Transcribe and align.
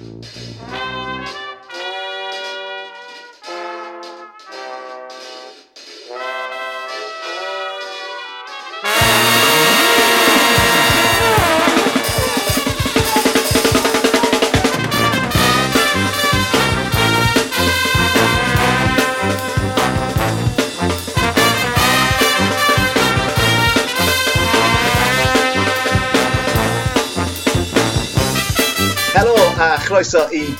Música 0.00 1.49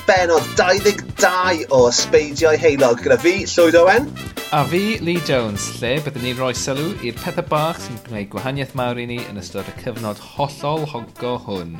benod 0.07 0.43
22 0.57 1.65
o 1.69 1.89
Sbeidiau 1.91 2.57
Heilog 2.57 3.01
gyda 3.03 3.17
fi, 3.21 3.33
Llwyd 3.49 3.75
Owen. 3.79 4.07
A 4.51 4.63
fi, 4.67 4.97
Lee 5.03 5.21
Jones, 5.27 5.67
lle 5.79 5.93
byddwn 6.03 6.25
ni'n 6.25 6.37
rhoi 6.39 6.53
sylw 6.57 6.93
i'r 7.05 7.17
pethau 7.19 7.45
bach 7.49 7.79
sy'n 7.83 7.99
gwneud 8.07 8.29
gwahaniaeth 8.33 8.73
mawr 8.79 9.01
i 9.01 9.05
ni 9.09 9.19
yn 9.29 9.39
ystod 9.41 9.69
y 9.69 9.75
cyfnod 9.81 10.21
hollol 10.33 10.87
honco 10.91 11.35
hwn. 11.45 11.75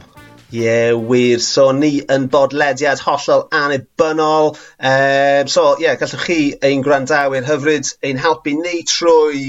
Ie, 0.51 0.61
yeah, 0.61 0.93
wir. 1.09 1.39
So, 1.43 1.69
ni 1.71 2.01
yn 2.11 2.27
bodlediad 2.31 3.01
hollol 3.05 3.45
anibynnol. 3.55 4.51
Um, 4.53 4.89
ehm, 4.91 5.51
so, 5.51 5.65
ie, 5.77 5.87
yeah, 5.87 5.97
gallwch 5.99 6.27
chi 6.27 6.39
ein 6.67 6.83
gwrandawyr 6.85 7.47
hyfryd 7.47 7.93
ein 8.03 8.19
helpu 8.19 8.57
ni 8.59 8.83
trwy 8.91 9.45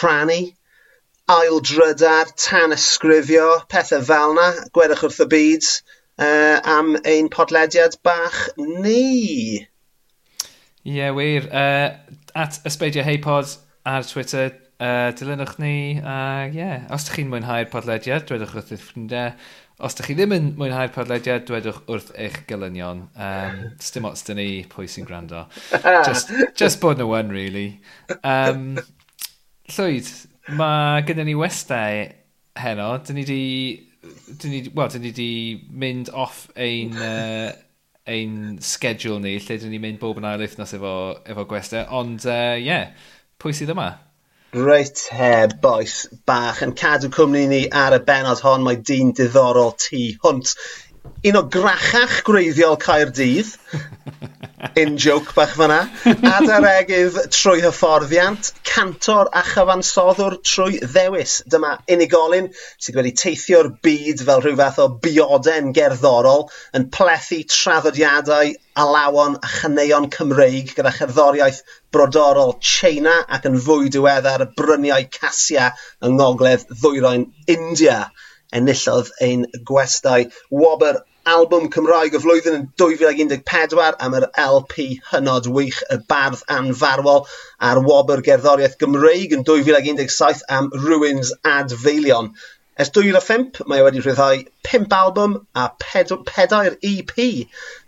rhannu, 0.00 0.40
aildrydar, 1.36 2.30
tan 2.38 2.74
ysgrifio, 2.76 3.50
pethau 3.72 4.02
fel 4.10 4.36
yna. 4.36 4.48
Gwedwch 4.70 5.06
wrth 5.08 5.24
y 5.26 5.30
byd 5.34 5.70
uh, 6.18 6.60
am 6.64 6.96
ein 7.04 7.28
podlediad 7.30 7.98
bach 8.02 8.48
ni. 8.56 9.66
Ie, 10.86 10.92
yeah, 10.94 11.16
wir. 11.16 11.50
Uh, 11.50 11.98
at 12.34 12.60
Ysbeidio 12.64 13.02
Heipod 13.02 13.58
ar 13.84 14.06
Twitter, 14.06 14.52
uh, 14.78 15.12
dilynwch 15.16 15.58
ni. 15.58 15.98
Uh, 15.98 16.46
yeah. 16.54 16.84
Os 16.94 17.06
ydych 17.06 17.20
chi'n 17.20 17.32
mwynhau'r 17.32 17.70
podlediad, 17.72 18.26
dwedwch 18.28 18.54
wrth 18.54 18.74
eich 18.76 18.84
ffrindiau. 18.84 19.32
Os 19.82 19.96
ydych 19.96 20.10
chi 20.10 20.16
ddim 20.16 20.34
yn 20.36 20.52
mwynhau'r 20.60 20.92
podlediad, 20.94 21.46
dwedwch 21.48 21.82
wrth 21.90 22.12
eich 22.14 22.38
gylynion. 22.48 23.06
Um, 23.12 23.58
Stym 23.82 24.06
ots 24.08 24.24
dyn 24.28 24.40
ni 24.40 24.48
pwy 24.70 24.86
sy'n 24.88 25.08
gwrando. 25.08 25.46
just, 26.06 26.32
just 26.60 26.80
bod 26.84 27.02
nhw 27.02 27.10
one, 27.12 27.34
really. 27.34 27.80
Um, 28.22 28.78
Llwyd, 29.74 30.08
mae 30.54 31.02
gyda 31.08 31.26
ni 31.26 31.34
westau 31.36 32.06
heno. 32.62 32.92
Dyn 33.02 33.18
ni 33.18 33.26
wedi 33.26 33.42
dyn 34.42 34.54
ni, 34.54 34.62
well, 34.72 34.90
dyn 34.92 35.04
ni 35.04 35.12
wedi 35.12 35.30
mynd 35.70 36.10
off 36.14 36.46
ein, 36.54 36.96
uh, 37.10 37.52
ein 38.06 38.56
schedule 38.62 39.20
ni, 39.22 39.36
lle 39.42 39.60
dyn 39.60 39.74
ni'n 39.74 39.84
mynd 39.84 40.02
bob 40.02 40.20
yn 40.20 40.28
ail 40.28 40.42
wythnos 40.42 40.74
efo, 40.78 40.96
efo 41.26 41.46
gwestiau. 41.50 41.86
Ond, 42.00 42.26
ie, 42.26 42.34
uh, 42.34 42.58
yeah, 42.62 43.12
pwy 43.42 43.56
sydd 43.56 43.74
yma? 43.76 43.92
Reit, 44.56 45.02
he, 45.12 45.48
boes 45.60 46.06
bach 46.24 46.62
yn 46.64 46.70
cadw 46.78 47.10
cwmni 47.12 47.42
ni 47.50 47.58
ar 47.84 47.92
y 47.92 47.98
benod 48.06 48.40
hon. 48.40 48.62
Mae 48.64 48.78
dyn 48.88 49.10
diddorol 49.18 49.74
tu 49.82 50.00
hwnt 50.22 50.54
un 51.26 51.38
o 51.40 51.42
grachach 51.50 52.22
gwreiddiol 52.26 52.78
Caerdydd. 52.82 53.54
In 54.80 54.96
joke 54.96 55.34
bach 55.36 55.52
fyna. 55.56 55.78
Adaregydd 56.04 57.16
trwy 57.34 57.60
hyfforddiant, 57.64 58.50
cantor 58.66 59.28
a 59.32 59.42
chyfansoddwr 59.44 60.38
trwy 60.46 60.80
ddewis. 60.82 61.38
Dyma 61.52 61.74
unigolyn 61.92 62.48
sydd 62.56 62.98
wedi 63.00 63.12
teithio'r 63.20 63.70
byd 63.84 64.22
fel 64.28 64.42
rhyw 64.44 64.58
fath 64.60 64.80
o 64.84 64.88
bioden 65.06 65.72
gerddorol 65.76 66.46
yn 66.76 66.88
plethu 66.96 67.42
traddodiadau, 67.52 68.54
alawon 68.84 69.38
a 69.40 69.52
chyneuon 69.58 70.10
Cymreig 70.16 70.74
gyda 70.76 70.92
cherddoriaeth 70.98 71.62
brodorol 71.92 72.56
China 72.60 73.18
ac 73.38 73.48
yn 73.50 73.60
fwy 73.68 73.92
diweddar 73.92 74.48
bryniau 74.58 75.08
Casia 75.18 75.72
yng 76.04 76.16
ngogledd 76.20 76.68
ddwyrain 76.72 77.30
India 77.58 78.06
enillodd 78.58 79.12
ein 79.26 79.44
gwestau 79.70 80.26
wobr 80.62 81.02
albwm 81.26 81.66
Cymraeg 81.74 82.14
y 82.14 82.20
flwyddyn 82.22 82.56
yn 82.56 82.66
2014 82.80 83.96
am 84.06 84.14
yr 84.14 84.28
LP 84.42 84.84
hynod 85.10 85.48
wych 85.56 85.80
y 85.90 85.96
bardd 86.12 86.44
anfarwol 86.56 87.24
a'r 87.68 87.80
wobr 87.88 88.22
gerddoriaeth 88.28 88.76
Gymreig 88.82 89.34
yn 89.34 89.42
dwy 89.48 89.64
fil 89.66 89.78
ag 89.78 89.88
un 89.90 89.98
deg 89.98 90.12
saith 90.14 90.44
am 90.58 90.70
Ruins 90.84 91.32
adfeilion. 91.56 92.30
Ers 92.76 92.90
dwy 92.92 93.06
fil 93.06 93.16
a 93.16 93.22
phump 93.24 93.56
mae 93.70 93.80
e 93.80 93.84
wedi 93.86 94.02
rhyddhau 94.04 94.40
5 94.68 94.90
albwm 94.92 95.36
a 95.56 95.62
pedw- 95.80 96.18
pedair 96.28 96.74
EP. 96.84 97.14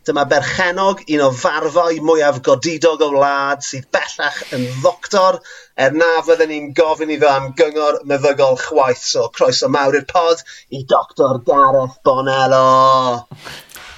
Dyma 0.09 0.23
berchenog, 0.31 1.03
un 1.13 1.25
o 1.27 1.29
farfau 1.41 1.99
mwyaf 2.09 2.39
godidog 2.47 3.05
o 3.05 3.11
wlad 3.13 3.67
sydd 3.67 3.91
bellach 3.93 4.39
yn 4.57 4.65
ddoctor 4.79 5.43
er 5.77 5.93
na 5.93 6.09
fydden 6.25 6.49
ni'n 6.55 6.71
gofyn 6.79 7.13
iddo 7.19 7.29
am 7.29 7.51
gyngor 7.59 8.01
meddygol 8.09 8.57
chwaith. 8.63 9.05
So 9.11 9.27
croeso 9.29 9.69
mawr 9.75 10.01
i'r 10.01 10.09
pod 10.09 10.41
i 10.73 10.81
Dr 10.95 11.43
Gareth 11.51 12.01
Bonello. 12.09 12.65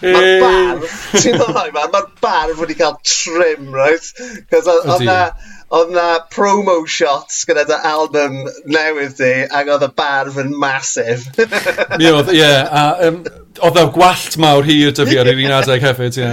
Mae'r 0.03 0.43
barf, 0.43 0.99
ti'n 1.21 1.39
ddod 1.39 1.55
mae'r 1.79 2.11
barf 2.27 2.59
wedi 2.65 2.81
cael 2.83 2.99
trim, 3.07 3.71
right? 3.79 4.11
Cos 4.51 4.75
oedd 4.75 5.07
na... 5.07 5.21
Oedd 5.71 5.93
na 5.95 6.07
promo 6.35 6.81
shots 6.91 7.45
gyda 7.47 7.63
dy 7.69 7.77
album 7.87 8.41
newydd 8.67 9.13
di, 9.21 9.35
ac 9.47 9.69
oedd 9.71 9.85
y 9.87 9.91
barf 10.01 10.41
yn 10.43 10.51
masif. 10.59 11.29
Mi 12.01 12.11
oedd, 12.11 12.33
ie. 12.35 12.41
Yeah, 12.41 12.97
Um, 13.07 13.21
oedd 13.61 13.79
y 13.79 13.85
gwallt 13.95 14.39
mawr 14.43 14.67
hir 14.67 14.95
dy 14.97 15.07
fi 15.07 15.21
ar 15.21 15.31
yr 15.31 15.45
un 15.45 15.55
adeg 15.61 15.85
hefyd, 15.87 16.19
ie. 16.19 16.33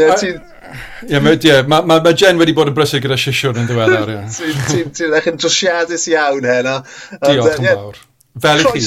Ie. 0.00 0.34
Ie, 1.08 1.20
mae 1.22 1.36
ma, 1.68 1.80
ma, 1.86 2.00
ma 2.02 2.12
Jen 2.18 2.40
wedi 2.40 2.54
bod 2.56 2.70
yn 2.70 2.76
brysur 2.76 3.02
gyda 3.04 3.18
sisiwr 3.20 3.60
yn 3.60 3.68
ddiweddar, 3.68 4.10
ie. 4.10 4.50
Ti'n 4.96 5.16
eich 5.16 5.30
yn 5.30 5.38
drosiadus 5.40 6.08
iawn 6.12 6.48
heno. 6.48 6.80
Diolch 7.22 7.60
yn 7.60 7.70
fawr. 7.70 8.02
Fel 8.44 8.64
i 8.64 8.70
chi. 8.74 8.82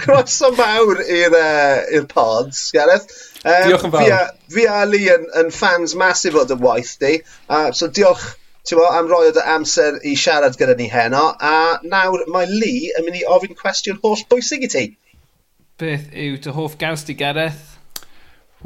Croeso 0.00 0.48
mawr 0.56 1.02
i'r 1.04 1.34
uh, 1.36 2.04
pods, 2.08 2.70
Gareth. 2.72 3.10
Um, 3.42 3.68
diolch 3.68 3.86
yn 3.88 3.94
fawr. 3.94 4.06
Fi 4.06 4.14
a, 4.14 4.20
fi 4.54 4.68
a 4.72 4.84
Lee 4.88 5.10
yn, 5.12 5.26
yn 5.42 5.52
fans 5.54 5.96
masif 5.98 6.38
o 6.38 6.46
dy 6.48 6.56
waith 6.62 6.94
di, 7.02 7.18
uh, 7.50 7.68
so 7.76 7.90
diolch 7.92 8.30
Tewo, 8.68 8.84
am 8.92 9.06
roi 9.08 9.30
o 9.30 9.32
dy 9.32 9.40
amser 9.48 9.96
i 10.04 10.12
siarad 10.18 10.58
gyda 10.60 10.74
ni 10.76 10.90
heno 10.92 11.30
a 11.40 11.78
nawr 11.88 12.26
mae 12.28 12.44
Lee 12.50 12.90
yn 12.98 13.06
mynd 13.06 13.16
i 13.16 13.24
ofyn 13.24 13.56
cwestiwn 13.56 13.96
holl 14.02 14.20
bwysig 14.28 14.66
i 14.66 14.68
ti. 14.74 14.82
Beth 15.80 16.10
yw 16.12 16.36
dy 16.44 16.52
hoff 16.52 16.74
gaws 16.76 17.06
di 17.08 17.16
Gareth? 17.16 17.78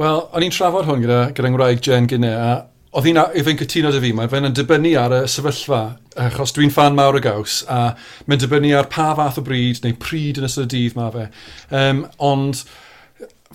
Wel, 0.01 0.25
o'n 0.33 0.43
i'n 0.43 0.55
trafod 0.55 0.89
hwn 0.89 1.05
gyda, 1.05 1.21
gyda 1.37 1.53
ngwraig 1.53 1.85
Jen 1.87 2.09
Gynne 2.11 2.33
a 2.35 2.49
oedd 2.93 3.07
hi'n 3.07 3.21
efo'n 3.23 3.61
cytuno 3.61 3.93
dy 3.95 4.01
fi, 4.03 4.11
mae 4.17 4.31
fe'n 4.33 4.49
yn 4.49 4.57
dibynnu 4.57 4.91
ar 4.99 5.15
y 5.17 5.21
sefyllfa, 5.31 5.83
achos 6.25 6.57
dwi'n 6.57 6.73
fan 6.75 6.99
mawr 6.99 7.21
y 7.21 7.23
gaws, 7.25 7.61
a 7.71 7.93
mae'n 8.27 8.43
dibynnu 8.43 8.73
ar 8.77 8.91
pa 8.91 9.12
fath 9.21 9.39
o 9.39 9.45
bryd, 9.47 9.85
neu 9.85 9.95
pryd 10.03 10.41
yn 10.41 10.49
ystod 10.49 10.67
y 10.67 10.73
dydd 10.73 10.99
mae 10.99 11.12
fe. 11.15 11.29
Um, 11.79 12.03
ond, 12.33 12.65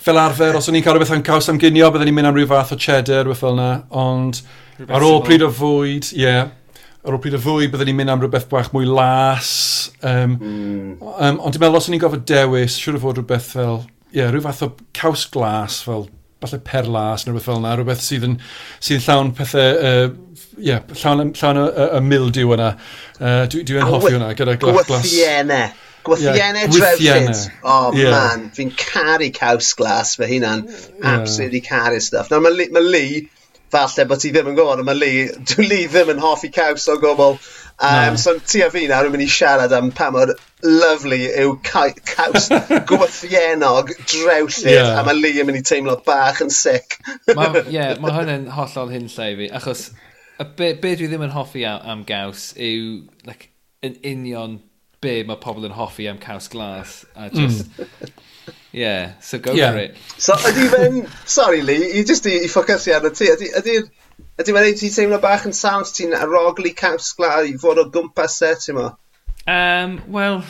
fel 0.00 0.22
arfer, 0.22 0.56
os 0.56 0.70
o'n 0.70 0.80
i'n 0.80 0.86
cael 0.86 0.96
rhywbeth 0.96 1.12
yn 1.18 1.26
caws 1.28 1.50
am 1.52 1.60
ginio, 1.60 1.92
byddwn 1.92 2.10
i'n 2.10 2.18
mynd 2.22 2.30
am 2.32 2.38
rhyw 2.38 2.48
fath 2.50 2.72
o 2.72 2.80
cheddar, 2.80 3.28
rhywbeth 3.28 3.44
fel 3.44 3.54
yna, 3.58 3.68
ond 4.06 4.40
Ar 4.86 5.02
ôl 5.02 5.22
pryd 5.26 5.42
o 5.42 5.50
fwyd, 5.50 6.12
ie. 6.14 6.22
Yeah. 6.22 6.52
Ar 7.02 7.16
ôl 7.16 7.22
pryd 7.22 7.34
o 7.38 7.40
fwyd, 7.42 7.72
byddwn 7.72 7.90
ni'n 7.90 7.98
mynd 7.98 8.12
am 8.12 8.20
rhywbeth 8.22 8.46
bach 8.50 8.70
mwy 8.74 8.86
las. 8.86 9.50
Um, 10.02 10.36
mm. 10.36 10.92
um, 11.00 11.40
ond 11.40 11.56
dwi'n 11.56 11.64
meddwl, 11.64 11.80
os 11.80 11.88
o'n 11.90 11.96
i'n 11.96 12.02
gofod 12.04 12.26
dewis, 12.28 12.76
siwr 12.78 12.98
o 12.98 13.02
fod 13.02 13.18
rhywbeth 13.18 13.50
fel, 13.56 13.80
ie, 14.12 14.20
yeah, 14.20 14.30
rhyw 14.30 14.44
fath 14.44 14.62
o 14.66 14.70
caws 14.98 15.26
glas, 15.34 15.80
fel 15.86 16.06
falle 16.38 16.60
perlas 16.62 17.24
neu 17.26 17.32
rhywbeth 17.32 17.48
fel 17.48 17.58
yna, 17.58 17.74
rhywbeth 17.78 18.04
sydd 18.04 18.28
yn, 18.28 18.36
sydd 18.78 19.00
yn 19.00 19.04
llawn 19.08 19.32
pethau, 19.34 19.80
uh, 19.88 20.44
yeah, 20.62 20.84
llawn, 21.02 21.32
llawn 21.40 21.58
y, 21.64 21.66
y, 21.66 21.88
y 21.98 22.02
mildew 22.12 22.54
yna. 22.54 22.70
Uh, 23.18 23.42
Dwi'n 23.50 23.66
dwi 23.66 23.86
hoffi 23.88 24.14
hwnna 24.14 24.30
gyda 24.38 24.54
glas. 24.62 24.86
Gwythiennau. 24.92 25.72
Gwythiennau 26.06 26.62
yeah, 26.62 26.76
drewllyd. 26.76 27.42
Oh, 27.64 27.90
yeah. 27.98 28.14
man, 28.14 28.46
fi'n 28.54 28.70
caru 28.78 29.32
caws 29.34 29.72
glas 29.78 30.14
fe 30.20 30.30
hynna'n 30.30 30.62
yeah. 30.68 31.16
Absolutely 31.16 31.64
caru 31.66 31.98
stuff. 32.04 32.30
Nawr 32.30 32.46
mae 32.46 32.70
ma 32.74 32.84
Lee 32.84 33.26
falle 33.72 34.06
bod 34.08 34.22
ti 34.22 34.32
ddim 34.32 34.50
yn 34.52 34.58
gwybod, 34.58 34.82
mae 34.86 34.98
Lee, 34.98 35.24
dwi 35.52 35.66
Lee 35.68 35.88
ddim 35.90 36.12
yn 36.14 36.22
hoffi 36.22 36.50
caws 36.54 36.88
o 36.90 36.98
gwbl. 37.00 37.38
Um, 37.78 38.16
no. 38.16 38.18
So 38.18 38.34
ti 38.42 38.64
a 38.66 38.70
fi 38.74 38.88
nawr 38.90 39.06
yn 39.06 39.14
mynd 39.14 39.22
i 39.22 39.28
siarad 39.30 39.72
am 39.76 39.92
pa 39.94 40.08
mor 40.14 40.32
lyflu 40.66 41.18
yw 41.28 41.54
caws 41.66 42.48
gwythienog 42.90 43.92
drewllyd, 44.00 44.72
yeah. 44.72 44.96
a 44.98 45.04
mae 45.06 45.18
Lee 45.18 45.42
yn 45.42 45.50
mynd 45.50 45.60
i 45.60 45.64
teimlo 45.66 45.98
bach 46.06 46.42
yn 46.44 46.50
sic. 46.54 46.98
Ie, 47.30 47.36
mae 47.38 47.62
yeah, 47.70 47.94
ma 48.02 48.14
hwnna'n 48.16 48.48
hollol 48.56 48.94
hyn 48.94 49.06
lle 49.12 49.28
fi, 49.42 49.50
achos 49.60 49.88
y 50.38 50.48
be, 50.58 50.72
be 50.82 50.96
dwi 50.98 51.10
ddim 51.10 51.28
yn 51.28 51.36
hoffi 51.36 51.64
am, 51.68 51.84
am 51.92 52.02
gaws 52.08 52.50
yw 52.54 53.04
like, 53.28 53.52
yn 53.86 53.94
union 54.06 54.58
be 55.02 55.20
mae 55.26 55.38
pobl 55.38 55.66
yn 55.68 55.78
hoffi 55.78 56.08
am 56.10 56.18
caws 56.22 56.50
glas, 56.50 57.04
a 57.14 57.28
hmm. 57.28 57.38
just... 57.38 57.70
Mm 57.78 58.26
Yeah, 58.72 59.12
so 59.20 59.38
go 59.38 59.52
yeah. 59.52 59.72
for 59.72 59.78
it. 59.78 59.96
So 60.18 60.34
ydy 60.34 60.68
fe'n... 60.68 60.98
Sorry 61.24 61.62
Lee, 61.62 61.92
i 61.98 62.04
just 62.04 62.26
i, 62.28 62.36
i 62.44 62.50
ffocysu 62.52 62.94
arno 62.96 63.10
ti. 63.16 63.30
Ydy, 63.32 63.48
ydy, 63.60 63.76
ydy 64.42 64.54
fe'n 64.56 64.78
ti 64.78 64.90
teimlo 64.92 65.20
bach 65.22 65.46
yn 65.48 65.56
sound 65.56 65.88
ti'n 65.96 66.16
aroglu 66.18 66.74
cawsglau 66.76 67.48
i 67.48 67.56
fod 67.60 67.80
o 67.80 67.86
gwmpas 67.94 68.40
e, 68.44 68.54
ti'n 68.60 68.78
mo? 68.78 68.90
Um, 69.48 69.98
Wel, 70.12 70.42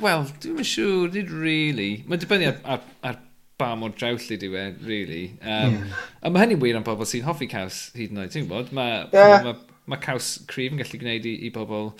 well, 0.00 0.26
dwi'n 0.40 0.66
siŵr, 0.66 1.10
nid 1.14 1.30
really. 1.30 1.90
Mae'n 2.08 2.22
dibynnu 2.22 2.48
ar, 2.48 2.60
ar, 2.74 2.84
ar 3.04 3.18
ba 3.60 3.74
mor 3.76 3.92
drawllu 3.92 4.38
dwi 4.40 4.56
e, 4.56 4.68
really. 4.86 5.24
Um, 5.42 5.48
yeah. 5.50 5.68
Hmm. 5.68 5.98
A 6.22 6.32
mae 6.32 6.46
hynny'n 6.46 6.62
wir 6.62 6.78
am 6.78 6.86
bobl 6.86 7.06
sy'n 7.06 7.26
hoffi 7.26 7.46
caws 7.50 7.82
hyd 7.98 8.14
yn 8.14 8.22
oed, 8.24 8.32
ti'n 8.34 8.48
gwybod? 8.48 8.72
Mae 8.74 9.04
yeah. 9.12 9.44
ma, 9.44 9.54
ma 9.92 10.00
caws 10.02 10.38
cryf 10.50 10.74
yn 10.74 10.80
gallu 10.80 11.02
gwneud 11.04 11.28
i, 11.28 11.36
i 11.46 11.52
bobl... 11.54 11.92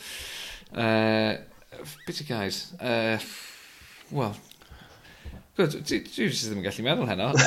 Uh, 0.72 1.36
beth 2.08 2.24
i 2.24 2.26
gair? 2.26 2.56
Uh, 2.80 3.28
Wel, 4.10 4.32
Dwi 5.58 5.96
jyst 6.14 6.44
ddim 6.46 6.60
yn 6.60 6.66
gallu 6.68 6.84
meddwl 6.86 7.08
heno. 7.10 7.32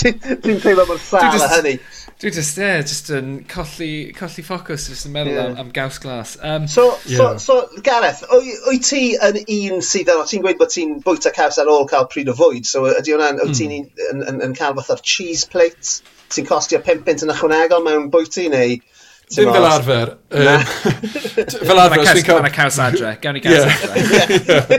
Dwi'n 0.00 0.62
teimlo 0.62 0.86
mor 0.88 1.00
sal 1.04 1.42
a 1.44 1.48
hynny. 1.58 1.74
Dwi 2.22 2.30
just, 2.32 2.56
ie, 2.56 2.70
just 2.88 3.10
yn 3.12 3.34
colli, 3.50 3.90
colli 4.16 4.44
ffocws, 4.46 4.86
just 4.88 5.04
yn 5.10 5.12
meddwl 5.12 5.34
yeah. 5.36 5.50
am, 5.50 5.58
am 5.66 5.72
gaws 5.76 6.00
glas. 6.00 6.38
Um, 6.40 6.64
so, 6.72 6.86
yeah. 7.04 7.36
so, 7.36 7.58
so, 7.68 7.82
Gareth, 7.84 8.22
wyt 8.32 8.88
ti 8.88 9.02
yn 9.28 9.42
un 9.42 9.84
sydd 9.84 10.08
yn, 10.14 10.24
ti'n 10.30 10.46
gweud 10.46 10.60
bod 10.62 10.72
ti'n 10.72 10.96
bwyta 11.04 11.34
caws 11.36 11.60
ar 11.60 11.68
ôl 11.74 11.84
cael 11.90 12.08
pryd 12.08 12.32
o 12.32 12.36
fwyd, 12.38 12.64
so 12.70 12.86
ydy 12.94 13.12
hwnna'n, 13.12 13.42
wyt 13.42 13.58
ti'n 13.60 13.76
hmm. 13.76 14.08
yn, 14.08 14.24
yn, 14.32 14.40
yn 14.48 14.56
cael 14.56 14.78
fath 14.80 14.94
o'r 14.96 15.04
cheese 15.04 15.44
plate? 15.52 16.00
Ti'n 16.32 16.48
costio 16.48 16.80
5 16.80 17.04
pint 17.04 17.26
yn 17.26 17.34
ychwanegol 17.36 17.84
mewn 17.84 18.08
bwyty 18.14 18.48
neu... 18.54 18.80
Dim 19.32 19.50
fel 19.52 19.64
arfer. 19.64 20.10
Fel 20.28 21.80
arfer, 21.80 22.02
dwi'n 22.04 22.26
cael... 22.26 22.40
Mae'n 22.44 22.54
caws 22.54 22.78
adre, 22.84 23.12
gawn 23.22 23.36
ni 23.36 23.42
caws 23.44 23.64
adre. 23.68 24.78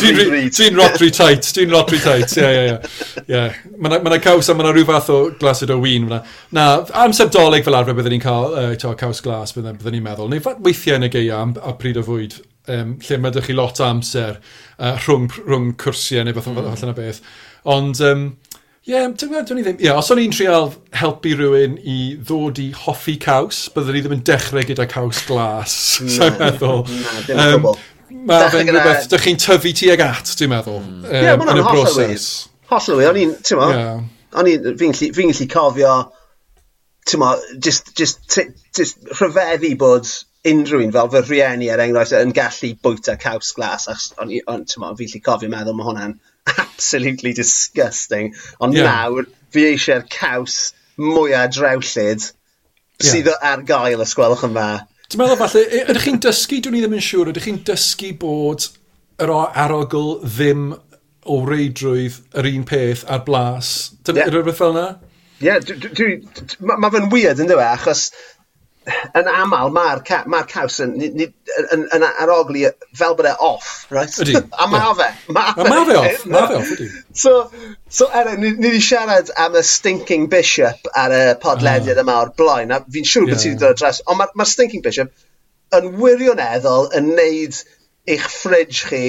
Dwi'n 0.54 0.78
rotri 0.78 1.10
tight, 1.14 1.50
Dwi'n 1.56 1.74
rotri 1.74 2.00
tight, 2.04 2.36
ie, 2.40 2.50
ie, 2.64 2.76
ie. 3.28 3.44
Mae'n 3.84 4.16
caws 4.24 4.48
a 4.48 4.56
mae'n 4.56 4.70
rhyw 4.72 4.88
fath 4.88 5.10
o 5.12 5.18
glasyd 5.40 5.74
o 5.74 5.78
wyn. 5.82 6.08
Na, 6.56 6.66
amser 7.04 7.28
doleg 7.34 7.66
fel 7.66 7.78
arfer 7.78 7.96
byddwn 7.98 8.16
ni'n 8.16 8.24
cael 8.24 8.58
uh, 8.60 8.94
caws 9.00 9.22
glas, 9.24 9.54
byddwn 9.56 9.96
ni'n 9.96 10.06
meddwl. 10.06 10.30
Neu 10.32 10.44
weithiau 10.64 11.00
yn 11.00 11.08
y 11.08 11.12
geia 11.12 11.42
am 11.42 11.56
a 11.60 11.76
pryd 11.80 12.00
o 12.00 12.06
fwyd, 12.06 12.38
um, 12.72 12.96
lle 13.04 13.20
mae 13.20 13.34
ydych 13.34 13.50
chi 13.50 13.58
lot 13.58 13.82
o 13.82 13.88
amser 13.88 14.38
uh, 14.38 14.94
rhwng, 15.04 15.28
rhwng 15.44 15.74
cwrsiau 15.80 16.24
neu 16.24 16.36
beth 16.36 16.48
mm. 16.52 16.64
allan 16.64 16.94
o 16.94 16.98
beth. 17.02 17.20
Ond... 17.76 18.00
Um, 18.04 18.26
Ie, 18.84 18.92
yeah, 18.92 19.06
dwi'n 19.08 19.30
gwybod, 19.30 19.48
ddim... 19.48 19.78
Ie, 19.80 19.86
yeah, 19.86 19.96
os 19.96 20.10
o'n 20.12 20.18
i'n 20.20 20.32
trial 20.34 20.66
helpu 20.92 21.30
rhywun 21.38 21.78
i 21.88 21.94
ddod 22.20 22.58
i 22.60 22.66
hoffi 22.76 23.14
caws, 23.16 23.62
byddwn 23.72 23.96
ni 23.96 24.00
ddim 24.04 24.14
yn 24.18 24.24
dechrau 24.28 24.66
gyda 24.68 24.84
caws 24.90 25.22
glas, 25.24 25.76
sa'n 26.18 26.34
meddwl. 26.36 26.82
Na, 26.92 27.22
dim 27.24 27.40
um, 27.64 27.78
Mae 28.28 28.50
fe'n 28.52 28.68
rhywbeth, 28.68 29.06
dych 29.08 29.24
chi'n 29.24 29.40
tyfu 29.40 29.72
ti 29.78 29.88
ag 29.94 30.02
at, 30.04 30.34
dwi'n 30.36 30.52
meddwl, 30.52 30.82
mm. 30.82 30.98
um, 31.00 31.16
yeah, 31.16 31.32
yn 31.40 31.62
y 31.62 31.64
broses. 31.64 32.26
Hollol 32.68 33.00
o'n 33.08 33.20
i'n, 33.22 33.32
ti'n 33.40 33.62
mo, 33.62 33.70
yeah. 33.72 34.04
o'n 34.42 34.52
i'n, 34.52 34.68
fi'n 34.82 35.32
gallu 35.32 35.48
cofio, 35.56 35.96
ti'n 37.08 37.24
mo, 37.24 37.32
just, 37.64 37.88
just, 37.96 38.36
just 38.76 39.00
rhyfeddu 39.14 39.72
bod 39.80 40.12
unrhyw 40.44 40.84
un 40.84 40.92
fel 40.92 41.08
fy 41.16 41.24
rhieni 41.24 41.72
er 41.72 41.80
enghraifft 41.86 42.20
yn 42.20 42.36
gallu 42.36 42.74
bwyta 42.84 43.16
caws 43.24 43.56
glas, 43.56 43.88
ac 43.88 44.20
o'n 44.20 44.36
i'n, 44.42 44.68
ti'n 44.68 44.84
mo, 44.84 44.92
fi'n 45.00 45.08
gallu 45.08 45.24
cofio 45.32 45.54
meddwl 45.56 45.80
mae 45.80 45.88
hwnna'n 45.88 46.16
absolutely 46.46 47.32
disgusting. 47.32 48.34
Ond 48.60 48.76
yeah. 48.76 48.88
nawr, 48.90 49.28
fi 49.54 49.68
eisiau'r 49.72 50.06
caws 50.12 50.72
mwyaf 51.00 51.54
drewllyd 51.56 52.26
yeah. 53.02 53.36
ar 53.42 53.64
gael 53.66 54.02
os 54.04 54.14
gwelwch 54.16 54.44
yn 54.48 54.56
dda. 54.56 54.68
Ti'n 55.10 55.20
meddwl 55.20 55.38
falle, 55.38 55.64
ydych 55.84 56.06
chi'n 56.08 56.20
dysgu, 56.24 56.60
dwi'n 56.64 56.78
i 56.78 56.82
ddim 56.84 56.96
yn 56.96 57.04
siŵr, 57.04 57.30
ydych 57.32 57.48
chi'n 57.48 57.62
dysgu 57.68 58.12
bod 58.20 58.68
yr 59.22 59.32
arogl 59.34 60.14
ddim 60.24 60.70
o 61.24 61.40
reidrwydd 61.48 62.20
yr 62.40 62.48
un 62.50 62.64
peth 62.68 63.04
ar 63.10 63.24
blas? 63.26 63.74
Dyna 64.04 64.24
yeah. 64.24 64.32
rhywbeth 64.32 64.60
fel 64.60 64.74
yna? 64.74 64.86
Ie, 65.42 65.50
yeah, 65.50 66.70
mae 66.78 66.92
fe'n 66.94 67.10
weird 67.12 67.42
yn 67.42 67.50
dweud, 67.50 67.66
achos 67.66 68.08
yn 69.18 69.28
aml 69.30 69.70
mae'r 69.74 70.02
ca- 70.06 70.24
ma'r 70.30 70.46
caws 70.50 70.78
yn 70.84 70.94
yn, 71.06 71.20
yn 71.74 71.84
yn 71.96 72.04
arogli 72.08 72.64
fel 72.98 73.16
bod 73.18 73.28
e 73.30 73.34
off, 73.48 73.86
right? 73.94 74.18
Ydy. 74.24 74.36
A 74.62 74.68
ma' 74.70 74.92
fe. 74.98 75.08
Ma' 75.28 75.46
fe. 75.56 75.64
A 75.64 75.68
ma' 75.70 75.84
fe 75.88 75.96
off. 76.00 76.26
Ma' 76.26 76.46
fe 76.50 76.58
off, 76.60 76.72
ydy. 76.76 76.88
So, 77.24 77.34
so 77.88 78.08
er, 78.12 78.34
ni, 78.36 78.52
ni 78.52 78.68
wedi 78.68 78.82
siarad 78.84 79.32
am 79.46 79.56
y 79.56 79.64
stinking 79.64 80.28
bishop 80.32 80.90
ar 81.04 81.14
y 81.16 81.22
podlediad 81.44 82.00
ah. 82.00 82.04
yma 82.04 82.18
o'r 82.22 82.34
blaen, 82.40 82.74
a 82.74 82.82
fi'n 82.84 83.08
siŵr 83.08 83.28
yeah. 83.28 83.34
bod 83.34 83.44
ti 83.44 83.52
wedi 83.52 83.62
dod 83.62 83.76
o 83.76 83.80
dras, 83.80 84.02
ond 84.06 84.20
mae'r 84.20 84.36
ma 84.40 84.48
stinking 84.48 84.84
bishop 84.84 85.14
yn 85.78 85.94
wirioneddol 86.00 86.90
yn 86.98 87.14
neud 87.16 87.62
eich 88.10 88.28
fridge 88.30 88.84
chi 88.90 89.04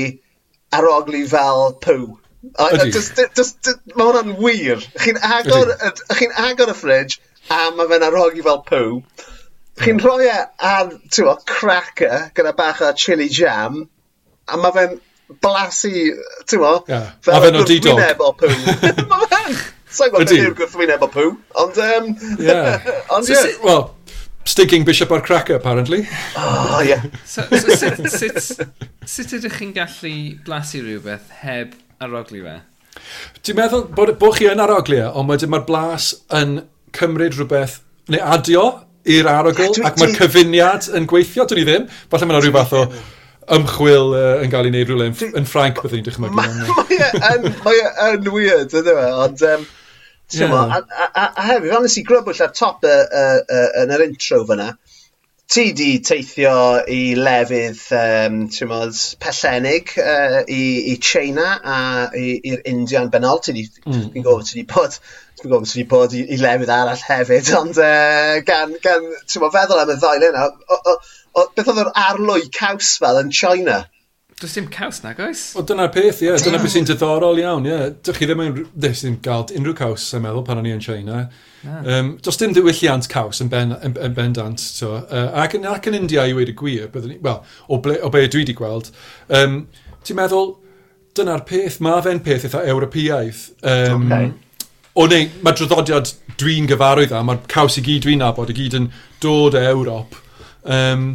arogli 0.76 1.26
fel 1.30 1.76
pw. 1.84 2.16
Mae 2.56 4.08
hwnna'n 4.08 4.36
wir. 4.40 4.84
Chi'n 5.02 5.20
agor, 5.20 5.72
chi 6.16 6.28
agor 6.48 6.72
y 6.72 6.76
fridge, 6.78 7.20
a 7.50 7.72
mae 7.76 7.90
fe'n 7.92 8.06
arogli 8.08 8.46
fel 8.46 8.62
pw. 8.68 8.84
Chi'n 9.82 10.00
rhoi 10.00 10.30
e 10.30 10.38
ar 10.70 10.94
t'mo' 11.12 11.36
cracker 11.50 12.30
gyda 12.38 12.54
bach 12.56 12.82
o 12.86 12.94
chili 12.96 13.28
jam 13.28 13.82
a 14.48 14.60
mae 14.62 14.72
fe'n 14.76 14.96
blasu 15.42 15.92
ti'n 16.48 16.62
Ie. 16.62 16.86
yeah. 16.88 17.10
fel 17.26 17.60
o 17.60 17.64
di-dog. 17.70 18.00
...gwrthwyneb 18.00 18.22
o 18.24 18.32
pŵ. 18.40 18.54
Fe'n! 19.34 19.58
Sa'n 19.96 20.12
gwybod 20.14 20.32
beth 20.32 20.40
yw'r 20.40 20.56
gwrthwyneb 20.60 21.04
o 21.06 21.10
ond... 21.64 21.80
Um, 21.82 22.10
yeah. 22.40 22.88
Ond 23.16 23.32
ie. 23.32 23.42
well, 23.64 23.96
stinking 24.46 24.86
bishop 24.88 25.12
o'r 25.12 25.24
cracker, 25.26 25.56
apparently. 25.60 26.06
Oh. 26.38 26.82
Yeah. 26.86 27.04
so, 27.26 27.44
so 27.50 27.76
sut, 27.82 28.00
sut, 28.14 28.72
sut 29.04 29.36
ydych 29.40 29.60
chi'n 29.60 29.76
gallu 29.76 30.16
blasu 30.48 30.84
rhywbeth 30.86 31.36
heb 31.42 31.76
arogli 32.04 32.44
fe? 32.46 32.58
Dwi'n 33.44 33.60
meddwl 33.60 33.88
bod, 33.98 34.16
bod 34.22 34.38
chi 34.40 34.48
yn 34.52 34.64
aroglu, 34.64 35.02
e, 35.04 35.12
ond 35.12 35.32
wedyn 35.32 35.52
mae'r 35.52 35.68
blas 35.68 36.14
yn 36.36 36.62
cymryd 36.96 37.36
rhywbeth, 37.36 37.82
neu 38.12 38.24
adio 38.24 38.68
i'r 39.06 39.30
arogl, 39.30 39.70
yeah, 39.70 39.90
ac 39.90 40.00
mae'r 40.02 40.16
cyfuniad 40.18 40.90
yn 40.98 41.08
gweithio, 41.10 41.46
dwi'n 41.50 41.62
i 41.62 41.68
ddim. 41.70 41.88
Falle 42.12 42.30
mae'n 42.30 42.42
rhyw 42.42 42.56
fath 42.56 42.76
o 42.80 42.84
ymchwil 43.56 44.16
uh, 44.18 44.44
yn 44.44 44.54
cael 44.54 44.68
ei 44.68 44.74
wneud 44.74 44.92
rhywle 44.92 45.10
yn, 45.12 45.18
yn 45.42 45.50
Ffrainc 45.50 45.82
byddwn 45.84 46.02
ni'n 46.02 46.08
dychmygu. 46.10 46.36
Mae 46.40 47.40
e 47.40 47.54
ma 47.66 47.74
e 47.76 48.14
yn 48.16 48.32
weird, 48.34 48.78
ydw 48.82 48.96
e, 49.00 49.10
ond... 49.26 49.50
Um, 49.54 49.68
Yeah. 50.34 50.48
Mo, 50.50 50.58
a, 50.58 50.80
a, 50.82 51.26
a 51.38 51.44
hefyd, 51.46 51.70
fel 51.70 51.84
nes 51.86 51.96
i 52.00 52.02
grybwyll 52.02 52.40
ar 52.42 52.54
top 52.58 52.82
y, 52.82 52.90
y, 52.90 53.26
y, 53.46 53.60
yn 53.84 53.92
yr 53.94 54.04
intro 54.08 54.40
fyna, 54.50 54.72
ti 55.54 55.66
di 55.78 56.00
teithio 56.02 56.82
i 56.90 57.14
lefydd 57.20 57.84
um, 58.00 58.40
modd, 58.72 59.02
pellenig 59.22 59.94
uh, 60.02 60.40
i, 60.50 60.64
i 60.92 60.96
China 60.98 61.52
a 61.62 61.78
i'r 62.18 62.66
Indian 62.72 63.12
benol. 63.14 63.44
Ti 63.46 63.54
di, 63.54 63.68
mm. 63.86 64.10
gofod, 64.26 64.50
ti 64.50 64.58
di 64.60 64.66
bod 64.72 64.98
Dwi'n 65.46 65.52
gwybod 65.54 65.68
byswn 65.68 65.82
i 65.84 65.88
bod 65.90 66.14
i, 66.18 66.24
i 66.34 66.38
lefydd 66.42 66.72
arall 66.74 67.02
hefyd, 67.06 67.50
ond 67.60 67.78
uh, 67.78 68.38
gan 68.48 68.72
gan 68.82 69.04
t'mo' 69.30 69.52
feddwl 69.54 69.84
am 69.84 69.92
y 69.94 69.98
ddoe 70.02 70.30
yna, 70.32 70.48
beth 71.54 71.68
oedd 71.70 71.84
yr 71.84 71.92
arlwy 72.02 72.48
caws 72.56 72.96
fel 73.04 73.22
yn 73.22 73.30
China? 73.30 73.84
Does 74.42 74.56
dim 74.58 74.68
caws 74.68 75.04
na, 75.04 75.14
goes? 75.14 75.54
O, 75.56 75.62
dyna'r 75.64 75.92
peth, 75.94 76.24
ie. 76.24 76.32
Yeah. 76.32 76.42
Dyna 76.42 76.58
beth 76.60 76.74
sy'n 76.74 76.88
diddorol 76.90 77.38
iawn, 77.40 77.68
ie. 77.70 77.72
Yeah. 77.72 77.94
Dych 78.04 78.18
chi 78.20 78.28
ddim 78.28 78.42
yn 78.44 78.58
dych 78.74 78.98
chi'n 79.00 79.20
gael 79.24 79.46
unrhyw 79.56 79.78
caws, 79.78 80.08
sy'n 80.10 80.26
meddwl, 80.26 80.44
pan 80.48 80.60
o'n 80.60 80.68
i 80.68 80.74
yn 80.76 80.82
China. 80.84 81.22
Ah. 81.62 81.78
Um, 81.94 82.10
does 82.26 82.42
dim 82.42 82.58
diwylliant 82.58 83.08
caws 83.12 83.40
yn, 83.46 83.54
ben, 83.54 83.72
yn, 83.78 83.96
yn 83.96 84.18
bendant. 84.18 84.60
So, 84.60 84.98
uh, 84.98 85.30
ac, 85.46 85.56
yn, 85.60 85.70
ac 85.70 85.88
yn 85.88 86.02
India 86.02 86.26
i 86.28 86.36
wedi 86.36 86.58
gwir, 86.58 86.90
byddwn 86.92 87.22
wel, 87.24 87.40
o, 87.70 87.80
ble, 87.86 87.96
o 88.04 88.12
be 88.12 88.26
dwi 88.26 88.44
wedi 88.44 88.58
gweld, 88.58 88.90
um, 89.40 89.62
ti'n 90.04 90.20
meddwl, 90.20 90.56
dyna'r 91.16 91.46
peth, 91.48 91.80
mae 91.86 92.04
fe'n 92.04 92.20
peth 92.26 92.50
eitha 92.50 92.66
Ewropeaidd. 92.74 93.46
Um, 93.64 94.10
okay. 94.10 94.34
O 94.96 95.10
neu, 95.12 95.26
mae 95.44 95.56
droddodiad 95.60 96.08
dwi'n 96.40 96.70
gyfarwydd 96.72 97.12
â, 97.12 97.20
mae'r 97.28 97.42
caws 97.52 97.76
i 97.82 97.82
gyd 97.84 98.06
dwi'n 98.06 98.22
nabod, 98.24 98.52
i 98.52 98.56
gyd 98.56 98.78
yn 98.78 98.86
dod 99.20 99.58
o 99.60 99.64
Ewrop. 99.72 100.16
Um, 100.72 101.10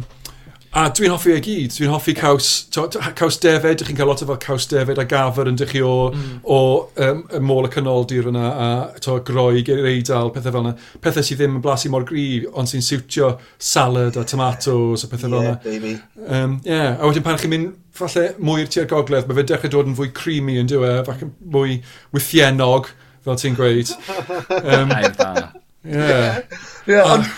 a 0.77 0.83
dwi'n 0.93 1.09
hoffi 1.09 1.33
e 1.33 1.39
gyd, 1.41 1.73
dwi'n 1.73 1.89
hoffi 1.89 2.13
caws, 2.15 2.51
to, 2.75 2.85
to, 2.93 3.01
caws 3.17 3.39
defed, 3.41 3.81
chi'n 3.81 3.97
cael 3.97 4.11
lot 4.11 4.21
o 4.21 4.27
fel 4.29 4.39
caws 4.45 4.69
defed 4.69 5.01
a 5.01 5.07
gafr 5.09 5.49
yn 5.49 5.57
dych 5.57 5.73
chi 5.73 5.81
o, 5.81 5.95
mm. 6.13 6.37
o 6.45 6.61
um, 7.07 7.25
y 7.33 7.41
môl 7.41 7.71
y 7.71 7.73
canoldir 7.73 8.29
yna, 8.29 8.45
a 8.53 8.69
to, 9.01 9.17
groig, 9.25 9.73
yr 9.73 9.81
e-, 9.81 9.95
eidal, 9.95 10.29
pethau 10.37 10.53
fel 10.53 10.67
yna. 10.67 10.77
Pethau 11.01 11.25
sydd 11.25 11.41
ddim 11.41 11.57
yn 11.57 11.65
blasu 11.65 11.89
mor 11.89 12.05
gryf, 12.05 12.45
ond 12.53 12.69
sy'n 12.69 12.85
siwtio 12.85 13.33
salad 13.57 14.21
a 14.21 14.29
tomatoes 14.29 15.09
a 15.09 15.09
pethau 15.09 15.41
yeah, 15.41 15.61
fel 15.65 15.81
yna. 15.81 15.99
Um, 16.29 16.59
yeah. 16.69 16.99
A 16.99 17.09
wedyn 17.09 17.25
pan 17.25 17.41
chi'n 17.41 17.57
mynd 17.57 17.77
falle 17.97 18.29
mwy 18.37 18.61
i'r 18.61 18.75
tua'r 18.77 18.93
gogledd, 18.93 19.25
mae 19.25 19.41
fe 19.41 19.51
dechrau 19.55 19.73
dod 19.73 19.89
yn 19.89 19.97
fwy 19.97 20.13
creamy 20.13 20.61
yn 20.61 20.69
dywe, 20.69 20.99
falle 21.09 21.33
mwy 21.41 21.81
wythienog, 22.13 22.93
fel 23.25 23.39
ti'n 23.41 23.57
gweud. 23.57 23.93
Um, 24.61 24.93
yeah. 25.83 26.41
Yeah, 26.85 27.07
ond 27.07 27.29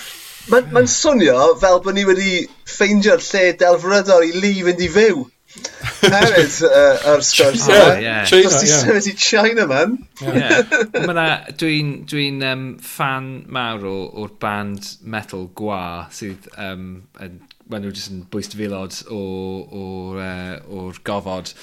mae'n 0.52 0.74
ma 0.76 0.84
swnio 0.92 1.54
fel 1.62 1.80
bod 1.84 1.96
ni 1.96 2.04
wedi 2.08 2.42
ffeindio'r 2.68 3.24
lle 3.24 3.46
delfrydol 3.60 4.26
i 4.28 4.34
li 4.36 4.58
fynd 4.66 4.84
i 4.84 4.90
fyw. 4.92 5.24
Hefyd, 5.54 6.56
uh, 6.68 7.12
ar 7.14 7.22
sgwrs. 7.24 7.68
Yeah, 7.70 8.00
yeah. 8.02 8.26
China, 8.26 8.50
Does 8.50 8.60
ti 8.62 8.70
yeah. 8.72 8.82
sefyd 8.82 9.08
i 9.08 9.14
China, 9.14 9.68
man. 9.70 9.98
Yeah. 10.22 10.64
yeah. 10.96 11.52
Dwi'n 11.62 11.94
dwi 12.10 12.28
um, 12.50 12.66
fan 12.82 13.30
mawr 13.54 13.86
o'r 13.92 14.34
band 14.42 14.90
metal 15.04 15.48
gwa 15.56 15.84
sydd 16.16 16.50
um, 16.58 17.04
yn 17.22 17.40
maen 17.74 17.84
nhw 17.86 17.94
jyst 17.94 18.12
yn 18.14 18.24
bwyst 18.34 18.56
filod 18.58 19.00
o'r, 19.12 19.74
or, 19.74 20.22
uh, 20.22 20.56
or 20.70 21.00
gofod. 21.08 21.54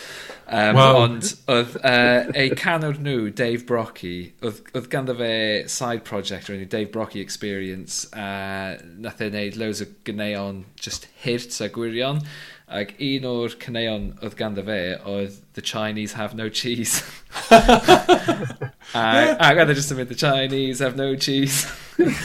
Um, 0.50 0.76
wow. 0.76 1.00
Ond 1.04 1.32
oedd 1.50 1.76
uh, 1.78 2.30
ei 2.34 2.50
canwr 2.58 2.98
nhw, 3.00 3.30
Dave 3.38 3.64
Brocky, 3.68 4.32
oedd, 4.42 4.62
oedd 4.74 4.90
ganddo 4.92 5.14
fe 5.18 5.32
side 5.70 6.04
project 6.08 6.50
o'r 6.50 6.58
enw 6.58 6.70
Dave 6.70 6.90
Brocky 6.94 7.22
Experience, 7.22 8.04
a 8.10 8.26
uh, 8.26 8.88
nath 9.00 9.22
e 9.22 9.30
wneud 9.30 9.58
loads 9.60 9.84
o 9.84 9.88
gyneuon 10.08 10.64
just 10.80 11.06
hirt 11.22 11.54
a 11.62 11.70
gwirion. 11.72 12.24
Ac 12.70 12.92
un 13.02 13.24
o'r 13.26 13.54
cyneuon 13.58 14.04
oedd 14.22 14.36
ganddo 14.38 14.62
fe 14.62 14.78
oedd 15.10 15.38
The 15.58 15.62
Chinese 15.62 16.12
have 16.14 16.36
no 16.38 16.48
cheese. 16.48 17.02
ac, 17.50 19.40
ac 19.42 19.58
oedd 19.58 19.72
e 19.72 19.74
just 19.74 19.90
yn 19.90 19.98
mynd, 19.98 20.12
The 20.12 20.18
Chinese 20.20 20.78
have 20.84 20.94
no 20.94 21.16
cheese. 21.16 21.66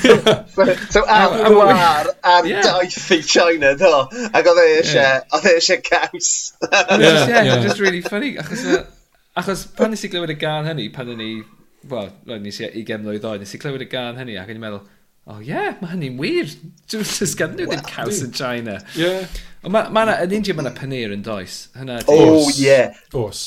so, 0.04 0.14
so 0.94 1.04
am 1.10 1.34
gwar 1.50 2.12
ar 2.22 2.46
yeah. 2.46 2.62
daith 2.62 3.10
i 3.12 3.22
China, 3.25 3.74
do? 3.80 3.92
Ac 4.30 4.52
oedd 4.52 4.62
e 4.62 4.68
eisiau, 4.75 5.25
oedd 5.34 5.50
e 5.50 5.56
eisiau 5.58 5.82
caws. 5.90 6.32
E 6.62 6.70
yeah, 7.02 7.25
yeah, 7.25 7.42
yeah. 7.50 7.64
just 7.66 7.82
really 7.82 8.04
funny. 8.06 8.36
Achos, 8.42 8.68
uh, 8.70 8.84
achos 9.42 9.66
pan 9.75 9.96
nes 9.96 10.06
i 10.06 10.12
glywed 10.14 10.36
y 10.36 10.38
gan 10.46 10.70
hynny, 10.70 10.92
pan 10.94 11.10
o'n 11.16 11.25
i, 11.25 11.32
wel, 11.90 12.14
nes 12.38 12.62
i 12.62 12.70
i 12.70 12.86
mlynedd 12.86 13.25
oed, 13.32 13.42
nes 13.42 13.58
i 13.58 13.62
glywed 13.66 13.88
y 13.88 13.90
gan 13.90 14.22
hynny 14.22 14.38
ac 14.38 14.54
o'n 14.54 14.60
i'n 14.60 14.68
meddwl, 14.68 14.86
oh 15.25 15.42
yeah, 15.42 15.74
mae 15.82 15.96
hynny'n 15.96 16.22
wir. 16.22 16.54
Just 16.92 17.38
gan 17.40 17.58
nhw 17.58 17.68
ddim 17.72 17.86
caws 17.90 18.22
yn 18.25 18.34
China. 18.38 18.78
Yeah. 18.94 19.25
Mae 19.65 19.89
ma 19.89 20.03
yna, 20.05 20.15
yn 20.25 20.34
India 20.38 20.53
mae 20.53 20.67
yna 20.67 20.74
paneer 20.77 21.13
yn 21.15 21.24
does. 21.25 21.55
Hynna 21.74 21.98
di. 22.03 22.13
Oh, 22.13 22.50
ie. 22.53 22.81
Os. 23.17 23.39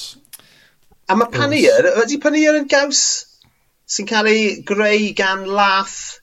A 1.08 1.14
mae 1.16 1.30
paneer, 1.32 1.86
ydy 2.02 2.18
paneer 2.22 2.58
yn 2.58 2.66
gaws 2.70 3.02
sy'n 3.88 4.08
cael 4.08 4.28
ei 4.28 4.48
greu 4.66 5.12
gan 5.16 5.46
lath 5.46 6.18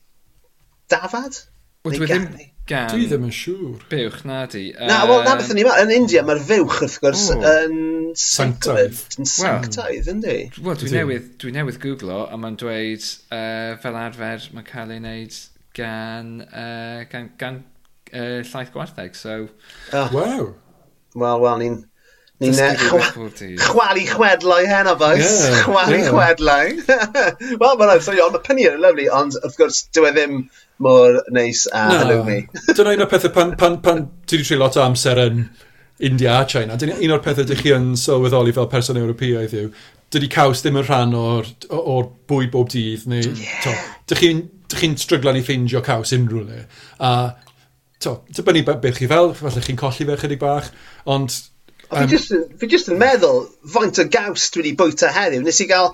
dafad? 0.92 1.40
Wel, 1.86 1.96
dwi 1.96 2.06
e 2.06 2.10
ddim 2.12 2.28
gan... 2.70 2.90
Dwi 2.92 3.08
ddim 3.08 3.26
yn 3.30 3.34
siŵr. 3.34 3.86
Buwch, 3.90 4.20
na 4.28 4.44
di. 4.52 4.66
Na, 4.76 5.00
wel, 5.10 5.24
na 5.26 5.38
beth 5.40 5.54
ni 5.56 5.64
yma. 5.64 5.78
Yn 5.86 5.94
India, 5.96 6.26
mae'r 6.28 6.44
fywch, 6.46 6.80
wrth 6.84 6.98
gwrs, 7.02 7.28
yn... 7.38 7.78
Sanctaidd. 8.20 9.00
Yn 9.22 9.30
sanctaidd, 9.32 10.10
yndi? 10.12 10.36
Wel, 10.60 10.78
dwi 10.82 10.92
newydd, 10.94 11.30
dwi 11.42 11.54
newydd 11.56 11.80
googlo, 11.84 12.26
a 12.28 12.40
mae'n 12.42 12.60
dweud, 12.62 13.08
fel 13.82 14.02
arfer, 14.02 14.50
mae'n 14.54 14.68
cael 14.68 14.94
ei 14.94 15.02
wneud 15.02 15.40
gan, 15.78 16.36
gan, 17.12 17.32
gan 17.40 17.64
uh, 18.14 18.40
llaeth 18.44 18.72
gwartheg, 18.76 19.16
so... 19.16 19.48
Oh. 19.94 20.08
Wow. 20.14 20.56
Wel, 21.16 21.42
wel, 21.42 21.60
ni'n... 21.64 21.84
Ni 22.44 22.50
chwalu 22.52 24.02
chwedlau 24.10 24.66
heno 24.68 24.92
o 24.92 24.98
fos. 25.00 25.30
Chwalu 25.64 26.00
yeah. 26.02 26.10
chwedlau. 26.12 26.74
Wel, 27.62 27.78
mae'n 27.80 27.92
rhaid, 27.94 28.20
ond 28.26 28.36
mae 28.36 28.44
pynnu 28.44 28.66
yn 28.74 28.82
lyflu, 28.84 29.06
ond 29.16 29.38
wrth 29.40 29.56
gwrs, 29.62 29.86
dyw 29.96 30.10
e 30.10 30.12
ddim 30.18 30.42
mor 30.84 31.22
neis 31.32 31.64
a 31.72 31.86
no. 31.88 32.02
halloumi. 32.02 32.42
Dyna 32.76 32.98
un 32.98 33.06
o'r 33.06 33.12
pethau 33.14 33.32
pan, 33.38 33.54
pan, 33.60 33.80
pan 33.86 34.04
ti 34.28 34.36
wedi 34.36 34.50
tri 34.50 34.60
lot 34.60 34.76
o 34.76 34.84
amser 34.84 35.22
yn 35.24 35.46
India 36.04 36.42
a 36.42 36.50
China, 36.52 36.76
dyna 36.76 36.98
un 37.00 37.16
o'r 37.16 37.24
pethau 37.24 37.48
ydych 37.48 37.62
chi 37.64 37.72
yn 37.72 37.94
sylweddoli 38.00 38.52
fel 38.58 38.68
person 38.68 39.00
Ewropeaidd 39.00 39.56
yw, 39.56 39.70
dydy 40.12 40.28
caws 40.32 40.60
ddim 40.64 40.82
yn 40.82 40.88
rhan 40.90 41.16
o'r, 41.16 41.48
or 41.72 42.10
bwyd 42.28 42.52
bob 42.52 42.68
dydd, 42.74 43.08
neu 43.08 43.24
yeah. 43.32 43.80
dych 44.12 44.20
chi'n 44.20 44.44
chi 44.76 44.92
stryglan 45.00 45.40
i 45.40 45.44
ffeindio 45.46 45.80
caws 45.86 46.12
unrhyw 46.18 46.44
le. 46.50 46.66
A 47.00 47.14
to, 48.06 48.16
dibynnu 48.38 48.64
be 48.82 48.94
chi 48.96 49.10
fel, 49.12 49.34
falle 49.38 49.66
chi'n 49.66 49.80
colli 49.80 50.08
fe 50.08 50.18
chydig 50.22 50.42
bach, 50.42 50.72
ond... 51.06 51.36
Um, 51.90 52.00
fi, 52.00 52.08
just, 52.10 52.34
fi 52.60 52.70
just 52.72 52.90
yn 52.90 52.98
meddwl, 53.02 53.46
faint 53.76 54.02
o 54.02 54.08
gaws 54.10 54.50
dwi 54.54 54.64
wedi 54.64 54.74
bwyta 54.80 55.12
heddiw, 55.14 55.44
nes 55.46 55.62
i 55.62 55.70
gael 55.70 55.92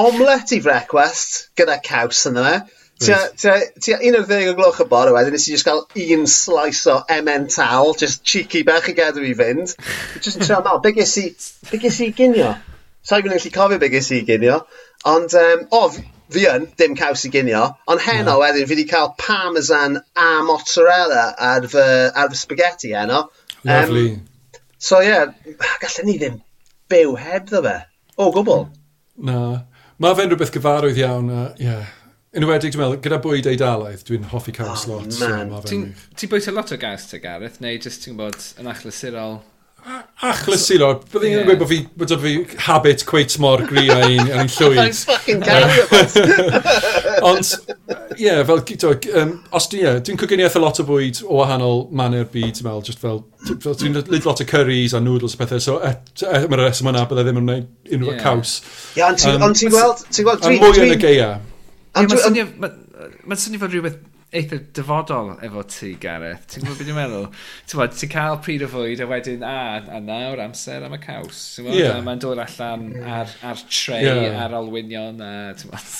omlet 0.00 0.52
i 0.56 0.60
frecwest 0.64 1.48
gyda 1.58 1.78
caws 1.84 2.26
yna 2.30 2.44
fe. 2.44 2.60
Tia 3.00 3.96
un 3.96 4.18
o'r 4.18 4.26
ddeg 4.28 4.50
o 4.50 4.56
gloch 4.58 4.82
y 4.84 4.86
bore 4.90 5.14
wedyn, 5.16 5.32
nes 5.32 5.46
i 5.48 5.54
just 5.54 5.64
gael 5.64 5.86
un 6.18 6.26
slice 6.28 6.84
o 6.92 6.98
emmental, 7.08 7.94
just 7.96 8.20
cheeky 8.28 8.60
bach 8.68 8.90
i 8.92 8.96
gadw 8.96 9.24
i 9.24 9.32
fynd. 9.38 9.72
Just 10.20 10.36
yn 10.36 10.44
trio 10.44 10.60
mal, 10.66 10.82
be 10.84 10.92
ges 10.98 11.16
i, 11.22 11.30
be 11.70 11.80
ges 11.80 12.00
i 12.04 12.10
ginio? 12.16 12.52
Sa'i 13.00 13.22
so, 13.22 13.30
gallu 13.30 13.52
cofio 13.54 13.80
be 13.80 13.88
ges 13.88 14.10
i 14.12 14.20
ginio, 14.28 14.60
ond, 15.08 15.32
um, 15.40 15.64
o, 15.72 15.86
oh, 15.86 15.94
fi 16.34 16.46
yn, 16.50 16.66
dim 16.80 16.96
caws 16.98 17.24
i 17.26 17.30
ginio, 17.32 17.62
ond 17.90 18.02
heno 18.04 18.32
no. 18.32 18.38
wedyn 18.42 18.66
fi 18.66 18.74
wedi 18.74 18.86
cael 18.90 19.12
parmesan 19.20 20.00
a 20.18 20.28
mozzarella 20.46 21.30
ar 21.50 21.68
fy, 21.70 21.86
ar 22.10 22.30
fy 22.32 22.40
spaghetti 22.40 22.92
heno. 22.96 23.26
Lovely. 23.64 24.12
Um, 24.14 24.60
so 24.78 25.00
ie, 25.02 25.10
yeah, 25.10 25.32
gallen 25.82 26.08
ni 26.08 26.18
ddim 26.20 26.40
byw 26.90 27.16
heb 27.20 27.48
ddo 27.50 27.62
fe. 27.66 27.78
O, 28.16 28.30
gwbl. 28.34 28.68
Na. 29.26 29.40
Mae 30.00 30.16
fe'n 30.16 30.30
rhywbeth 30.32 30.52
gyfarwydd 30.54 31.00
iawn, 31.02 31.32
a 31.32 31.46
ie. 31.58 31.66
Yeah. 31.68 31.96
Enwedig, 32.30 32.70
dwi'n 32.70 32.84
meddwl, 32.84 33.00
gyda 33.02 33.16
bwyd 33.24 33.46
eidalaeth, 33.50 34.04
dwi'n 34.06 34.28
hoffi 34.30 34.52
cael 34.54 34.70
oh, 34.70 34.76
slot. 34.78 35.16
So, 35.16 35.30
ti'n 35.66 35.88
ti 36.14 36.28
bwyta 36.30 36.52
lot 36.54 36.70
o 36.70 36.78
gaws 36.78 37.08
te, 37.10 37.18
Gareth, 37.18 37.58
neu 37.64 37.74
jyst 37.74 38.04
ti'n 38.04 38.14
bod 38.20 38.38
yn 38.60 38.70
achlysurol? 38.70 39.40
Achles 40.20 40.66
silo, 40.68 40.88
byddwn 41.12 41.38
i'n 41.40 41.46
gweud 41.46 41.60
bod 41.62 41.70
fi, 41.70 41.78
bod 41.96 42.12
fi 42.20 42.32
habit 42.66 43.04
cweit 43.08 43.36
mor 43.40 43.62
gri 43.68 43.86
a 43.88 43.96
un 44.04 44.28
yn 44.28 44.50
llwyd. 44.52 44.76
Thanks 44.76 45.04
fucking 45.08 45.40
God. 45.40 45.70
Ond, 47.30 47.52
ie, 48.18 48.26
yeah, 48.26 48.42
fel, 48.48 48.60
to, 48.68 48.92
um, 49.22 49.32
os 49.56 49.70
di, 49.72 49.80
yeah, 49.80 49.96
dwi'n 50.04 50.20
coginio 50.20 50.50
a 50.50 50.62
lot 50.62 50.82
o 50.82 50.86
bwyd 50.88 51.22
o 51.24 51.40
wahanol 51.40 51.86
manner 52.02 52.28
byd, 52.28 52.52
ti'n 52.58 52.68
meddwl, 52.68 52.84
just 52.90 53.00
fel, 53.00 53.22
fel 53.48 53.78
dwi'n 53.80 53.96
lid 54.12 54.28
lot 54.28 54.44
o 54.44 54.48
curries 54.52 54.96
a 54.96 55.00
noodles 55.00 55.38
a 55.38 55.40
pethau, 55.40 55.62
so 55.64 55.78
e, 55.80 55.94
e, 56.26 56.44
mae'r 56.44 56.66
reswm 56.66 56.92
yna 56.92 57.06
byddai 57.08 57.26
ddim 57.30 57.40
yn 57.40 57.48
gwneud 57.48 57.96
unrhyw 57.96 58.12
yeah. 58.12 58.22
caws. 58.26 58.58
Ie, 58.98 59.06
ond 59.06 59.56
ti'n 59.56 59.72
gweld, 59.72 60.04
ti'n 60.10 60.28
gweld, 60.28 60.44
dwi'n... 60.44 60.60
A 60.60 60.68
mwy 60.68 60.84
yn 60.84 60.96
y 60.98 61.00
geia. 61.00 61.32
Mae'n 61.96 63.40
swnio 63.40 63.62
fod 63.64 63.72
rhywbeth 63.72 64.00
eitha 64.30 64.60
dyfodol 64.76 65.32
efo 65.42 65.62
ti, 65.66 65.96
Gareth. 65.98 66.44
Ti'n 66.52 66.62
gwybod 66.62 66.78
beth 66.78 66.86
dwi'n 66.86 66.98
meddwl? 67.00 67.24
Ti'n 67.66 67.80
bod, 67.80 67.96
ti'n 67.98 68.12
cael 68.12 68.38
pryd 68.44 68.62
o 68.62 68.68
fwyd 68.70 69.02
a 69.02 69.08
wedyn, 69.10 69.42
a, 69.42 69.80
a 69.96 69.98
nawr 70.04 70.42
amser 70.44 70.86
am 70.86 70.94
y 70.94 71.00
caws. 71.02 71.40
Ti'n 71.56 71.66
bod, 71.66 71.78
yeah. 71.78 71.98
mae'n 72.06 72.22
dod 72.22 72.38
allan 72.44 72.86
mm. 72.92 73.08
ar, 73.18 73.34
ar 73.50 73.64
tre, 73.66 73.98
yeah. 74.06 74.38
ar 74.44 74.54
alwynion, 74.60 75.18
a 75.18 75.50
ti'n 75.58 75.74
bod... 75.74 75.90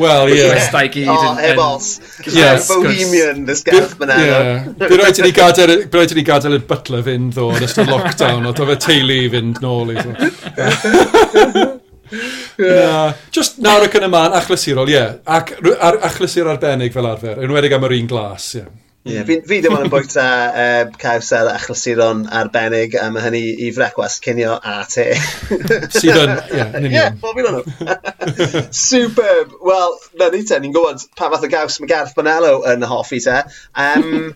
Wel, 0.00 0.32
ie. 0.32 0.38
Yeah. 0.40 0.54
Gwestai 0.54 0.84
gyd 0.94 1.12
yn... 1.12 1.14
Oh, 1.16 1.46
ebos. 1.50 1.92
Yes. 2.32 2.70
Bohemian, 2.72 3.44
this 3.48 3.64
Gareth 3.66 3.98
Manello. 4.00 4.74
Bydd 4.80 4.96
rhaid 5.02 5.20
i 5.20 5.28
ni 5.28 6.26
gadael 6.26 6.56
y 6.56 6.62
butler 6.70 7.04
fynd, 7.06 7.34
ddo, 7.36 7.50
yn 7.58 7.66
ystod 7.68 7.92
lockdown, 7.92 8.48
o, 8.48 8.56
do 8.56 8.70
fe 8.72 8.80
teulu 8.88 9.24
fynd 9.36 9.60
nôl 9.64 9.92
i. 9.92 9.98
Na, 12.62 13.12
just 13.34 13.60
nawr 13.62 13.86
ac 13.86 13.98
yn 13.98 14.08
y 14.08 14.10
man, 14.12 14.34
achlysurol, 14.38 14.90
ie. 14.90 14.96
Yeah. 14.96 15.14
Ac 15.38 15.54
ar, 15.60 16.00
achlysur 16.10 16.50
arbennig 16.52 16.94
fel 16.94 17.08
arfer, 17.10 17.40
enwedig 17.44 17.76
am 17.76 17.86
yr 17.88 17.96
un 17.98 18.10
glas, 18.10 18.50
ie. 18.60 18.66
Ie, 19.06 19.20
fi, 19.22 19.36
fi 19.46 19.60
ddim 19.62 19.76
yn 19.78 19.90
bwyta 19.90 20.22
uh, 20.50 20.88
caws 20.98 21.28
ar 21.36 21.52
achlysuron 21.52 22.24
arbennig 22.34 22.96
a 22.98 23.04
mae 23.14 23.22
hynny 23.22 23.42
i 23.62 23.68
frecwas 23.74 24.16
cinio 24.24 24.56
a 24.58 24.80
te. 24.90 25.04
Sydd 26.00 26.18
yn, 26.24 26.32
ie, 26.56 26.64
Ie, 26.90 27.04
bob 27.22 27.38
un 27.38 27.46
o'n 27.52 27.60
nhw. 27.60 28.64
Superb! 28.74 29.54
Wel, 29.68 29.94
na 30.18 30.32
ni 30.34 30.42
te, 30.48 30.58
ni'n 30.58 30.74
gwybod 30.74 31.06
pa 31.14 31.30
fath 31.30 31.46
o 31.46 31.52
gaws 31.52 31.78
mae 31.78 31.92
Gareth 31.92 32.18
Bonello 32.18 32.64
yn 32.72 32.82
hoffi 32.90 33.22
te. 33.22 33.44
Um, 33.78 34.34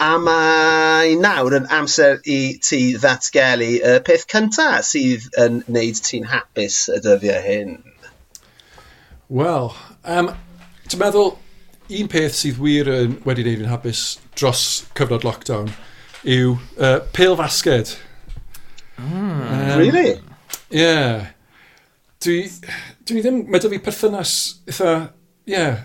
A 0.00 0.14
mae 0.16 1.12
nawr 1.20 1.52
yn 1.58 1.66
amser 1.76 2.22
i 2.24 2.38
ti 2.64 2.94
ddatgelu 2.96 3.74
y 3.84 3.98
peth 4.06 4.24
cynta 4.32 4.78
sydd 4.86 5.26
yn 5.42 5.58
wneud 5.66 6.00
ti'n 6.06 6.24
hapus 6.30 6.86
y 6.88 6.96
dyddiau 7.04 7.42
hyn. 7.44 7.74
Wel, 9.28 9.68
um, 10.08 10.30
ti'n 10.88 11.02
meddwl, 11.02 11.34
un 12.00 12.08
peth 12.14 12.38
sydd 12.38 12.62
wir 12.64 12.88
yn 12.94 13.18
wedi 13.28 13.44
wneud 13.44 13.66
yn 13.66 13.72
hapus 13.74 14.04
dros 14.40 14.64
cyfnod 14.96 15.26
lockdown 15.28 15.68
yw 16.24 16.56
uh, 16.80 17.02
pil 17.12 17.36
fasged. 17.36 17.92
Mm, 18.96 19.12
um, 19.12 19.78
really? 19.82 20.08
Ie. 20.16 20.80
Yeah. 20.80 21.28
Dwi, 22.24 22.40
dwi 23.04 23.20
ddim, 23.20 23.44
mae 23.52 23.60
dy 23.60 23.74
fi 23.74 23.84
perthynas 23.84 24.34
eitha, 24.64 24.96
ie, 25.44 25.54
yeah, 25.58 25.84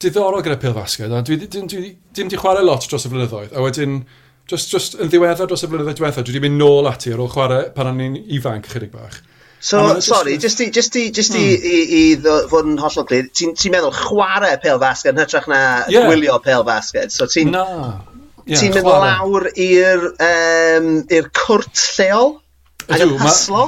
diddorol 0.00 0.44
gyda 0.44 0.58
Pil 0.60 0.74
Fasged, 0.76 1.12
a 1.12 1.22
dwi 1.26 1.38
ddim 1.44 1.68
wedi 1.68 2.40
chwarae 2.40 2.64
lot 2.64 2.86
dros 2.88 3.06
y 3.06 3.12
flynyddoedd, 3.12 3.52
a 3.52 3.64
wedyn, 3.64 4.00
just, 4.50 4.72
just 4.72 4.96
yn 5.00 5.10
ddiweddar 5.12 5.50
dros 5.50 5.66
y 5.66 5.70
flynyddoedd 5.70 5.98
diwethaf, 6.00 6.24
dwi 6.24 6.36
wedi 6.36 6.46
mynd 6.46 6.60
nôl 6.60 6.88
ati 6.90 7.12
ar 7.14 7.20
ôl 7.22 7.30
chwarae 7.32 7.68
pan 7.74 7.90
o'n 7.92 8.00
i'n 8.06 8.16
ifanc 8.38 8.70
chydig 8.72 8.94
bach. 8.94 9.20
So, 9.60 10.00
sorry, 10.00 10.38
just 10.38 10.60
i, 10.64 10.70
just 10.72 10.96
i, 10.96 11.10
just 11.10 11.34
hmm. 11.34 11.40
i, 11.40 11.50
i, 11.52 11.80
i 12.16 12.46
fod 12.48 12.70
yn 12.70 12.78
hollol 12.80 13.04
glir, 13.10 13.28
ti'n 13.36 13.52
ti 13.60 13.72
meddwl 13.72 13.92
chwarae 13.92 14.56
pel 14.62 14.80
fasged 14.80 15.12
yn 15.12 15.20
hytrach 15.20 15.50
na 15.52 15.60
yeah. 15.92 16.08
gwylio 16.08 16.38
pel 16.44 16.64
fasged? 16.68 17.12
So, 17.12 17.28
ti'n... 17.28 17.52
Na. 17.52 17.66
Yeah, 18.48 18.56
ti'n 18.56 18.72
mynd 18.72 18.88
lawr 18.88 19.50
i'r 19.52 20.06
um, 20.16 20.88
cwrt 21.36 21.84
lleol? 21.98 22.32
Ydw, 22.88 23.12
ma... 23.12 23.20
Haslo? 23.26 23.66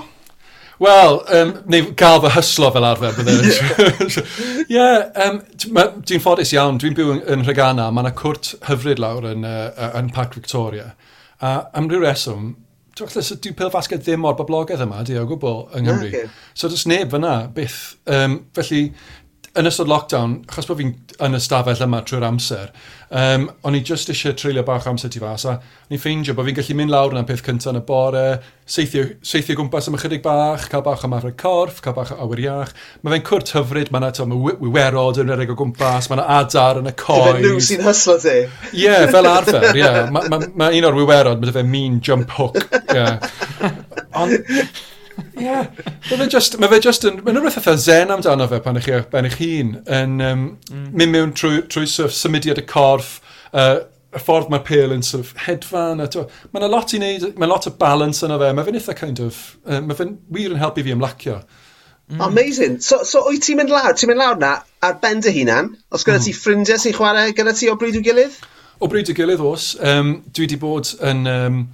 Wel, 0.83 1.21
um, 1.39 1.53
neu 1.71 1.93
gael 1.99 2.19
fy 2.25 2.31
hyslo 2.35 2.73
fel 2.75 2.87
arfer 2.89 3.15
bydde. 3.15 3.37
Ie, 4.73 4.75
yeah, 4.75 5.05
um, 5.27 5.39
ti'n 5.63 6.23
ffodus 6.23 6.51
iawn, 6.57 6.81
dwi'n 6.83 6.97
byw 6.99 7.13
yn, 7.15 7.23
yn 7.37 7.47
Rhegana, 7.47 7.87
mae 7.95 8.03
yna 8.03 8.15
cwrt 8.19 8.57
hyfryd 8.67 9.03
lawr 9.03 9.29
yn, 9.31 9.47
uh, 9.47 9.93
yn 10.01 10.11
Parc 10.15 10.35
Victoria. 10.39 10.91
A 11.43 11.55
am 11.79 11.87
ryw 11.91 12.03
reswm, 12.03 12.53
dwi'n 12.99 13.13
gallu 13.13 13.25
sydd 13.29 13.45
dwi'n 13.45 13.59
pelfasgau 13.61 14.03
ddim 14.03 14.27
o'r 14.27 14.35
boblogaidd 14.41 14.83
yma, 14.83 15.05
di 15.07 15.21
o 15.21 15.25
gwbl, 15.29 15.63
yng 15.79 15.87
Nghymru. 15.87 16.11
Okay. 16.11 16.33
So 16.59 16.71
does 16.73 16.85
neb 16.91 17.15
fyna, 17.15 17.37
byth. 17.55 17.79
Um, 18.11 18.41
felly, 18.59 18.83
yn 19.59 19.69
ystod 19.69 19.89
lockdown, 19.91 20.39
achos 20.49 20.65
bod 20.69 20.79
fi'n 20.79 20.93
yn 21.27 21.37
y 21.37 21.39
stafell 21.43 21.85
yma 21.85 21.99
trwy'r 22.09 22.25
amser, 22.25 22.71
um, 23.13 23.45
o'n 23.69 23.75
i 23.77 23.83
just 23.85 24.09
eisiau 24.09 24.33
treulio 24.39 24.63
bach 24.65 24.87
amser 24.89 25.11
ti 25.13 25.21
fas, 25.21 25.45
a 25.45 25.59
o'n 25.59 25.93
i'n 25.93 26.01
ffeindio 26.01 26.33
bod 26.37 26.47
fi'n 26.49 26.57
gallu 26.57 26.77
mynd 26.79 26.93
lawr 26.95 27.13
yna'n 27.13 27.27
peth 27.29 27.43
cyntaf 27.45 27.75
yn 27.75 27.81
y 27.83 27.83
bore, 27.91 28.23
seithio, 28.65 29.05
seithio 29.29 29.59
gwmpas 29.59 29.91
am 29.91 29.99
ychydig 29.99 30.23
bach, 30.25 30.65
cael 30.73 30.85
bach 30.87 31.05
am 31.05 31.17
afrau 31.19 31.35
corff, 31.43 31.83
cael 31.85 31.97
bach 31.99 32.15
o 32.15 32.17
awyr 32.25 32.41
iach. 32.47 32.73
Mae 33.03 33.19
fe'n 33.19 33.27
cwrt 33.29 33.53
hyfryd, 33.59 33.93
mae 33.93 34.09
yna 34.09 34.39
wywerod 34.63 35.21
yn 35.21 35.35
rhedeg 35.35 35.53
o 35.53 35.59
gwmpas, 35.61 36.09
mae 36.09 36.17
yna 36.17 36.29
adar 36.39 36.81
yn 36.81 36.89
y 36.89 36.95
coes. 37.03 37.27
Dyfe 37.27 37.43
nhw 37.45 37.67
sy'n 37.69 37.85
hyslo 37.91 38.17
ti. 38.23 38.39
Ie, 38.71 38.87
yeah, 38.87 39.05
fel 39.13 39.29
arfer, 39.29 39.69
ie. 39.75 39.83
Yeah. 39.83 40.09
Mae 40.15 40.33
ma, 40.33 40.41
ma 40.63 40.71
un 40.73 40.89
o'r 40.89 40.97
wywerod, 40.97 41.43
mae 41.43 41.53
dyfe 41.53 41.67
mean 41.69 42.01
jump 42.01 42.33
hook. 42.39 42.57
Yeah. 42.89 43.21
Ond 44.23 44.39
Ie. 45.41 45.55
Mae 46.11 46.19
fe 46.19 46.27
just, 46.31 46.59
mae 46.61 46.71
fe 46.73 46.81
just 46.85 47.07
yn, 47.09 47.21
mae'n 47.25 47.39
rhywbeth 47.39 47.59
eitha 47.61 47.77
zen 47.81 48.13
amdano 48.15 48.49
fe 48.51 48.61
pan 48.65 48.79
ych 48.81 48.89
chi 48.89 49.01
ben 49.13 49.29
eich 49.29 49.39
hun, 49.41 49.73
yn 49.87 50.21
um, 50.25 50.45
mm. 50.71 50.85
mynd 50.93 51.15
mewn 51.15 51.33
trwy, 51.39 51.63
trwy 51.73 51.89
sort 51.89 52.11
of, 52.11 52.15
symudiad 52.17 52.61
y 52.61 52.67
corff, 52.69 53.17
uh, 53.53 53.81
y 54.13 54.21
ffordd 54.21 54.53
mae'r 54.53 54.65
pêl 54.67 54.95
yn 54.95 55.05
sort 55.07 55.25
of 55.25 55.45
hedfan. 55.47 56.03
Mae'n 56.53 56.71
lot 56.73 56.93
i 56.93 57.01
wneud, 57.01 57.29
mae'n 57.41 57.53
lot 57.53 57.69
o 57.69 57.75
balance 57.81 58.25
yna 58.27 58.39
fe. 58.41 58.53
Mae 58.57 58.69
fe'n 58.69 58.81
eitha 58.81 58.97
kind 58.99 59.23
of, 59.25 59.43
uh, 59.67 59.81
mae 59.81 59.99
fe'n 59.99 60.17
wir 60.37 60.55
yn 60.55 60.61
helpu 60.63 60.85
fi 60.85 60.95
ymlacio. 60.97 61.41
Mm. 62.13 62.25
Amazing. 62.29 62.81
So, 62.85 63.03
so 63.09 63.25
wyt 63.29 63.47
ti'n 63.47 63.63
mynd 63.63 63.73
lawr, 63.73 63.97
ti'n 63.97 64.13
mynd 64.13 64.21
lawr 64.21 64.41
na 64.41 64.57
ar 64.85 64.99
ben 65.03 65.23
dy 65.25 65.33
hunan? 65.39 65.73
Os 65.95 66.05
gyda 66.05 66.21
mm. 66.21 66.27
ti 66.27 66.35
ffrindiau 66.37 66.83
sy'n 66.83 66.97
chwarae 66.97 67.33
gyda 67.37 67.55
ti 67.57 67.71
o 67.73 67.79
bryd 67.81 67.97
o 68.01 68.05
gilydd? 68.05 68.37
O 68.83 68.89
bryd 68.91 69.09
o 69.13 69.17
gilydd, 69.17 69.45
os. 69.47 69.73
Um, 69.81 70.19
dwi 70.29 70.49
wedi 70.49 70.61
bod 70.61 70.93
yn... 71.01 71.25
Um, 71.31 71.65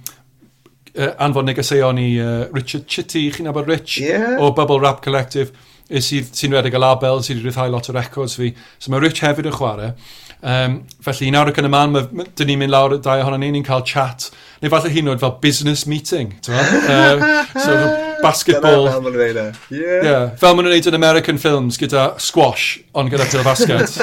uh, 0.99 1.15
anfon 1.25 1.47
negeseuon 1.49 1.99
i 2.01 2.09
uh, 2.19 2.45
Richard 2.53 2.87
Chitty, 2.91 3.29
chi'n 3.33 3.49
abod 3.49 3.69
Rich, 3.71 3.99
yeah. 4.03 4.37
o 4.39 4.51
Bubble 4.55 4.81
Rap 4.83 5.01
Collective, 5.05 5.55
sy'n 5.89 6.27
sy 6.35 6.49
redeg 6.51 6.75
y 6.77 6.81
label, 6.81 7.23
sy'n 7.25 7.39
rhyddhau 7.41 7.71
lot 7.73 7.89
o 7.89 7.95
records 7.95 8.35
fi. 8.37 8.51
So 8.77 8.91
mae 8.93 9.01
Rich 9.01 9.23
hefyd 9.25 9.49
yn 9.49 9.55
chwarae. 9.55 9.93
Um, 10.39 10.77
felly, 11.03 11.33
nawr 11.35 11.49
ac 11.51 11.57
yn 11.59 11.67
y 11.67 11.71
man, 11.73 11.95
dyn 12.37 12.47
ni'n 12.47 12.61
mynd 12.61 12.71
lawr 12.71 12.93
y 12.95 12.99
dau 13.03 13.23
ohono 13.23 13.39
ni, 13.41 13.49
ni'n 13.51 13.65
cael 13.67 13.83
chat. 13.87 14.29
Neu 14.63 14.71
falle 14.71 14.91
hyn 14.93 15.09
oed 15.11 15.19
fel 15.19 15.33
business 15.43 15.85
meeting, 15.89 16.31
ti'n 16.45 16.55
um, 16.59 17.25
so, 17.55 17.75
basketball. 18.25 18.87
Fel 18.87 19.01
maen 19.03 19.17
nhw'n 19.17 19.19
neud 19.25 19.41
e. 19.41 19.47
Yeah. 19.75 20.29
Fel 20.39 20.55
maen 20.55 20.67
nhw'n 20.67 20.77
neud 20.77 20.91
yn 20.91 20.99
American 20.99 21.41
films 21.41 21.79
gyda 21.81 22.13
squash, 22.23 22.77
ond 22.95 23.11
gyda 23.11 23.27
tyle 23.31 23.43
basket. 23.47 23.99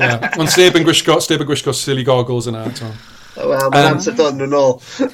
yeah. 0.00 0.32
Ond 0.38 0.50
sleb 0.50 0.80
yn 0.80 0.86
gwisgo, 0.88 1.20
sleb 1.22 1.46
yn 1.46 1.50
gwisgo 1.52 1.76
silly 1.76 2.06
goggles 2.06 2.50
yna, 2.50 2.66
ti'n 2.74 2.98
Wel, 3.38 3.68
mae'n 3.70 3.84
um, 3.86 3.92
amser 3.94 4.16
dod 4.18 4.38
nhw'n 4.38 4.56
ôl. 4.58 4.72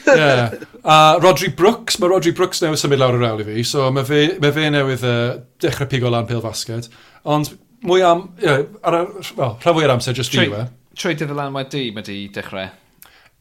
yeah. 0.08 0.54
A 0.84 0.98
Rodri 1.20 1.50
Brooks, 1.56 1.98
mae 2.00 2.12
Rodri 2.12 2.32
Brooks 2.36 2.62
newydd 2.64 2.80
symud 2.80 3.00
lawr 3.00 3.18
yr 3.18 3.26
awl 3.28 3.42
i 3.44 3.48
fi, 3.48 3.64
so 3.68 3.90
mae 3.92 4.06
fe, 4.08 4.22
mae 4.40 4.54
fe 4.54 4.70
newydd 4.72 5.04
uh, 5.08 5.18
dechrau 5.60 5.90
pigo 5.90 6.12
lan 6.12 6.28
pil 6.30 6.40
fasged. 6.44 6.88
Ond 7.28 7.52
mwy 7.84 8.04
am, 8.06 8.30
yeah, 8.42 8.64
ar, 8.84 9.02
well, 9.36 9.58
rhan 9.60 9.76
fwy 9.76 9.84
ar 9.84 9.94
amser, 9.96 10.16
just 10.16 10.32
Trwy, 10.32 10.48
diwe. 10.48 10.64
Trwy 10.96 11.18
dyfylanwad 11.20 11.70
di, 11.74 11.84
mae 11.94 12.06
di 12.06 12.18
dechrau. 12.32 12.70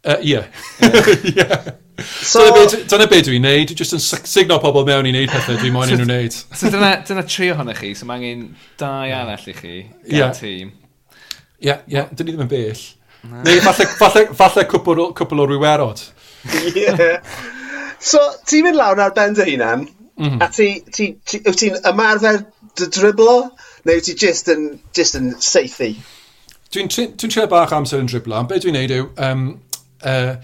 Uh, 0.03 0.17
yeah. 0.19 0.47
yeah. 1.37 1.71
So, 2.03 2.43
dyna 2.89 3.05
beth 3.07 3.27
dwi'n 3.29 3.45
neud, 3.45 3.71
just 3.77 3.95
yn 3.95 4.01
signo 4.03 4.57
pobl 4.59 4.83
mewn 4.87 5.07
i 5.07 5.13
neud 5.15 5.31
pethau 5.31 5.59
dwi'n 5.61 5.75
moyn 5.75 5.93
i 5.93 5.99
nhw'n 5.99 6.11
neud. 6.11 6.35
so 6.35 6.71
dyna, 6.73 6.97
dyna 7.07 7.23
tri 7.29 7.51
ohonych 7.53 7.79
chi, 7.79 7.93
so 7.95 8.09
mae 8.09 8.19
angen 8.19 8.49
dau 8.81 9.13
arall 9.13 9.47
i 9.47 9.55
chi, 9.55 9.77
gan 10.09 10.17
yeah. 10.17 10.35
tîm. 10.35 10.73
Ie, 10.73 11.69
yeah, 11.69 11.85
ie, 11.87 11.95
yeah. 11.95 12.11
dyn 12.11 12.27
ni 12.27 12.35
ddim 12.35 12.43
yn 12.47 12.51
bell. 12.51 12.83
Neu 13.23 13.61
falle, 13.63 13.87
falle, 13.99 14.25
falle 14.35 14.65
cwpl, 14.67 15.05
cwpl 15.15 15.43
o 15.43 15.45
rywerod. 15.47 16.01
yeah. 16.75 17.21
So, 18.03 18.19
ti'n 18.49 18.65
mynd 18.67 18.75
lawr 18.75 18.99
ar 18.99 19.13
ben 19.15 19.35
dy 19.37 19.45
hunan, 19.47 19.85
mm. 20.19 20.25
-hmm. 20.25 20.41
a 20.43 20.49
ti, 20.51 20.83
ti, 20.91 21.13
ti, 21.23 21.39
wyt 21.45 21.61
ti'n 21.61 21.77
ymarfer 21.87 22.41
dy 22.79 22.89
driblo, 22.91 23.37
neu 23.87 23.99
wyt 23.99 24.09
ti 24.09 24.17
just 24.19 24.51
yn, 24.51 24.73
just 24.95 25.15
yn 25.19 25.31
seithi? 25.39 25.93
Dwi'n 26.73 26.91
dwi 26.91 27.29
trio 27.29 27.47
bach 27.47 27.71
amser 27.75 28.03
yn 28.03 28.11
driblo, 28.11 28.41
ond 28.41 28.51
beth 28.51 28.65
dwi'n 28.65 28.75
neud 28.75 28.95
yw, 28.97 29.07
um, 29.23 29.47
uh, 30.03 30.35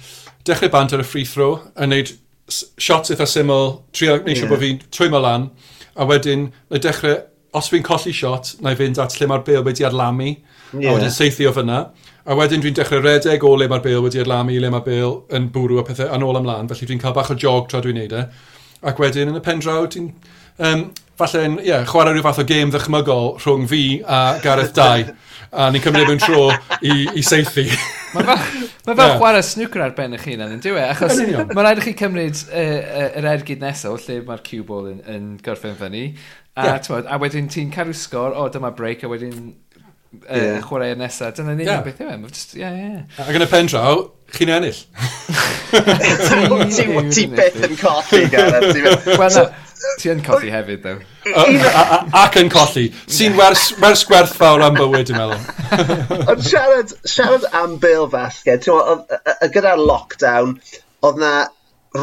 dechrau 0.48 0.72
bant 0.72 0.96
ar 0.96 1.04
y 1.04 1.08
free 1.08 1.28
throw, 1.28 1.58
yn 1.76 1.92
neud 1.92 2.14
shots 2.80 3.12
eitha 3.12 3.28
syml, 3.28 3.82
trio 3.92 4.22
neud 4.24 4.38
yeah. 4.38 4.48
bod 4.50 4.64
fi'n 4.64 4.80
trwy 4.88 5.12
lan, 5.20 5.50
a 6.00 6.08
wedyn, 6.08 6.48
na 6.72 6.80
dechrau, 6.80 7.26
os 7.60 7.68
fi'n 7.74 7.84
colli 7.84 8.14
shot, 8.16 8.56
na 8.64 8.72
i 8.72 8.80
fynd 8.80 9.02
at 9.02 9.18
lle 9.18 9.28
mae'r 9.28 9.44
bel 9.44 9.66
wedi 9.68 9.84
adlamu, 9.88 10.32
yeah. 10.72 10.94
a 10.94 10.96
wedyn 10.96 11.12
seithi 11.12 11.50
o 11.50 11.54
fyna. 11.56 11.90
A 12.30 12.36
wedyn 12.38 12.62
dwi'n 12.62 12.76
dechrau 12.78 13.02
redeg 13.02 13.42
o 13.42 13.56
le 13.58 13.66
mae'r 13.66 13.82
bêl 13.82 14.04
wedi 14.06 14.20
adlamu, 14.22 14.54
le 14.62 14.70
mae'r 14.70 14.84
bêl 14.86 15.16
yn 15.34 15.48
bwrw 15.54 15.80
a 15.82 15.84
pethau 15.88 16.12
yn 16.14 16.26
ôl 16.28 16.38
ymlaen, 16.38 16.68
felly 16.70 16.86
dwi'n 16.92 17.00
cael 17.02 17.16
bach 17.16 17.32
o 17.34 17.36
jog 17.42 17.66
tra 17.72 17.80
dwi'n 17.82 17.98
neud 17.98 18.12
e. 18.14 18.20
Ac 18.86 19.00
wedyn 19.02 19.32
yn 19.32 19.40
y 19.40 19.42
pen 19.42 19.64
draw, 19.64 19.88
ti'n 19.90 20.12
um, 20.68 20.84
falle'n 21.18 21.56
yeah, 21.66 21.88
chwarae 21.90 22.14
rhyw 22.14 22.28
fath 22.28 22.44
o 22.44 22.46
gêm 22.52 22.70
ddychmygol 22.70 23.32
rhwng 23.42 23.66
fi 23.72 23.82
a 24.06 24.20
Gareth 24.44 24.76
2, 24.78 25.16
a 25.50 25.72
ni'n 25.74 25.82
cymryd 25.82 26.12
mewn 26.12 26.22
tro 26.22 26.44
i, 26.86 27.08
i 27.18 27.24
seithi. 27.26 27.66
Mae 28.14 28.28
fel, 28.28 28.44
ma 28.86 28.94
fel 28.94 29.02
yeah. 29.08 29.18
chwarae 29.18 29.48
snwcr 29.48 29.88
ar 29.88 29.96
ben 29.98 30.14
eich 30.20 30.28
hun 30.30 30.46
yn 30.46 30.62
diwy, 30.62 30.84
e? 30.84 30.86
achos 30.94 31.18
mae'n 31.26 31.64
rhaid 31.64 31.82
i 31.82 31.88
chi 31.88 31.96
cymryd 32.04 32.44
yr 32.46 32.62
er 32.62 33.08
uh, 33.08 33.08
yr 33.24 33.30
ergyd 33.32 33.66
nesaf 33.66 34.06
lle 34.06 34.20
mae'r 34.30 34.46
cue 34.46 34.62
ball 34.70 34.92
yn, 34.92 35.02
yn 35.10 35.26
gorffen 35.42 35.74
fyny. 35.82 36.12
A, 36.54 36.76
yeah. 36.76 36.78
twod, 36.86 37.10
a 37.10 37.18
wedyn 37.22 37.50
ti'n 37.50 37.74
cadw 37.74 37.98
sgor, 37.98 38.38
o 38.38 38.46
dyma 38.54 38.70
break, 38.78 39.02
a 39.02 39.10
wedyn 39.10 39.56
yeah. 40.12 40.58
uh, 40.58 40.62
chwarae 40.66 40.96
nesaf. 40.98 41.36
Dyna 41.38 41.56
ni 41.56 41.66
yeah. 41.68 41.84
beth 41.86 42.02
yw 42.04 42.12
e. 42.14 42.18
Just, 42.30 42.56
yeah, 42.60 42.76
yeah. 42.76 43.26
Ac 43.26 43.38
yn 43.38 43.46
y 43.46 43.50
pen 43.50 43.70
draw, 43.72 44.04
chi'n 44.36 44.52
ennill. 44.56 44.80
Ti 47.16 47.26
beth 47.34 47.60
yn 47.68 47.76
colli, 47.80 48.24
Gareth. 48.34 48.80
Wel, 49.20 49.40
ti 50.02 50.12
yn 50.14 50.24
colli 50.26 50.52
hefyd, 50.54 50.82
ddew. 50.86 51.00
Ac 52.24 52.40
yn 52.42 52.52
colli. 52.54 52.90
Sy'n 53.12 53.38
wers, 53.40 53.70
wers 53.84 54.06
gwerthfawr 54.10 54.66
am 54.66 54.78
bywyd, 54.80 55.12
dwi'n 55.12 55.22
meddwl. 55.22 55.40
Ond 56.34 56.44
siarad, 56.48 56.96
siarad 57.06 57.48
am 57.62 57.78
Bill 57.84 58.10
Fasged, 58.12 58.68
gyda'r 59.54 59.82
lockdown, 59.84 60.58
oedd 61.06 61.22
na 61.22 61.34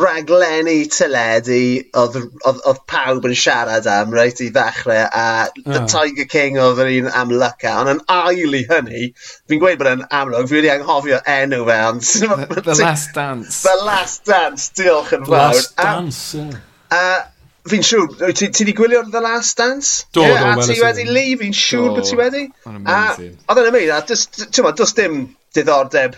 raglenni 0.00 0.86
teledu 0.92 1.60
oedd, 1.98 2.16
oedd, 2.46 2.60
oedd 2.68 2.80
pawb 2.90 3.26
yn 3.28 3.36
siarad 3.38 3.88
am 3.90 4.14
reit 4.14 4.40
i 4.44 4.48
ddechrau 4.54 5.04
a 5.06 5.26
The 5.58 5.82
oh. 5.82 5.86
Tiger 5.90 6.28
King 6.30 6.58
oedd 6.62 6.80
yr 6.84 6.92
un 6.94 7.10
am 7.22 7.32
Lyca 7.34 7.76
ond 7.82 7.92
yn 7.94 8.02
ail 8.12 8.58
i 8.58 8.64
hynny 8.70 9.06
fi'n 9.18 9.62
gweud 9.62 9.80
bod 9.80 9.92
yn 9.92 10.04
amlwg 10.20 10.50
fi 10.50 10.58
wedi 10.60 10.72
anghofio 10.74 11.20
enw 11.36 11.62
fe 11.68 11.78
ond 11.90 12.04
the, 12.06 12.60
the 12.68 12.76
Last 12.82 13.14
Dance. 13.16 13.62
The 13.66 13.76
Last 13.84 14.26
Dance 14.28 14.68
diolch 14.78 15.14
yn 15.16 15.24
fawr. 15.28 15.56
The 15.56 15.62
Last 15.62 15.76
Dance 15.80 16.20
a, 16.36 16.44
yeah. 16.44 16.60
a 17.00 17.70
fi'n 17.70 17.86
siŵr 17.86 18.36
ti 18.36 18.50
wedi 18.52 18.76
gwylio 18.78 19.02
The 19.10 19.22
Last 19.24 19.58
Dance? 19.58 20.04
Do, 20.12 20.22
yeah, 20.22 20.54
do, 20.54 20.62
a 20.62 20.68
ti 20.68 20.78
wedi 20.82 21.08
li 21.10 21.26
fi'n 21.40 21.56
siŵr 21.56 21.96
bod 21.96 22.08
ti 22.08 22.18
wedi? 22.18 22.46
A 22.66 23.00
oedd 23.16 23.62
yn 23.62 23.70
ymwneud 23.72 23.94
a 23.96 24.72
does 24.76 24.96
dim 24.98 25.26
diddordeb 25.56 26.16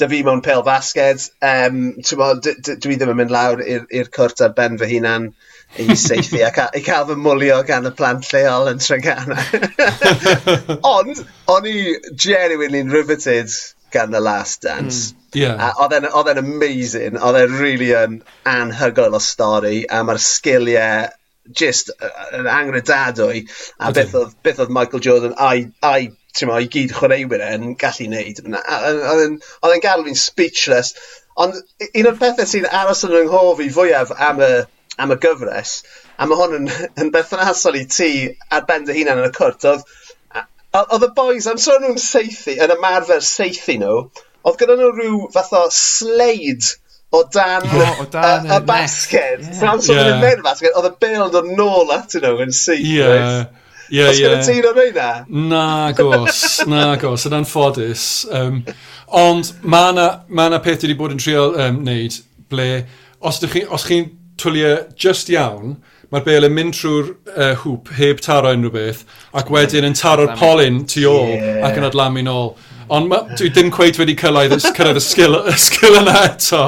da 0.00 0.08
fi 0.10 0.22
mewn 0.26 0.42
pel 0.44 0.64
basged 0.66 1.28
Um, 1.44 1.80
dwi 2.00 2.96
ddim 2.96 3.12
yn 3.14 3.18
mynd 3.20 3.34
lawr 3.34 3.62
i'r 3.64 4.10
cwrt 4.16 4.44
ar 4.46 4.54
ben 4.56 4.78
fy 4.80 4.90
hunan 4.94 5.30
i 5.78 5.94
seithi 5.94 6.42
a 6.46 6.50
ca- 6.54 6.70
i 6.74 6.82
cael 6.82 7.06
fy 7.08 7.16
mwlio 7.18 7.60
gan 7.66 7.86
y 7.86 7.92
plant 7.96 8.26
lleol 8.32 8.70
yn 8.72 8.80
Tregana. 8.82 9.38
Ond 10.96 11.22
o'n 11.54 11.68
i 11.70 11.76
genuinely'n 12.24 12.90
riveted 12.94 13.54
gan 13.94 14.10
The 14.10 14.20
Last 14.20 14.62
Dance. 14.62 15.12
Mm. 15.12 15.16
Yeah. 15.32 15.62
A 15.62 15.84
oedd 15.84 15.94
e'n, 16.00 16.42
amazing. 16.42 17.18
Oedd 17.18 17.38
e'n 17.38 17.56
really 17.60 17.92
yn 17.94 18.20
anhygoel 18.50 19.14
o 19.14 19.22
stori 19.22 19.84
a 19.86 20.02
mae'r 20.06 20.22
sgiliau 20.22 21.08
just 21.56 21.90
yn 22.00 22.46
uh, 22.46 22.52
angredadwy 22.52 23.44
a 23.78 23.90
beth 23.94 24.14
oedd, 24.18 24.34
beth 24.46 24.60
oedd 24.62 24.74
Michael 24.74 25.02
Jordan 25.06 25.34
a'i, 25.38 25.64
ai 25.86 26.10
t'mo' 26.38 26.58
i 26.62 26.68
gyd 26.72 26.94
chwaraewyr 26.96 27.46
yn 27.50 27.74
gallu 27.80 28.08
wneud. 28.08 28.42
Oedd 28.46 28.58
a 28.60 28.80
odd 29.14 29.24
e'n 29.26 29.38
odd 29.64 30.06
fi'n 30.08 30.20
speechless 30.24 30.94
ond 31.40 31.56
un 31.88 32.10
o'r 32.10 32.18
pethau 32.20 32.48
sy'n 32.48 32.68
aros 32.82 33.04
yn 33.08 33.16
ynghof 33.22 33.62
i 33.64 33.70
fwyaf 33.74 34.12
am 34.28 34.42
y 34.44 34.50
am 35.00 35.14
y 35.14 35.16
gyfres 35.22 35.76
a 36.20 36.26
mae 36.28 36.40
hwn 36.40 36.56
yn 36.58 36.66
yn 37.04 37.12
berthnasol 37.14 37.78
i 37.80 37.86
ti 37.88 38.10
ar 38.56 38.66
ben 38.68 38.84
dy 38.88 38.96
hunan 38.98 39.22
yn 39.22 39.30
y 39.30 39.36
cwrt 39.36 39.64
oedd, 39.70 39.86
oedd 40.80 41.06
y 41.06 41.10
boys, 41.16 41.48
am 41.48 41.60
sôn 41.62 41.80
nhw'n 41.84 42.02
seithi, 42.02 42.58
yn 42.60 42.74
ymarfer 42.76 43.24
seithi 43.24 43.78
nhw 43.80 43.94
oedd 44.02 44.60
gyda 44.60 44.76
nhw 44.76 44.90
rhyw 44.92 45.22
fath 45.34 45.54
o 45.56 45.64
sleid 45.74 46.68
o 47.16 47.22
dan... 47.34 47.64
O, 47.64 47.86
o 48.04 48.06
dan 48.12 48.46
y... 48.46 48.52
...y 48.54 48.60
basged. 48.68 49.46
Ie. 49.46 49.56
Pam 49.62 49.80
so 49.82 49.96
o'n 49.96 50.04
nw'n 50.06 50.20
neud 50.22 50.42
y 50.42 50.46
basged 50.46 50.76
odd 50.78 50.90
y 50.90 50.92
bêl 51.02 51.24
yn 51.24 51.32
dod 51.34 51.48
nôl 51.58 51.90
at 51.96 52.14
nhw 52.20 52.36
yn 52.44 52.54
syth. 52.54 52.84
Ie. 52.86 53.08
Ie, 53.90 53.98
ie. 53.98 54.06
Os 54.06 54.18
gyda 54.22 54.40
ti'n 54.46 54.68
am 54.70 54.80
ei 54.80 54.92
na? 55.50 55.92
Gos. 55.98 56.40
Na, 56.70 56.94
gos. 57.00 57.26
Yn 57.26 57.36
anffodus. 57.40 58.06
Um, 58.30 58.62
ond 59.20 59.52
mae 59.62 59.92
yna 59.94 60.08
ma 60.30 60.48
peth 60.62 60.86
wedi 60.86 60.96
bod 60.98 61.14
yn 61.16 61.22
trio 61.22 61.50
um, 61.56 61.82
wneud 61.82 62.20
ble 62.50 62.70
os 63.20 63.40
chi'n 63.42 63.52
chi, 63.52 63.64
os 63.66 63.86
chi 63.88 64.02
twylio 64.40 64.76
just 64.96 65.30
iawn, 65.32 65.76
mae'r 66.10 66.24
bel 66.26 66.46
yn 66.48 66.54
mynd 66.56 66.74
trwy'r 66.78 67.10
uh, 67.34 67.52
hwp 67.62 67.92
heb 67.98 68.22
taro 68.24 68.54
unrhyw 68.56 68.72
beth 68.74 69.02
ac 69.36 69.50
wedyn 69.52 69.86
yn 69.90 69.96
taro'r 69.98 70.32
polyn 70.40 70.82
tu 70.90 71.04
ôl 71.10 71.34
yeah. 71.36 71.60
ac 71.68 71.78
yn 71.78 71.86
adlamu 71.90 72.24
nôl. 72.26 72.54
Ond 72.90 73.12
dwi 73.38 73.50
ddim 73.54 73.68
cweith 73.74 74.00
wedi 74.00 74.16
cyrraedd 74.18 74.56
y 74.56 74.58
cyrraedd 74.64 74.98
y 74.98 75.02
sgil, 75.04 75.36
y 75.46 75.54
sgil 75.62 75.98
yna 76.00 76.14
eto. 76.26 76.62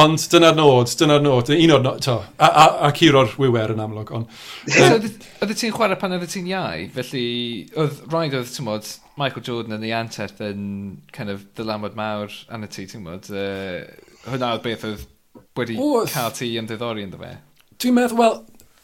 Ond 0.00 0.24
dyna'r 0.32 0.56
nod, 0.58 0.90
dyna'r 0.98 1.22
nod. 1.22 1.52
Un 1.54 1.74
o'r 1.76 1.84
nod, 1.84 2.00
to. 2.02 2.16
A, 2.42 2.48
a, 2.48 2.64
a 2.88 2.90
curo'r 2.96 3.36
wywer 3.38 3.74
yn 3.76 3.84
amlwg. 3.84 4.10
Ond, 4.18 4.32
um, 4.74 5.52
ti'n 5.52 5.76
chwarae 5.76 5.98
pan 6.00 6.16
oeddet 6.16 6.34
ti'n 6.34 6.50
iau? 6.50 6.88
Felly, 6.96 7.24
oedd 7.78 8.02
rhaid 8.10 8.34
oedd, 8.40 8.50
ti'n 8.56 8.66
modd, 8.66 8.90
Michael 9.20 9.46
Jordan 9.46 9.78
yn 9.78 9.86
ei 9.86 9.94
anteth 9.94 10.42
yn 10.42 10.64
kind 11.14 11.30
of 11.30 11.46
dylamod 11.58 11.94
mawr 11.98 12.34
anna 12.50 12.70
ti, 12.70 12.88
ti'n 12.90 13.06
modd. 13.06 13.30
Uh, 13.30 13.86
hwnna 14.26 14.56
oedd 14.56 14.66
beth 14.66 14.86
oedd 14.90 15.06
wedi 15.60 15.78
cael 16.10 16.34
ti 16.34 16.50
ymddiddori 16.58 17.06
ynddo 17.06 17.20
fe. 17.20 17.36
Dwi'n 17.80 17.96
meddwl, 17.96 18.18
wel, 18.18 18.38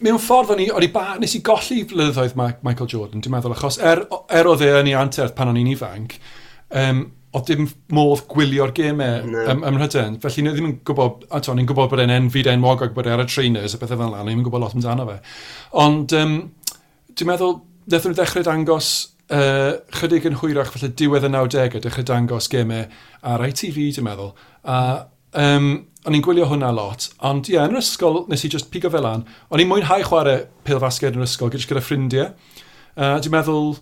mewn 0.07 0.23
ffordd 0.23 0.55
o'n 0.55 0.63
i, 0.63 0.71
o'n 0.71 0.85
i 0.85 0.93
ba, 0.93 1.17
nes 1.21 1.35
i 1.37 1.43
golli 1.45 1.83
flyddoedd 1.89 2.37
Michael 2.39 2.91
Jordan, 2.93 3.23
dwi'n 3.25 3.35
meddwl, 3.35 3.55
achos 3.57 3.79
er, 3.83 4.05
er 4.31 4.49
oedd 4.49 4.65
e 4.65 4.73
yn 4.81 4.91
ei 4.93 4.99
anterth 4.99 5.35
pan 5.37 5.51
o'n 5.51 5.61
i'n 5.61 5.73
ifanc, 5.73 6.19
um, 6.71 7.05
o 7.37 7.43
dim 7.45 7.67
modd 7.93 8.25
gwylio'r 8.31 8.73
gemau 8.77 9.27
no. 9.29 9.43
ym, 9.53 9.65
ym 9.67 9.77
Mhrydain. 9.77 10.21
Felly 10.23 10.45
ni 10.45 10.53
ddim 10.55 10.69
yn 10.71 10.77
gwybod, 10.87 11.27
a 11.31 11.41
to, 11.45 11.55
ni'n 11.57 11.69
gwybod 11.69 11.91
bod 11.93 12.03
e'n 12.03 12.15
enfyd 12.15 12.49
enwog 12.53 12.87
ac 12.87 12.95
bod 12.97 13.09
e 13.09 13.13
ar 13.13 13.25
y 13.25 13.27
trainers 13.29 13.77
a 13.77 13.81
bethau 13.81 14.01
fel 14.01 14.15
yna, 14.15 14.23
ni'n 14.29 14.45
gwybod 14.47 14.63
lot 14.63 14.77
amdano 14.77 15.09
fe. 15.11 15.19
Ond 15.83 16.15
um, 16.17 16.39
dwi'n 17.13 17.31
meddwl, 17.33 17.59
ddethon 17.87 18.15
nhw 18.15 18.21
ddechrau 18.21 18.47
dangos 18.47 18.93
uh, 19.35 19.75
chydig 19.99 20.29
yn 20.31 20.39
hwyrach 20.41 20.73
felly 20.75 20.93
diwedd 20.97 21.29
y 21.29 21.33
90au, 21.35 21.83
dechrau 21.85 22.09
dangos 22.09 22.49
gemau 22.53 22.87
ar 23.35 23.45
ITV, 23.51 23.83
dwi'n 23.99 24.09
meddwl. 24.09 24.33
A 24.73 24.79
um, 25.43 25.71
o'n 26.07 26.17
i'n 26.17 26.23
gwylio 26.25 26.47
hwnna 26.49 26.71
lot, 26.75 27.11
ond 27.27 27.51
ie, 27.51 27.57
yeah, 27.57 27.67
yn 27.67 27.75
yr 27.75 27.83
ysgol 27.83 28.23
nes 28.31 28.47
i 28.47 28.51
just 28.53 28.71
pigo 28.73 28.89
fel 28.95 29.09
an, 29.09 29.27
o'n 29.51 29.63
i'n 29.63 29.69
mwynhau 29.69 30.05
chwarae 30.07 30.47
pil 30.65 30.81
fasged 30.83 31.19
yn 31.19 31.25
yr 31.25 31.29
ysgol 31.29 31.51
gyda 31.53 31.83
ffrindiau. 31.83 32.31
Uh, 32.97 33.19
dwi'n 33.21 33.35
meddwl, 33.35 33.75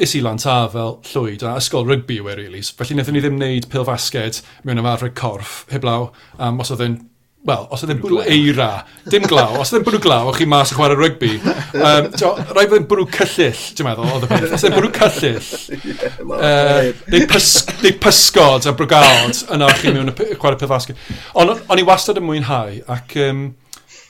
is 0.00 0.16
i 0.16 0.22
lan 0.24 0.40
ta 0.40 0.66
fel 0.72 0.98
llwyd 1.12 1.44
a 1.46 1.56
ysgol 1.60 1.88
rygbi 1.88 2.18
yw 2.22 2.30
e, 2.32 2.36
really. 2.38 2.62
Felly 2.62 2.96
wnaethon 2.96 3.18
ni 3.18 3.24
ddim 3.24 3.38
wneud 3.38 3.70
pil 3.72 3.86
fasged 3.88 4.42
mewn 4.66 4.80
ymarfer 4.82 5.12
corff, 5.16 5.62
heblaw, 5.72 6.10
um, 6.38 6.62
os 6.62 6.72
oedd 6.74 6.86
yn 6.86 7.00
Wel, 7.42 7.64
os 7.74 7.80
oedd 7.82 7.90
e'n 7.90 7.98
bwrw 7.98 8.20
eira, 8.30 8.84
dim 9.10 9.24
glaw, 9.26 9.56
os 9.58 9.72
oedd 9.72 9.80
e'n 9.80 9.86
bwrw 9.88 9.98
glaw, 10.04 10.28
o'ch 10.30 10.36
chi 10.38 10.44
mas 10.46 10.70
yn 10.70 10.76
chwarae 10.78 10.94
rygbi. 10.94 11.30
Um, 11.42 12.06
rhaid 12.12 12.52
rai 12.54 12.62
fod 12.70 12.76
e'n 12.76 12.84
bwrw 12.86 13.06
cyllill, 13.16 13.62
ti'n 13.74 13.88
meddwl, 13.88 14.12
oedd 14.14 14.26
y 14.28 14.30
peth. 14.30 14.46
Os 14.46 14.62
oedd 14.62 14.68
e'n 14.68 14.76
bwrw 14.76 14.90
cyllill, 14.94 15.48
yeah, 15.88 16.20
uh, 16.22 16.92
neu, 17.10 17.24
pys, 17.32 17.48
neu 17.82 17.96
pysgod 18.04 18.68
a 18.70 18.76
brogald 18.78 19.42
yna 19.56 19.72
chi 19.74 19.90
mewn 19.90 20.12
y 20.12 20.14
chwarae 20.14 20.54
peth 20.54 20.62
pethasgu. 20.68 20.94
Ond 21.42 21.56
o'n 21.66 21.82
i 21.82 21.86
wastad 21.88 22.22
yn 22.22 22.28
mwynhau, 22.28 22.78
ac 22.94 23.18
um, 23.26 23.42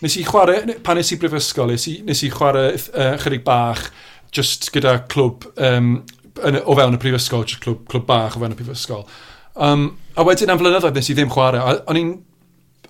nes 0.04 0.18
i 0.20 0.26
chwarae, 0.28 0.76
pan 0.84 1.00
nes 1.00 1.16
i 1.16 1.20
brifysgol, 1.24 1.72
nes 1.72 1.88
i, 1.88 2.02
nes 2.04 2.20
i 2.28 2.30
chwarae 2.36 2.76
uh, 2.76 3.14
chydig 3.24 3.48
bach, 3.48 3.86
just 4.32 4.70
gyda 4.74 4.96
clwb 5.12 5.46
um, 5.60 5.94
yn, 6.42 6.58
o 6.64 6.76
fewn 6.78 6.96
y 6.96 7.00
prifysgol, 7.02 7.46
just 7.48 7.62
clwb, 7.64 7.84
clwb 7.90 8.08
bach 8.08 8.36
o 8.36 8.42
fewn 8.42 8.56
y 8.56 8.58
prifysgol. 8.58 9.06
Um, 9.52 9.90
a 10.16 10.24
wedyn 10.26 10.52
am 10.52 10.60
flynyddoedd 10.60 10.96
nes 10.96 11.10
i 11.12 11.16
ddim 11.16 11.32
chwarae, 11.32 11.80
o'n 11.88 12.00
i'n 12.00 12.12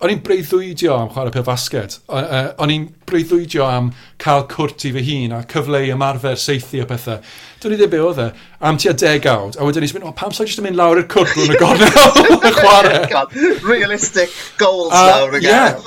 o'n 0.03 0.11
i'n 0.11 0.21
breuddwydio 0.25 0.97
am 0.97 1.09
chwarae 1.13 1.31
pil 1.31 1.45
fasged. 1.47 1.95
O'n 2.11 2.71
i'n 2.73 2.89
breuddwydio 3.07 3.63
am 3.63 3.91
cael 4.19 4.43
cwrt 4.51 4.83
i 4.89 4.91
fy 4.95 5.03
hun 5.07 5.35
a 5.37 5.41
cyfleu 5.47 5.93
ymarfer 5.93 6.35
seithi 6.39 6.81
o 6.83 6.87
pethau. 6.89 7.21
Dwi'n 7.63 7.75
i 7.75 7.77
ddim 7.79 7.91
be 7.93 8.01
oedd 8.03 8.19
e. 8.19 8.25
Am 8.67 8.75
tua 8.81 8.91
degawd. 8.99 9.55
A 9.55 9.63
wedyn 9.63 9.85
ni'n 9.85 9.93
mynd, 9.95 10.07
o, 10.09 10.11
pam 10.19 10.33
sa'n 10.35 10.49
jyst 10.49 10.59
yn 10.59 10.67
mynd 10.67 10.79
lawr 10.79 10.99
i'r 10.99 11.07
cwrt 11.13 11.37
rwy'n 11.37 11.53
y 11.55 11.59
gornel 11.61 12.33
y 12.35 12.51
chwarae? 12.57 13.21
Realistic 13.63 14.33
goals 14.59 14.91
uh, 14.91 15.05
lawr 15.07 15.37
y 15.39 15.41
gael. 15.45 15.79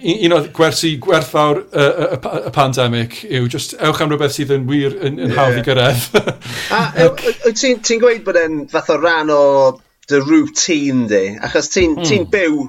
Ie. 0.00 0.16
Un 0.26 0.34
o 0.34 0.40
gwersi 0.56 0.96
gwerthfawr 1.04 1.62
y, 1.70 1.86
pandemig 2.56 3.20
yw 3.28 3.46
just 3.52 3.76
ewch 3.78 4.02
am 4.02 4.10
rhywbeth 4.10 4.34
sydd 4.34 4.56
yn 4.56 4.66
wir 4.70 4.98
yn, 5.06 5.22
yn 5.22 5.36
hawdd 5.38 5.60
i 5.60 5.64
gyrraedd. 5.70 6.18
a 6.74 7.06
ti'n 7.62 8.02
gweud 8.02 8.26
bod 8.26 8.42
e'n 8.42 8.64
fath 8.74 8.90
o 8.90 8.98
ran 8.98 9.30
o 9.30 9.40
dy 10.10 10.18
routine 10.26 11.06
di? 11.10 11.24
Achos 11.38 11.70
ti'n 11.70 11.94
mm. 12.00 12.28
byw 12.34 12.66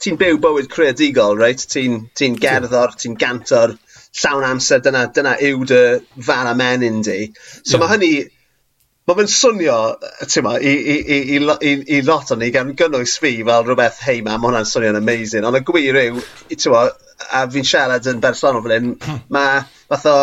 ti'n 0.00 0.18
byw 0.20 0.40
bywyd 0.40 0.68
creadigol, 0.72 1.38
right? 1.38 1.60
Ti'n 1.72 2.02
ti 2.16 2.30
gerddor, 2.40 2.94
ti'n 2.98 3.16
gantor, 3.20 3.76
llawn 4.22 4.46
amser, 4.48 4.82
dyna, 4.84 5.06
dyna 5.14 5.36
yw 5.44 5.64
dy 5.68 5.80
fan 6.26 6.50
a 6.50 6.54
menyn 6.58 7.02
di. 7.06 7.32
So 7.62 7.76
yeah. 7.76 7.82
mae 7.82 7.92
hynny, 7.94 8.12
mae 9.08 9.18
fe'n 9.18 9.30
swnio, 9.32 9.78
ti'n 10.24 10.46
ma, 10.46 10.56
i, 10.56 10.72
i, 10.72 10.96
i, 11.00 11.18
i, 11.36 11.40
i, 11.40 11.74
i 11.98 12.00
lot 12.06 12.32
o'n 12.32 12.40
ni 12.42 12.50
gan 12.54 12.72
gynnwys 12.78 13.18
fi 13.22 13.34
fel 13.42 13.66
rhywbeth, 13.66 14.00
hei 14.06 14.24
ma, 14.26 14.38
mae 14.38 14.50
hwnna'n 14.50 14.70
swnio'n 14.70 15.00
amazing. 15.00 15.46
Ond 15.48 15.60
y 15.60 15.64
gwir 15.68 16.00
yw, 16.04 16.24
ti'n 16.54 16.74
ma, 16.74 16.86
a 17.36 17.44
fi'n 17.52 17.68
siarad 17.68 18.08
yn 18.10 18.24
bersonol 18.24 18.64
fel 18.64 18.76
hyn, 18.78 18.94
hmm. 18.96 19.26
mae 19.36 19.62
fatho, 19.92 20.16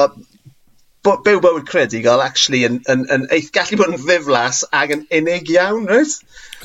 bo- 1.08 1.20
byw 1.24 1.39
bywyd 1.43 1.67
credigol 1.70 2.24
actually 2.24 2.63
yn, 2.67 2.82
yn, 2.91 3.06
yn 3.13 3.28
eith, 3.34 3.52
gallu 3.56 3.80
bod 3.80 3.93
yn 3.93 4.02
ddiflas 4.02 4.63
ac 4.76 4.93
yn 4.96 5.06
unig 5.20 5.52
iawn, 5.54 5.88
right? 5.88 6.15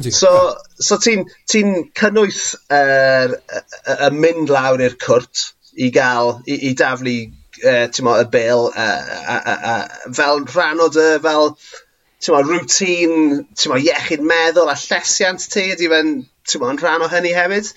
So, 0.09 0.33
so 0.81 0.99
ti'n 0.99 1.27
ti 1.51 1.63
cynnwys 1.99 2.43
er, 2.73 3.37
y 3.37 3.61
er, 3.61 3.63
er, 3.85 4.03
er, 4.09 4.19
mynd 4.25 4.51
lawr 4.53 4.83
i'r 4.83 4.99
cwrt 5.03 5.47
i 5.79 5.93
gael, 5.95 6.35
i, 6.49 6.59
i 6.71 6.75
daflu 6.79 7.17
e, 7.23 7.77
uh, 7.77 8.05
mo, 8.05 8.17
y 8.19 8.27
bel 8.33 8.69
uh, 8.73 9.17
uh, 9.37 9.57
uh, 9.75 10.13
fel 10.17 10.45
rhan 10.51 10.83
o 10.83 10.89
dy, 10.93 11.09
fel 11.23 11.53
mo, 11.53 12.43
rŵtín, 12.49 13.43
mo, 13.71 13.79
iechyd 13.79 14.25
meddwl 14.27 14.73
a 14.73 14.79
llesiant 14.79 15.47
ti, 15.53 15.69
ydy 15.77 15.91
fe'n 15.93 16.81
rhan 16.83 17.07
o 17.07 17.11
hynny 17.13 17.35
hefyd? 17.37 17.71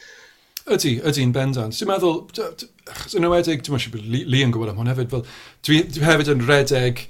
Ydy, 0.65 0.95
ydy'n 1.05 1.33
bendant. 1.35 1.77
Dwi'n 1.77 1.91
meddwl, 1.91 2.23
achos 2.91 3.15
yn 3.17 3.25
ywedig, 3.25 3.63
dwi'n 3.65 3.77
meddwl 3.77 3.95
bod 3.95 4.09
Lee 4.13 4.43
yn 4.45 4.51
gwybod 4.53 4.71
am 4.71 4.81
hwn 4.81 4.91
hefyd, 4.91 5.09
fel 5.13 5.23
dwi, 5.65 5.79
dwi 5.95 6.05
hefyd 6.05 6.29
yn 6.35 6.43
redeg 6.45 7.01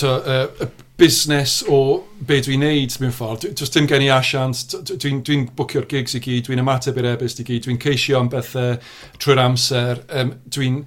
to, 0.00 0.16
uh, 0.18 0.48
y 0.64 0.68
busnes 0.98 1.60
o 1.70 1.78
be 2.26 2.40
dwi'n 2.42 2.62
neud 2.62 2.96
mewn 3.02 3.14
ffordd. 3.14 3.46
Does 3.58 3.72
dim 3.74 3.86
gen 3.90 4.04
i 4.04 4.10
asiant, 4.14 4.76
dwi'n 4.90 5.22
dwi, 5.22 5.38
dwi 5.44 5.54
bwcio'r 5.58 5.86
gigs 5.90 6.16
i 6.18 6.22
gyd, 6.22 6.44
dwi'n 6.46 6.62
ymateb 6.62 6.98
i'r 7.00 7.12
ebyst 7.14 7.42
i 7.42 7.46
gyd, 7.48 7.64
dwi'n 7.66 7.80
ceisio 7.82 8.20
am 8.20 8.30
bethau 8.32 8.76
trwy'r 9.22 9.42
amser, 9.44 10.02
um, 10.20 10.34
dwi'n 10.52 10.82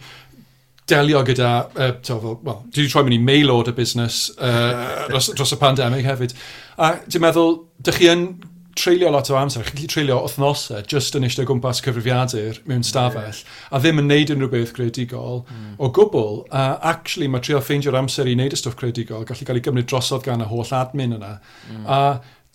delio 0.91 1.23
gyda, 1.25 1.53
uh, 1.73 1.93
to, 2.05 2.19
fel, 2.21 2.35
well, 2.45 2.59
dwi 2.69 2.85
wedi 2.85 2.91
troi 2.93 3.05
mynd 3.07 3.17
i 3.17 3.21
mail 3.31 3.53
order 3.55 3.75
busnes 3.77 4.27
uh, 4.35 5.07
dros, 5.09 5.31
dros 5.33 5.55
y 5.55 5.59
pandemig 5.61 6.05
hefyd. 6.07 6.35
A 6.75 6.97
dwi'n 7.07 7.25
meddwl, 7.25 7.57
dych 7.87 8.03
chi 8.03 8.11
yn 8.11 8.27
treulio 8.75 9.09
lot 9.11 9.29
o 9.31 9.37
amser, 9.39 9.63
chi'n 9.63 9.77
gallu 9.77 9.89
treulio 9.91 10.17
wythnosau 10.25 10.83
just 10.91 11.15
yn 11.15 11.25
eistedd 11.27 11.47
gwmpas 11.49 11.81
cyfrifiadur 11.85 12.59
mewn 12.69 12.83
stafell, 12.85 13.31
yeah. 13.31 13.69
a 13.71 13.79
ddim 13.81 14.01
yn 14.03 14.09
neud 14.11 14.33
unrhyw 14.35 14.51
beth 14.51 14.73
creadigol 14.75 15.43
mm. 15.43 15.77
o 15.79 15.89
gwbl. 15.95 16.41
A 16.49 16.63
uh, 16.63 16.75
actually, 16.91 17.29
mae 17.31 17.43
trio 17.45 17.61
ffeindio'r 17.63 17.99
amser 18.01 18.27
i 18.27 18.35
wneud 18.35 18.55
y 18.55 18.59
stwff 18.59 18.77
creadigol, 18.79 19.23
gallu 19.27 19.47
cael 19.47 19.61
ei 19.61 19.65
gymryd 19.65 19.89
drosodd 19.91 20.25
gan 20.27 20.43
y 20.43 20.49
holl 20.51 20.75
admin 20.75 21.15
yna. 21.17 21.37
Mm. 21.71 21.87
A 21.87 22.01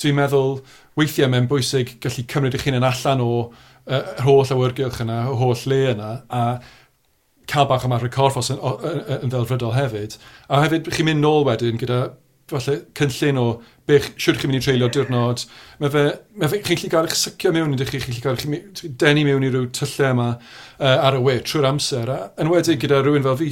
dwi'n 0.00 0.20
meddwl, 0.20 0.60
weithiau 1.00 1.32
mae'n 1.32 1.48
bwysig 1.50 1.96
gallu 2.04 2.26
cymryd 2.30 2.58
eich 2.58 2.68
hunain 2.68 2.88
allan 2.90 3.24
o 3.24 3.32
uh, 3.40 4.02
holl 4.26 4.54
awyrgylch 4.56 5.00
yna, 5.04 5.22
y 5.32 5.40
holl 5.40 5.68
le 5.72 5.82
yna, 5.94 6.14
a 6.28 6.44
cael 7.50 7.66
bach 7.70 7.84
yma 7.88 7.98
rhywcorffos 7.98 8.52
yn, 8.54 8.60
yn, 8.60 8.82
yn, 8.90 9.22
yn 9.24 9.32
ddelfrydol 9.32 9.74
hefyd. 9.74 10.20
A 10.52 10.60
hefyd, 10.66 10.92
chi'n 10.94 11.08
mynd 11.08 11.24
nôl 11.24 11.48
wedyn 11.48 11.80
gyda 11.80 12.10
falle 12.50 12.80
cynllun 12.98 13.40
o 13.40 13.46
beth 13.90 14.10
siwr 14.20 14.38
chi'n 14.38 14.50
mynd 14.50 14.60
i 14.60 14.64
treulio 14.64 14.88
diwrnod. 14.92 15.44
Mae 15.80 15.92
fe, 15.92 16.04
mae 16.38 16.50
fe, 16.52 16.60
chi'n 16.66 16.76
gallu 16.78 16.90
gael 16.92 17.08
eich 17.08 17.18
sycio 17.18 17.52
mewn, 17.54 17.74
ydych 17.74 17.92
chi'n 17.94 18.04
gallu 18.06 18.22
gael 18.24 18.38
eich 18.38 18.84
denu 19.00 19.24
mewn 19.26 19.46
i 19.46 19.50
ryw 19.52 19.68
tyllau 19.76 20.14
yma 20.14 20.28
uh, 20.36 20.94
ar 20.94 21.18
y 21.18 21.22
we 21.24 21.36
trwy'r 21.46 21.68
amser. 21.70 22.12
A, 22.12 22.18
yn 22.42 22.52
wedi 22.52 22.78
gyda 22.80 23.00
rhywun 23.02 23.26
fel 23.26 23.38
fi, 23.40 23.50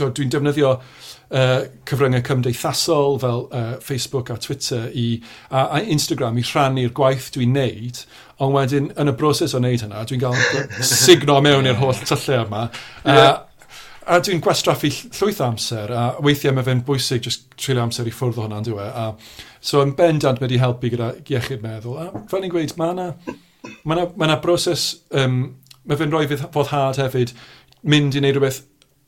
dwi'n 0.00 0.32
defnyddio 0.34 0.72
uh, 0.76 1.58
cyfryngau 1.90 2.24
cymdeithasol 2.28 3.20
fel 3.24 3.46
uh, 3.48 3.74
Facebook 3.84 4.32
a 4.34 4.38
Twitter 4.40 4.88
i, 4.94 5.08
a, 5.50 5.66
a 5.66 5.84
Instagram 5.96 6.40
i 6.40 6.46
rhannu'r 6.46 6.94
gwaith 6.96 7.30
dwi'n 7.36 7.54
neud, 7.56 8.04
ond 8.40 8.56
wedyn 8.56 8.90
yn 9.00 9.12
y 9.12 9.18
broses 9.20 9.56
o 9.56 9.60
wneud 9.62 9.84
hynna, 9.86 10.06
dwi'n 10.08 10.22
cael 10.22 10.82
signo 10.94 11.40
mewn 11.44 11.68
i'r 11.70 11.80
holl 11.82 12.04
tyllau 12.04 12.44
yma. 12.46 12.66
Uh, 13.04 13.14
yeah 13.14 13.38
a 14.10 14.18
dwi'n 14.18 14.42
gwastraffu 14.42 14.90
llwyth 14.90 15.42
amser, 15.44 15.92
a 15.94 16.04
weithiau 16.24 16.56
mae 16.56 16.66
fe'n 16.66 16.82
bwysig 16.86 17.22
jyst 17.26 17.46
treulio 17.56 17.84
amser 17.84 18.08
i 18.10 18.14
ffwrdd 18.14 18.40
o 18.40 18.46
hwnna'n 18.46 18.66
dwi. 18.66 18.80
E? 18.82 18.88
A, 18.90 19.60
so 19.62 19.84
yn 19.84 19.94
bendant 19.98 20.42
wedi 20.42 20.58
helpu 20.58 20.90
gyda 20.90 21.12
iechyd 21.22 21.62
meddwl. 21.62 21.98
A 22.00 22.24
fel 22.30 22.42
ni'n 22.42 22.52
gweud, 22.52 22.74
mae 22.80 22.96
yna 22.96 23.06
ma 23.84 23.94
na, 23.94 24.06
ma 24.16 24.26
na 24.26 24.40
broses, 24.42 24.88
um, 25.10 25.40
mae 25.86 26.00
fe'n 26.00 26.12
rhoi 26.12 26.26
fodd 26.40 26.72
hard 26.72 27.00
hefyd, 27.00 27.34
mynd 27.82 28.16
i 28.16 28.22
wneud 28.22 28.36
rhywbeth 28.36 28.60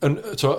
yn, 0.05 0.17
to, 0.39 0.53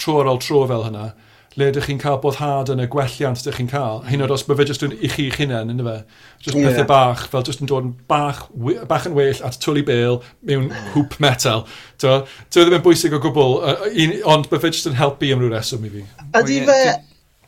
tro 0.00 0.20
ar 0.20 0.30
ôl 0.30 0.40
tro 0.42 0.62
fel 0.70 0.86
hynna, 0.86 1.10
le 1.58 1.66
ydych 1.72 1.88
chi'n 1.88 1.98
cael 1.98 2.18
boddhad 2.22 2.70
yn 2.70 2.82
y 2.84 2.86
gwelliant 2.90 3.40
ydych 3.42 3.56
chi'n 3.58 3.70
cael, 3.72 4.02
hyn 4.06 4.20
mhm. 4.20 4.26
oed 4.26 4.34
os 4.36 4.44
mae 4.46 4.58
fe 4.60 4.66
jyst 4.68 4.84
yn 4.86 4.94
i 4.94 5.10
chi 5.10 5.26
eich 5.26 5.38
hunain, 5.40 5.72
ynddo 5.72 5.86
fe? 5.88 5.96
jyst 6.44 6.58
yeah. 6.58 6.68
pethau 6.68 6.86
bach, 6.90 7.24
fel 7.32 7.46
jyst 7.48 7.64
yn 7.64 7.70
dod 7.70 7.88
yn 7.88 7.94
bach, 8.10 8.44
bach 8.90 9.08
yn 9.10 9.16
well 9.18 9.42
at 9.46 9.58
twli 9.62 9.82
bel 9.86 10.20
mewn 10.46 10.70
hwp 10.94 11.18
metal. 11.22 11.66
Ti'n 12.00 12.28
ddim 12.54 12.78
yn 12.78 12.84
bwysig 12.86 13.16
o 13.16 13.22
gwbl, 13.24 13.58
uh, 13.66 13.88
un, 13.90 14.14
ond 14.36 14.50
mae 14.52 14.62
fe 14.62 14.70
jyst 14.70 14.90
yn 14.92 14.98
helpu 15.00 15.32
am 15.34 15.42
rhyw 15.42 15.50
reswm 15.56 15.88
i 15.88 15.94
fi. 15.96 16.06
Ydy 16.42 16.60
fe... 16.70 16.80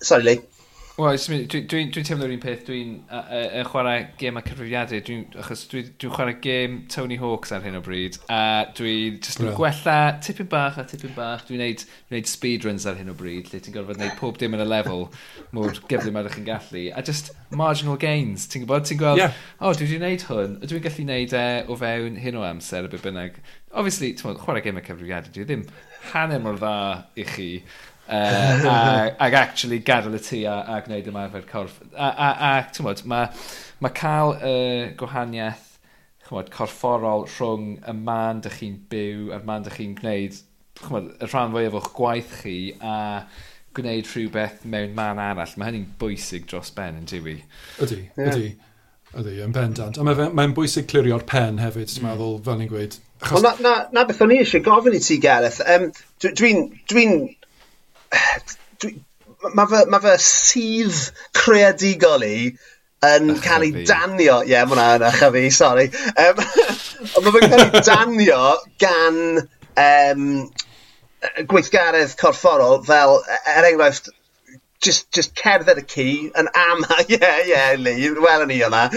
Sorry, 0.02 0.26
Lee. 0.26 0.40
Wel, 0.92 1.16
dwi'n 1.16 1.46
dwi, 1.48 1.60
dwi, 1.64 1.86
dwi 1.88 2.02
teimlo'r 2.04 2.32
un 2.34 2.40
peth, 2.42 2.66
dwi'n 2.66 2.90
uh, 3.08 3.62
chwarae 3.64 4.02
gêm 4.20 4.36
a 4.36 4.42
cyfrifiadau, 4.44 5.00
dwi'n 5.06 5.22
dwi, 5.32 5.80
dwi 5.96 6.08
chwarae 6.12 6.34
gêm 6.44 6.74
Tony 6.92 7.16
Hawks 7.16 7.54
ar 7.56 7.62
hyn 7.64 7.78
o 7.78 7.80
bryd, 7.84 8.18
a 8.28 8.66
dwi'n 8.76 9.16
just 9.24 9.40
yn 9.40 9.54
gwella 9.56 9.94
tipyn 10.20 10.50
bach 10.52 10.76
a 10.76 10.84
tipyn 10.90 11.14
bach, 11.16 11.46
dwi'n 11.48 11.62
neud, 11.64 11.84
dwi 12.10 12.18
neud 12.18 12.28
speedruns 12.28 12.84
ar 12.84 12.98
hyn 13.00 13.08
o 13.08 13.14
bryd, 13.16 13.48
lle 13.48 13.62
ti'n 13.64 13.72
gorfod 13.72 14.02
neud 14.02 14.18
pob 14.18 14.36
dim 14.42 14.52
yn 14.58 14.66
y 14.66 14.66
lefel 14.68 15.06
mor 15.56 15.72
gyflym 15.88 16.18
ar 16.20 16.28
chi'n 16.34 16.44
gallu, 16.50 16.84
a 16.92 17.04
just 17.08 17.32
marginal 17.48 17.96
gains, 18.02 18.44
ti'n 18.52 18.66
gwybod, 18.66 18.84
ti'n 18.90 19.00
gweld, 19.00 19.22
yeah. 19.22 19.38
oh, 19.62 19.72
dwi 19.72 19.88
wedi 19.88 20.02
neud 20.02 20.26
hwn, 20.28 20.58
a 20.60 20.68
dwi'n 20.68 20.84
gallu 20.90 21.06
neud 21.08 21.32
e 21.40 21.46
o 21.72 21.78
fewn 21.80 22.20
hyn 22.20 22.36
o 22.36 22.44
amser 22.50 22.92
y 22.92 23.00
bynnag. 23.00 23.40
Obviously, 23.72 24.12
ti'n 24.12 24.36
chwarae 24.44 24.60
gêm 24.60 24.76
a 24.76 24.84
cyfrifiadau, 24.84 25.32
dwi 25.32 25.48
ddim 25.48 25.64
hanner 26.12 26.44
mor 26.44 26.60
dda 26.60 26.76
i 27.16 27.24
chi, 27.32 27.48
Uh, 28.12 29.10
ag, 29.24 29.34
actually 29.34 29.80
gadael 29.80 30.18
y 30.18 30.22
tŷ 30.22 30.40
a, 30.50 30.56
a 30.74 30.80
gwneud 30.84 31.06
ymarfer 31.08 31.46
corff. 31.48 31.78
A, 31.94 32.08
a, 32.10 32.30
a 32.48 32.50
ti'n 32.68 32.84
modd, 32.84 33.04
mae 33.08 33.30
ma 33.82 33.92
cael 33.96 34.34
y 34.36 34.50
uh, 34.50 34.88
gwahaniaeth 35.00 35.68
chymod, 36.26 36.50
corfforol 36.52 37.24
rhwng 37.28 37.78
y 37.88 37.94
man 37.98 38.42
dych 38.44 38.58
chi'n 38.60 38.76
byw 38.92 39.32
a'r 39.36 39.46
man 39.48 39.64
dych 39.66 39.78
chi'n 39.80 39.94
gwneud 39.98 40.36
chymod, 40.82 41.08
y 41.20 41.30
rhan 41.30 41.54
fwyaf 41.54 41.78
o'ch 41.80 41.88
gwaith 41.96 42.36
chi 42.42 42.56
a 42.80 42.96
gwneud 43.76 44.08
rhywbeth 44.10 44.66
mewn 44.68 44.94
man 44.96 45.20
arall. 45.22 45.56
Mae 45.56 45.70
hynny'n 45.70 45.88
bwysig 46.00 46.46
dros 46.50 46.72
ben 46.76 47.00
yn 47.00 47.08
diwy. 47.08 47.38
Ydy, 47.84 48.02
yeah. 48.18 48.28
ydy. 48.28 48.52
Ydy, 49.12 49.38
yn 49.44 49.52
bendant. 49.52 49.98
A 50.00 50.04
mae'n 50.06 50.32
mae 50.36 50.52
bwysig 50.56 50.88
clirio'r 50.88 51.24
pen 51.28 51.60
hefyd, 51.60 51.90
mm. 51.98 52.06
meddwl, 52.06 52.38
fel 52.44 52.60
ni'n 52.60 52.70
gweud. 52.70 52.96
Achos... 53.22 53.36
Well, 53.36 53.44
na, 53.48 53.54
na, 53.64 53.74
na 53.92 54.04
beth 54.08 54.22
o'n 54.24 54.32
i 54.34 54.40
eisiau 54.42 54.64
gofyn 54.64 54.96
i 54.96 55.02
ti, 55.04 55.18
Gareth. 55.22 55.60
Um, 55.68 55.90
Dwi'n 56.22 56.38
dwi, 56.38 56.52
dwi 56.90 57.06
mae 58.12 59.54
ma' 59.58 59.66
fy 59.70 59.82
ma' 59.90 60.02
fy 60.02 60.14
sydd 60.22 60.98
creadigol 61.36 62.26
i 62.26 62.36
yn 63.06 63.32
cael 63.42 63.64
ei 63.66 63.84
danio 63.88 64.40
ie 64.46 64.60
ma' 64.62 64.76
wnna 64.76 64.88
yn 64.98 65.06
ycha 65.08 65.30
fi 65.34 65.44
sori 65.56 65.88
Um, 66.24 66.42
ond 67.16 67.24
mae 67.26 67.34
fe'n 67.36 67.48
cael 67.50 67.64
ei 67.64 67.84
danio 67.88 68.42
gan 68.82 69.18
um, 69.86 70.26
gweithgaredd 71.50 72.16
corfforol 72.20 72.82
fel 72.86 73.18
e, 73.20 73.38
er 73.56 73.68
enghraifft 73.70 74.10
just, 74.82 75.10
just 75.14 75.34
cerdded 75.38 75.78
y 75.82 75.84
ci 75.94 76.06
yn 76.38 76.50
ama 76.58 76.98
ie 77.04 77.16
yeah, 77.16 77.38
ie 77.42 77.50
yeah, 77.52 77.74
Lee 77.78 78.10
welwn 78.24 78.50
ni 78.50 78.58
hwnna. 78.62 78.84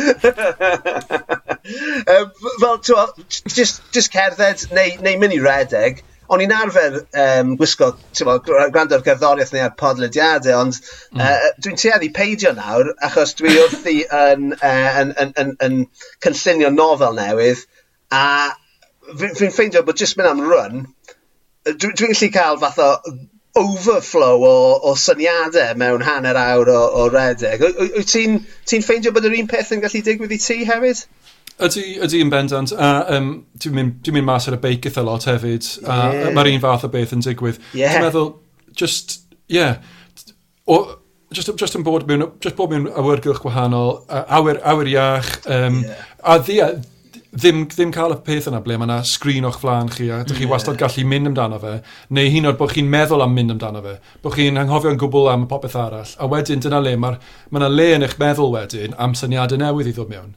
Yym 1.65 2.25
f- 2.30 2.58
fel 2.62 2.80
t'mo' 2.88 3.08
just, 3.30 3.82
jyst 3.93 4.13
cerdded 4.13 4.67
neu 4.78 4.97
neu 5.06 5.21
mynd 5.21 5.38
i 5.38 5.41
redeg 5.45 6.01
o'n 6.31 6.43
i'n 6.45 6.53
arfer 6.55 6.97
um, 7.23 7.53
gwisgo, 7.59 7.91
gwrando'r 8.17 9.03
gerddoriaeth 9.05 9.53
neu 9.55 9.65
ar 9.65 9.75
podlediadau, 9.79 10.57
ond 10.63 10.79
mm. 10.79 11.21
uh, 11.21 11.51
dwi'n 11.61 11.79
tueddu 11.81 12.11
peidio 12.15 12.55
nawr, 12.57 12.91
achos 13.07 13.35
dwi 13.39 13.53
wrthi 13.59 13.97
yn, 14.05 14.51
uh, 14.55 14.99
yn, 15.03 15.13
yn, 15.21 15.33
yn, 15.43 15.53
yn 15.67 15.79
cynllunio 16.25 16.73
nofel 16.73 17.17
newydd, 17.19 17.63
a 18.15 18.25
fi'n 19.21 19.53
ffeindio 19.53 19.85
bod 19.85 20.01
jyst 20.01 20.17
mynd 20.17 20.31
am 20.31 20.43
run, 20.49 20.83
dwi'n 21.65 21.97
dwi 21.97 22.11
gallu 22.11 22.31
cael 22.33 22.61
fath 22.61 22.81
o 22.81 22.91
overflow 23.55 24.43
o, 24.43 24.55
o 24.89 24.95
syniadau 24.99 25.77
mewn 25.79 26.03
hanner 26.03 26.35
awr 26.39 26.71
o, 26.73 26.79
o 27.01 27.05
redeg. 27.13 27.63
Wyt 27.79 28.09
ti'n 28.11 28.41
ti 28.67 28.81
ffeindio 28.83 29.13
bod 29.15 29.27
yr 29.29 29.38
un 29.38 29.47
peth 29.51 29.71
yn 29.75 29.83
gallu 29.85 30.01
digwydd 30.03 30.35
i 30.35 30.39
ti 30.43 30.57
hefyd? 30.67 31.05
Ydy, 31.55 31.83
ydy 32.03 32.19
yn 32.19 32.31
bendant, 32.33 32.73
a 32.75 32.87
um, 33.15 33.29
dwi'n 33.63 33.75
mynd, 33.77 33.91
dwi 34.03 34.17
mynd 34.17 34.27
mas 34.27 34.49
ar 34.49 34.57
y 34.57 34.59
beic 34.59 34.89
eitha 34.89 35.03
lot 35.07 35.23
hefyd, 35.29 35.67
a 35.87 35.99
yeah. 36.11 36.33
mae'r 36.35 36.49
un 36.51 36.63
fath 36.65 36.83
o 36.83 36.89
beth 36.91 37.13
yn 37.15 37.21
digwydd. 37.23 37.61
Yeah. 37.71 37.93
Dwi'n 37.95 38.03
meddwl, 38.09 38.33
just, 38.75 39.21
yeah, 39.47 39.77
o, 40.67 40.81
just, 41.31 41.53
just 41.55 41.77
yn 41.79 41.85
bod 41.87 42.03
mewn, 42.09 42.25
just 42.43 42.57
bod 42.59 42.73
mewn 42.73 42.89
awyrgylch 42.91 43.39
gwahanol, 43.43 44.01
awyr, 44.11 44.59
awyr 44.67 44.91
iach, 44.91 45.31
um, 45.47 45.79
yeah. 45.85 46.03
a 46.27 46.35
ddi, 46.43 46.59
ddim, 47.35 47.63
ddim 47.71 47.93
cael 47.95 48.17
y 48.17 48.19
peth 48.27 48.49
yna 48.51 48.59
ble 48.65 48.75
mae 48.81 48.89
yna 48.89 48.99
sgrin 49.07 49.47
o'ch 49.47 49.61
flaen 49.63 49.87
chi 49.91 50.09
a 50.09 50.19
ydych 50.25 50.41
chi 50.41 50.43
yeah. 50.43 50.51
wastad 50.51 50.75
gallu 50.79 51.07
mynd 51.07 51.31
amdano 51.31 51.61
fe, 51.63 51.77
neu 52.19 52.35
hyn 52.35 52.49
oed 52.51 52.59
bod 52.59 52.75
chi'n 52.75 52.91
meddwl 52.91 53.23
am 53.23 53.31
mynd 53.35 53.55
amdano 53.55 53.85
fe, 53.85 53.95
bod 54.27 54.35
chi'n 54.35 54.59
anghofio'n 54.59 54.99
gwbl 54.99 55.31
am 55.31 55.47
popeth 55.51 55.79
arall, 55.79 56.11
a 56.19 56.29
wedyn 56.35 56.67
dyna 56.67 56.83
le, 56.83 56.97
mae 56.99 57.15
yna 57.15 57.63
ma 57.63 57.71
le 57.71 57.87
yn 57.95 58.07
eich 58.09 58.19
meddwl 58.19 58.51
wedyn 58.59 58.99
am 58.99 59.15
syniadau 59.15 59.63
newydd 59.63 59.91
i 59.91 59.95
ddod 59.95 60.11
mewn. 60.11 60.35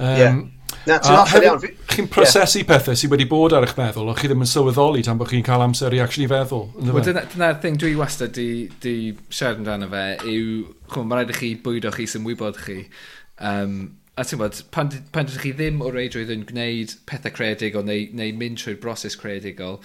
Um, 0.00 0.16
yeah. 0.16 0.40
Na. 0.88 0.96
Chi'n 1.90 2.08
prosesu 2.08 2.60
yeah. 2.60 2.68
pethau 2.70 2.96
sydd 2.96 3.12
wedi 3.12 3.26
bod 3.28 3.54
ar 3.56 3.66
eich 3.66 3.76
meddwl, 3.76 4.08
o 4.08 4.16
chi 4.16 4.30
ddim 4.30 4.44
yn 4.44 4.50
sylweddoli 4.50 5.04
tan 5.04 5.20
bod 5.20 5.30
chi'n 5.32 5.44
cael 5.46 5.64
amser 5.66 5.94
i 5.96 6.00
actually 6.02 6.28
feddwl. 6.30 6.68
Well, 6.80 7.04
Dyna'r 7.04 7.60
thing 7.62 7.80
dwi 7.80 7.94
wastad 7.98 8.32
di, 8.36 8.68
di 8.82 8.94
siarad 9.28 9.60
amdano 9.60 9.90
fe, 9.92 10.04
yw, 10.24 10.60
chwm, 10.92 11.10
mae'n 11.10 11.24
rhaid 11.24 11.34
i 11.34 11.38
chi 11.40 11.54
bwydo 11.64 11.92
chi 11.94 12.08
sy'n 12.08 12.24
wybod 12.28 12.60
chi. 12.64 12.78
Um, 13.50 13.80
a 14.20 14.24
ti'n 14.26 14.40
bod, 14.40 14.62
pan, 14.74 14.92
pan 15.14 15.28
dydych 15.28 15.44
chi 15.44 15.52
ddim 15.56 15.84
o 15.84 15.92
reidrwydd 15.92 16.32
yn 16.34 16.46
gwneud 16.48 16.96
pethau 17.08 17.32
creadigol 17.36 17.86
neu, 17.88 18.08
neu 18.16 18.34
mynd 18.36 18.60
trwy'r 18.60 18.80
broses 18.82 19.16
creadigol, 19.20 19.78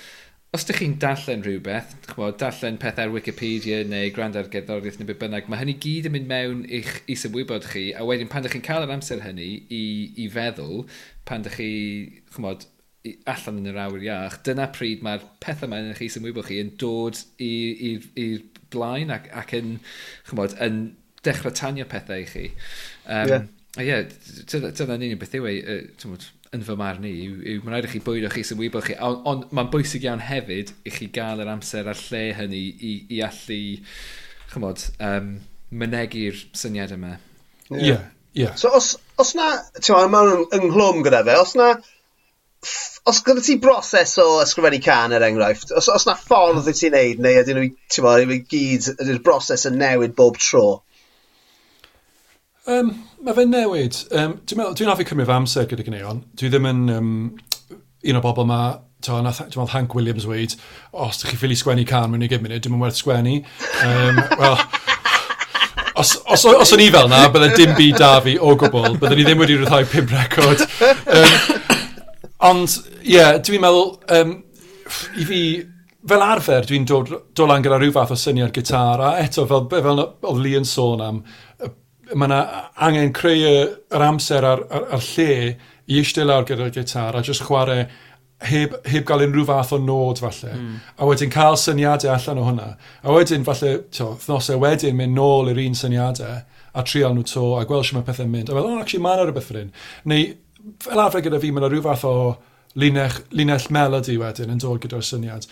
os 0.55 0.63
ydych 0.63 0.77
chi'n 0.79 0.93
darllen 1.01 1.41
rhywbeth, 1.43 1.95
chmod, 2.13 2.37
darllen 2.39 2.77
peth 2.79 2.99
ar 3.03 3.11
Wikipedia 3.11 3.81
neu 3.87 4.11
gwrando 4.15 4.39
ar 4.39 4.47
gerddoriaeth 4.51 5.01
neu 5.01 5.09
beth 5.09 5.19
bynnag, 5.23 5.49
mae 5.51 5.59
hynny 5.59 5.75
gyd 5.83 6.07
yn 6.07 6.15
mynd 6.15 6.29
mewn 6.29 6.61
i'ch 6.77 6.93
i 7.11 7.17
symwybod 7.19 7.67
chi, 7.73 7.89
a 7.91 8.05
wedyn 8.07 8.31
pan 8.31 8.45
ydych 8.45 8.55
chi'n 8.55 8.63
cael 8.63 8.85
yr 8.85 8.93
amser 8.95 9.23
hynny 9.25 9.49
i, 9.67 9.81
i 10.23 10.29
feddwl, 10.31 10.85
pan 11.27 11.43
ydych 11.43 11.57
chi, 11.59 11.71
chmod, 12.37 12.63
allan 13.29 13.59
yn 13.61 13.71
yr 13.73 13.81
awr 13.83 14.05
iach, 14.05 14.39
dyna 14.47 14.69
pryd 14.73 15.03
mae'r 15.05 15.25
pethau 15.43 15.67
yma 15.67 15.81
yn 15.83 15.91
eich 15.91 16.05
is-ymwybod 16.07 16.47
chi 16.47 16.61
yn 16.63 16.71
dod 16.81 17.19
i'r 17.43 18.39
blaen 18.73 19.11
ac, 19.13 19.27
ac 19.43 19.53
yn, 19.59 19.75
chmod, 20.31 20.55
yn 20.63 20.79
dechrau 21.25 21.53
tanio 21.57 21.87
pethau 21.89 22.23
i 22.23 22.29
chi. 22.31 22.47
Um, 23.03 23.33
yeah. 23.33 23.51
A 23.75 23.83
Ie, 23.83 23.89
yeah, 23.89 24.05
dyna'n 24.55 25.01
unig 25.03 25.17
beth 25.19 25.33
yw 25.35 25.49
e, 25.51 25.79
yn 26.55 26.63
fy 26.65 26.75
marn 26.79 27.05
i, 27.07 27.13
yw, 27.25 27.39
yw 27.53 27.63
mae'n 27.63 27.75
rhaid 27.75 27.87
i 27.89 27.91
chi 27.91 28.01
bwydo 28.05 28.29
chi 28.33 28.43
sy'n 28.47 28.59
wybod 28.61 28.85
chi, 28.87 28.95
ond 29.03 29.25
on, 29.29 29.43
mae'n 29.55 29.71
bwysig 29.73 30.05
iawn 30.07 30.23
hefyd 30.23 30.71
i 30.87 30.93
chi 30.95 31.09
gael 31.15 31.43
yr 31.43 31.51
amser 31.51 31.89
a'r 31.91 32.03
lle 32.07 32.23
hynny 32.39 32.61
i, 32.61 32.93
i 33.17 33.21
allu, 33.25 33.59
chymod, 34.53 34.85
um, 35.09 35.33
mynegu'r 35.75 36.39
syniad 36.55 36.95
yma. 36.95 37.17
Ie, 37.17 37.79
yeah. 37.79 37.89
yeah. 37.89 38.05
yeah. 38.41 38.55
So 38.59 38.71
os, 38.77 38.93
os 39.21 39.35
na, 39.37 39.51
ti'n 39.79 39.97
meddwl, 40.13 40.47
mae'n 40.47 40.61
ynghlwm 40.61 41.03
gyda 41.05 41.23
fe, 41.27 41.37
os 41.41 41.55
na, 41.59 41.73
os 43.05 43.21
gyda 43.25 43.43
ti 43.45 43.57
broses 43.61 44.15
o 44.21 44.27
ysgrifennu 44.41 44.81
can 44.83 45.13
er 45.13 45.25
enghraifft, 45.27 45.75
os, 45.77 45.89
os 45.93 46.07
na 46.07 46.15
ffordd 46.17 46.71
i 46.71 46.75
ti'n 46.77 46.95
neud, 46.95 47.21
neu 47.25 47.41
ydyn 47.41 47.61
nhw, 47.61 47.69
ti'n 47.93 48.07
meddwl, 48.07 48.35
i 48.37 48.41
gyd, 48.55 48.89
ydy'r 48.95 49.21
broses 49.25 49.67
yn 49.69 49.79
newid 49.81 50.15
bob 50.17 50.39
tro? 50.41 50.67
Um, 52.65 52.95
mae 53.25 53.33
fe'n 53.33 53.51
newid. 53.51 53.97
Um, 54.13 54.37
dwi'n 54.45 54.59
meddwl, 54.59 54.75
dwi'n 54.77 54.91
hoffi 54.91 55.07
cymryd 55.09 55.29
fy 55.29 55.35
amser 55.35 55.69
gyda 55.69 55.85
gyneuon. 55.85 56.21
Dwi 56.37 56.51
ddim 56.53 56.67
yn 56.69 56.81
um, 56.93 57.13
un 58.05 58.19
o 58.19 58.21
bobl 58.21 58.45
yma, 58.45 58.59
dwi'n 59.05 59.25
meddwl 59.25 59.71
Hank 59.73 59.95
Williams 59.97 60.27
weid, 60.29 60.53
os 60.93 61.19
ydych 61.19 61.33
chi 61.33 61.39
ffili 61.41 61.57
sgwennu 61.57 61.87
can 61.89 62.11
mewn 62.11 62.25
i 62.25 62.29
gyd 62.29 62.43
munud, 62.43 62.61
dwi'n 62.65 62.81
werth 62.83 62.99
sgwennu. 63.01 63.39
Um, 63.81 64.19
well, 64.37 64.59
os, 66.01 66.15
os, 66.29 66.45
os 66.51 66.73
o'n 66.75 66.83
i 66.85 66.89
fel 66.93 67.09
na, 67.09 67.23
byddai 67.33 67.53
dim 67.57 67.73
byd 67.77 68.01
da 68.01 68.11
fi 68.25 68.35
o 68.37 68.53
gwbl, 68.61 68.99
byddai 69.01 69.17
ni 69.17 69.25
ddim 69.27 69.41
wedi 69.41 69.57
rhyddhau 69.57 69.87
pum 69.89 70.11
record. 70.13 70.65
Um, 71.15 71.39
ond, 72.51 72.75
ie, 73.01 73.15
yeah, 73.15 73.39
dwi'n 73.41 73.63
meddwl, 73.63 73.89
um, 74.19 74.35
i 75.17 75.25
fi, 75.25 75.39
fel 76.05 76.27
arfer, 76.27 76.69
dwi'n 76.69 76.85
dod, 76.85 77.09
dod 77.33 77.49
lan 77.49 77.65
gyda 77.65 77.81
rhyw 77.81 77.95
fath 77.95 78.13
o 78.13 78.19
syniad 78.19 78.53
gitar, 78.53 79.01
a 79.01 79.15
eto, 79.23 79.47
fel, 79.49 79.65
fel 79.73 80.05
oedd 80.05 80.43
Lee 80.43 80.61
yn 80.61 80.69
sôn 80.69 81.01
am, 81.01 81.23
mae 82.13 82.29
yna 82.29 82.41
angen 82.87 83.13
creu 83.15 83.45
yr 83.45 84.05
amser 84.05 84.45
a'r, 84.45 84.65
ar, 84.69 84.89
ar 84.97 85.05
lle 85.13 85.55
i 85.85 86.01
eistedd 86.01 86.27
lawr 86.29 86.45
gyda'r 86.47 86.73
gitar 86.73 87.17
a 87.17 87.23
jyst 87.25 87.45
chwarae 87.45 87.85
heb, 88.45 88.75
heb 88.85 89.05
gael 89.07 89.25
unrhyw 89.25 89.45
fath 89.47 89.73
o 89.75 89.79
nod 89.81 90.21
falle. 90.21 90.53
Mm. 90.55 90.79
A 90.97 91.09
wedyn 91.09 91.31
cael 91.33 91.57
syniadau 91.59 92.11
allan 92.13 92.41
o 92.41 92.47
hwnna. 92.49 92.71
A 93.03 93.15
wedyn 93.15 93.45
falle, 93.47 93.77
to, 93.95 94.11
thnosau 94.25 94.61
wedyn 94.61 94.97
mynd 94.97 95.17
nôl 95.17 95.51
i'r 95.51 95.61
un 95.65 95.77
syniadau 95.77 96.41
a 96.75 96.83
trial 96.83 97.15
nhw 97.15 97.23
to 97.31 97.45
a 97.59 97.63
gweld 97.67 97.87
sy'n 97.87 97.99
mae 97.99 98.07
pethau'n 98.07 98.31
mynd. 98.31 98.51
A 98.51 98.57
fel, 98.57 98.67
oh, 98.67 98.81
actually, 98.81 99.03
mae 99.05 99.15
yna 99.15 99.29
rhywbeth 99.29 99.53
rhywun. 99.53 99.71
Neu, 100.11 100.33
fel 100.83 101.05
arfer 101.05 101.23
gyda 101.25 101.39
fi, 101.41 101.53
mae 101.53 101.63
yna 101.63 101.71
rhyw 101.71 101.85
fath 101.85 102.03
o 102.09 102.15
linell, 102.81 103.21
linell 103.31 103.69
melody 103.71 104.17
wedyn 104.19 104.51
yn 104.51 104.61
dod 104.61 104.81
gyda'r 104.83 105.05
syniad 105.05 105.47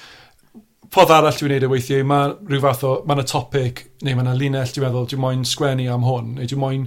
ffordd 0.93 1.09
arall 1.15 1.33
dwi'n 1.33 1.55
neud 1.55 1.63
y 1.65 1.69
weithiau, 1.71 2.05
mae 2.05 2.33
rhyw 2.45 2.61
fath 2.61 2.83
o, 2.85 2.93
mae 3.07 3.17
yna 3.17 3.25
topic, 3.29 3.79
neu 4.05 4.13
mae 4.13 4.27
yna 4.27 4.35
linell, 4.37 4.69
dwi'n 4.75 4.85
meddwl, 4.85 5.07
dwi'n 5.09 5.21
moyn 5.23 5.45
sgwennu 5.49 5.87
am 5.89 6.05
hwn, 6.05 6.35
neu 6.37 6.49
dwi'n 6.49 6.61
moyn 6.61 6.83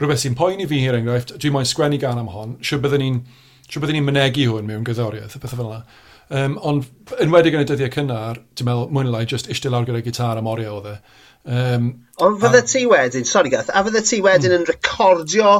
rhywbeth 0.00 0.24
sy'n 0.24 0.34
poeni 0.38 0.66
fi 0.66 0.80
hir 0.82 0.98
enghraifft, 0.98 1.36
dwi'n 1.38 1.54
moyn 1.54 1.68
sgwennu 1.68 2.00
gan 2.02 2.18
am 2.18 2.32
hon, 2.32 2.56
siw 2.66 2.80
byddwn 2.82 3.04
ni'n 3.04 3.20
siw 3.68 3.82
byddwn 3.82 4.00
ni'n 4.00 4.08
mynegu 4.08 4.48
hwn 4.50 4.66
mewn 4.66 4.82
gyddoriaeth, 4.88 5.38
y 5.38 5.42
pethau 5.44 5.60
fel 5.60 5.70
yna. 5.70 6.02
Um, 6.26 6.58
ond 6.66 7.14
yn 7.22 7.30
wedi 7.30 7.54
yn 7.54 7.62
y 7.62 7.68
dyddiau 7.70 7.94
cynnar, 7.94 8.42
dwi'n 8.58 8.66
meddwl, 8.66 8.90
mwyn 8.98 9.12
lai, 9.14 9.22
just 9.30 9.46
eistedd 9.46 9.76
lawr 9.76 9.86
gyda 9.86 10.02
gitar 10.02 10.42
am 10.42 10.50
oriau 10.50 10.80
oedd 10.80 10.90
e. 10.96 10.98
Um, 11.46 11.88
ond 12.18 12.42
fydde 12.42 12.64
ti 12.66 12.82
wedyn, 12.90 13.30
sorry 13.30 13.54
Gath, 13.54 13.70
a 13.70 13.84
fydde 13.86 14.02
ti 14.02 14.18
wedyn 14.26 14.50
mm. 14.50 14.58
yn 14.58 14.70
recordio 14.72 15.54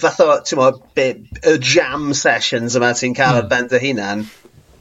fath 0.00 0.22
o, 0.24 0.30
ti'n 0.48 0.62
mo, 0.62 0.70
y 0.96 1.58
jam 1.60 2.14
sessions 2.16 2.78
yma 2.78 2.94
ti'n 2.96 3.16
cael 3.18 3.34
mm. 3.34 3.40
ar 3.42 3.44
hmm. 3.44 3.52
ben 3.52 3.68
dy 3.68 3.82
hunan, 3.84 4.24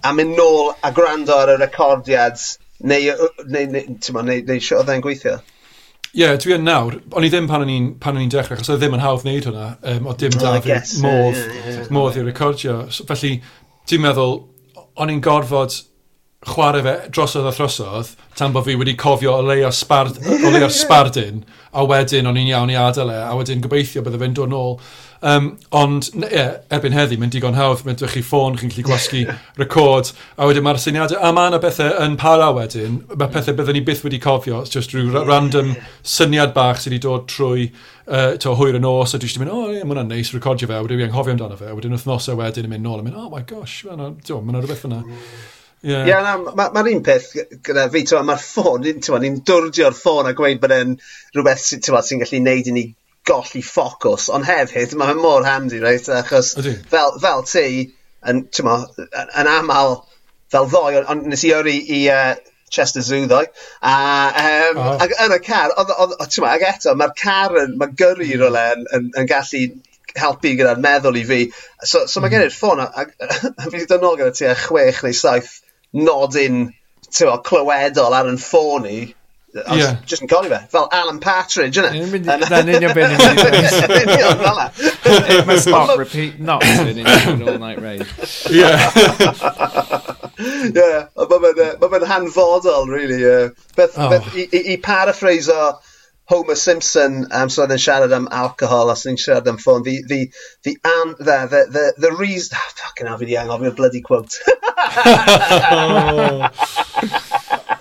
a 0.07 0.13
mynd 0.15 0.37
nôl 0.39 0.71
a 0.81 0.91
gwrando 0.95 1.35
ar 1.35 1.53
y 1.53 1.59
recordiad 1.59 2.39
neu, 2.79 3.13
neu, 3.45 3.67
neu, 3.67 3.85
neu, 3.91 4.23
neu, 4.23 4.41
neu 4.47 4.63
sio 4.63 4.81
oedd 4.81 4.91
e'n 4.93 5.03
gweithio? 5.03 5.37
Ie, 6.17 6.23
yeah, 6.23 6.37
dwi 6.39 6.55
yn 6.55 6.63
nawr. 6.65 6.95
O'n 7.13 7.25
i 7.27 7.29
ddim 7.29 7.49
pan 7.49 7.65
o'n 7.65 7.71
i'n 7.73 7.89
pan 8.01 8.15
o'n 8.15 8.23
i'n 8.23 8.31
dechrau, 8.33 8.57
achos 8.57 8.71
oedd 8.73 8.79
ddim 8.81 8.95
yn 8.97 9.03
hawdd 9.03 9.25
wneud 9.25 9.49
hwnna, 9.49 9.67
um, 9.91 10.07
o 10.07 10.15
dim 10.17 10.31
mm, 10.33 10.39
da 10.41 10.53
fi 10.63 11.03
modd, 11.03 11.91
modd 11.93 12.17
i 12.17 12.23
recordio. 12.25 12.77
So, 12.93 13.05
Felly, 13.09 13.35
ti'n 13.89 14.01
meddwl, 14.05 14.39
o'n 14.97 15.13
i'n 15.13 15.21
gorfod 15.25 15.75
chwarae 16.47 16.83
fe 16.85 16.93
drosodd 17.11 17.49
a 17.49 17.51
throsodd 17.53 18.13
tan 18.37 18.53
bod 18.55 18.67
fi 18.67 18.77
wedi 18.79 18.95
cofio 18.99 19.35
o 19.35 19.43
leia 19.45 19.71
spard, 19.73 20.19
o 20.21 20.51
leia 20.53 20.69
sbardun 20.81 21.43
a 21.73 21.83
wedyn 21.89 22.29
o'n 22.29 22.39
i'n 22.39 22.51
iawn 22.53 22.71
i 22.71 22.77
adael 22.79 23.11
e 23.13 23.17
a 23.25 23.33
wedyn 23.37 23.63
gobeithio 23.63 24.03
bydde 24.05 24.21
fe'n 24.21 24.37
dod 24.37 24.53
nôl 24.53 24.77
Um, 25.21 25.57
ond 25.73 26.11
yeah, 26.29 26.59
erbyn 26.69 26.93
heddi, 26.93 27.17
mae'n 27.17 27.31
digon 27.33 27.57
hawdd, 27.57 27.81
mae'n 27.85 27.97
dwych 27.97 28.13
chi 28.13 28.21
ffôn, 28.25 28.57
chi'n 28.59 28.69
gallu 28.69 28.85
gwasgu 28.85 29.23
record, 29.61 30.11
a 30.37 30.45
wedyn 30.49 30.65
mae'r 30.65 30.79
syniadau, 30.81 31.17
a 31.17 31.31
mae 31.33 31.49
yna 31.49 31.59
bethau 31.63 31.95
yn 32.05 32.17
para 32.21 32.51
wedyn, 32.53 32.99
mae 33.15 33.31
pethau 33.33 33.57
byddwn 33.57 33.79
ni 33.79 33.83
byth 33.87 34.03
wedi 34.05 34.21
cofio, 34.21 34.61
it's 34.61 34.73
just 34.73 34.93
rhyw 34.93 35.25
random 35.25 35.73
syniad 36.05 36.53
bach 36.57 36.83
sydd 36.83 36.93
wedi 36.93 37.01
dod 37.07 37.25
trwy 37.33 37.67
uh, 37.71 38.37
to 38.37 38.53
hwyr 38.59 38.77
yn 38.77 38.85
os, 38.85 39.15
a 39.15 39.21
dwi 39.21 39.31
eisiau 39.31 39.45
mynd, 39.45 39.53
o, 39.55 39.63
oh, 39.63 39.73
yeah, 39.73 39.85
mae 39.85 39.95
hwnna'n 39.95 40.13
neis, 40.13 40.33
recordio 40.37 40.69
fe, 40.69 40.77
a 40.77 40.85
wedyn 40.85 41.01
fi 41.01 41.09
anghofio 41.09 41.33
amdano 41.33 41.57
fe, 41.57 41.71
a 41.71 41.77
wedyn 41.77 41.97
wythnosau 41.97 42.37
wedyn 42.37 42.69
yn 42.69 42.75
mynd 42.75 42.85
nôl, 42.85 43.01
a 43.01 43.07
mynd, 43.07 43.17
oh 43.17 43.31
my 43.33 43.41
gosh, 43.49 43.79
mae 43.89 43.97
yna 43.97 44.61
rhywbeth 44.61 44.85
yna. 44.85 45.01
Yeah. 45.85 46.05
Ie, 46.05 46.09
yeah, 46.09 46.21
mae'r 46.25 46.55
ma, 46.57 46.69
ma 46.73 46.85
un 46.89 47.03
peth 47.05 47.33
gyda 47.65 47.89
fi, 47.93 48.05
mae'r 48.25 48.39
ffôn, 48.41 48.85
ni'n 48.85 49.41
dwrdio'r 49.45 49.97
ffôn 49.97 50.29
a 50.29 50.33
gweud 50.37 50.61
bod 50.61 50.73
e'n 50.73 50.95
rhywbeth 51.33 51.65
sy'n 51.65 51.83
sy 51.85 52.21
gallu 52.21 52.45
neud 52.45 52.69
i 52.69 52.73
ni 52.77 52.87
golli 53.27 53.61
ffocws, 53.65 54.27
ond 54.33 54.47
hefyd 54.47 54.95
mae 54.97 55.13
fe 55.13 55.21
mor 55.21 55.47
handi, 55.47 55.79
reit? 55.83 56.07
Achos 56.13 56.53
Ydy. 56.59 56.75
fel, 56.91 57.17
fel 57.23 57.43
ti, 57.47 57.65
yn, 58.27 58.45
mo, 58.67 58.77
yn 59.07 59.49
aml, 59.51 59.99
fel 60.53 60.69
ddoi, 60.71 61.01
ond 61.01 61.11
on, 61.13 61.25
nes 61.31 61.43
i 61.47 61.51
ori 61.55 61.75
i 61.97 61.99
uh, 62.13 62.31
Chester 62.73 63.03
Zoo 63.05 63.27
ddoi, 63.27 63.45
a, 63.81 63.97
um, 64.43 64.79
oh. 64.83 64.95
ag, 65.03 65.13
yn 65.25 65.35
y 65.35 65.41
car, 65.43 65.75
oedd, 65.79 65.93
oedd, 66.05 66.39
ma, 66.43 66.55
ag 66.55 66.65
eto, 66.71 66.95
mae'r 66.99 67.13
car 67.19 67.59
yn, 67.63 67.77
mae 67.79 67.93
gyrru 67.99 68.27
mm. 68.27 68.41
rolau 68.41 68.73
yn, 68.77 68.87
yn, 68.97 69.11
yn 69.21 69.29
gallu 69.29 69.63
helpu 70.17 70.55
gyda'r 70.57 70.81
meddwl 70.81 71.19
i 71.19 71.23
fi. 71.27 71.43
So, 71.83 72.05
so 72.05 72.19
mm. 72.19 72.25
mae 72.25 72.33
gen 72.33 72.47
i'r 72.47 72.55
ffôn, 72.55 72.83
a, 72.83 72.89
a, 72.89 73.27
a 73.27 73.67
fi 73.67 73.75
wedi 73.75 73.87
dod 73.91 74.03
nôl 74.03 74.19
gyda 74.19 74.35
ti 74.35 74.49
a 74.49 74.55
chwech 74.59 75.03
neu 75.05 75.15
saith 75.15 75.59
nodyn, 75.95 76.67
ti'n 77.07 77.45
clywedol 77.47 78.15
ar 78.17 78.31
yn 78.31 78.41
ffôn 78.41 78.87
i, 78.89 78.99
I 79.55 79.75
was 79.75 79.83
yeah. 79.83 79.99
just 80.05 80.21
in 80.21 80.27
Gulliver. 80.27 80.59
Felt 80.69 80.93
Alan 80.93 81.19
Partridge, 81.19 81.77
innit? 81.77 81.91
And, 81.91 82.27
and, 82.27 82.43
then 82.43 82.69
in 82.69 82.81
your 82.81 82.93
bin. 82.93 83.11
it 85.05 85.47
must 85.47 85.67
not 85.69 85.97
repeat, 85.97 86.39
not 86.39 86.63
in 86.65 86.97
your 86.97 87.51
all 87.53 87.57
night 87.57 87.81
raid. 87.81 88.05
Yeah. 88.49 88.91
yeah, 90.37 91.07
but 91.15 91.29
but 91.29 91.79
but 91.79 92.03
Han 92.07 92.27
hanfodol, 92.27 92.87
really. 92.87 93.25
Uh, 93.25 93.49
But 93.77 93.91
oh. 93.95 94.09
beth, 94.09 94.35
i, 94.35 94.47
i, 94.51 94.73
i 94.73 94.77
paraphraso 94.77 95.53
uh, 95.53 95.73
Homer 96.25 96.55
Simpson, 96.55 97.27
um, 97.31 97.49
so 97.49 97.61
oedd 97.63 97.71
yn 97.75 97.79
siarad 97.79 98.11
am 98.11 98.25
um, 98.25 98.33
alcohol, 98.35 98.89
os 98.91 99.05
oedd 99.05 99.21
siarad 99.21 99.47
am 99.47 99.59
ffôn, 99.61 99.83
the, 99.85 100.01
the, 100.09 100.31
the, 100.65 100.73
an, 100.83 101.13
the, 101.19 101.37
the, 101.53 101.61
the, 101.75 101.85
the 102.07 102.11
reason... 102.17 102.57
Oh, 102.59 102.71
fucking 102.81 103.07
I'll 103.07 103.17
be 103.21 103.35
a 103.35 103.71
bloody 103.71 104.01
quote. 104.01 104.33
oh 105.71 106.49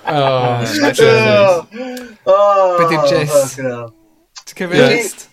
oh, 0.08 1.66
oh, 2.26 2.78
Beth 2.78 2.92
yw'r 2.92 3.08
gist? 3.10 3.32
fucking 3.36 3.70
hell. 3.70 3.94
Ti'n 4.46 4.58
cyfeirio 4.60 4.88
gist? 4.94 5.26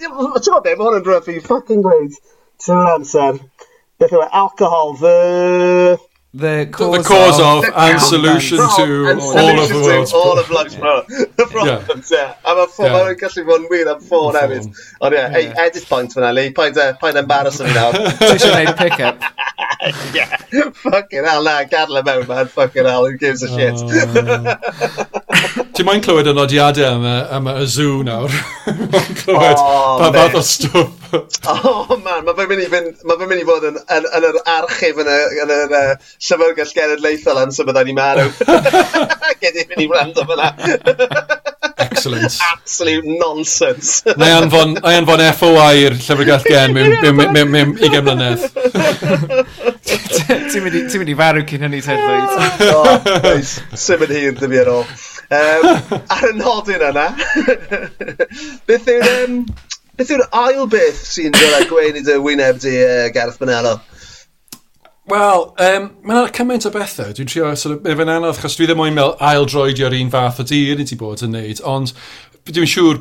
Ti'n 0.00 0.12
gwybod 0.18 0.64
be, 0.66 0.74
mae 0.74 0.84
hwn 0.88 0.98
yn 1.00 1.06
rhywbeth 1.06 1.28
fi 1.30 1.38
fucking 1.46 1.82
gweud. 1.86 2.18
Trwy'r 2.64 2.92
amser. 2.96 3.40
Beth 3.98 4.12
yw 4.14 4.26
alcohol, 4.30 4.94
the... 5.00 5.98
The 6.34 6.68
cause, 6.70 6.98
the 6.98 7.02
cause 7.08 7.40
of 7.40 7.62
The 7.64 7.72
and 7.74 8.00
solution 8.02 8.58
to 8.58 8.84
and 9.08 9.18
all 9.18 9.58
of 9.62 9.68
the 9.70 9.80
world's 9.82 10.12
all 10.12 10.38
of 10.38 10.50
life's 10.50 10.74
pro- 10.76 11.00
the 11.08 11.46
problems, 11.50 12.10
yeah. 12.14 12.34
I'm 12.44 12.58
a 12.58 12.66
four, 12.66 12.84
ffôn, 12.84 12.92
oh, 12.92 12.98
Yeah. 12.98 13.06
mae'n 13.08 13.16
gallu 13.22 13.44
bod 13.48 13.62
yn 13.64 13.68
wir 13.72 13.88
am 13.94 14.02
ffôn 14.04 14.36
Am 14.36 14.50
hefyd. 14.52 14.66
ffôn. 14.68 14.98
Ond 15.08 15.16
ie, 15.16 15.22
hey, 15.32 15.46
edit 15.64 15.88
point 15.88 16.12
fyna, 16.12 16.34
Lee. 16.36 16.50
Paid 16.52 16.76
e- 16.76 16.84
uh, 16.84 16.92
paid 17.00 17.16
embarrass 17.16 17.62
fi 17.64 17.72
nawr. 17.72 17.96
Ti 18.20 18.28
eisiau 18.34 18.52
gwneud 18.52 18.76
pick-up? 18.76 19.24
yeah. 20.14 20.36
Fucking 20.72 21.24
hell, 21.24 21.44
na, 21.44 21.64
gadl 21.64 21.94
gadle 21.94 22.02
mewn, 22.02 22.28
man. 22.28 22.46
Fucking 22.48 22.84
hell, 22.84 23.06
who 23.06 23.16
gives 23.16 23.42
a 23.42 23.48
shit? 23.48 23.74
Oh, 23.76 24.56
Ti'n 25.78 25.86
moyn 25.86 26.02
clywed 26.02 26.26
y 26.26 26.32
nodiadau 26.34 26.86
am, 26.88 27.04
am 27.06 27.46
y 27.52 27.66
zoo 27.70 28.02
nawr? 28.02 28.32
moyn 28.66 29.12
clywed 29.20 29.60
oh, 29.62 29.98
pa 30.00 30.10
fath 30.16 30.38
o 30.40 30.42
stwff. 30.42 31.38
oh, 31.46 31.96
man, 32.02 32.26
mae 32.26 32.34
fe'n 32.34 32.50
mynd 32.50 32.64
i, 32.64 32.68
fynd, 32.72 33.04
ma 33.06 33.18
mynd 33.20 33.38
i 33.38 33.46
fod 33.46 33.68
yn, 33.70 33.78
yn, 33.96 34.08
yn 34.18 34.26
yr 34.32 34.40
archif 34.56 34.98
yn 35.04 35.12
y, 35.12 35.18
yn 35.44 35.54
yr 35.54 35.76
uh, 35.78 35.94
Llyfrgell 36.26 36.74
Genedlaethol 36.80 37.42
am 37.44 37.54
sy'n 37.54 37.70
byddai'n 37.70 37.92
i 37.92 37.98
marw. 38.00 38.26
Gedi 39.44 39.68
mynd 39.70 39.86
i 39.86 39.90
wrando 39.92 40.26
fyna. 40.32 40.50
Excellent. 41.98 42.38
Absolute 42.52 43.04
nonsense. 43.18 44.02
Na 44.16 44.28
i 44.28 44.32
anfon, 44.38 44.74
na 44.78 44.92
i 44.94 44.98
anfon 45.00 45.22
FOI 45.34 45.82
i'r 45.82 45.96
llyfrgell 45.98 46.44
gen 46.46 46.74
mewn 46.76 47.74
20 47.82 48.02
mlynedd. 48.06 48.44
Ti'n 50.52 50.66
mynd 50.68 51.10
i 51.10 51.16
farw 51.18 51.42
cyn 51.48 51.66
hynny, 51.66 51.80
Ted 51.82 51.98
Lloyd. 51.98 52.30
O, 52.70 52.84
oes. 53.32 53.56
Sym 53.74 54.04
yn 54.06 54.14
hir, 54.14 54.36
dim 54.38 54.54
i 54.54 54.62
ar 54.62 54.70
ôl. 54.76 54.84
Um, 55.28 55.66
ar 56.14 56.24
y 56.24 56.32
nodyn 56.38 56.86
yna, 56.88 57.08
beth 58.68 58.86
yw'r 58.94 59.10
um, 59.26 59.42
beth 59.98 60.14
yw'r 60.14 60.24
ail 60.44 60.70
beth 60.72 61.02
sy'n 61.10 61.34
dod 61.34 61.58
â 61.58 61.66
gwein 61.68 61.98
i 62.00 62.04
dy 62.06 62.16
wyneb 62.24 62.62
di 62.62 62.78
uh, 62.80 63.08
Gareth 63.12 63.42
Bonello? 63.42 63.74
Wel, 65.08 65.44
um, 65.64 65.84
mae 66.04 66.18
yna 66.18 66.30
cymaint 66.36 66.66
o 66.68 66.72
bethau. 66.74 67.12
Dwi'n 67.16 67.28
trio, 67.30 67.50
sort 67.56 67.78
of, 67.78 67.86
efo'n 67.88 68.10
anodd, 68.12 68.40
chos 68.42 68.58
dwi 68.58 68.66
ddim 68.68 68.80
moyn 68.80 68.96
meddwl 68.96 69.14
aildroedio'r 69.24 69.96
un 69.96 70.10
fath 70.12 70.42
o 70.42 70.44
dir 70.48 70.82
i 70.82 70.84
ti 70.88 70.98
bod 71.00 71.22
yn 71.24 71.32
neud, 71.32 71.62
ond 71.68 71.94
dwi'n 72.48 72.68
siŵr, 72.68 73.00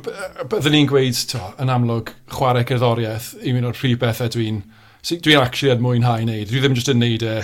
byddwn 0.52 0.76
ni'n 0.76 0.88
gweud 0.88 1.20
to, 1.34 1.41
yn 1.63 1.72
amlwg 1.74 2.13
chwarae 2.32 2.67
cerddoriaeth 2.67 3.34
yw 3.41 3.60
un 3.60 3.67
o'r 3.70 3.80
prif 3.80 4.00
bethau 4.00 4.32
dwi'n 4.32 4.63
dwi'n 5.08 5.39
actually 5.39 5.72
yn 5.72 5.84
mwynhau 5.84 6.24
wneud. 6.24 6.50
Dwi 6.50 6.62
ddim 6.63 6.76
jyst 6.76 6.91
yn 6.91 7.00
neud 7.00 7.24
e... 7.24 7.36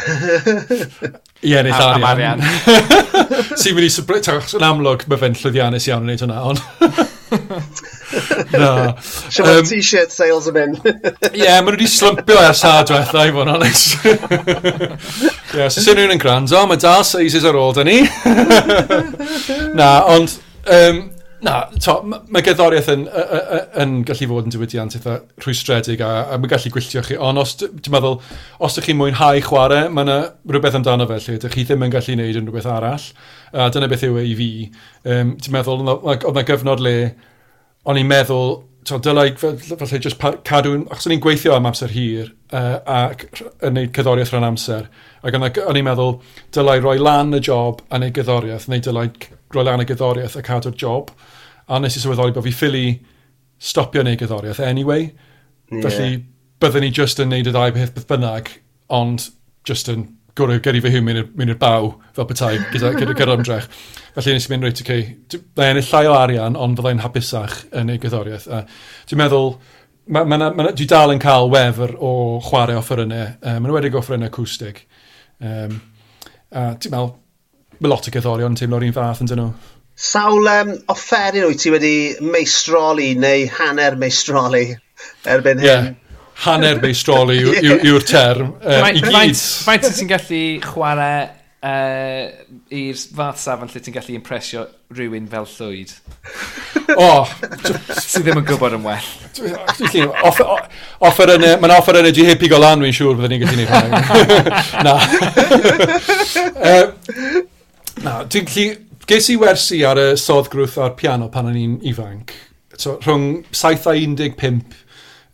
I 1.47 1.57
ennill 1.59 1.83
arian. 1.83 2.07
arian. 2.09 2.43
Si'n 3.59 3.75
mynd 3.75 3.87
i 3.87 3.91
sybryt, 3.91 4.31
yn 4.59 4.67
amlwg 4.67 5.07
mae 5.11 5.21
fe'n 5.21 5.37
llwyddiannus 5.39 5.87
iawn 5.91 6.07
yn 6.07 6.13
neud 6.13 6.25
hwnna, 6.25 6.39
ond... 6.51 6.63
Na. 8.53 8.93
Siarad 9.29 9.61
um, 9.61 9.67
t-shirt 9.67 10.13
sales 10.13 10.47
yn 10.51 10.57
mynd. 10.57 10.83
Ie, 10.85 11.43
yeah, 11.43 11.57
maen 11.59 11.73
nhw 11.73 11.77
wedi 11.77 11.89
slympio 11.89 12.37
ers 12.43 12.63
a 12.67 12.73
diwetha 12.87 13.25
i 13.27 13.33
fod 13.33 13.47
yn 13.47 13.53
honest. 13.55 13.95
Ie, 14.03 15.57
yeah, 15.57 15.69
so 15.69 15.81
sy'n 15.81 15.97
rhywun 15.97 16.15
yn 16.17 16.21
gwrando, 16.21 16.61
mae 16.69 16.81
dal 16.81 17.05
sizes 17.07 17.47
ar 17.49 17.57
ôl 17.59 17.73
dyn 17.77 17.89
ni. 17.89 17.99
Na, 19.79 19.89
ond 20.13 20.37
um, 20.69 21.01
Na, 21.43 21.65
to, 21.83 21.97
mae 22.07 22.43
gerddoriaeth 22.45 22.87
yn, 22.93 23.01
yn, 23.09 23.63
yn 23.83 23.93
gallu 24.07 24.29
fod 24.29 24.45
yn 24.47 24.53
diwydiant 24.53 24.93
eitha 24.95 25.17
rhwystredig 25.43 25.99
a, 26.05 26.11
a 26.31 26.37
mae'n 26.39 26.51
gallu 26.53 26.71
gwylltio 26.71 27.03
chi, 27.03 27.17
ond 27.19 27.41
os, 27.41 27.57
dwi'n 27.59 27.91
meddwl, 27.91 28.15
os 28.63 28.77
ydych 28.77 28.87
chi'n 28.87 28.99
mwynhau 29.01 29.41
chwarae, 29.43 29.89
mae 29.91 30.07
yna 30.07 30.17
rhywbeth 30.47 30.77
amdano 30.79 31.07
fe 31.09 31.19
lle 31.19 31.35
ydych 31.39 31.57
chi 31.57 31.65
ddim 31.67 31.83
yn 31.83 31.91
gallu 31.91 32.15
gwneud 32.15 32.39
yn 32.39 32.47
rhywbeth 32.47 32.69
arall, 32.71 33.09
a 33.51 33.67
dyna 33.75 33.91
beth 33.91 34.07
yw 34.07 34.21
e 34.21 34.25
i 34.29 34.37
fi. 34.39 34.49
Um, 35.03 35.35
ti'n 35.43 35.57
meddwl, 35.57 35.83
oedd 35.97 36.29
yna 36.31 36.45
gyfnod 36.47 36.85
le, 36.85 36.95
o'n 37.91 37.99
i'n 37.99 38.09
meddwl, 38.13 38.55
to, 38.87 39.03
dylai 39.03 39.27
falle 39.35 39.99
just 39.99 40.23
cadw, 40.47 40.77
achos 40.87 41.09
o'n 41.09 41.17
i'n 41.17 41.23
gweithio 41.27 41.57
am 41.57 41.67
amser 41.67 41.91
hir 41.91 42.31
uh, 42.55 42.79
ac 43.03 43.27
yn 43.63 43.75
neud 43.81 43.91
cyddoriaeth 43.95 44.31
rhan 44.31 44.47
amser, 44.47 44.87
ac 45.23 45.35
o'n 45.35 45.79
i'n 45.79 45.87
meddwl, 45.91 46.21
dylai 46.55 46.79
roi 46.79 46.99
lan 47.03 47.35
y 47.35 47.43
job 47.43 47.83
a 47.91 47.99
neud 47.99 48.15
gyddoriaeth, 48.15 48.71
neu 48.71 48.83
dylai 48.83 49.09
roi 49.55 49.65
lan 49.67 49.83
y 49.83 49.87
gyddoriaeth 49.89 50.37
a 50.39 50.43
cadw'r 50.45 50.77
job. 50.79 51.13
A 51.67 51.79
nes 51.79 51.97
i 51.97 52.03
sylweddoli 52.03 52.35
bod 52.35 52.45
fi 52.47 52.53
ffili 52.55 52.87
stopio 53.63 54.03
neu 54.03 54.17
gyddoriaeth 54.19 54.61
anyway. 54.63 55.07
Yeah. 55.71 55.85
Felly, 55.85 56.23
byddwn 56.63 56.85
ni 56.85 56.91
just 56.95 57.21
yn 57.23 57.31
neud 57.31 57.49
y 57.49 57.53
ddau 57.53 57.73
beth 57.75 57.93
beth 57.95 58.09
bynnag, 58.09 58.51
ond 58.93 59.29
just 59.67 59.89
yn 59.91 60.07
gwrw 60.37 60.57
gyrru 60.65 60.81
fy 60.81 60.91
hyn 60.95 61.05
mynd 61.05 61.51
i'r 61.53 61.59
baw 61.61 61.91
fel 62.15 62.27
petai 62.29 62.55
gyda, 62.73 62.93
gyda, 62.99 63.15
gyda 63.17 63.37
ymdrech. 63.37 63.69
Felly 64.15 64.35
nes 64.35 64.49
i 64.49 64.53
mynd 64.53 64.67
reit, 64.67 64.81
okay, 64.83 65.05
dda 65.33 65.69
ennill 65.69 65.87
llai 65.89 66.03
o 66.09 66.17
arian, 66.17 66.57
ond 66.59 66.79
fyddai'n 66.79 67.03
hapusach 67.05 67.59
yn 67.79 67.93
ei 67.93 68.01
gyddoriaeth. 68.01 68.49
A 68.49 68.63
dwi'n 69.09 69.21
meddwl, 69.23 69.53
ma, 70.13 70.23
ma, 70.25 70.39
na, 70.41 70.51
ma, 70.57 70.69
dwi 70.73 70.87
dal 70.89 71.13
yn 71.13 71.21
cael 71.23 71.49
wefr 71.53 71.95
o 71.99 72.13
chwarae 72.49 72.77
offerynnau, 72.79 73.35
Uh, 73.43 73.59
Mae'n 73.59 73.75
wedi 73.75 73.93
offerynnau 73.99 74.31
acwstig. 74.31 74.83
Um, 75.43 75.79
a 76.53 76.73
dwi'n 76.77 76.95
meddwl, 76.95 77.13
mae 77.83 77.91
lot 77.91 78.07
o 78.07 78.13
gerddorion 78.13 78.53
yn 78.53 78.59
teimlo'r 78.59 78.87
un 78.87 78.95
fath 78.95 79.23
yn 79.23 79.31
dyn 79.31 79.41
nhw. 79.43 79.51
Sawl 80.03 80.47
um, 80.49 80.71
offeryn 80.89 81.45
wyt 81.49 81.61
ti 81.61 81.73
wedi 81.73 81.93
meistroli 82.25 83.11
neu 83.19 83.45
hanner 83.59 83.99
meistroli 83.99 84.65
erbyn 85.29 85.61
hyn? 85.61 85.67
Yeah. 85.67 85.91
Hanner 86.47 86.81
meistroli 86.81 87.37
yw'r 87.91 88.07
term. 88.07 88.55
Um, 88.63 88.89
I 88.89 88.97
gyd. 89.03 89.37
Faint 89.67 89.85
ti'n 89.85 90.09
gallu 90.09 90.43
chwarae 90.65 91.21
uh, 91.63 92.25
i'r 92.73 92.97
fath 93.19 93.39
safon 93.43 93.69
lle 93.71 93.83
ti'n 93.83 93.95
gallu 93.99 94.17
impresio 94.17 94.65
rhywun 94.97 95.29
fel 95.29 95.47
llwyd? 95.53 95.93
o! 96.97 97.05
Oh, 97.05 97.29
Ti 97.53 98.23
ddim 98.25 98.41
yn 98.41 98.47
gwybod 98.49 98.75
yn 98.79 98.83
well. 98.89 99.07
offer 101.05 101.35
yn 101.37 101.47
y... 101.47 101.53
Mae'n 101.61 101.77
offer 101.77 102.01
yn 102.01 102.09
y 102.09 102.13
GHP 102.17 102.49
go 102.51 102.59
lan, 102.61 102.83
wy'n 102.83 102.97
siŵr, 102.97 103.15
byddwn 103.21 103.31
ni'n 103.37 103.43
gallu 103.45 103.55
gwneud 103.61 103.71
hynny. 103.77 103.93
Na. 104.89 104.93
Na, 108.01 108.23
dwi'n 108.25 108.49
gallu... 108.49 108.71
Ges 109.03 109.25
i 109.33 109.35
wersi 109.35 109.81
ar 109.83 109.99
y 109.99 110.05
sodd 110.15 110.47
grwth 110.47 110.77
a'r 110.79 110.93
piano 110.95 111.25
pan 111.31 111.49
o'n 111.49 111.57
i'n 111.59 111.73
ifanc. 111.89 112.31
So, 112.79 112.95
rhwng 113.03 113.41
7 113.51 113.89
a 113.91 113.95
15 113.99 114.61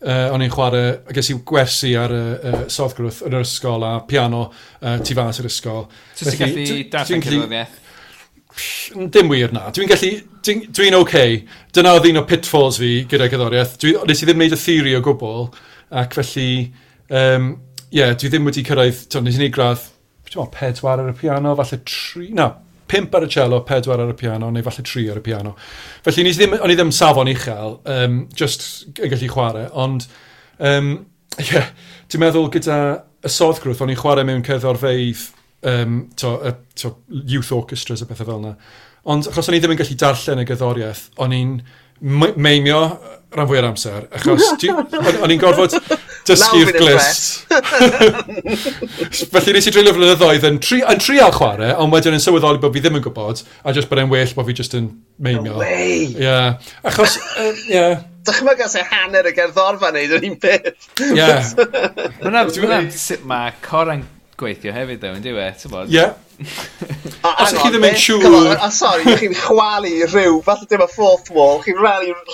uh, 0.01 0.31
o'n 0.33 0.41
i'n 0.41 0.49
chwarae, 0.49 0.87
a 1.05 1.13
ges 1.13 1.29
i 1.29 1.35
gwersi 1.51 1.91
ar 1.99 2.15
y 2.15 2.21
uh, 2.49 2.63
sodd 2.73 2.95
grwth 2.97 3.19
yn 3.27 3.37
yr 3.37 3.45
ysgol 3.45 3.85
a 3.85 3.91
piano 4.09 4.47
uh, 4.47 4.95
tu 5.05 5.13
fas 5.17 5.37
yr 5.43 5.51
ysgol. 5.51 5.85
So, 6.15 6.25
ti'n 6.25 6.41
gallu 6.41 6.79
darllen 6.95 7.23
cyfrwyddiaeth? 7.27 7.77
Dim 9.13 9.29
wir 9.29 9.53
na. 9.53 9.67
Dwi'n 9.75 9.93
gallu... 9.93 10.11
Dwi'n 10.41 10.65
dwi, 10.65 10.73
dwi 10.73 10.89
oce. 10.89 11.03
Okay. 11.03 11.37
Dyna 11.77 11.93
oedd 11.99 12.09
un 12.09 12.23
o 12.23 12.25
pitfalls 12.25 12.81
fi 12.81 12.91
gyda 13.11 13.29
gyddoriaeth. 13.29 13.77
Dwi, 13.83 13.93
nes 14.09 14.25
i 14.25 14.31
ddim 14.31 14.41
wneud 14.41 14.57
y 14.57 14.61
theori 14.63 14.97
o 14.97 15.05
gwbl, 15.05 15.47
ac 16.01 16.17
felly... 16.17 16.49
Um, 17.13 17.51
yeah, 17.93 18.17
dwi 18.17 18.33
ddim 18.33 18.49
wedi 18.49 18.65
cyrraedd... 18.65 19.05
Nes 19.21 19.37
i 19.37 19.43
wneud 19.43 19.53
gradd 19.53 19.85
ti'n 20.29 20.49
pedwar 20.53 21.01
ar 21.01 21.11
y 21.11 21.15
piano, 21.17 21.55
falle 21.57 21.79
tri, 21.87 22.29
na, 22.37 22.49
pimp 22.89 23.15
ar 23.15 23.25
y 23.25 23.29
cello, 23.33 23.61
pedwar 23.65 24.03
ar 24.03 24.13
y 24.13 24.17
piano, 24.17 24.49
neu 24.53 24.65
falle 24.65 24.85
tri 24.85 25.07
ar 25.09 25.19
y 25.21 25.25
piano. 25.25 25.55
Felly, 26.05 26.25
ni 26.25 26.33
ddim, 26.35 26.55
o'n 26.59 26.73
i 26.73 26.77
ddim 26.77 26.93
safon 26.95 27.31
uchel, 27.31 27.77
um, 27.89 28.21
just 28.37 28.65
yn 28.95 29.11
gallu 29.13 29.29
chwarae, 29.33 29.67
ond, 29.85 30.07
um, 30.71 30.93
yeah, 31.41 31.69
ti'n 32.09 32.23
meddwl 32.23 32.49
gyda 32.53 32.79
y 33.25 33.33
soddgrwth, 33.33 33.83
o'n 33.83 33.93
i'n 33.93 33.99
chwarae 33.99 34.27
mewn 34.27 34.45
cerddorfeidd, 34.45 35.27
um, 35.69 36.01
to, 36.19 36.35
uh, 36.39 36.55
to, 36.79 36.95
youth 37.09 37.51
orchestras 37.55 38.05
a 38.05 38.09
pethau 38.09 38.31
fel 38.31 38.41
yna. 38.41 38.55
Ond 39.09 39.29
achos 39.31 39.49
o'n 39.49 39.57
i 39.57 39.61
ddim 39.61 39.73
yn 39.75 39.79
gallu 39.79 39.97
darllen 39.99 40.43
y 40.43 40.47
gyddoriaeth, 40.47 41.05
o'n 41.23 41.35
i'n 41.35 41.55
meimio 42.39 42.83
rhan 43.33 43.49
fwy 43.49 43.59
o'r 43.59 43.69
amser, 43.69 44.07
achos 44.15 44.53
o'n 44.59 45.33
i'n 45.33 45.41
gorfod, 45.41 45.75
dysgu'r 46.29 46.71
glist. 46.77 47.47
Eh? 47.49 47.61
Felly 49.33 49.55
nes 49.55 49.69
i 49.69 49.73
dreulio 49.73 49.95
flynyddoedd 49.97 50.45
yn, 50.49 50.59
tri, 50.63 50.81
yn 50.83 51.01
trial 51.03 51.33
chwarae, 51.35 51.73
ond 51.81 51.93
wedyn 51.95 52.17
yn 52.17 52.23
sylweddoli 52.23 52.61
bod 52.63 52.75
fi 52.75 52.83
ddim 52.85 52.99
yn 52.99 53.05
gwybod, 53.05 53.43
a 53.63 53.73
jyst 53.75 53.89
bod 53.91 54.03
e'n 54.03 54.13
well 54.13 54.35
bod 54.37 54.47
fi 54.49 54.57
jyst 54.61 54.77
yn 54.79 54.91
meimio. 55.17 55.57
No 55.57 55.63
way! 55.63 56.05
Ie. 56.13 56.21
Yeah. 56.27 56.71
Achos, 56.87 57.17
ie. 57.17 57.43
Uh, 57.43 57.65
yeah. 57.73 58.05
Dychmyg 58.29 58.61
os 58.65 58.75
e 58.77 58.85
hanner 58.85 59.29
y 59.29 59.33
gerddorfa 59.33 59.91
neud 59.95 60.15
yr 60.19 60.29
un 60.29 60.39
peth. 60.43 60.89
Ie. 61.09 61.27
Mae'n 62.23 62.89
sut 62.93 63.27
mae 63.27 63.53
Coran 63.65 64.05
gweithio 64.39 64.73
hefyd, 64.73 65.01
ddew, 65.01 65.17
yn 65.19 65.23
diwe, 65.23 65.47
Ie. 65.91 66.07
Os 67.29 67.51
ydych 67.51 67.63
chi 67.63 67.71
ddim 67.73 67.87
yn 67.89 67.97
siŵr... 67.99 68.53
Sorry, 68.71 69.15
chi'n 69.19 69.35
chwalu 69.35 69.91
rhyw, 70.05 70.37
falle 70.45 70.67
dim 70.71 70.83
y 70.85 70.87
fourth 70.91 71.31
wall, 71.35 71.59
chi'n 71.65 71.79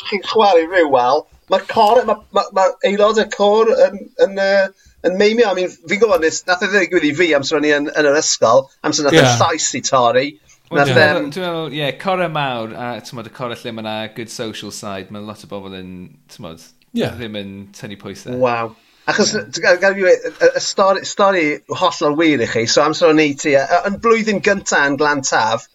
chi 0.10 0.20
chwalu 0.28 0.68
rhyw 0.68 0.92
wel, 0.94 1.26
mae'r 1.52 1.68
cor, 1.70 2.02
mae 2.08 2.22
ma, 2.36 2.44
ma 2.56 2.66
aelod 2.88 3.22
y 3.22 3.28
cor 3.34 3.72
yn, 3.74 4.00
yn, 4.26 4.40
yn, 4.42 4.74
yn 5.06 5.20
meimio. 5.20 5.52
I 5.52 5.60
mean, 5.60 5.74
fi'n 5.74 6.02
gwybod, 6.02 6.24
nes, 6.26 6.42
nath 6.48 6.66
e 6.66 6.72
ddigwydd 6.72 7.10
i 7.10 7.14
fi 7.18 7.30
amser 7.38 7.60
o'n 7.60 7.68
i 7.68 7.74
yn, 7.76 7.92
yn 7.92 8.10
yr 8.10 8.20
ysgol, 8.20 8.66
amser 8.88 9.08
nath 9.08 9.18
yeah. 9.18 9.36
y 9.36 9.42
llais 9.42 9.70
i 9.78 9.84
torri. 9.86 10.26
Dwi'n 10.66 10.96
meddwl, 10.96 11.76
ie, 11.78 11.92
corau 12.02 12.32
mawr, 12.34 12.74
a 12.74 12.88
tymod, 13.06 13.30
y 13.30 13.36
corau 13.36 13.60
lle 13.62 13.76
mae 13.78 14.10
good 14.16 14.34
social 14.34 14.74
side, 14.74 15.14
mae 15.14 15.22
lot 15.22 15.46
o 15.46 15.52
bobl 15.52 15.78
yn, 15.78 15.92
tymod, 16.34 16.64
yeah. 16.98 17.14
ddim 17.14 17.38
yn 17.38 17.54
tynnu 17.78 18.00
pwysau. 18.02 18.40
Waw. 18.42 18.74
Achos, 19.06 19.36
yeah. 19.38 19.76
gael 19.78 19.94
fi 19.94 20.08
y 20.10 20.64
stori, 20.66 21.06
stori 21.06 21.46
hollol 21.70 22.18
wir 22.18 22.42
i 22.42 22.50
chi, 22.50 22.66
so 22.66 22.82
amser 22.82 23.12
o'n 23.12 23.22
i 23.22 23.28
ti, 23.38 23.54
yn 23.86 24.00
blwyddyn 24.02 24.42
gyntaf 24.46 24.90
yn 24.90 24.98
Glantaf, 24.98 25.70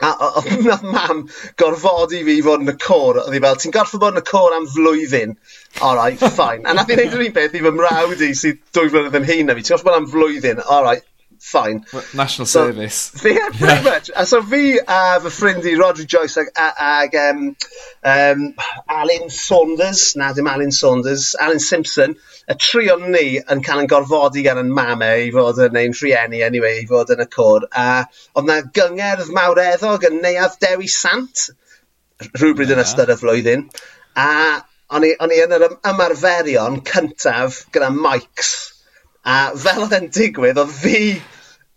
A 0.00 0.10
oedd 0.26 0.48
o- 0.54 0.62
nath 0.68 0.84
mam 0.94 1.18
gorfodi 1.60 2.22
fi 2.28 2.36
fod 2.46 2.64
yn 2.64 2.72
y 2.72 2.76
cor, 2.86 3.18
oedd 3.22 3.36
hi 3.36 3.42
fel 3.44 3.58
ti'n 3.60 3.74
gorfod 3.76 4.00
bod 4.04 4.16
yn 4.16 4.22
y 4.22 4.26
cor 4.30 4.56
am 4.56 4.68
flwyddyn. 4.74 5.36
Alright 5.84 6.24
fine. 6.38 6.64
A 6.64 6.74
nath 6.78 6.92
i'n 6.94 7.02
neud 7.02 7.18
yr 7.18 7.26
un 7.26 7.36
beth 7.36 7.56
i 7.58 7.64
fy 7.66 7.74
mrawd 7.76 8.24
i 8.24 8.32
sydd 8.38 8.62
dwy 8.76 8.88
flynedd 8.94 9.20
yn 9.20 9.28
hyn 9.28 9.50
na 9.50 9.58
fi 9.58 9.66
ti'n 9.66 9.76
gorfod 9.76 9.90
bod 9.90 10.00
am 10.00 10.10
flwyddyn 10.14 10.64
alright 10.66 11.04
fine. 11.40 11.84
National 12.14 12.46
so, 12.46 12.66
Service. 12.66 13.10
Fi, 13.10 13.28
yeah, 13.34 13.48
pretty 13.48 13.64
yeah. 13.64 13.82
much. 13.82 14.10
A 14.14 14.26
so 14.26 14.42
fi 14.42 14.78
a 14.78 15.20
fy 15.20 15.30
ffrind 15.32 15.64
i 15.64 15.74
Rodri 15.80 16.06
Joyce 16.06 16.36
ag, 16.38 16.48
ag 16.56 17.14
um, 17.16 17.56
um, 18.04 18.54
Alan 18.88 19.30
Saunders, 19.30 20.16
na 20.16 20.32
dim 20.32 20.46
Alan 20.46 20.70
Saunders, 20.70 21.34
Alan 21.40 21.58
Simpson, 21.58 22.16
y 22.48 22.56
tri 22.60 22.88
o'n 22.92 23.08
ni 23.12 23.26
yn 23.40 23.64
cael 23.66 23.84
yn 23.84 23.90
gorfodi 23.90 24.44
gan 24.46 24.60
yn 24.62 24.72
mame 24.76 25.10
i 25.24 25.30
fod 25.34 25.62
yn 25.66 25.78
ein 25.80 25.96
rhieni, 25.96 26.42
anyway, 26.46 26.82
i 26.82 26.88
fod 26.90 27.12
yn 27.14 27.24
y 27.24 27.28
cwr. 27.32 27.68
A 27.72 27.86
oedd 28.36 28.50
na 28.50 28.60
gyngerdd 28.78 29.32
mawreddog 29.36 30.08
yn 30.10 30.20
neuaf 30.24 30.58
Dewi 30.62 30.90
Sant, 30.92 31.48
rhywbryd 32.36 32.68
yeah. 32.68 32.76
yn 32.78 32.84
ystod 32.84 33.14
y 33.14 33.16
flwyddyn. 33.20 33.68
A 34.20 34.30
o'n 34.90 35.06
i, 35.06 35.14
on 35.22 35.32
i 35.32 35.38
yn 35.44 35.54
yr 35.54 35.68
ymarferion 35.86 36.80
cyntaf 36.86 37.64
gyda 37.74 37.92
mics 37.94 38.52
A 39.24 39.50
fel 39.58 39.84
oedd 39.84 39.98
e'n 39.98 40.08
digwydd, 40.14 40.60
oedd 40.60 40.78
fi, 40.80 41.02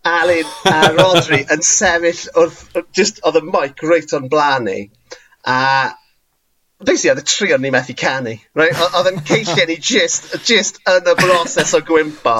Alun 0.04 0.44
a 0.68 0.88
Rodri 0.98 1.42
yn 1.52 1.62
sefyll 1.64 2.24
wrth... 2.36 2.64
Just, 2.96 3.22
oedd 3.24 3.40
y 3.40 3.44
mic 3.48 3.84
reit 3.84 4.12
o'n 4.16 4.28
blaen 4.32 4.66
ni. 4.68 4.80
A 5.48 5.94
basically 6.84 7.14
oedd 7.14 7.22
y 7.22 7.24
tri 7.30 7.52
o'n 7.54 7.62
ni 7.64 7.70
methu 7.72 7.94
canu. 7.96 8.34
Right? 8.58 8.76
Oedd 8.84 9.08
yn 9.08 9.22
ceisio 9.24 9.64
ni 9.70 9.78
just, 9.80 10.28
just 10.44 10.82
yn 10.90 11.08
y 11.08 11.14
broses 11.22 11.72
o 11.76 11.80
gwympo. 11.88 12.36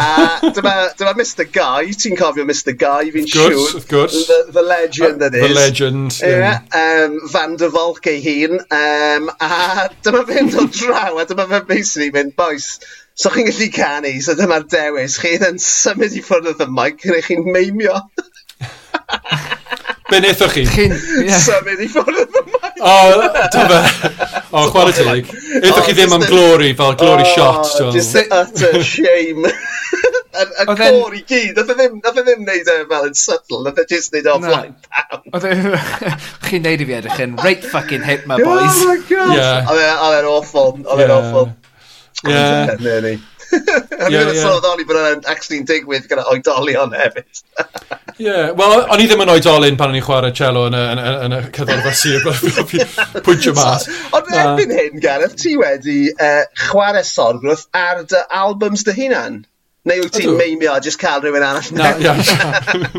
A 0.00 0.12
dyma, 0.54 0.74
dyma 1.00 1.16
Mr 1.18 1.48
Guy, 1.50 1.90
ti'n 1.98 2.14
cofio 2.20 2.46
Mr 2.46 2.76
Guy, 2.78 3.10
fi'n 3.16 3.26
siŵr. 3.26 3.50
Of 3.50 3.58
course, 3.58 3.74
of 3.80 3.88
course. 3.90 4.22
The, 4.30 4.40
the 4.60 4.62
legend 4.62 5.18
uh, 5.18 5.26
that 5.26 5.34
is. 5.34 5.48
The 5.48 5.54
legend. 5.54 6.20
Yeah. 6.22 6.62
yeah. 6.70 7.04
Um, 7.08 7.20
Van 7.32 7.58
der 7.58 7.74
Volk 7.74 8.06
ei 8.06 8.22
hun. 8.22 8.60
Um, 8.70 9.30
a 9.34 9.90
dyma 10.06 10.22
fynd 10.30 10.54
o 10.62 10.68
draw, 10.70 11.18
a 11.18 11.26
dyma 11.26 11.50
fe 11.50 11.64
basically 11.74 12.12
mynd, 12.14 12.36
boys, 12.38 12.76
So 13.14 13.30
chi'n 13.30 13.48
gallu 13.50 13.68
canu, 13.74 14.12
so 14.24 14.34
dyma'r 14.38 14.66
dewis. 14.70 15.18
Chi 15.20 15.36
yn 15.36 15.60
symud 15.62 16.16
i 16.16 16.22
ffwrdd 16.24 16.62
o'r 16.64 16.74
mic, 16.74 17.04
neu 17.08 17.24
chi'n 17.26 17.46
meimio. 17.52 17.98
Be 20.10 20.18
wnaethoch 20.18 20.54
chi? 20.56 20.64
Chi'n... 20.70 20.94
Yeah. 21.26 21.42
Symud 21.44 21.82
i 21.84 21.90
ffwrdd 21.90 22.22
o'r 22.24 22.48
mic. 22.54 22.80
O, 22.80 22.94
ta 23.52 23.66
fe. 23.70 23.80
O, 24.50 24.64
chwarae 24.72 24.96
ti 24.96 25.04
lig. 25.08 25.34
Wnaethoch 25.58 25.90
chi 25.90 25.96
ddim 25.98 26.16
am 26.16 26.24
glory, 26.30 26.72
fel 26.78 26.96
glory 27.00 27.26
oh, 27.26 27.34
shot. 27.34 27.68
So. 27.68 27.90
Just 27.94 28.16
the 28.16 28.26
utter 28.34 28.82
shame. 28.82 29.46
y 30.40 30.76
cor 30.78 31.14
i 31.14 31.22
gyd, 31.26 31.56
nath 31.56 31.72
e 31.72 31.76
ddim, 31.76 31.96
nath 32.04 32.18
e 32.20 32.24
ddim 32.26 32.44
neud 32.46 32.68
e 32.70 32.76
fel 32.90 33.08
yn 33.08 33.16
subtle, 33.18 33.62
nath 33.66 33.80
e 33.82 33.86
just 33.90 34.14
neud 34.14 34.28
e 34.28 34.32
offline 34.32 34.74
no. 34.74 35.40
E- 35.50 36.12
chi'n 36.46 36.64
neud 36.66 36.84
i 36.84 36.86
fi 36.88 36.96
edrych 37.00 37.22
yn, 37.26 37.34
right 37.42 37.66
fucking 37.72 38.04
hit 38.06 38.26
my 38.30 38.38
oh 38.38 38.46
boys. 38.46 38.78
Oh 38.78 38.92
my 38.92 38.98
god. 39.08 39.34
Yeah. 39.36 39.72
E- 39.74 39.96
oedd 40.06 40.20
e'n 40.20 40.30
awful, 40.30 40.78
oedd 40.84 41.04
e'n 41.06 41.14
awful. 41.16 41.50
Yeah. 42.26 42.76
Neu 42.80 43.00
ni. 43.04 43.14
O'n 43.50 44.14
i'n 44.14 44.36
sylweddoli 44.36 44.84
bod 44.86 44.98
yna'n 45.00 45.24
actually'n 45.32 45.66
digwydd 45.66 46.06
gyda 46.10 46.26
oedolion 46.30 46.92
hefyd. 46.94 47.40
Ie, 48.20 48.26
yeah. 48.26 48.50
wel, 48.56 48.74
o'n 48.92 49.02
i 49.02 49.06
ddim 49.08 49.24
yn 49.24 49.32
oedolyn 49.32 49.78
pan 49.80 49.90
o'n 49.90 49.98
i'n 49.98 50.04
chwarae 50.04 50.34
cello 50.36 50.66
yn 50.68 50.76
y, 50.76 50.82
yn, 50.92 51.00
yn, 51.26 51.36
y 51.38 51.40
cyddorfa 51.56 51.94
sir, 51.96 52.26
pwyntio 53.26 53.54
mas. 53.56 53.88
Ond 54.16 54.30
erbyn 54.42 54.74
hyn, 54.76 55.00
Gareth, 55.02 55.38
ti 55.40 55.56
wedi 55.58 55.98
uh, 56.12 56.44
chwarae 56.68 57.02
sorgrwth 57.06 57.66
ar 57.80 58.04
dy 58.10 58.22
albums 58.42 58.84
dy 58.86 58.96
hunan. 58.98 59.40
Neu 59.88 60.02
wyt 60.04 60.12
ti'n 60.12 60.34
meimio 60.36 60.74
a 60.76 60.80
just 60.84 61.00
cael 61.00 61.22
rhywun 61.24 61.44
arall? 61.44 61.68
Na, 61.72 61.94
ia. 61.96 62.12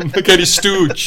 Mae 0.02 0.22
gen 0.26 0.40
i 0.42 0.46
stwj. 0.50 1.04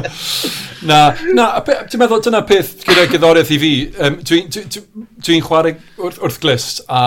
Na, 0.90 0.98
na, 1.36 1.46
ti'n 1.64 2.00
meddwl 2.00 2.20
dyna 2.26 2.42
peth 2.48 2.82
gyda 2.84 3.06
gyddoriaeth 3.08 3.52
i 3.56 3.58
fi. 3.62 3.72
Um, 3.96 4.18
Dwi'n 4.28 4.52
dwi, 4.52 4.66
dwi, 4.76 5.06
dwi 5.24 5.38
chwarae 5.44 5.72
wrth, 5.96 6.20
wrth 6.20 6.38
glist 6.42 6.84
a 6.84 7.00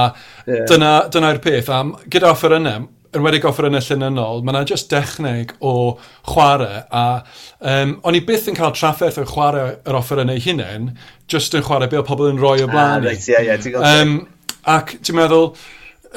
yeah. 0.47 0.65
dyna'r 0.71 1.13
dyna 1.13 1.31
peth. 1.43 1.69
A 1.69 1.83
gyda 2.09 2.31
offer 2.33 2.57
yna, 2.57 2.79
yn 3.13 3.25
wedig 3.27 3.45
offer 3.45 3.69
yna 3.69 3.83
llunynol, 3.85 4.41
mae 4.41 4.55
yna 4.55 4.65
just 4.73 4.89
dechneg 4.89 5.53
o 5.61 5.75
chwarae 6.33 6.81
a 6.89 7.05
um, 7.61 7.95
o'n 8.01 8.17
i 8.17 8.25
byth 8.25 8.49
yn 8.49 8.57
cael 8.57 8.73
trafferth 8.73 9.21
o 9.21 9.29
chwarae 9.29 9.77
yr 9.85 10.01
offer 10.01 10.25
yna 10.25 10.41
hunain, 10.41 10.95
just 11.29 11.53
yn 11.53 11.65
chwarae 11.69 11.93
be 11.93 12.01
o 12.01 12.05
pobl 12.09 12.33
yn 12.33 12.41
rhoi 12.41 12.57
o 12.65 12.69
ah, 12.71 12.73
blaen. 12.73 13.05
Ah, 13.05 13.09
right, 13.11 13.29
yeah, 13.29 13.53
yeah, 13.53 13.89
um, 14.01 14.19
ac 14.65 14.97
ti'n 15.05 15.21
meddwl, 15.21 15.51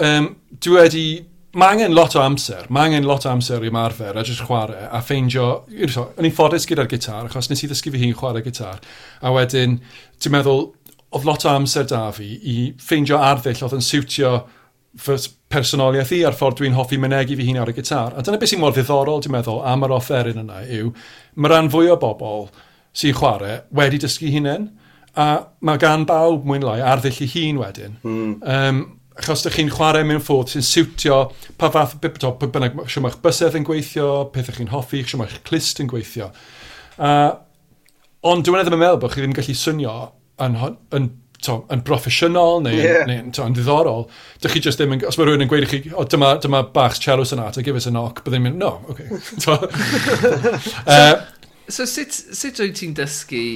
um, 0.09 0.35
dwi 0.57 0.79
wedi 0.81 1.09
mae 1.57 1.73
angen 1.73 1.95
lot 1.97 2.15
o 2.17 2.21
amser, 2.21 2.67
mae 2.69 2.91
angen 2.91 3.07
lot 3.09 3.25
o 3.25 3.31
amser 3.33 3.65
i 3.65 3.71
marfer 3.73 4.17
a 4.17 4.25
jyst 4.27 4.45
chwarae 4.45 4.89
a 4.93 5.01
ffeindio, 5.05 5.47
yn 5.73 6.29
i'n 6.29 6.35
ffodus 6.35 6.69
gyda'r 6.69 6.91
gitar, 6.91 7.31
achos 7.31 7.49
nes 7.51 7.65
i 7.65 7.71
ddysgu 7.71 7.93
fi 7.95 8.03
hi'n 8.03 8.17
chwarae 8.19 8.45
gitar, 8.45 8.83
a 9.25 9.33
wedyn, 9.33 9.79
ti'n 10.21 10.35
meddwl, 10.35 10.67
oedd 11.17 11.25
lot 11.25 11.47
o 11.47 11.55
amser 11.55 11.89
da 11.89 12.11
fi 12.13 12.29
i 12.37 12.57
ffeindio 12.83 13.21
arddull 13.23 13.65
oedd 13.65 13.77
yn 13.79 13.85
siwtio 13.85 14.35
fy 15.01 15.17
personoliaeth 15.53 16.13
i 16.17 16.23
a'r 16.27 16.37
ffordd 16.37 16.61
dwi'n 16.61 16.77
hoffi 16.77 16.99
mynegu 17.01 17.37
fi 17.39 17.47
hun 17.49 17.61
ar 17.63 17.71
y 17.71 17.75
gitar. 17.77 18.17
A 18.17 18.25
dyna 18.25 18.41
beth 18.41 18.51
sy'n 18.51 18.61
mor 18.61 18.75
ddiddorol, 18.75 19.21
dwi'n 19.25 19.37
meddwl, 19.37 19.61
am 19.69 19.85
yr 19.87 19.95
offeryn 19.97 20.43
yna 20.43 20.63
yw, 20.77 20.91
mae 21.37 21.53
rhan 21.53 21.71
fwy 21.73 21.93
o 21.93 21.97
bobl 22.01 22.49
sy'n 22.97 23.17
chwarae 23.17 23.61
wedi 23.77 24.01
dysgu 24.03 24.33
hunain, 24.35 24.71
a 25.17 25.29
mae 25.65 25.81
gan 25.81 26.05
bawb 26.09 26.45
mwyn 26.49 26.65
lai 26.67 26.81
arddull 26.85 27.23
i 27.25 27.29
hun 27.33 27.61
wedyn. 27.63 27.99
Mm. 28.05 28.33
Um, 28.43 28.83
achos 29.17 29.45
ydych 29.45 29.57
chi'n 29.59 29.73
chwarae 29.73 30.05
mewn 30.07 30.23
ffordd 30.25 30.53
sy'n 30.53 30.65
siwtio 30.67 31.19
pa 31.59 31.71
fath 31.73 31.97
o 31.97 32.01
bibto, 32.03 32.33
pa 32.37 32.49
bynnag 32.53 32.77
siwm 32.93 33.09
eich 33.09 33.19
bysedd 33.25 33.57
yn 33.59 33.67
gweithio, 33.67 34.09
peth 34.35 34.51
ych 34.53 34.61
chi'n 34.61 34.73
hoffi, 34.75 35.03
siwm 35.09 35.25
eich 35.25 35.39
clist 35.47 35.81
yn 35.83 35.89
gweithio. 35.91 36.29
Uh, 36.97 37.33
ond 38.29 38.45
dwi'n 38.45 38.59
meddwl 38.59 38.77
yn 38.77 38.83
meddwl 38.83 39.01
bod 39.01 39.15
chi 39.15 39.23
ddim 39.23 39.33
yn 39.33 39.39
gallu 39.39 39.57
swnio 39.57 39.95
yn, 40.45 40.59
yn, 40.99 41.09
to, 41.45 41.57
yn 41.73 41.85
broffesiynol 41.87 42.61
neu, 42.67 42.77
yeah. 42.77 43.07
neu 43.09 43.31
to, 43.33 43.47
yn 43.49 43.57
ddiddorol. 43.57 44.05
Dych 44.45 44.57
chi 44.57 44.63
just 44.67 44.83
ddim 44.83 44.97
yn... 44.97 45.07
Os 45.09 45.17
mae 45.17 45.29
rhywun 45.29 45.47
yn 45.47 45.53
gweud 45.53 45.65
i 45.65 45.71
chi, 45.71 45.81
o, 45.93 46.05
dyma, 46.05 46.35
dyma 46.43 46.65
bach 46.75 47.01
cellos 47.01 47.33
yna, 47.37 47.49
to 47.57 47.65
give 47.65 47.79
us 47.79 47.89
a 47.89 47.95
knock, 47.95 48.21
byddai'n 48.27 48.45
mynd, 48.49 48.61
no, 48.61 48.75
okay. 48.93 49.09
so, 49.45 49.57
uh, 50.85 51.17
so, 51.69 51.85
so 51.85 51.89
sut, 51.89 52.13
sut 52.13 52.61
wyt 52.65 52.77
ti'n 52.83 52.97
dysgu 52.99 53.47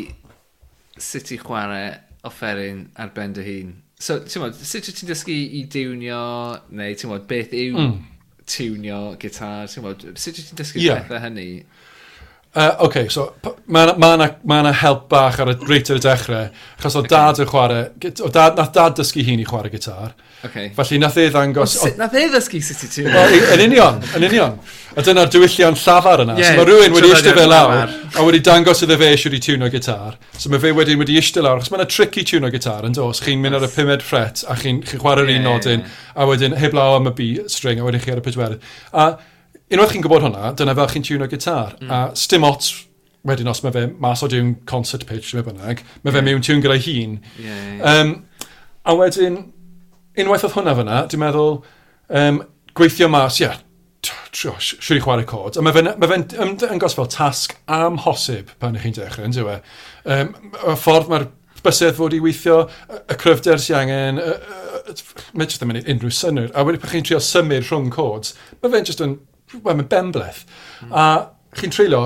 sut 1.01 1.33
i 1.37 1.41
chwarae 1.41 1.93
offeryn 2.29 2.87
ar 3.01 3.13
ben 3.17 3.37
dy 3.37 3.47
hun? 3.47 3.77
So, 4.01 4.17
ti'n 4.25 4.41
modd, 4.41 4.57
sut 4.65 4.87
ti'n 4.89 5.11
dysgu 5.11 5.35
i 5.37 5.65
diwnio, 5.69 6.21
neu 6.73 6.97
ti'n 6.97 7.11
modd, 7.13 7.27
beth 7.29 7.53
yw 7.53 7.77
mm. 7.77 7.99
tiwnio 8.49 9.01
gitar, 9.21 9.69
ti'n 9.69 9.85
modd, 9.85 10.07
sut 10.17 10.41
ti'n 10.41 10.61
dysgu 10.61 10.81
yeah. 10.81 11.03
pethau 11.05 11.21
hynny? 11.27 11.49
Uh, 12.53 12.75
OK, 12.83 13.05
so 13.15 13.29
mae 13.71 13.85
yna 13.87 13.93
ma, 14.03 14.09
na, 14.19 14.27
ma 14.43 14.57
na 14.67 14.73
help 14.75 15.05
bach 15.13 15.37
ar 15.39 15.53
y 15.53 15.55
reit 15.69 15.87
ar 15.93 16.01
y 16.01 16.03
dechrau, 16.03 16.49
achos 16.81 16.97
o 16.99 17.03
dad 17.07 17.39
yn 17.39 17.47
chwarae, 17.47 17.85
o 18.27 18.31
dad, 18.35 18.57
nath 18.59 18.73
dad 18.75 18.97
dysgu 18.99 19.23
hi'n 19.23 19.39
i 19.39 19.47
chwarae 19.47 19.71
gitar. 19.71 20.17
Okay. 20.43 20.73
Felly 20.75 20.99
nath 20.99 21.21
e 21.23 21.29
ddangos... 21.31 21.77
O, 21.87 21.93
nath 22.01 22.17
e 22.19 22.25
ddysgu 22.33 22.59
sut 22.67 22.83
i 22.89 22.91
ti? 22.91 23.07
Yn 23.07 23.63
union, 23.69 24.03
yn 24.19 24.27
union. 24.27 24.59
A 24.99 25.07
dyna'r 25.07 25.31
diwyllion 25.31 25.79
llafar 25.79 26.25
yna. 26.25 26.35
Yeah, 26.43 26.57
so 26.57 26.65
mae 26.65 26.67
rhywun 26.73 26.99
wedi 26.99 27.15
eistedd 27.15 27.39
fe 27.39 27.47
lawr, 27.47 27.97
a 28.19 28.27
wedi 28.27 28.43
dangos 28.51 28.83
iddo 28.83 28.99
fe 28.99 29.15
eisiau 29.15 29.39
i 29.39 29.43
tiwno 29.47 29.71
gitar. 29.71 30.19
So 30.35 30.51
mae 30.51 30.67
fe 30.67 30.75
wedyn 30.75 30.99
wedi 30.99 31.23
eistedd 31.23 31.47
lawr, 31.47 31.63
achos 31.63 31.71
mae 31.71 31.85
yna 31.85 31.91
tric 31.95 32.19
i 32.19 32.27
tiwno 32.35 32.51
gitar 32.51 32.89
yn 32.89 32.99
dos. 32.99 33.23
Chi'n 33.23 33.47
mynd 33.47 33.61
ar 33.61 33.69
y 33.69 33.71
pumed 33.77 34.03
ffret, 34.03 34.43
a 34.51 34.59
chi'n 34.59 34.83
chi 34.83 34.99
chwarae'r 34.99 35.31
yeah, 35.31 35.39
un 35.39 35.53
nodyn, 35.53 35.87
a 36.19 36.27
wedyn 36.27 36.59
heblaw 36.59 36.99
am 36.99 37.13
y 37.13 37.19
B 37.21 37.35
string, 37.47 37.79
a 37.79 37.87
wedyn 37.87 38.03
chi 38.03 38.17
ar 38.17 38.25
y 38.25 38.27
pedwerydd. 38.27 38.73
A 38.91 39.13
unwaith 39.71 39.95
chi'n 39.95 40.05
gwybod 40.05 40.27
hwnna, 40.27 40.53
dyna 40.59 40.75
fel 40.79 40.91
chi'n 40.91 41.07
tiwno 41.07 41.29
gitar. 41.31 41.77
Mm. 41.81 41.93
A 41.95 42.01
stim 42.19 42.47
ots 42.47 42.73
wedyn 43.27 43.51
os 43.53 43.63
mae 43.65 43.75
fe 43.75 43.87
mas 44.01 44.23
o 44.25 44.29
diwn 44.31 44.55
concert 44.69 45.07
pitch, 45.09 45.33
mae 45.37 45.45
bynnag, 45.47 45.83
mae 46.05 46.15
fe 46.15 46.23
mewn 46.25 46.45
tiwn 46.45 46.63
gyda'i 46.65 46.83
hun. 46.85 47.19
Yeah, 47.39 47.65
yeah. 47.77 47.97
Um, 48.01 48.15
a 48.89 48.97
wedyn, 48.97 49.41
unwaith 50.19 50.47
oedd 50.49 50.57
hwnna 50.57 50.77
fyna, 50.79 51.03
dwi'n 51.11 51.25
meddwl, 51.25 51.59
um, 52.21 52.41
gweithio 52.79 53.11
mas, 53.13 53.41
ie, 53.41 53.49
yeah, 53.49 53.59
siwr 54.33 54.97
i 54.97 55.03
chwarae 55.05 55.27
cod. 55.29 55.59
A 55.59 55.65
mae 55.65 55.77
fe'n 55.77 55.93
ma 56.01 56.09
fe 56.09 56.21
ymddangos 56.41 56.97
fel 56.97 57.11
tasg 57.13 57.57
amhosib 57.71 58.55
pan 58.63 58.79
ych 58.79 58.87
chi'n 58.87 58.97
dechrau, 58.97 59.29
yn 59.29 59.37
dweud. 59.37 59.71
Um, 60.09 60.33
y 60.57 60.77
ffordd 60.81 61.11
mae'r 61.13 61.29
bysedd 61.61 61.99
fod 61.99 62.17
i 62.17 62.23
weithio, 62.25 62.63
y 62.89 63.17
cryfder 63.21 63.61
sy'n 63.61 63.83
angen, 63.83 64.23
mae 65.37 65.47
jyst 65.51 65.61
yn 65.61 65.71
mynd 65.71 65.91
unrhyw 65.93 66.15
synnwyr. 66.17 66.55
A 66.57 66.65
wedyn 66.65 66.81
pan 66.81 66.95
chi'n 66.95 67.11
trio 67.11 67.21
symud 67.25 67.67
rhwng 67.67 67.91
cods, 67.93 68.33
mae 68.63 68.73
fe'n 68.73 68.89
jyst 68.89 69.05
yn 69.05 69.19
wel, 69.59 69.75
mae'n 69.75 69.91
bembleth. 69.91 70.45
Mm. 70.87 70.95
A 70.95 71.05
chi'n 71.59 71.75
treulio 71.75 72.05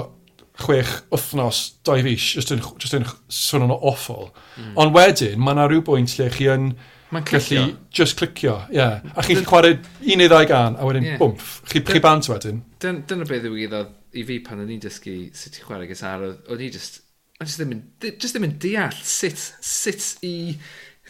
chwech 0.65 0.91
wythnos, 1.11 1.61
dau 1.87 2.03
fis, 2.07 2.27
jyst 2.37 2.53
yn, 2.55 2.61
just 2.79 2.95
yn 2.95 3.07
swnio'n 3.33 3.75
awful. 3.75 4.29
Mm. 4.55 4.75
Ond 4.83 4.95
wedyn, 4.95 5.41
mae 5.43 5.57
yna 5.57 5.69
rhyw 5.69 5.83
bwynt 5.87 6.15
lle 6.19 6.29
chi 6.35 6.47
yn 6.53 6.69
gallu 7.15 7.65
just 7.95 8.19
clicio, 8.19 8.61
ie. 8.71 8.79
Yeah. 8.79 9.01
A 9.15 9.25
chi'n 9.27 9.41
Dyn... 9.41 9.49
chwarae 9.49 9.79
un 9.79 10.23
neu 10.23 10.31
ddau 10.31 10.47
gan, 10.51 10.79
a 10.79 10.87
wedyn 10.87 11.09
yeah. 11.09 11.19
bwmff, 11.19 11.57
chi, 11.71 11.83
chi 11.87 12.03
bant 12.03 12.31
wedyn. 12.31 12.63
Dyna 12.83 13.03
dyn 13.11 13.25
beth 13.27 13.43
ddigwyddodd 13.43 13.91
i 14.15 14.27
fi 14.29 14.39
pan 14.47 14.63
o'n 14.63 14.71
i'n 14.71 14.83
dysgu 14.83 15.17
sut 15.35 15.59
i 15.59 15.65
chwarae 15.67 15.91
gysar, 15.91 16.23
o'n 16.23 16.63
i 16.63 16.71
just, 16.75 17.01
o'n 17.41 17.51
just 17.51 17.59
ddim 17.59 17.75
yn, 17.75 17.83
just 18.13 18.37
ddim 18.37 18.47
yn 18.47 18.55
deall 18.63 19.01
sut, 19.03 19.49
sut 19.59 20.27
i, 20.27 20.55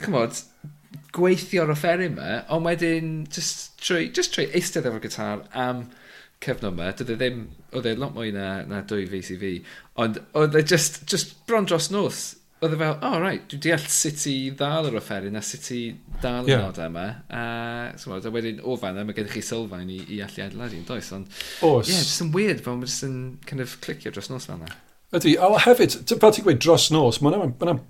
chymod, 0.00 0.40
gweithio'r 1.14 1.74
offer 1.74 2.06
yma, 2.06 2.40
ond 2.54 2.64
wedyn 2.64 3.12
just 3.32 3.74
trwy, 3.84 4.08
just 4.16 4.32
trwy 4.32 4.48
eistedd 4.56 4.88
efo'r 4.88 5.04
gitar, 5.04 5.44
am... 5.52 5.84
Um, 5.84 6.00
cyfnod 6.44 6.72
yma, 6.74 6.92
doedd 6.96 7.12
e 7.14 7.18
ddim, 7.18 7.42
oedd 7.74 7.90
e 7.90 7.96
lot 7.98 8.14
mwy 8.16 8.32
na, 8.34 8.48
na 8.68 8.82
dwy 8.88 9.06
fus 9.10 9.30
i 9.34 9.36
fi, 9.40 9.52
ond 10.02 10.18
oedd 10.38 10.56
e 10.58 10.64
just, 10.66 11.04
just 11.10 11.36
bron 11.48 11.68
dros 11.68 11.90
nos, 11.94 12.24
oedd 12.64 12.76
e 12.76 12.80
fel, 12.80 12.96
oh 13.06 13.16
right, 13.22 13.46
dwi'n 13.50 13.62
deall 13.66 13.86
sut 13.92 14.24
i 14.30 14.34
ddal 14.56 14.88
yr 14.90 14.98
offeryn 15.00 15.38
a 15.38 15.42
sut 15.44 15.70
i 15.74 15.80
ddal 16.20 16.50
yeah. 16.50 16.60
y 16.60 16.66
nod 16.66 16.80
yma, 16.86 17.06
a 17.28 17.44
symud, 18.00 18.28
a 18.28 18.34
wedyn 18.34 18.62
o 18.64 18.76
fan 18.80 19.00
mae 19.00 19.16
gennych 19.16 19.36
chi 19.36 19.44
sylfaen 19.44 19.90
i, 19.92 20.00
i 20.16 20.20
allu 20.24 20.44
adeiladu 20.46 20.80
yn 20.80 20.86
does, 20.88 21.10
ond 21.16 21.30
Os... 21.66 21.90
yeah, 21.90 22.04
just 22.04 22.24
yn 22.24 22.32
weird, 22.36 22.62
fel 22.64 22.78
mae'n 22.78 22.90
just 22.90 23.06
yn 23.08 23.18
kind 23.48 23.64
of 23.64 23.78
clicio 23.84 24.14
dros 24.14 24.30
nos 24.32 24.48
fel 24.50 24.60
yna. 24.60 24.78
Ydy, 25.14 25.36
a 25.38 25.50
hefyd, 25.62 25.98
fel 26.10 26.32
ti'n 26.34 26.46
gweud 26.46 26.62
dros 26.64 26.88
nos, 26.94 27.20
mae 27.22 27.36
hwnna'n 27.36 27.82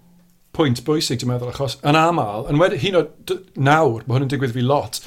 pwynt 0.54 0.82
bwysig, 0.86 1.20
dwi'n 1.20 1.32
meddwl, 1.32 1.50
achos 1.50 1.78
yn 1.86 1.98
aml, 1.98 2.46
yn 2.50 2.60
wedi, 2.60 2.78
hyn 2.84 2.98
o 2.98 3.04
nawr, 3.56 4.04
mae 4.04 4.16
hwn 4.16 4.26
yn 4.26 4.32
digwydd 4.32 4.54
fi 4.54 4.62
lot, 4.64 5.00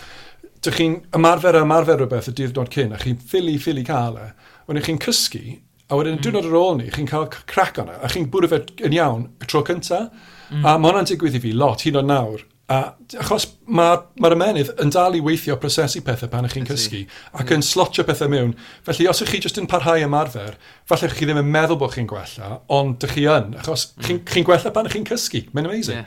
dych 0.67 0.77
chi'n 0.81 0.97
ymarfer 1.15 1.55
a 1.55 1.63
ymarfer 1.63 2.01
rhywbeth 2.01 2.27
y 2.31 2.35
diwrnod 2.35 2.71
cyn, 2.73 2.93
a 2.95 2.99
chi'n 2.99 3.17
ffili, 3.23 3.55
ffili 3.61 3.85
cael 3.87 4.19
e, 4.19 4.27
wedyn 4.67 4.85
chi'n 4.85 4.99
cysgu, 5.03 5.43
a 5.87 5.95
wedyn 5.95 6.17
mm. 6.17 6.23
diwrnod 6.25 6.49
ar 6.49 6.57
ôl 6.59 6.77
ni, 6.81 6.89
chi'n 6.91 7.07
cael 7.07 7.29
crac 7.31 7.79
o'na, 7.83 7.95
a 8.03 8.11
chi'n 8.11 8.27
bwrw 8.33 8.51
fe 8.51 8.59
yn 8.87 8.95
iawn 8.97 9.25
y 9.39 9.47
tro 9.47 9.63
cyntaf, 9.67 10.09
mm. 10.51 10.65
a 10.65 10.75
mae 10.75 10.91
hwnna'n 10.91 11.07
digwydd 11.07 11.39
i 11.39 11.43
fi 11.45 11.53
lot, 11.55 11.85
hyn 11.87 12.01
o 12.01 12.03
nawr, 12.03 12.43
A 12.67 12.77
achos 13.15 13.45
mae'r 13.63 14.01
ma 14.19 14.29
ymenydd 14.35 14.73
yn 14.83 14.89
dal 14.91 15.13
i 15.15 15.21
weithio 15.23 15.55
prosesu 15.61 16.01
pethau 16.03 16.27
pan 16.27 16.43
ych 16.49 16.57
chi'n 16.57 16.65
cysgu 16.67 17.05
ac 17.39 17.51
yn 17.55 17.61
slotio 17.63 18.03
pethau 18.03 18.27
mewn. 18.31 18.49
Felly 18.83 19.05
os 19.07 19.21
ych 19.23 19.29
chi 19.31 19.39
jyst 19.45 19.59
yn 19.61 19.69
parhau 19.71 20.01
ymarfer, 20.03 20.57
falle 20.89 21.07
chi 21.13 21.29
ddim 21.29 21.39
yn 21.39 21.47
meddwl 21.53 21.79
bod 21.79 21.93
chi'n 21.93 22.09
gwella, 22.11 22.57
ond 22.75 22.97
dych 22.99 23.13
chi 23.15 23.23
yn, 23.31 23.53
achos 23.61 23.85
mm. 23.93 24.03
chi'n 24.03 24.19
chi 24.27 24.43
gwella 24.49 24.73
pan 24.75 24.89
ych 24.89 24.97
chi'n 24.97 25.07
cysgu. 25.07 25.45
Mae'n 25.55 25.69
amazing. 25.69 26.01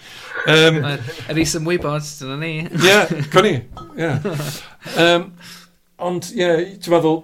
Yeah. 0.45 0.67
Um, 0.69 0.83
Yr 1.33 1.41
is 1.41 1.55
ymwybod, 1.57 2.11
dyna 2.19 2.37
ni. 2.43 2.53
Ie, 2.67 2.83
yeah, 2.85 3.15
cwni. 3.33 3.55
Yeah. 3.97 4.21
Um, 5.01 5.31
ond, 6.11 6.29
ie, 6.35 6.43
yeah, 6.45 6.61
ti'n 6.77 6.93
meddwl, 6.93 7.23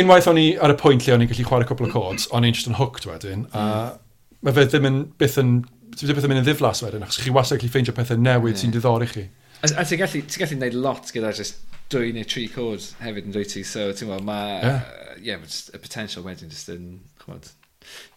unwaith 0.00 0.30
o'n 0.32 0.40
i 0.40 0.46
ar 0.56 0.72
y 0.72 0.78
pwynt 0.80 1.04
lle 1.04 1.18
o'n 1.18 1.26
i'n 1.26 1.28
gallu 1.34 1.44
chwarae 1.50 1.68
cwbl 1.68 1.90
o 1.90 1.92
cods, 1.98 2.30
o'n 2.32 2.48
i'n 2.48 2.56
just 2.56 2.72
yn 2.72 2.80
hooked 2.80 3.04
wedyn, 3.10 3.44
a 3.52 3.66
mm. 3.66 4.00
mae 4.48 4.56
fe 4.56 4.66
ddim 4.72 4.88
yn 4.88 4.98
byth 5.20 5.36
yn 5.44 5.52
ti'n 5.96 6.14
pethau 6.16 6.30
mynd 6.30 6.42
yn 6.42 6.48
ddiflas 6.48 6.82
wedyn, 6.84 7.06
achos 7.06 7.22
chi 7.24 7.34
wastad 7.34 7.60
gallu 7.60 7.72
ffeindio 7.72 7.94
pethau 7.96 8.20
newydd 8.20 8.54
yeah. 8.54 8.62
sy'n 8.62 8.74
diddor 8.76 9.06
i 9.06 9.10
chi. 9.10 9.26
A, 9.60 9.72
a 9.82 9.86
ti'n 9.86 10.02
gallu, 10.02 10.22
ti 10.26 10.42
gallu 10.42 10.58
gwneud 10.58 10.78
lot 10.86 11.10
gyda 11.14 11.32
just 11.36 11.64
dwy 11.90 12.12
neu 12.14 12.28
tri 12.28 12.46
cord 12.52 12.84
hefyd 13.02 13.30
yn 13.30 13.34
dwy 13.34 13.46
ti, 13.50 13.64
so 13.66 13.88
ti'n 13.96 14.12
gweld, 14.12 14.26
mae, 14.28 14.60
yeah. 14.62 14.84
uh, 14.84 15.16
yeah, 15.22 15.42
y 15.74 15.82
potential 15.82 16.26
wedyn 16.26 16.52
just 16.52 16.70
yn, 16.72 17.00
chwbod, 17.22 17.50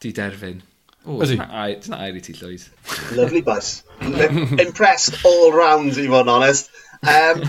di 0.04 0.14
derfyn. 0.16 0.62
Ydy. 1.04 1.36
Dyna 1.36 1.98
air 2.06 2.16
i 2.16 2.22
ti, 2.24 2.34
Llwyd. 2.38 2.64
Lovely 3.18 3.42
bus. 3.44 3.84
Impressed 4.00 5.26
all 5.28 5.52
round, 5.52 5.98
i 6.00 6.06
fod 6.08 6.30
yn 6.30 6.32
honest. 6.32 6.72
Um, 7.04 7.44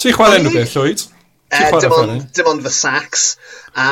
Ti'n 0.00 0.14
chwarae 0.16 0.38
unrhyw 0.40 0.54
beth, 0.56 0.76
Llywyd? 0.78 1.02
Uh, 1.50 1.58
eh, 1.58 1.74
dim, 1.82 1.92
on, 1.92 2.14
dim 2.32 2.48
ond 2.48 2.64
fy 2.64 2.72
sax. 2.72 3.26
A, 3.76 3.88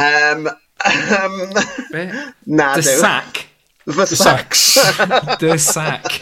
um, 0.00 0.48
um, 0.48 1.36
Be? 1.92 2.08
Na, 2.50 2.72
Dy 2.74 2.82
sac? 2.88 3.44
The 3.88 4.06
Sacks. 4.06 4.74
The 5.40 5.56
Sack. 5.58 6.20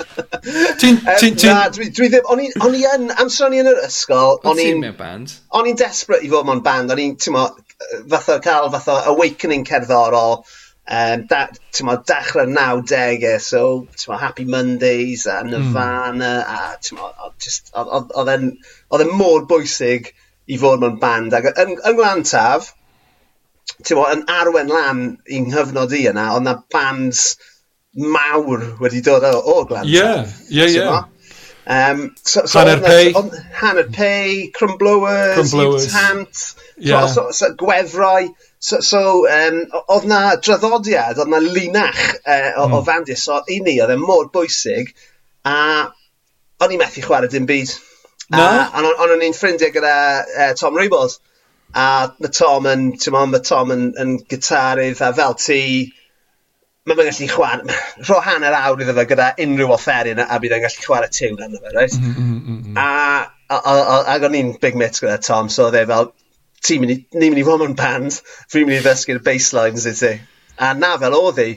Ti'n... 0.78 1.00
Na, 1.50 1.68
dwi, 1.74 1.88
dwi 1.90 2.10
ddim... 2.12 2.28
O'n 2.30 2.76
i 2.78 2.84
yn... 2.92 3.08
Amser 3.18 3.48
o'n 3.48 3.56
i 3.56 3.62
yn 3.64 3.70
yr 3.72 3.80
ysgol... 3.88 4.38
O'n 4.46 4.60
i'n 4.62 4.78
mewn 4.84 4.94
band? 4.98 5.34
O'n 5.50 5.66
i'n 5.66 5.80
desperate 5.80 6.22
i 6.22 6.30
fod 6.30 6.46
mewn 6.46 6.62
band. 6.66 6.94
O'n 6.94 7.02
i'n, 7.02 7.16
ti'n 7.18 7.34
mo, 7.34 7.48
fatha 8.12 8.38
cael 8.44 8.70
fatha 8.74 9.00
awakening 9.10 9.66
cerddorol 9.66 10.38
um, 10.86 11.24
da, 11.26 11.40
ti'n 11.74 11.88
mo, 11.88 11.96
dechrau'r 12.06 12.52
90au, 12.54 13.34
so 13.42 13.64
ti'n 13.96 14.12
mo, 14.12 14.20
Happy 14.20 14.46
Mondays 14.46 15.26
a 15.26 15.40
hmm. 15.40 15.50
Nirvana 15.50 16.32
mm. 16.46 17.02
a 17.74 17.82
oedd 18.22 19.02
e'n 19.02 19.12
mor 19.18 19.46
bwysig 19.50 20.12
i 20.46 20.60
fod 20.62 20.84
mewn 20.84 21.00
band. 21.02 21.34
Ac 21.34 21.50
yn, 21.50 21.74
yn 21.82 21.98
Glantaf, 21.98 22.70
mo, 23.90 24.06
yn 24.06 24.24
arwen 24.30 24.70
lan 24.70 25.04
i'n 25.26 25.50
nghyfnod 25.50 25.98
i 25.98 26.06
yna, 26.12 26.30
oedd 26.36 26.46
na 26.46 26.56
bands 26.72 27.32
mawr 27.96 28.64
wedi 28.80 29.02
dod 29.02 29.24
o, 29.24 29.40
o 29.40 29.64
Glanta. 29.64 29.88
Ie, 29.88 30.24
ie, 30.50 30.66
ie. 30.76 31.04
Um, 31.66 32.14
so, 32.22 32.46
so 32.46 32.60
hanner 32.60 32.80
pei. 32.80 33.12
On, 33.12 33.30
hanner 33.52 33.88
pei, 33.90 34.52
crumblowers, 34.54 35.34
crumblowers. 35.34 35.90
tant, 35.90 36.54
yeah. 36.78 37.06
so, 37.06 37.30
so, 37.30 37.32
so, 37.32 37.54
gweddrau. 37.54 38.34
So, 38.58 38.80
so 38.80 39.26
um, 39.26 39.58
oedd 39.88 40.06
na 40.06 40.36
draddodiad, 40.36 41.18
oedd 41.18 41.32
na 41.32 41.40
linach 41.42 42.04
uh, 42.22 42.52
o, 42.62 42.68
mm. 42.68 42.72
o 42.72 42.80
hmm. 42.80 42.86
Fandis. 42.86 43.24
So, 43.26 43.40
i 43.50 43.58
ni, 43.64 43.80
oedd 43.82 43.94
e 43.96 43.98
mor 44.00 44.30
bwysig. 44.34 44.94
A 45.46 45.56
o'n 46.62 46.72
i 46.72 46.78
methu 46.80 47.04
chwarae 47.04 47.30
dim 47.32 47.48
byd. 47.48 47.74
Na? 48.30 48.46
A, 48.70 48.82
ond 48.84 49.12
o'n 49.16 49.24
i'n 49.26 49.36
ffrindiau 49.36 49.74
gyda 49.74 49.96
uh, 50.22 50.52
Tom 50.58 50.78
Rebels. 50.78 51.18
A 51.76 52.14
mae 52.22 52.32
Tom 52.32 52.66
yn, 52.70 52.88
ti'n 53.00 53.14
mae 53.16 53.42
Tom 53.44 53.74
yn, 53.74 53.88
yn 54.00 54.16
gitarydd, 54.30 55.02
a 55.02 55.12
fel 55.18 55.34
ti, 55.42 55.60
ma' 56.86 56.94
fe'n 56.98 57.08
gallu 57.10 57.28
chwarae, 57.32 57.78
rho 58.08 58.18
hanner 58.26 58.54
awr 58.60 58.82
iddo 58.84 58.94
fe 58.98 59.04
gyda 59.12 59.28
unrhyw 59.44 59.72
offeryn 59.76 60.20
a 60.24 60.38
bydd 60.42 60.54
e'n 60.56 60.62
gallu 60.66 60.84
chwarae 60.86 61.10
tiwn 61.16 61.40
arno 61.46 61.62
fe 61.64 61.72
right? 61.74 61.96
Mm, 61.98 62.12
mm-hmm, 62.12 62.36
mm, 62.36 62.36
m 62.36 62.36
m 62.36 62.58
m. 62.58 62.60
Mm-hmm. 62.62 62.76
A 62.78 63.56
a 63.56 63.58
o- 63.72 63.86
o- 63.96 64.04
ag 64.14 64.24
o'n 64.28 64.34
i'n 64.40 64.52
big 64.62 64.74
mates 64.78 65.02
gyda 65.02 65.18
Tom 65.26 65.48
so 65.54 65.66
odd 65.70 65.78
e 65.78 65.84
fel 65.90 66.12
ti'n 66.66 66.80
mynd 66.82 66.94
i 66.94 66.98
ni'n 67.18 67.32
mynd 67.34 67.42
i 67.42 67.46
fod 67.46 67.60
mewn 67.62 67.74
band 67.78 68.20
fi'n 68.52 68.66
mynd 68.68 68.78
i 68.80 68.84
ddysgu'r 68.86 69.20
baselines 69.26 69.86
i 69.90 69.94
ti. 70.00 70.12
A 70.58 70.72
'na 70.74 70.94
fel 71.02 71.14
oedd 71.18 71.42
hi, 71.42 71.50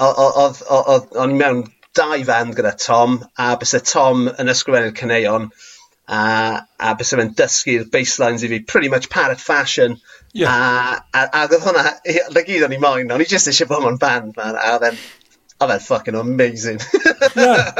O- 0.00 0.14
o- 0.24 0.32
odd 0.46 0.58
o- 0.70 0.84
odd 0.94 1.16
o'n 1.24 1.32
i 1.34 1.38
mewn 1.40 1.64
dau 1.98 2.22
fand 2.24 2.54
gyda 2.56 2.72
Tom 2.80 3.18
a 3.36 3.50
bys 3.60 3.74
y 3.76 3.80
Tom 3.92 4.28
yn 4.30 4.52
ysgrifennu'r 4.52 4.94
caneuon 5.00 5.48
a 6.08 6.20
a 6.88 6.94
byse 7.00 7.18
fe'n 7.18 7.32
dysgu'r 7.40 7.88
baselines 7.92 8.44
i 8.46 8.50
fi 8.52 8.60
pretty 8.72 8.88
much 8.92 9.08
parrot 9.12 9.40
fashion 9.42 9.96
Yeah. 10.32 11.02
A, 11.12 11.18
a, 11.18 11.28
a 11.32 11.46
oedd 11.46 11.64
hwnna, 11.64 11.84
na 12.34 12.42
gyd 12.46 12.66
o'n 12.66 12.74
i 12.74 12.78
moyn, 12.82 13.10
o'n 13.10 13.22
i 13.22 13.26
just 13.28 13.50
eisiau 13.50 13.70
bod 13.70 13.82
mewn 13.82 13.98
band, 14.02 14.36
man, 14.38 14.54
a 14.54 14.76
oedd 14.76 14.86
e'n, 14.90 15.00
oedd 15.58 15.74
e'n 15.74 15.82
fucking 15.82 16.18
amazing. 16.18 16.78
yeah. 17.34 17.72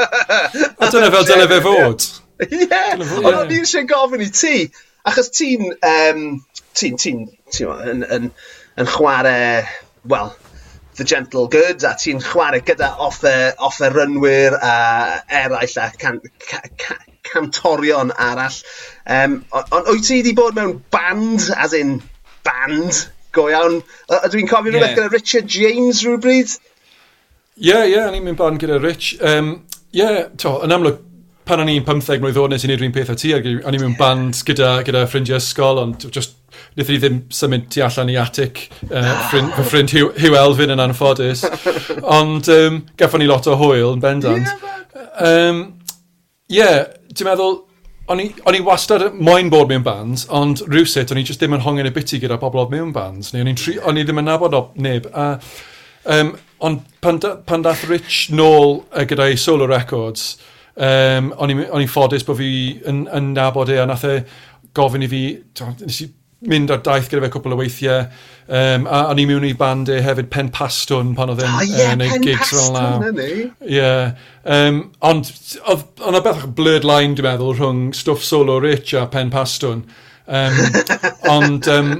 A 0.77 0.91
dyna 0.91 1.11
fel 1.13 1.27
dyna 1.29 1.47
fe 1.51 1.61
fod. 1.63 2.07
Ie, 2.47 2.81
ond 2.97 3.29
o'n 3.31 3.53
i 3.55 3.61
eisiau 3.61 3.87
gofyn 3.87 4.25
i 4.25 4.29
ti, 4.35 4.55
achos 5.07 5.31
ti'n, 5.37 5.69
um, 5.79 6.25
ti'n, 6.75 6.99
ti'n, 6.99 7.25
ti'n, 7.55 7.73
yn, 7.93 8.05
yn, 8.17 8.31
yn 8.75 8.91
chwarae, 8.97 9.63
well, 10.03 10.35
The 10.99 11.07
Gentle 11.07 11.47
Good, 11.47 11.85
a 11.87 11.95
ti'n 11.95 12.19
chwarae 12.25 12.65
gyda 12.67 12.91
offer, 12.99 13.53
offer 13.63 13.95
rynwyr 13.95 14.59
a 14.59 14.75
eraill 15.39 15.79
a 15.79 15.87
can, 15.95 16.19
can, 16.43 16.67
can, 16.75 16.99
cantorion 17.31 18.11
arall. 18.11 18.59
Um, 19.07 19.43
ond 19.55 19.87
wyt 19.87 20.07
ti 20.09 20.19
wedi 20.19 20.35
bod 20.35 20.57
mewn 20.59 20.81
band, 20.91 21.47
as 21.55 21.73
in 21.77 22.01
band 22.47 23.05
go 23.35 23.47
iawn. 23.51 23.79
A, 24.09 24.23
a 24.25 24.31
dwi'n 24.31 24.49
cofio 24.49 24.73
yeah. 24.73 24.81
rhywbeth 24.81 24.97
gyda 24.97 25.13
Richard 25.13 25.47
James 25.47 26.03
rhywbryd? 26.05 26.57
Ie, 27.61 27.69
yeah, 27.69 27.85
ie, 27.85 27.95
yeah, 27.95 28.11
ni'n 28.11 28.25
mynd 28.25 28.39
barn 28.39 28.59
gyda 28.61 28.81
Rich. 28.81 29.13
Um, 29.21 29.55
ie, 29.91 30.01
yeah, 30.01 30.27
to, 30.41 30.57
yn 30.65 30.75
amlwg, 30.75 30.99
pan 31.47 31.63
o'n 31.63 31.71
i'n 31.71 31.87
15 31.87 32.21
mlynedd 32.21 32.39
oed 32.39 32.53
nes 32.53 32.63
i'n 32.63 32.71
wneud 32.71 32.83
rhywun 32.83 32.93
peth 32.95 33.11
o 33.11 33.17
ti, 33.19 33.33
o'n 33.35 33.75
i'n 33.75 33.81
mynd 33.83 33.99
band 33.99 34.43
gyda, 34.47 34.77
gyda 34.87 35.07
ffrindiau 35.09 35.41
ysgol, 35.41 35.81
ond 35.81 36.05
just 36.13 36.37
wnaethon 36.75 36.93
ni 36.93 36.99
ddim 37.01 37.17
symud 37.35 37.65
tu 37.71 37.81
allan 37.83 38.11
i 38.11 38.15
atic 38.19 38.61
uh, 38.89 38.95
ah. 38.95 39.23
ffrind, 39.27 39.51
fy 39.57 39.65
ffrind 39.65 39.93
Hugh, 39.95 40.11
Hugh 40.19 40.37
Elfyn 40.39 40.71
yn 40.71 40.83
anffodus. 40.83 41.43
Ond 42.19 42.47
um, 42.53 42.79
gaffon 42.99 43.23
ni 43.23 43.27
lot 43.27 43.47
o 43.51 43.57
hwyl 43.59 43.95
yn 43.97 44.03
bendant. 44.03 44.47
Ie, 44.47 44.77
yeah, 44.95 45.49
um, 45.49 45.61
yeah, 46.51 46.77
ti'n 47.11 47.27
meddwl, 47.27 47.59
o'n 48.19 48.57
i 48.57 48.61
wastad 48.65 49.03
moyn 49.17 49.49
bod 49.51 49.69
mewn 49.71 49.83
bands, 49.85 50.25
ond 50.33 50.63
rhywsut 50.67 51.11
o'n 51.13 51.21
i 51.21 51.25
just 51.27 51.41
ddim 51.41 51.55
yn 51.57 51.65
hongen 51.65 51.89
y 51.89 51.93
biti 51.95 52.19
gyda 52.21 52.39
pobl 52.41 52.63
oedd 52.63 52.73
mewn 52.73 52.93
bands, 52.95 53.31
neu 53.33 53.45
o'n 53.45 53.99
i 53.99 54.05
ddim 54.05 54.21
yn 54.21 54.27
nabod 54.27 54.57
o 54.57 54.61
neb. 54.81 55.09
A, 55.13 55.27
um, 56.17 56.33
ond 56.61 56.85
pan, 57.01 57.19
da, 57.21 57.35
pan 57.45 57.65
dath 57.65 57.85
Rich 57.89 58.29
nôl 58.35 58.81
uh, 58.83 59.05
gyda'i 59.07 59.37
solo 59.39 59.67
records, 59.69 60.35
um, 60.75 61.31
o'n 61.41 61.53
i'n 61.55 61.91
ffodus 61.91 62.25
bod 62.27 62.39
fi 62.41 62.51
yn, 62.89 63.05
yn 63.11 63.31
nabod 63.37 63.71
e, 63.73 63.79
a 63.81 63.87
nath 63.89 64.07
e 64.09 64.17
gofyn 64.77 65.05
i 65.05 65.11
fi, 65.11 65.23
nes 65.83 66.01
i 66.05 66.11
mynd 66.49 66.71
ar 66.73 66.81
daith 66.85 67.09
gyda 67.11 67.25
fe 67.25 67.31
cwpl 67.35 67.55
o 67.55 67.57
weithiau. 67.59 68.05
Um, 68.51 68.87
a 68.89 69.03
o'n 69.11 69.21
i 69.21 69.25
mewn 69.29 69.45
i 69.47 69.53
band 69.57 69.91
e 69.93 69.99
hefyd 70.03 70.31
Pen 70.33 70.49
Pastwn 70.53 71.13
pan 71.15 71.31
oedd 71.31 71.43
e'n 71.45 71.53
oh, 71.53 71.61
yeah, 71.69 71.93
uh, 71.93 72.07
e, 72.07 72.19
gigs 72.23 72.51
fel 72.51 72.73
na. 72.73 72.85
Yeah. 73.61 74.15
Um, 74.43 74.81
ond 75.05 75.29
oedd 75.61 75.85
yna 76.09 76.23
beth 76.25 76.47
blurred 76.57 76.87
line 76.87 77.15
dwi'n 77.17 77.29
meddwl 77.29 77.55
rhwng 77.59 77.83
stwff 77.95 78.25
solo 78.25 78.57
Rich 78.63 78.95
a 78.97 79.05
Pen 79.11 79.29
Pastwn. 79.33 79.85
Um, 80.25 80.59
ond 81.35 81.69
um, 81.71 81.91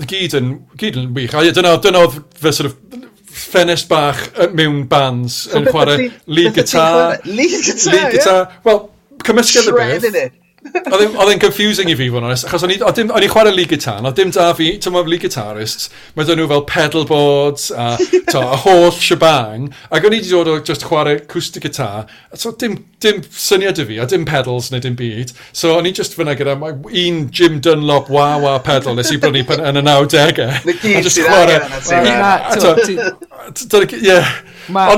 oedd 0.00 0.08
gyd 0.10 0.38
yn, 0.40 0.54
gyd 0.80 0.98
yn 1.02 1.12
wych. 1.16 1.36
A 1.36 1.44
dyna, 1.54 1.76
dyna 1.84 2.06
oedd 2.06 2.22
fy 2.40 2.54
sort 2.56 2.72
of 2.72 3.02
ffenest 3.34 3.90
bach 3.90 4.22
mewn 4.54 4.84
bands 4.88 5.44
so 5.48 5.58
yn 5.58 5.68
chwarae 5.68 6.08
lead 6.26 6.54
guitar. 6.56 7.18
Lead 7.26 7.60
guitar, 7.66 7.92
lead 7.92 8.16
guitar. 8.16 8.48
Yeah. 8.64 8.88
Cymysgedd 9.24 9.70
y 9.70 9.76
beth. 9.76 10.40
Oedd 10.64 11.28
e'n 11.28 11.40
confusing 11.42 11.90
i 11.92 11.94
fi, 11.98 12.06
fo'n 12.12 12.24
onest, 12.24 12.46
achos 12.48 12.62
o'n 12.64 12.72
i'n 12.72 13.30
chwarae 13.30 13.52
lead 13.52 13.68
guitar, 13.68 13.98
oedd 14.00 14.16
dim 14.16 14.30
da 14.32 14.46
fi, 14.56 14.70
ti'n 14.80 14.94
meddwl 14.94 15.12
lead 15.12 15.24
guitarists, 15.26 15.90
mae 16.16 16.24
dyn 16.24 16.40
nhw 16.40 16.48
fel 16.48 16.64
pedal 16.70 17.04
boards, 17.08 17.66
a, 17.70 17.90
to, 18.32 18.40
a 18.40 18.56
holl 18.62 18.88
shebang, 18.96 19.68
ac 19.90 20.08
o'n 20.08 20.16
i 20.16 20.22
wedi 20.22 20.32
dod 20.32 20.48
o 20.48 20.56
just 20.64 20.86
chwarae 20.88 21.18
acoustic 21.20 21.66
guitar, 21.66 22.08
a 22.32 22.40
so 22.40 22.54
dim, 22.60 22.78
dim 23.04 23.20
syniad 23.28 23.82
i 23.82 23.88
fi, 23.90 24.00
a 24.00 24.08
dim 24.08 24.24
pedals 24.28 24.72
neu 24.72 24.80
dim 24.84 24.96
byd, 24.98 25.34
so 25.52 25.76
o'n 25.76 25.90
i 25.90 25.92
just 26.00 26.16
fyna 26.16 26.36
gyda 26.38 26.56
un 26.56 27.22
Jim 27.28 27.60
Dunlop 27.60 28.08
wah-wah 28.14 28.56
pedal 28.64 28.96
nes 28.96 29.12
i 29.12 29.20
brynu 29.20 29.44
yn 29.60 29.82
y 29.82 29.84
90au. 29.84 30.50
Na 30.64 30.78
gyd 30.80 31.12
chwarae... 31.28 31.60
angen 32.00 32.12
yna, 32.16 32.32
ti'n 33.52 33.68
meddwl. 33.68 33.98
Ie. 34.00 34.20
Mae 34.72 34.96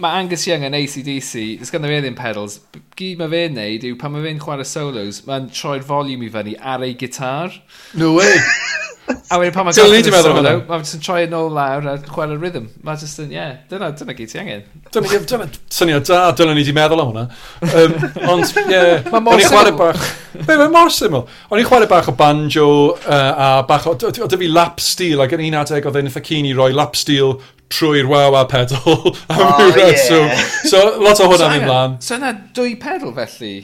ma 0.00 0.14
Angus 0.18 0.46
Young 0.48 0.64
yn 0.66 0.76
ACDC, 0.76 1.60
ys 1.60 1.72
ganddo 1.72 1.90
fe 1.90 2.00
ddim 2.02 2.16
pedals. 2.18 2.58
Gyd 2.98 3.20
mae 3.20 3.32
fe'n 3.32 3.56
neud 3.58 3.86
yw 3.88 3.98
pan 4.00 4.14
mae 4.14 4.24
fe'n 4.26 4.40
chwarae 4.42 4.66
solos, 4.68 5.22
mae'n 5.28 5.50
troi'r 5.54 5.86
volume 5.86 6.28
i 6.28 6.32
fyny 6.32 6.56
ar 6.58 6.84
ei 6.86 6.96
gitar. 6.98 7.60
No 7.94 8.14
way! 8.18 8.38
A 9.30 9.38
wedyn 9.40 9.54
pan 9.54 9.66
mae'n 9.66 9.76
gofyn 9.76 10.08
i'r 10.10 10.16
sôn, 10.24 10.48
mae'n 10.68 10.84
just 10.84 10.96
yn 10.96 11.02
troi 11.04 11.20
yn 11.26 11.36
ôl 11.36 11.50
lawr 11.54 11.86
a 11.90 11.94
chwer 12.06 12.34
y 12.34 12.38
rhythm. 12.38 12.66
Mae'n 12.86 12.98
just 13.00 13.20
yn, 13.22 13.30
ie, 13.32 13.38
yeah, 13.38 13.52
dyna, 13.70 13.90
dyna 13.98 14.16
gyd 14.18 14.32
ti 14.32 14.40
angen. 14.40 14.64
Dyna, 14.94 15.20
dyna, 15.32 15.46
syniad 15.76 16.08
da, 16.08 16.20
dyna 16.38 16.54
ni 16.56 16.64
wedi 16.64 16.74
meddwl 16.76 17.02
am 17.04 17.12
hwnna. 17.12 17.24
Um, 17.68 17.94
ond, 18.32 18.50
ie, 18.50 18.66
yeah, 18.74 19.10
o'n 19.20 19.42
i 19.42 19.46
chwarae 19.46 19.74
bach... 19.78 20.04
Be, 20.34 20.56
mae'n 20.56 20.74
mor 20.74 20.92
syml. 20.94 21.24
O'n 21.50 21.62
i 21.62 21.66
chwarae 21.66 21.90
bach 21.90 22.10
o 22.10 22.16
banjo 22.18 22.68
uh, 22.96 23.14
a 23.14 23.50
bach 23.68 23.88
o... 23.90 23.96
Oedd 24.10 24.38
fi 24.40 24.50
lap 24.50 24.82
steel, 24.84 25.22
ac 25.24 25.34
yn 25.36 25.46
un 25.48 25.60
adeg 25.62 25.90
oedd 25.90 26.00
e'n 26.02 26.12
ffacini 26.12 26.54
roi 26.56 26.70
lap 26.76 26.98
steel 26.98 27.38
trwy'r 27.70 28.08
waw 28.10 28.34
a 28.34 28.46
pedal 28.50 29.12
am 29.30 29.44
oh, 29.46 29.76
ie. 29.78 29.92
so, 30.02 30.24
so 30.66 30.80
lot 31.02 31.20
o 31.22 31.28
hwnna'n 31.30 31.54
mynd 31.54 31.70
lan. 31.70 32.00
So 32.02 32.16
yna 32.18 32.32
dwy 32.56 32.74
pedal 32.82 33.14
felly? 33.14 33.60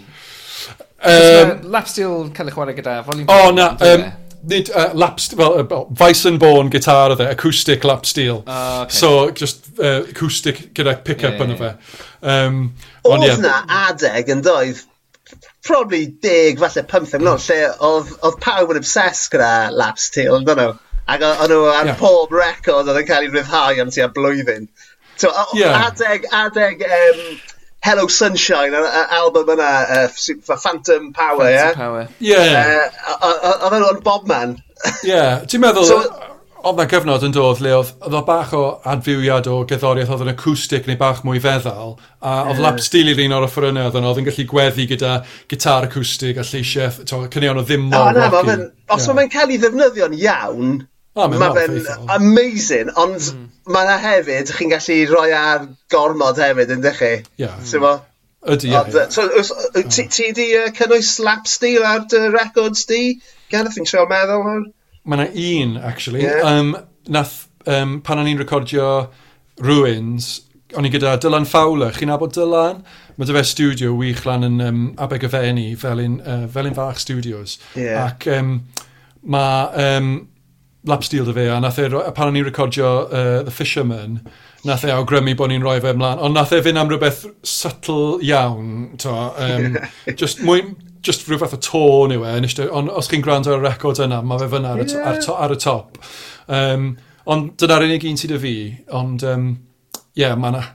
Um, 1.07 1.51
lap 1.75 1.91
steel 1.91 2.31
cael 2.35 2.53
ei 2.53 2.55
chwarae 2.55 2.77
gyda 2.79 3.01
volume... 3.07 3.27
O, 3.31 3.51
na, 3.55 3.73
um, 3.83 4.07
nid 4.47 4.71
uh, 4.71 4.93
lap, 4.95 5.21
well, 5.37 5.59
uh, 5.59 5.85
Vice 5.91 6.25
and 6.25 6.39
Born 6.41 6.71
guitar 6.71 7.11
oedd 7.11 7.23
e, 7.23 7.29
acoustic 7.35 7.85
lap 7.85 8.07
steel. 8.07 8.43
Oh, 8.47 8.83
okay. 8.83 8.95
So, 8.95 9.31
just 9.31 9.71
uh, 9.79 10.05
acoustic 10.09 10.73
gyda 10.75 10.97
pick-up 11.05 11.39
yeah, 11.39 11.45
yn 11.45 11.55
yeah. 11.55 11.63
fe. 11.63 12.03
Um, 12.23 12.61
oedd 13.05 13.27
yeah. 13.27 13.41
na 13.43 13.57
adeg 13.89 14.31
yn 14.33 14.45
doedd, 14.47 14.83
probably 15.67 16.07
deg, 16.23 16.61
falle 16.63 16.87
15 16.87 17.23
mlynedd, 17.23 17.43
hmm. 17.43 17.47
lle 17.51 17.91
oedd, 17.91 18.13
oedd 18.23 18.41
pawb 18.45 18.75
yn 18.75 18.83
obsessed 18.83 19.33
gyda 19.35 19.53
lap 19.75 20.01
steel, 20.03 20.39
dyn 20.47 20.63
nhw. 20.63 20.75
Ac 21.07 21.23
o'n 21.23 21.51
nhw 21.51 21.67
ar 21.71 21.91
yeah. 21.93 21.99
pob 21.99 22.33
record 22.35 22.87
oedd 22.87 23.03
yn 23.03 23.09
cael 23.09 23.27
ei 23.27 23.33
ryddhau 23.35 23.83
am 23.83 23.93
tua 23.95 24.11
blwyddyn. 24.15 24.71
So, 25.17 25.33
yeah. 25.57 25.87
adeg, 25.89 26.27
adeg, 26.35 26.83
um, 26.87 27.21
Hello 27.87 28.09
Sunshine, 28.11 28.75
yr 28.75 28.87
album 29.15 29.53
yna, 29.55 29.73
uh, 29.95 30.57
Phantom 30.59 31.13
Power, 31.15 31.47
ie? 31.47 31.59
Phantom 31.61 31.79
Power. 31.79 32.09
Ie. 32.19 32.39
Oedd 33.63 33.77
e 33.77 33.83
o'n 33.93 34.01
Bobman. 34.03 34.57
Ie, 35.07 35.21
ti'n 35.53 35.63
meddwl... 35.63 35.87
So, 35.87 36.01
oedd 36.67 36.81
na 36.81 36.87
gyfnod 36.91 37.23
yn 37.29 37.35
dod 37.37 37.61
le 37.63 37.77
oedd, 37.77 37.93
oedd 38.03 38.17
o 38.19 38.23
bach 38.27 38.57
o 38.59 38.63
adfywiad 38.91 39.47
o 39.53 39.61
gerddoriaeth 39.71 40.11
oedd 40.17 40.25
yn 40.25 40.33
acoustic 40.33 40.89
neu 40.91 40.99
bach 40.99 41.23
mwy 41.27 41.39
feddal 41.45 41.95
a 42.19 42.35
oedd 42.51 42.63
lap 42.65 42.83
stil 42.83 43.13
i'r 43.13 43.23
un 43.23 43.37
o'r 43.37 43.47
offerynnau 43.47 43.87
oedd 43.87 44.01
yn 44.01 44.09
oedd 44.11 44.21
yn 44.23 44.27
gallu 44.33 44.49
gweddi 44.51 44.89
gyda 44.91 45.13
gitar 45.53 45.87
acoustic 45.87 46.43
a 46.43 46.47
lleisiau 46.49 47.31
cynnion 47.31 47.63
o 47.63 47.65
ddim 47.69 47.87
mor 47.93 48.11
oh, 48.11 48.19
rocky. 48.19 48.59
Os 48.91 49.07
yeah. 49.07 49.19
mae'n 49.21 49.31
cael 49.31 49.55
ei 49.55 49.63
ddefnyddio'n 49.63 50.19
iawn, 50.19 50.75
Oh, 51.17 51.31
mae 51.33 51.49
fe'n 51.57 52.11
amazing, 52.13 52.91
ond 53.01 53.17
mm. 53.17 53.45
mae 53.73 53.87
yna 53.87 53.97
hefyd, 54.03 54.51
chi'n 54.53 54.73
gallu 54.75 54.99
rhoi 55.09 55.31
ar 55.33 55.63
gormod 55.93 56.37
hefyd, 56.43 56.75
ynddo 56.75 56.93
chi? 56.99 57.15
Ie. 57.41 57.47
Yeah. 57.47 58.03
Ydy, 58.47 58.69
ie. 58.69 59.07
So, 59.11 59.25
hmm. 59.27 59.89
ti 60.13 60.27
di 60.37 60.51
cynnwys 60.77 61.15
slap 61.17 61.49
steel 61.49 61.87
ar 61.89 62.05
dy 62.11 62.27
records 62.35 62.85
di? 62.91 63.17
Gareth, 63.51 63.79
fi'n 63.79 63.89
trio 63.89 64.05
meddwl 64.11 64.45
hwn? 64.45 64.69
Mae 65.09 65.23
yna 65.23 65.47
un, 65.47 65.73
actually. 65.89 66.27
Yeah. 66.27 66.45
Um, 66.45 66.77
nath, 67.09 67.47
um, 67.65 67.97
pan 68.05 68.21
o'n 68.21 68.31
i'n 68.31 68.39
recordio 68.43 69.09
Ruins, 69.65 70.29
o'n 70.77 70.87
i 70.87 70.93
gyda 70.93 71.17
Dylan 71.23 71.49
Fowler. 71.49 71.97
Chi'n 71.97 72.13
abod 72.13 72.37
Dylan? 72.37 72.85
Mae 73.17 73.25
dy 73.25 73.41
fe 73.41 73.47
studio 73.49 73.97
wych 73.97 74.27
lan 74.29 74.45
yn 74.45 74.63
um, 74.63 74.87
Abeg 75.01 75.25
y 75.25 75.33
Feni, 75.33 75.69
fel 75.81 76.05
un, 76.05 76.21
uh, 76.21 76.47
fel 76.53 76.69
un 76.69 76.77
fach 76.77 77.01
studios. 77.01 77.57
Yeah. 77.73 78.05
Ac 78.05 78.29
um, 78.37 78.59
mae... 79.25 79.69
Um, 79.89 80.17
lap 80.87 81.05
steel 81.05 81.27
dy 81.27 81.35
fe, 81.37 81.47
a 81.51 81.59
nath 81.61 81.79
e, 81.83 81.89
pan 82.17 82.31
o'n 82.31 82.39
i'n 82.39 82.47
recordio 82.47 82.91
uh, 83.07 83.43
The 83.47 83.55
Fisherman, 83.55 84.21
nath 84.67 84.87
e 84.87 84.93
awgrymu 84.95 85.37
bod 85.39 85.53
ni'n 85.53 85.65
rhoi 85.65 85.81
fe 85.83 85.93
ymlaen, 85.95 86.23
ond 86.23 86.39
nath 86.39 86.55
e 86.55 86.63
fynd 86.65 86.81
am 86.81 86.91
rhywbeth 86.93 87.25
subtle 87.47 88.21
iawn, 88.25 88.97
to, 89.03 89.15
um, 89.43 89.77
just 90.15 90.43
mwy, 90.47 90.63
just 91.07 91.27
rhywbeth 91.27 91.57
o 91.57 91.61
tôn 91.63 92.15
yw 92.17 92.25
e, 92.29 92.71
ond 92.71 92.95
os 92.95 93.11
chi'n 93.11 93.25
gwrando 93.27 93.55
ar 93.55 93.63
y 93.63 93.67
record 93.67 94.01
yna, 94.03 94.23
mae 94.23 94.43
fe 94.43 94.51
fyna 94.55 94.75
ar, 94.75 94.85
yeah. 94.87 95.11
ar, 95.11 95.21
to, 95.23 95.37
ar 95.37 95.55
y 95.55 95.61
top. 95.63 96.01
Um, 96.47 96.95
ond 97.27 97.55
dyna'r 97.59 97.89
unig 97.89 98.07
un 98.07 98.19
sydd 98.21 98.37
y 98.39 98.43
fi, 98.43 98.57
ond 98.95 99.27
um, 99.27 99.53
yeah, 100.19 100.39
mae 100.39 100.55
yna 100.55 100.67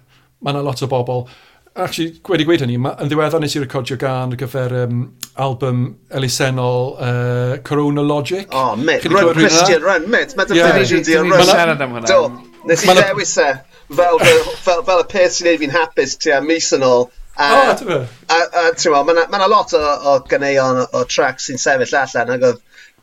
ma 0.41 0.57
lot 0.61 0.81
o 0.81 0.87
bobl 0.89 1.27
actually, 1.75 2.19
wedi 2.27 2.45
gweud 2.47 2.63
hynny, 2.65 2.75
yn 2.75 3.11
ddiweddar 3.11 3.41
nes 3.43 3.55
i 3.55 3.61
recordio 3.63 3.97
gan 3.99 4.33
y 4.35 4.39
gyfer 4.39 4.73
um, 4.83 5.03
album 5.39 5.83
elusennol 6.17 6.93
uh, 6.97 7.57
Corona 7.67 8.03
Logic. 8.03 8.47
Oh, 8.51 8.75
mate, 8.75 9.09
run 9.09 9.33
Christian, 9.33 9.81
run, 9.85 10.09
mit, 10.11 10.35
mae 10.37 10.49
dy 10.49 10.59
ffynu 10.59 11.01
di 11.07 11.17
o'n 11.19 11.31
run. 11.31 11.45
Siarad 11.47 11.83
am 11.83 11.95
hwnna. 11.95 12.11
Do, 12.11 12.59
nes 12.67 12.83
i 12.85 12.95
ddewis 12.97 13.33
e, 13.41 13.47
fel, 13.87 14.19
fel, 14.65 14.83
fel 14.89 15.03
y 15.05 15.07
peth 15.15 15.37
sy'n 15.37 15.49
neud 15.49 15.63
fi'n 15.63 15.75
hapus 15.77 16.17
tua 16.21 16.41
mis 16.45 16.71
yn 16.77 16.87
ôl. 16.87 17.07
A, 17.39 17.47
oh, 17.47 17.69
a, 17.71 18.01
a, 18.35 18.39
a 18.41 18.65
ti'n 18.75 18.91
meddwl, 18.91 19.21
mae 19.31 19.39
yna 19.39 19.47
lot 19.49 19.71
o, 19.77 19.81
o 20.11 20.17
ganeion 20.27 20.83
o, 20.83 20.89
o 20.99 21.05
tracks 21.07 21.47
sy'n 21.47 21.61
sefyll 21.61 21.95
allan, 22.01 22.35
ac 22.35 22.49
oedd 22.49 22.59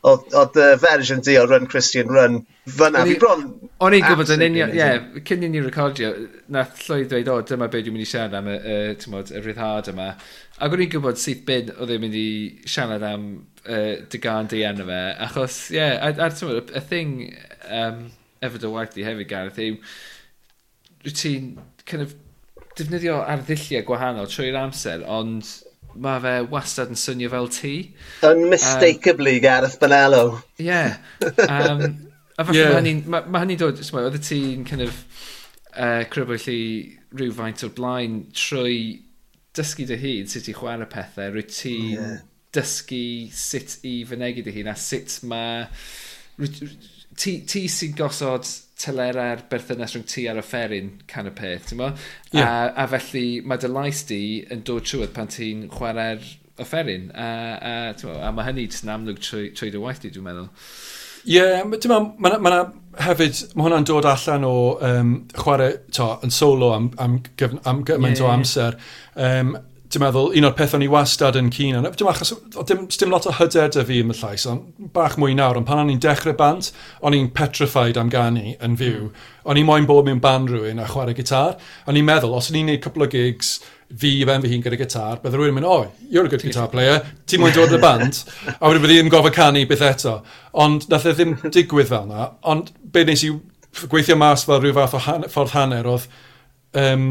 oedd 0.07 0.59
y 0.59 0.67
fersiwn 0.79 1.23
di 1.25 1.35
o 1.39 1.45
Run 1.47 1.67
Christian 1.67 2.11
Run 2.13 2.39
fyna. 2.67 3.03
Fi 3.07 3.15
bron... 3.19 3.45
O'n 3.83 3.95
i'n 3.95 4.05
gwybod 4.05 4.31
yn 4.35 4.45
union, 4.45 4.71
ie, 4.75 5.23
cyn 5.27 5.43
i 5.43 5.49
ni 5.51 5.63
recordio, 5.63 6.11
nath 6.51 6.83
Llywyd 6.85 7.09
dweud, 7.11 7.31
o, 7.31 7.39
dyma 7.47 7.69
beth 7.71 7.85
dwi'n 7.87 7.95
mynd 7.95 8.05
i 8.05 8.09
siarad 8.11 8.37
am 8.39 8.49
y, 8.51 8.57
y, 8.59 8.77
y 8.95 9.43
rhyddhad 9.43 9.91
yma. 9.93 10.09
Ac 10.59 10.75
o'n 10.75 10.85
i'n 10.85 10.93
gwybod 10.93 11.19
sydd 11.21 11.43
byd 11.47 11.73
oedd 11.77 11.93
e'n 11.95 12.03
mynd 12.03 12.17
i 12.19 12.29
siarad 12.67 13.05
am 13.07 13.27
uh, 13.65 13.93
dy 14.11 14.23
gan 14.23 14.51
di 14.51 14.63
enw 14.67 14.87
fe, 14.87 15.01
achos, 15.27 15.59
ie, 15.73 15.79
yeah, 15.79 16.09
a, 16.11 16.29
a 16.29 16.63
y 16.79 16.85
thing 16.91 17.15
um, 17.67 18.07
efo 18.43 18.59
dy 18.59 18.73
waith 18.75 18.95
di 18.95 19.07
hefyd, 19.07 19.29
Gareth, 19.31 19.61
yw, 19.63 19.79
rwy 21.05 21.15
ti'n 21.23 21.53
kind 21.87 22.07
of, 22.07 22.15
defnyddio 22.79 23.17
arddulliau 23.27 23.83
gwahanol 23.87 24.29
trwy'r 24.31 24.59
amser, 24.59 25.03
ond 25.07 25.47
mae 26.03 26.21
fe 26.23 26.35
wastad 26.51 26.93
yn 26.93 26.99
swnio 26.99 27.31
fel 27.33 27.49
tŷ. 27.55 27.73
Unmistakably 28.29 29.37
um, 29.37 29.43
Gareth 29.45 29.79
Bonello. 29.81 30.23
Ie. 30.59 30.69
Yeah. 30.69 30.97
Um, 31.47 31.83
a 32.37 32.45
falle 32.45 32.57
yeah. 32.59 32.71
mae 32.73 32.79
hynny'n 32.81 33.03
ma, 33.11 33.23
ma 33.27 33.43
hynny 33.43 33.59
dod, 33.59 33.81
oedd 33.83 34.17
y 34.19 34.23
tî'n 34.29 34.65
kind 34.69 34.85
of, 34.87 35.03
uh, 35.75 36.03
crybwyll 36.13 36.49
i 36.51 36.61
rhywfaint 37.19 37.65
o'r 37.65 37.75
blaen 37.77 38.21
trwy 38.37 38.79
dysgu 39.57 39.87
dy 39.89 39.97
hun 39.99 40.29
sut 40.31 40.49
i 40.51 40.55
chwarae 40.55 40.87
pethau, 40.89 41.33
rwy 41.33 41.45
ti'n 41.49 41.93
yeah. 41.95 42.15
dysgu 42.55 43.03
sut 43.35 43.79
i 43.87 43.99
fynegu 44.09 44.45
dy 44.45 44.55
hun 44.59 44.71
a 44.71 44.77
sut 44.79 45.19
mae 45.29 45.67
ti, 47.19 47.39
ti 47.47 47.67
sy'n 47.71 47.95
gosod 47.97 48.47
telera'r 48.79 49.43
berthynas 49.51 49.95
rhwng 49.95 50.07
ti 50.07 50.25
ar 50.31 50.39
y 50.39 50.43
fferin 50.45 50.91
can 51.09 51.27
y 51.27 51.33
peth, 51.35 51.69
ti'n 51.69 51.81
mo? 51.81 51.89
Yeah. 52.31 52.47
A, 52.47 52.85
a 52.85 52.87
felly 52.93 53.41
mae 53.43 53.59
dy 53.59 53.71
lais 53.71 54.05
di 54.07 54.21
yn 54.53 54.63
dod 54.67 54.87
trwy'r 54.87 55.11
pan 55.15 55.31
ti'n 55.31 55.67
chwarae'r 55.73 56.23
offeryn. 56.63 57.09
A, 57.11 57.27
a, 57.59 57.73
mo, 58.03 58.15
a 58.23 58.31
mae 58.35 58.47
hynny 58.47 58.67
jyst 58.67 58.87
yn 58.87 58.93
amlwg 58.95 59.19
trwy, 59.23 59.49
trwy 59.57 59.73
dy 59.73 59.83
waith 59.83 60.03
di, 60.03 60.13
dwi'n 60.15 60.29
meddwl. 60.29 60.47
Ie, 61.25 61.35
yeah, 61.35 61.65
ti'n 61.75 61.91
meddwl, 61.91 62.11
mae 62.23 62.37
ma, 62.37 62.39
ma, 62.39 62.61
ma 62.63 63.03
hefyd, 63.09 63.43
mae 63.53 63.67
hwnna'n 63.67 63.89
dod 63.89 64.07
allan 64.13 64.47
o 64.47 64.53
um, 64.89 65.15
chwarae, 65.35 65.73
to, 65.95 66.13
yn 66.25 66.35
solo 66.35 66.71
am, 66.75 66.91
am, 67.03 67.19
am 67.67 67.83
gymaint 67.87 68.21
yeah, 68.21 68.27
o 68.27 68.31
amser. 68.31 68.79
Um, 69.19 69.57
Dwi'n 69.89 70.03
meddwl, 70.03 70.35
un 70.37 70.45
o'r 70.45 70.53
peth 70.53 70.75
o'n 70.77 70.83
i 70.85 70.87
wastad 70.91 71.37
yn 71.39 71.47
cyn 71.49 71.79
arno, 71.79 71.89
dwi'n 71.97 72.11
achos, 72.11 72.35
dim, 72.69 72.83
dim 72.93 73.09
lot 73.09 73.25
o 73.25 73.31
hyder 73.33 73.71
dy 73.73 73.81
fi 73.87 73.95
yn 74.03 74.13
y 74.13 74.17
llais, 74.19 74.43
ond 74.51 74.89
bach 74.93 75.15
mwy 75.17 75.33
nawr, 75.33 75.57
ond 75.57 75.65
pan 75.65 75.81
o'n 75.81 75.89
i'n 75.89 76.01
dechrau 76.03 76.35
band, 76.37 76.67
o'n 77.01 77.15
i'n 77.17 77.31
petrified 77.33 77.97
am 77.97 78.11
ganu 78.13 78.51
yn 78.53 78.75
fyw. 78.77 79.07
Hmm. 79.07 79.23
O'n 79.49 79.57
i 79.57 79.63
moyn 79.65 79.87
bod 79.89 80.05
mewn 80.05 80.21
band 80.21 80.53
rhywun 80.53 80.83
a 80.83 80.85
chwarae 80.91 81.17
gitar, 81.17 81.55
o'n 81.89 81.97
i'n 81.97 82.05
meddwl, 82.05 82.35
os 82.37 82.51
o'n 82.51 82.59
i'n 82.59 82.69
neud 82.69 82.83
cwpl 82.83 83.07
o 83.07 83.09
gigs, 83.09 83.49
fi 84.03 84.11
i 84.19 84.27
ben 84.29 84.45
fy 84.45 84.51
hun 84.53 84.61
gyda 84.67 84.77
gitar, 84.77 85.23
bydde 85.23 85.41
rhywun 85.41 85.55
yn 85.55 85.57
mynd, 85.57 85.71
oh, 85.71 85.89
you're 86.05 86.29
a 86.29 86.29
good 86.29 86.45
guitar 86.45 86.69
player, 86.69 87.01
ti'n 87.25 87.41
mwyn 87.41 87.57
dod 87.57 87.73
y 87.73 87.81
band, 87.81 88.21
a 88.59 88.61
wedyn 88.69 88.85
bydde 88.85 88.99
i'n 89.01 89.09
gofod 89.09 89.33
canu 89.39 89.65
beth 89.73 89.87
eto. 89.89 90.19
Ond 90.53 90.85
nath 90.93 91.09
e 91.09 91.15
ddim 91.17 91.33
digwydd 91.49 91.89
fel 91.89 92.05
yna, 92.05 92.29
ond 92.53 92.69
be 92.93 93.07
nes 93.09 93.25
i 93.25 93.33
gweithio 93.89 94.21
mas 94.21 94.45
fel 94.45 94.61
rhyw 94.61 94.77
fath 94.77 94.93
o 94.99 95.03
han 95.07 95.25
ffordd 95.33 95.57
hanner 95.57 95.89
oedd, 95.89 96.05
um, 96.77 97.09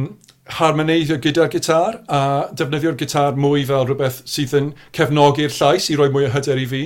harmoneiddio 0.57 1.19
gyda'r 1.21 1.51
gitar 1.53 1.99
a 2.09 2.21
defnyddio'r 2.57 2.97
gitar 2.97 3.37
mwy 3.37 3.67
fel 3.69 3.85
rhywbeth 3.85 4.23
sydd 4.33 4.55
yn 4.57 4.71
cefnogi'r 4.97 5.53
llais 5.53 5.89
i 5.93 5.97
roi 5.99 6.09
mwy 6.15 6.25
o 6.29 6.33
hyder 6.33 6.61
i 6.63 6.65
fi. 6.71 6.83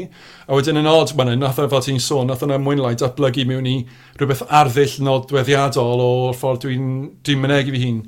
A 0.48 0.58
wedyn 0.58 0.80
yn 0.80 0.90
od, 0.90 1.14
mae'n 1.18 1.38
nath 1.38 1.60
o 1.62 1.68
fel 1.70 1.84
ti'n 1.86 2.02
sôn, 2.02 2.26
nath 2.30 2.42
o'n 2.42 2.56
mwynlau 2.64 2.98
datblygu 2.98 3.46
mewn 3.46 3.70
i 3.70 3.76
rhywbeth 4.18 4.42
arddull 4.50 4.98
nodweddiadol 5.06 6.04
o'r 6.08 6.36
ffordd 6.38 6.66
dwi'n 6.66 6.92
dwi 7.22 7.38
mynegu 7.38 7.76
fi 7.76 7.84
hun. 7.86 8.02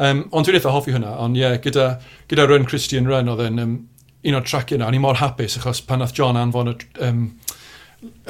Um, 0.00 0.24
ond 0.30 0.46
dwi'n 0.46 0.60
eitha 0.60 0.72
hoffi 0.72 0.94
hwnna, 0.94 1.16
ond 1.20 1.36
ie, 1.36 1.42
yeah, 1.42 1.58
gyda, 1.60 1.90
gyda 2.30 2.46
Run 2.46 2.70
Christian 2.70 3.10
Run 3.10 3.28
oedd 3.34 3.42
yn 3.50 3.60
um, 3.60 3.76
un 4.30 4.38
o'r 4.38 4.46
tracio 4.46 4.78
yna, 4.78 4.86
o'n 4.88 4.96
i 4.96 5.02
mor 5.02 5.18
hapus 5.18 5.58
achos 5.58 5.82
pan 5.84 6.04
nath 6.04 6.14
John 6.16 6.38
anfon 6.38 6.70
y 6.70 6.76
um, 7.04 7.24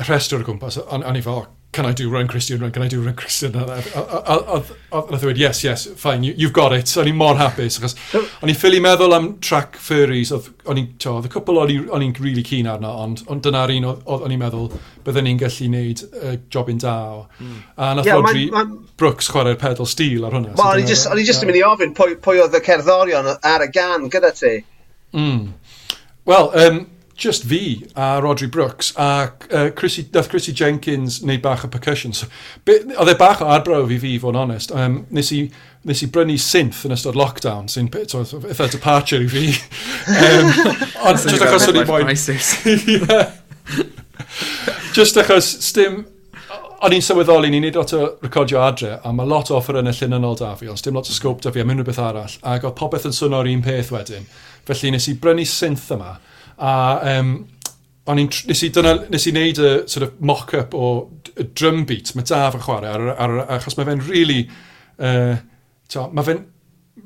rhestr 0.09 0.41
o 0.41 0.47
gwmpas, 0.49 0.81
o'n 0.89 1.19
i 1.19 1.23
fel, 1.23 1.45
can 1.73 1.87
I 1.87 1.93
do 1.93 2.11
run 2.11 2.27
Christian 2.27 2.61
run, 2.61 2.73
can 2.73 2.83
I 2.83 2.89
do 2.89 3.01
run 3.01 3.15
Christian 3.15 3.53
run? 3.53 3.69
Oedd 3.71 5.13
y 5.15 5.19
dweud, 5.23 5.39
yes, 5.39 5.63
yes, 5.63 5.87
fine, 5.87 6.25
you, 6.25 6.35
you've 6.37 6.53
got 6.53 6.73
it. 6.73 6.89
So, 6.91 7.03
o'n 7.05 7.11
i'n 7.13 7.19
mor 7.19 7.39
hapus, 7.39 7.79
achos 7.79 7.95
o'n 8.43 8.51
i'n 8.51 8.59
ffili 8.59 8.81
meddwl 8.83 9.15
am 9.15 9.29
track 9.45 9.79
furries, 9.79 10.33
o'n 10.35 10.81
i'n, 10.81 10.89
to, 11.03 11.15
oedd 11.21 11.29
y 11.29 11.33
cwpl 11.37 11.61
o'n 11.63 12.05
i'n 12.07 12.15
really 12.19 12.43
keen 12.47 12.67
arno, 12.71 12.91
ond 13.05 13.23
on 13.31 13.43
dyna'r 13.45 13.75
un 13.77 13.87
o'n 13.93 14.35
i'n 14.35 14.43
meddwl 14.43 14.67
bydden 15.07 15.29
ni'n 15.29 15.41
gallu 15.45 15.71
neud 15.71 16.05
uh, 16.09 16.35
job 16.51 16.73
yn 16.75 16.83
da 16.83 16.97
o. 17.15 17.25
A 17.79 17.93
nath 17.95 18.11
yeah, 18.11 18.19
Rodri 18.19 18.49
man, 18.51 18.75
man, 18.75 18.93
Brooks 18.99 19.31
chwarae'r 19.31 19.61
pedal 19.61 19.87
steel 19.87 20.27
ar 20.27 20.35
hwnna. 20.35 20.57
Well, 20.59 20.75
o'n 20.75 20.83
i'n 20.83 20.91
just, 20.91 21.07
on 21.07 21.23
just 21.23 21.47
yn 21.47 21.53
mynd 21.53 21.63
i 21.63 21.67
ofyn 21.71 21.95
pwy, 21.95 22.19
pwy 22.25 22.43
oedd 22.43 22.59
y 22.59 22.65
cerddorion 22.67 23.31
ar 23.39 23.67
y 23.67 23.71
gan 23.71 24.11
gyda 24.11 24.35
ti. 24.35 24.57
Mm. 25.15 25.53
Wel, 26.27 26.51
um, 26.67 26.83
just 27.21 27.45
fi 27.45 27.87
a 27.95 28.21
Rodri 28.21 28.51
Brooks 28.51 28.93
a 28.97 29.33
uh, 29.53 29.71
Chrissy, 29.71 30.03
dath 30.03 30.29
Chrissy 30.31 30.53
Jenkins 30.53 31.21
wneud 31.21 31.43
bach 31.43 31.65
o 31.65 31.69
percussion. 31.69 32.13
So, 32.17 32.27
oedd 32.67 33.13
e 33.13 33.15
bach 33.21 33.43
o 33.45 33.47
arbrawf 33.53 33.91
i 33.93 33.99
fi, 34.01 34.15
fo'n 34.23 34.39
onest. 34.41 34.73
Um, 34.73 35.03
nes, 35.15 35.31
i, 35.37 35.43
nes 35.87 36.03
i 36.03 36.07
brynu 36.13 36.39
synth 36.41 36.87
yn 36.89 36.95
ystod 36.97 37.19
lockdown, 37.21 37.69
sy'n 37.71 37.91
eitha 37.93 38.71
departure 38.73 39.21
i 39.21 39.29
fi. 39.31 39.45
um, 40.31 40.47
ond 41.11 41.19
just 41.27 41.45
achos 41.45 41.69
o'n 41.69 41.83
i 41.83 41.85
moyn... 41.91 42.09
just 44.97 45.15
achos, 45.21 45.47
stim... 45.69 45.95
O'n 46.81 46.95
i'n 46.97 47.05
sylweddoli, 47.05 47.51
ni'n 47.53 47.61
neud 47.67 47.77
lot 47.77 47.91
o 47.93 48.17
recordio 48.25 48.57
adre, 48.65 48.95
a 49.05 49.11
mae 49.13 49.29
lot 49.29 49.51
o 49.53 49.55
offer 49.59 49.77
yn 49.83 49.91
y 49.91 49.93
llunynol 49.93 50.39
da 50.41 50.55
fi, 50.57 50.65
ond 50.73 50.81
dim 50.81 50.97
lot 50.97 51.11
o 51.13 51.15
scope 51.15 51.45
da 51.45 51.53
fi 51.53 51.61
am 51.61 51.69
unrhyw 51.75 51.85
beth 51.85 52.01
arall, 52.01 52.33
ac 52.41 52.65
oedd 52.65 52.79
popeth 52.79 53.05
yn 53.11 53.13
swnio'r 53.13 53.51
un 53.51 53.61
peth 53.67 53.91
wedyn. 53.93 54.25
Felly 54.65 54.89
nes 54.95 55.05
i 55.13 55.15
brynu 55.21 55.45
synth 55.45 55.93
yma, 55.93 56.15
A 56.61 56.75
um, 57.17 57.35
o'n 58.11 58.23
i'n... 58.23 58.31
Nes 58.51 58.65
i, 58.67 58.71
dyna, 58.75 58.95
nes 59.13 59.27
i 59.29 59.35
neud 59.37 59.61
y 59.61 59.75
sort 59.91 60.07
of 60.07 60.17
mock-up 60.21 60.77
o 60.77 60.93
y 61.35 61.47
drum 61.57 61.85
beat 61.89 62.13
mae 62.17 62.27
Daf 62.29 62.57
yn 62.59 62.65
chwarae, 62.65 62.95
ar, 62.95 63.13
ar, 63.17 63.37
achos 63.59 63.79
mae 63.79 63.89
fe'n 63.89 64.07
really... 64.09 64.43
Uh, 65.01 65.39
to, 65.91 66.07
mae 66.15 66.27
fe'n 66.27 66.43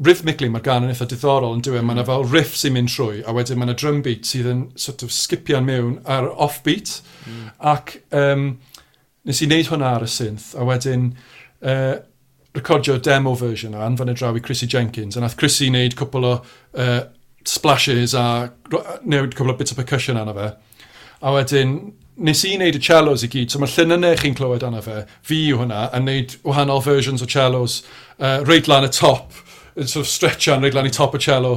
rhythmically 0.02 0.48
mae'r 0.50 0.64
gan 0.64 0.86
yn 0.86 0.92
eitha 0.92 1.06
diddorol 1.08 1.54
yn 1.54 1.62
dweud 1.64 1.84
mae 1.84 1.94
yna 1.96 2.02
mm. 2.02 2.08
fel 2.08 2.24
riff 2.32 2.56
sy'n 2.58 2.74
mynd 2.74 2.90
trwy, 2.90 3.20
a 3.22 3.34
wedyn 3.36 3.60
mae 3.60 3.68
yna 3.68 3.76
drum 3.78 4.00
beat 4.04 4.26
sydd 4.28 4.48
yn 4.50 4.64
sort 4.80 5.04
of 5.06 5.12
skipio'n 5.14 5.66
mewn 5.66 5.98
ar 6.10 6.26
offbeat, 6.32 6.96
mm. 7.28 7.44
ac 7.74 7.98
um, 8.16 8.48
nes 9.28 9.42
i 9.42 9.48
wneud 9.48 9.70
hwnna 9.70 9.92
ar 9.98 10.06
y 10.06 10.10
synth, 10.10 10.50
a 10.58 10.66
wedyn 10.66 11.12
uh, 11.62 11.94
recordio 12.54 12.98
demo 13.02 13.34
version 13.38 13.76
o 13.76 13.82
anfon 13.84 14.10
y 14.12 14.16
draw 14.18 14.34
i 14.34 14.42
Chrissy 14.42 14.68
Jenkins, 14.70 15.18
a 15.18 15.22
nath 15.22 15.38
Chrissy 15.38 15.70
wneud 15.70 15.96
cwpl 15.98 16.28
o 16.30 16.34
uh, 16.38 16.98
splashes 17.48 18.14
a 18.14 18.52
newid 19.04 19.34
cwbl 19.36 19.52
o 19.54 19.58
bit 19.58 19.72
o 19.72 19.76
percussion 19.78 20.16
anna 20.16 20.34
fe. 20.34 20.48
A 21.24 21.32
wedyn, 21.32 21.76
nes 22.16 22.44
i 22.46 22.54
wneud 22.56 22.76
y 22.78 22.82
cellos 22.82 23.24
i 23.24 23.30
gyd, 23.32 23.52
so 23.52 23.60
mae'r 23.60 23.72
llunynau 23.74 24.18
chi'n 24.20 24.36
clywed 24.38 24.64
anna 24.66 24.82
fe, 24.84 25.02
fi 25.26 25.40
yw 25.50 25.62
hwnna, 25.62 25.86
a 25.90 26.00
wneud 26.02 26.36
wahanol 26.46 26.82
versions 26.84 27.24
o 27.24 27.28
cellos, 27.30 27.80
uh, 28.18 28.40
reit 28.46 28.68
lan 28.70 28.86
y 28.86 28.90
top, 28.92 29.32
sort 29.74 30.04
of 30.04 30.10
stretchan 30.10 30.62
reit 30.62 30.76
lan 30.76 30.86
i 30.86 30.92
top 30.94 31.16
y 31.18 31.22
cello, 31.24 31.54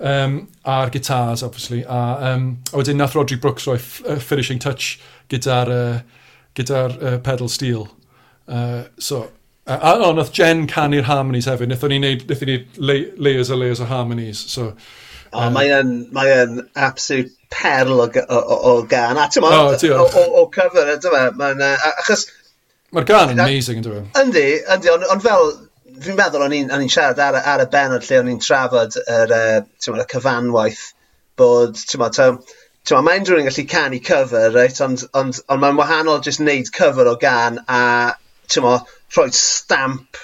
um, 0.00 0.40
a'r 0.66 0.92
guitars, 0.94 1.44
obviously, 1.46 1.82
a, 1.84 2.00
um, 2.32 2.48
a 2.72 2.80
wedyn 2.80 2.98
nath 3.00 3.14
Rodri 3.18 3.40
Brooks 3.40 3.68
roi 3.68 3.76
uh, 3.78 4.18
finishing 4.18 4.58
touch 4.58 4.96
gyda'r 5.30 5.74
uh, 5.74 6.00
gyda'r 6.58 6.96
uh, 6.98 7.18
pedal 7.24 7.48
steel. 7.48 7.86
Uh, 8.48 8.84
so, 8.98 9.28
uh, 9.66 9.78
a 9.78 9.94
o, 10.00 10.12
nath 10.16 10.32
Jen 10.36 10.66
canu'r 10.66 11.06
harmonies 11.06 11.46
hefyd, 11.48 11.70
nath 11.70 11.86
o'n 11.86 11.94
i 11.94 12.00
wneud, 12.02 12.26
nath 12.28 12.42
o'n 12.42 12.56
i 12.56 12.58
layers 12.80 13.52
a 13.52 13.60
layers 13.60 13.80
o 13.80 13.88
harmonies, 13.90 14.42
so... 14.50 14.72
O, 15.30 15.46
um, 15.46 15.54
mae 15.54 15.72
yn, 15.76 15.94
mae 16.14 16.34
absolute 16.74 17.32
perl 17.54 18.04
o, 18.04 18.06
o, 18.06 18.38
o 18.40 18.60
o 18.72 18.76
gan. 18.90 19.18
A 19.18 19.28
ti'n 19.30 19.46
o, 19.46 20.04
o, 20.04 20.26
o 20.42 20.44
cover, 20.52 20.92
dyma, 21.02 21.24
mae'n... 21.38 21.64
Achos... 22.02 22.28
Mae'r 22.94 23.06
gan 23.06 23.34
yn 23.34 23.42
amazing, 23.44 23.82
yn 23.82 23.86
dweud. 23.86 24.06
Yndi, 24.22 24.46
yndi, 24.76 24.94
ond 24.94 25.10
on 25.16 25.26
fel... 25.26 25.52
Fi'n 26.00 26.16
meddwl 26.16 26.46
o'n 26.46 26.54
i'n 26.56 26.88
siarad 26.88 27.18
ar, 27.20 27.36
ar 27.44 27.60
y 27.60 27.66
benod 27.68 28.06
lle 28.06 28.20
o'n 28.22 28.28
i'n 28.32 28.38
trafod 28.40 28.94
yr, 29.02 29.34
uh, 29.36 29.98
y 30.00 30.06
cyfanwaith 30.08 30.86
bod, 31.36 31.76
ti'n 31.76 32.38
Tewa, 32.88 33.02
mae 33.04 33.20
unrhyw 33.20 33.42
un 33.42 33.44
gallu 33.44 33.66
canu 33.68 33.98
cover, 34.00 34.46
right? 34.54 34.78
ond, 34.80 35.02
ond, 35.12 35.36
ond 35.52 35.60
mae'n 35.60 35.76
wahanol 35.76 36.22
jyst 36.24 36.40
wneud 36.40 36.70
cover 36.72 37.10
o 37.10 37.18
gan 37.20 37.58
a 37.68 37.80
ti'n 38.48 38.64
mo, 38.64 38.78
rhoi 39.12 39.28
stamp 39.36 40.16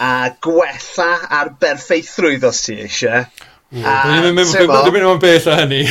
a 0.00 0.30
gwella 0.42 1.10
ar 1.40 1.52
berffeithrwydd 1.60 2.46
os 2.48 2.62
ti 2.64 2.78
eisiau. 2.86 3.28
Dwi'n 3.72 4.92
mynd 4.92 5.08
o'n 5.08 5.20
bell 5.22 5.48
o 5.48 5.58
hynny. 5.62 5.82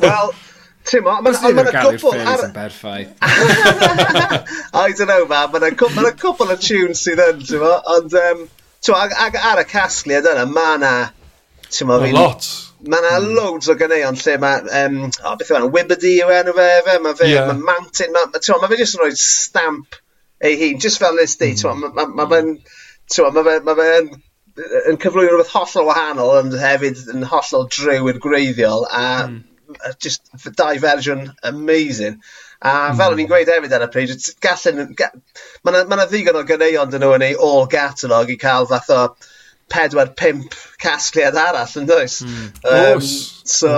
Wel, 0.00 0.34
Timo, 0.86 1.16
mae'n 1.18 1.56
ma 1.56 1.64
cwpl... 1.66 2.20
Ar... 2.30 2.44
yn 2.46 2.52
berffaith. 2.54 3.10
I 4.82 4.92
don't 4.94 5.08
know, 5.10 5.26
man. 5.26 5.50
Mae'n 5.50 5.98
ma 5.98 6.12
cwpl 6.20 6.52
o 6.54 6.56
tunes 6.62 7.02
sydd 7.02 7.22
yn, 7.24 7.42
timo. 7.42 7.72
Ond, 7.96 8.14
um, 8.20 8.44
timo, 8.84 9.00
ag, 9.00 9.38
ar 9.50 9.62
y 9.62 9.66
casgliad 9.68 10.28
yna, 10.30 10.46
mae 10.48 10.76
yna... 10.78 10.92
Timo, 11.66 11.98
fi... 12.04 12.12
lot. 12.14 12.46
Mae 12.86 13.02
yna 13.02 13.16
mm. 13.18 13.34
loads 13.34 13.72
o 13.72 13.76
ganeion 13.80 14.20
lle 14.20 14.36
mae... 14.44 14.62
Um, 14.84 15.00
o, 15.08 15.32
oh, 15.32 15.34
beth 15.40 15.50
yw 15.50 15.58
yna, 15.58 15.72
Wibberdy 15.74 16.14
yw 16.20 16.30
enw 16.38 16.54
fe, 16.54 16.68
fe. 16.86 16.98
Mae 17.02 17.18
fe, 17.18 17.32
yeah. 17.34 17.50
mae 17.50 17.66
Mountain... 17.72 18.14
Mae 18.14 18.30
ma, 18.30 18.60
ma 18.62 18.70
fe 18.70 18.80
jyst 18.84 19.00
yn 19.00 19.02
rhoi 19.02 19.18
stamp 19.24 19.98
ei 20.46 20.54
hun. 20.62 20.78
Just 20.86 21.02
fel 21.02 21.18
nes 21.18 21.34
di, 21.40 21.50
mm. 21.50 21.60
timo. 21.64 21.74
Mae 21.82 21.90
ma, 21.90 22.06
ma, 22.06 22.30
ma, 22.30 22.42
ma, 22.46 23.34
ma, 23.34 23.42
ma, 23.42 23.58
ma, 23.58 23.76
ma, 23.82 24.22
yy 24.56 24.82
yn 24.92 24.98
cyflwyno 25.02 25.34
rwbeth 25.34 25.52
hollol 25.54 25.88
wahanol 25.90 26.32
ond 26.38 26.56
hefyd 26.60 27.02
yn 27.14 27.26
hollol 27.30 27.68
driw 27.72 28.10
i'r 28.12 28.22
gwreiddiol 28.22 28.88
a... 28.88 29.04
Hmm. 29.26 29.38
...yy 29.76 29.94
jyst 30.06 30.22
f- 30.38 30.52
dau 30.58 30.78
fersiwn 30.82 31.24
amazing. 31.50 32.20
A 32.62 32.74
hmm. 32.88 32.98
fel 33.00 33.14
o'n 33.14 33.22
i'n 33.24 33.30
gweud 33.30 33.50
hefyd 33.52 33.74
ar 33.76 33.86
y 33.86 33.90
pryd 33.92 34.12
t- 34.16 34.36
gallen 34.44 34.94
ga- 34.98 35.12
ma' 35.64 35.74
'na 35.74 35.82
ma' 35.90 35.98
'na 35.98 36.06
ddigon 36.10 36.38
o 36.40 36.44
ganeuon 36.48 36.92
'dyn 36.92 37.04
nhw 37.04 37.16
yn 37.18 37.26
eu 37.30 37.40
ôl 37.48 37.66
gatalog 37.72 38.30
i 38.32 38.38
ca'l 38.40 38.68
fath 38.70 38.92
o 38.94 39.02
pedwar 39.72 40.14
pump 40.16 40.54
casgliad 40.82 41.36
arall 41.42 41.76
yndoes? 41.82 42.20
Hmm. 42.24 42.48
Yym. 42.64 42.96
O's. 42.96 43.12
So 43.44 43.74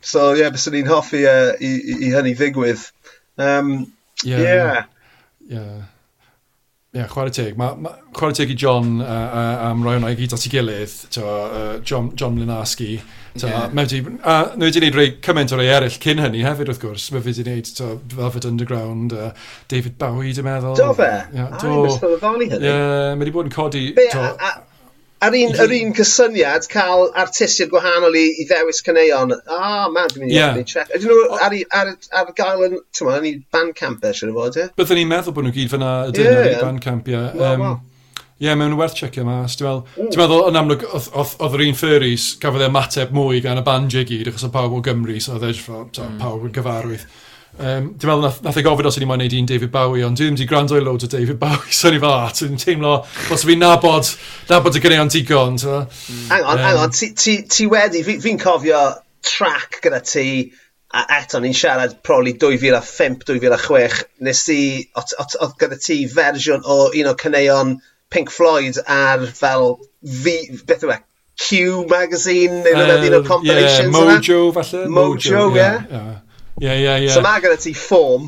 so 0.00 0.32
ie 0.34 0.48
byswn 0.56 0.80
i'n 0.80 0.90
hoffi 0.90 1.22
yy 1.26 1.54
i 1.60 1.70
i 1.76 1.96
i 2.08 2.12
hynny 2.16 2.34
ddigwydd. 2.38 2.86
Yym. 3.40 3.72
Ie. 4.24 4.42
Ie. 4.42 4.84
Ie 5.52 5.64
yeah, 6.92 7.06
chwarae 7.06 7.32
teg. 7.34 7.56
Mae 7.58 7.76
ma, 7.78 7.92
chwarae 8.16 8.36
teg 8.36 8.50
i 8.50 8.56
John 8.58 9.00
uh, 9.02 9.06
uh, 9.06 9.64
am 9.68 9.84
roi 9.86 9.96
hwnna 9.96 10.10
i 10.10 10.18
gyd 10.18 10.34
at 10.34 10.46
ei 10.46 10.52
gilydd, 10.54 10.94
to, 11.16 11.24
uh, 11.24 11.74
John, 11.86 12.10
John 12.18 12.38
Linarski. 12.40 12.96
To, 13.36 13.46
yeah. 13.46 13.68
Mewn 13.70 14.16
a 14.26 14.38
nhw 14.56 14.66
wedi 14.66 14.80
gwneud 14.82 14.98
rei 14.98 15.12
cymaint 15.22 15.54
o 15.54 15.60
rei 15.60 15.68
eraill 15.70 16.00
cyn 16.02 16.22
hynny 16.22 16.42
hefyd 16.46 16.72
wrth 16.72 16.82
gwrs. 16.82 17.10
Mae 17.14 17.22
wedi 17.26 17.44
gwneud 17.46 17.70
to, 17.78 17.92
Velvet 18.16 18.48
Underground, 18.50 19.14
uh, 19.14 19.30
David 19.70 19.98
Bowie, 20.00 20.34
dwi'n 20.34 20.48
meddwl. 20.48 20.74
Do 20.80 20.90
fe? 20.98 21.12
Yeah, 21.36 21.54
do. 21.62 21.76
Ai, 21.86 22.50
hynny. 22.50 22.58
Yeah, 22.58 23.14
mae 23.14 23.22
wedi 23.22 23.36
bod 23.38 23.50
yn 23.50 23.54
codi... 23.54 23.86
Be, 23.94 24.08
to, 24.10 24.26
a, 24.26 24.50
a, 24.50 24.69
Ar 25.20 25.34
un, 25.36 25.50
yr 25.52 25.72
un 25.76 25.90
cysyniad, 25.96 26.64
cael 26.72 27.10
artistiad 27.20 27.68
gwahanol 27.68 28.14
i, 28.16 28.24
i 28.40 28.46
ddewis 28.48 28.80
caneuon. 28.86 29.34
Ah, 29.44 29.58
oh, 29.84 29.90
man, 29.92 30.08
dwi'n 30.08 30.24
mynd 30.24 30.32
i 30.32 30.38
yeah. 30.38 30.56
check. 30.64 30.88
Ydyn 30.96 31.12
nhw 31.12 31.36
ar, 31.36 31.56
ar, 31.76 31.90
ar 32.22 32.30
gael 32.38 32.64
yn, 32.70 32.78
ti'n 32.96 33.10
yn 33.18 33.28
i 33.28 33.34
bandcamp 33.52 34.06
e, 34.08 34.14
sy'n 34.16 34.32
fod, 34.36 34.56
ie? 34.56 34.70
Byddwn 34.80 35.02
ni'n 35.02 35.10
meddwl 35.12 35.36
bod 35.36 35.44
nhw 35.44 35.54
gyd 35.58 35.72
fyna 35.74 35.92
ydyn 36.08 36.24
yeah. 36.24 36.40
ar 36.40 36.50
ei 36.54 36.58
bandcamp, 36.62 37.10
ie. 37.12 37.20
Ie, 37.20 37.50
um, 37.50 37.66
yeah, 38.40 38.56
mewn 38.56 38.78
werth 38.80 38.96
checio 38.96 39.26
mas. 39.28 39.58
Dwi'n 39.60 39.82
meddwl, 39.84 40.08
mm. 40.08 40.20
meddwl, 40.22 40.44
yn 40.48 40.60
amlwg, 40.62 40.86
oedd 40.96 41.58
yr 41.60 41.66
un 41.66 41.80
Furries, 41.82 42.30
cafodd 42.40 42.64
e 42.64 42.70
ymateb 42.72 43.12
mwy 43.16 43.44
gan 43.44 43.60
y 43.60 43.66
band 43.66 44.00
i 44.00 44.06
gyd, 44.08 44.32
achos 44.32 44.48
o 44.48 44.54
pawb 44.56 44.78
o 44.78 44.80
Gymru, 44.88 45.20
so 45.20 45.36
oedd 45.36 45.50
e'n 45.50 45.60
mm. 45.60 46.16
pawb 46.22 46.48
yn 46.48 46.56
gyfarwydd. 46.56 47.04
Um, 47.60 47.90
dwi'n 48.00 48.08
meddwl 48.08 48.22
nath, 48.24 48.38
nath 48.40 48.56
e 48.56 48.62
gofyn 48.64 48.86
os 48.88 48.96
o'n 48.96 49.04
i 49.04 49.06
moyn 49.08 49.20
neud 49.20 49.34
un 49.36 49.48
David 49.48 49.68
Bowie, 49.74 50.04
ond 50.06 50.16
dwi 50.16 50.30
ddim 50.30 50.36
wedi 50.38 50.46
gwrando 50.48 50.78
i 50.78 50.84
loads 50.84 51.04
o 51.04 51.10
David 51.12 51.36
Bowie, 51.42 51.74
so 51.76 51.90
ni 51.92 51.98
fel, 52.00 52.14
ah, 52.16 52.30
dwi'n 52.32 52.56
teimlo, 52.60 52.92
os 53.36 53.44
fi'n 53.44 53.60
nabod, 53.60 54.08
nabod 54.48 54.78
y 54.78 54.80
gyneuon 54.80 55.10
digon, 55.12 55.58
ti'n. 55.60 55.74
Mm. 55.84 56.22
Hang 56.30 56.46
on, 56.46 56.54
um, 56.54 56.64
hang 56.64 56.80
on, 56.86 56.94
ti, 56.96 57.10
ti, 57.12 57.34
ti 57.44 57.66
wedi, 57.68 58.00
fi'n 58.06 58.22
fi 58.24 58.32
cofio 58.40 58.80
track 59.28 59.82
gyda 59.84 60.00
ti, 60.00 60.24
a 60.96 61.04
eto 61.18 61.42
ni'n 61.44 61.58
siarad 61.58 61.98
probably 62.06 62.32
2005-2006, 62.40 64.00
nes 64.24 64.42
ti, 64.48 64.58
oedd 64.96 65.54
gyda 65.60 65.78
ti 65.84 65.98
fersiwn 66.14 66.64
o 66.64 66.78
un 66.88 67.12
o 67.12 67.14
cyneuon 67.20 67.76
Pink 68.10 68.32
Floyd 68.32 68.80
ar 68.88 69.28
fel, 69.36 69.76
fi, 70.00 70.38
beth 70.64 70.88
yw 70.88 70.96
e, 70.96 70.98
Q 71.40 71.84
magazine, 71.92 72.64
neu 72.64 72.74
uh, 72.76 72.96
un 73.04 73.20
o'r 73.20 73.28
compilations 73.28 73.86
yeah, 73.86 74.16
Mojo, 74.16 74.40
falle. 74.56 74.82
Mojo, 74.92 75.46
ie. 75.52 75.60
Yeah. 75.60 75.78
Yeah. 75.84 76.08
yeah. 76.08 76.18
Ie, 76.60 76.68
ie, 76.76 76.94
ie. 77.06 77.08
So 77.08 77.22
mae 77.24 77.40
gyda 77.40 77.56
ti 77.56 77.70
ffom. 77.72 78.26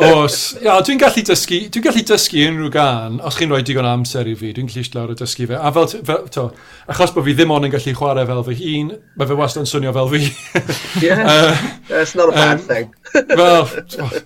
Os, 0.00 0.36
ia, 0.62 0.78
dwi'n 0.84 1.00
gallu 1.02 1.20
dysgu, 1.28 1.58
dwi'n 1.68 1.84
gallu 1.84 2.02
dysgu 2.08 2.46
unrhyw 2.48 2.70
gan, 2.72 3.18
os 3.28 3.36
chi'n 3.36 3.52
rhoi 3.52 3.60
digon 3.66 3.88
amser 3.88 4.30
i 4.30 4.32
fi, 4.40 4.54
dwi'n 4.56 4.70
gallu 4.70 4.84
lawr 4.94 5.12
o 5.12 5.16
dysgu 5.18 5.48
fe. 5.50 5.58
A 5.58 5.72
fel, 5.76 5.90
fel 6.08 6.24
to, 6.32 6.46
achos 6.88 7.12
bod 7.12 7.26
fi 7.26 7.34
ddim 7.36 7.52
ond 7.52 7.68
yn 7.68 7.74
gallu 7.74 7.94
chwarae 7.98 8.24
fel 8.30 8.40
fy 8.46 8.56
hun, 8.62 8.94
mae 9.20 9.28
fe 9.28 9.36
wastad 9.36 9.66
yn 9.66 9.68
swnio 9.68 9.92
fel 9.98 10.08
fi. 10.14 10.22
yeah, 11.04 11.20
uh, 11.28 11.68
that's 11.90 12.16
not 12.16 12.32
a 12.32 12.36
bad 12.38 12.56
um, 12.56 12.64
thing. 12.70 12.94
Wel, 13.36 13.68
oh, 14.06 14.16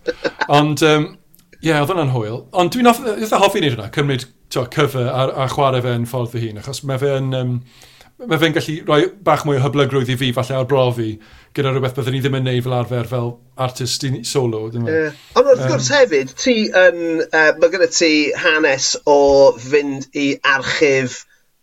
ond, 0.60 0.86
um, 0.86 1.10
Ie, 1.62 1.68
yeah, 1.70 1.78
oedd 1.78 1.92
hwnna'n 1.92 2.10
hwyl. 2.10 2.40
Ond 2.58 2.74
dwi'n 2.74 2.88
hoffi 2.90 3.60
wneud 3.60 3.76
hwnna, 3.76 3.90
cymryd 3.94 4.24
to, 4.50 4.64
cyfer 4.74 5.06
a, 5.06 5.28
a 5.44 5.50
chwarae 5.50 5.82
fe 5.82 5.92
yn 5.94 6.06
ffordd 6.10 6.32
fy 6.32 6.46
hun, 6.46 6.62
achos 6.62 6.82
mae 6.86 6.98
fe 7.02 7.16
yn... 7.18 7.34
Um, 7.38 7.56
mae 8.28 8.40
fe'n 8.42 8.54
gallu 8.56 8.76
rhoi 8.88 9.06
bach 9.26 9.44
mwy 9.48 9.58
o 9.58 9.62
hyblygrwydd 9.64 10.12
i 10.14 10.16
fi, 10.20 10.30
falle 10.36 10.58
arbrofi, 10.58 11.10
gyda 11.56 11.72
rhywbeth 11.72 11.96
byddwn 11.98 12.16
ni 12.16 12.22
ddim 12.24 12.38
yn 12.38 12.48
neud 12.48 12.64
fel 12.66 12.76
arfer 12.78 13.10
fel 13.10 13.28
artist 13.66 14.06
solo. 14.28 14.62
Yeah. 14.74 15.18
Ond 15.38 15.52
wrth 15.52 15.66
gwrs 15.66 15.90
um, 15.90 15.96
hefyd, 15.98 16.34
ti 16.42 16.56
yn, 16.68 16.98
uh, 17.26 17.52
mae 17.58 17.72
gyda 17.74 17.90
ti 17.92 18.12
hanes 18.44 18.94
o 19.06 19.20
fynd 19.60 20.08
i 20.16 20.32
archif 20.54 21.22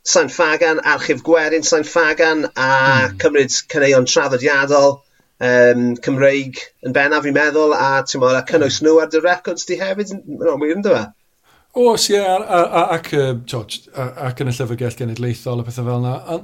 Sain 0.09 0.31
Fagan, 0.31 0.79
archif 0.87 1.21
Gwerin 1.25 1.65
Sain 1.67 1.85
Fagan, 1.85 2.47
a 2.55 2.71
mm. 2.71 3.19
cymryd 3.21 3.55
caneuon 3.69 4.07
traddodiadol 4.09 4.99
um, 5.39 5.95
Cymreig 6.03 6.59
yn 6.85 6.95
bennaf, 6.95 7.23
fi'n 7.25 7.35
meddwl, 7.35 7.75
a 7.75 8.01
ti'n 8.03 8.21
meddwl, 8.21 8.39
a 8.39 8.45
cynnwys 8.49 8.81
nhw 8.83 8.97
ar 9.03 9.11
dy 9.11 9.23
records 9.23 9.67
di 9.69 9.79
hefyd, 9.79 10.13
mae'n 10.27 10.61
wir 10.61 10.75
yn 10.75 10.85
dweud? 10.85 11.15
Os, 11.77 12.07
ie, 12.09 12.17
ac, 12.17 13.11
ac 13.13 14.39
yn 14.41 14.49
y 14.49 14.53
llyfrgell 14.57 14.95
genedlaethol 14.97 15.61
a 15.61 15.65
pethau 15.67 15.85
fel 15.85 15.99
yna. 16.01 16.39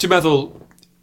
Ti'n 0.00 0.10
meddwl, 0.10 0.46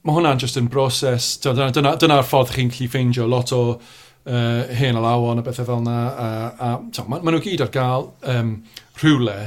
mae 0.01 0.16
hwnna'n 0.18 0.41
just 0.41 0.57
yn 0.57 0.70
broses, 0.72 1.36
dyna'r 1.43 1.76
dyna, 1.76 1.91
dyna 2.01 2.18
ffordd 2.26 2.55
chi'n 2.55 2.72
gallu 2.74 2.89
ffeindio 2.89 3.28
lot 3.30 3.53
o 3.53 3.62
uh, 3.76 4.64
hen 4.80 4.97
alawon 4.97 5.43
a 5.43 5.45
bethau 5.45 5.68
fel 5.68 5.84
yna. 5.84 5.99
A, 6.09 6.32
a, 6.57 6.72
to, 6.89 7.05
ma, 7.05 7.22
maen 7.22 7.38
nhw 7.38 7.43
gyd 7.45 7.62
ar 7.68 7.72
gael 7.76 8.09
um, 8.34 8.57
rhywle, 9.03 9.38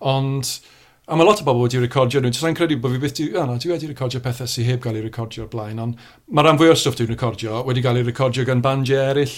ond... 0.00 0.52
A 1.10 1.16
mae 1.18 1.26
lot 1.26 1.40
o 1.42 1.44
bobl 1.46 1.64
wedi 1.64 1.80
recordio 1.82 2.20
nhw. 2.22 2.30
Dwi'n 2.30 2.54
credu 2.58 2.76
bod 2.78 2.92
fi 2.94 3.00
byth... 3.02 3.16
Di, 3.18 3.24
no, 3.34 3.56
dwi 3.58 3.72
wedi 3.72 3.88
recordio 3.90 4.20
pethau 4.22 4.46
sydd 4.50 4.68
heb 4.68 4.82
gael 4.84 4.98
ei 5.00 5.02
recordio 5.02 5.42
o'r 5.42 5.50
blaen, 5.50 5.80
ond 5.82 6.04
mae 6.30 6.46
rhan 6.46 6.58
fwy 6.58 6.70
o'r 6.70 6.78
stwff 6.78 7.00
dwi'n 7.00 7.10
recordio 7.10 7.64
wedi 7.66 7.82
cael 7.82 7.98
ei 7.98 8.06
recordio 8.06 8.44
gan 8.46 8.62
bandiau 8.62 9.10
eraill 9.14 9.34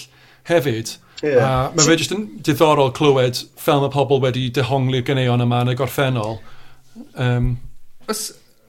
hefyd. 0.49 0.97
Yeah. 1.23 1.39
Uh, 1.39 1.71
mae 1.71 1.87
fe 1.87 1.95
jyst 1.99 2.13
yn 2.15 2.25
diddorol 2.43 2.91
clywed 2.95 3.39
fel 3.59 3.83
mae 3.83 3.93
pobl 3.93 4.19
wedi 4.23 4.49
dehongli'r 4.53 5.05
ganeion 5.07 5.43
yma 5.45 5.61
yn 5.63 5.71
y 5.71 5.77
gorffennol. 5.79 6.41
Um, 7.15 7.53
os, 8.11 8.25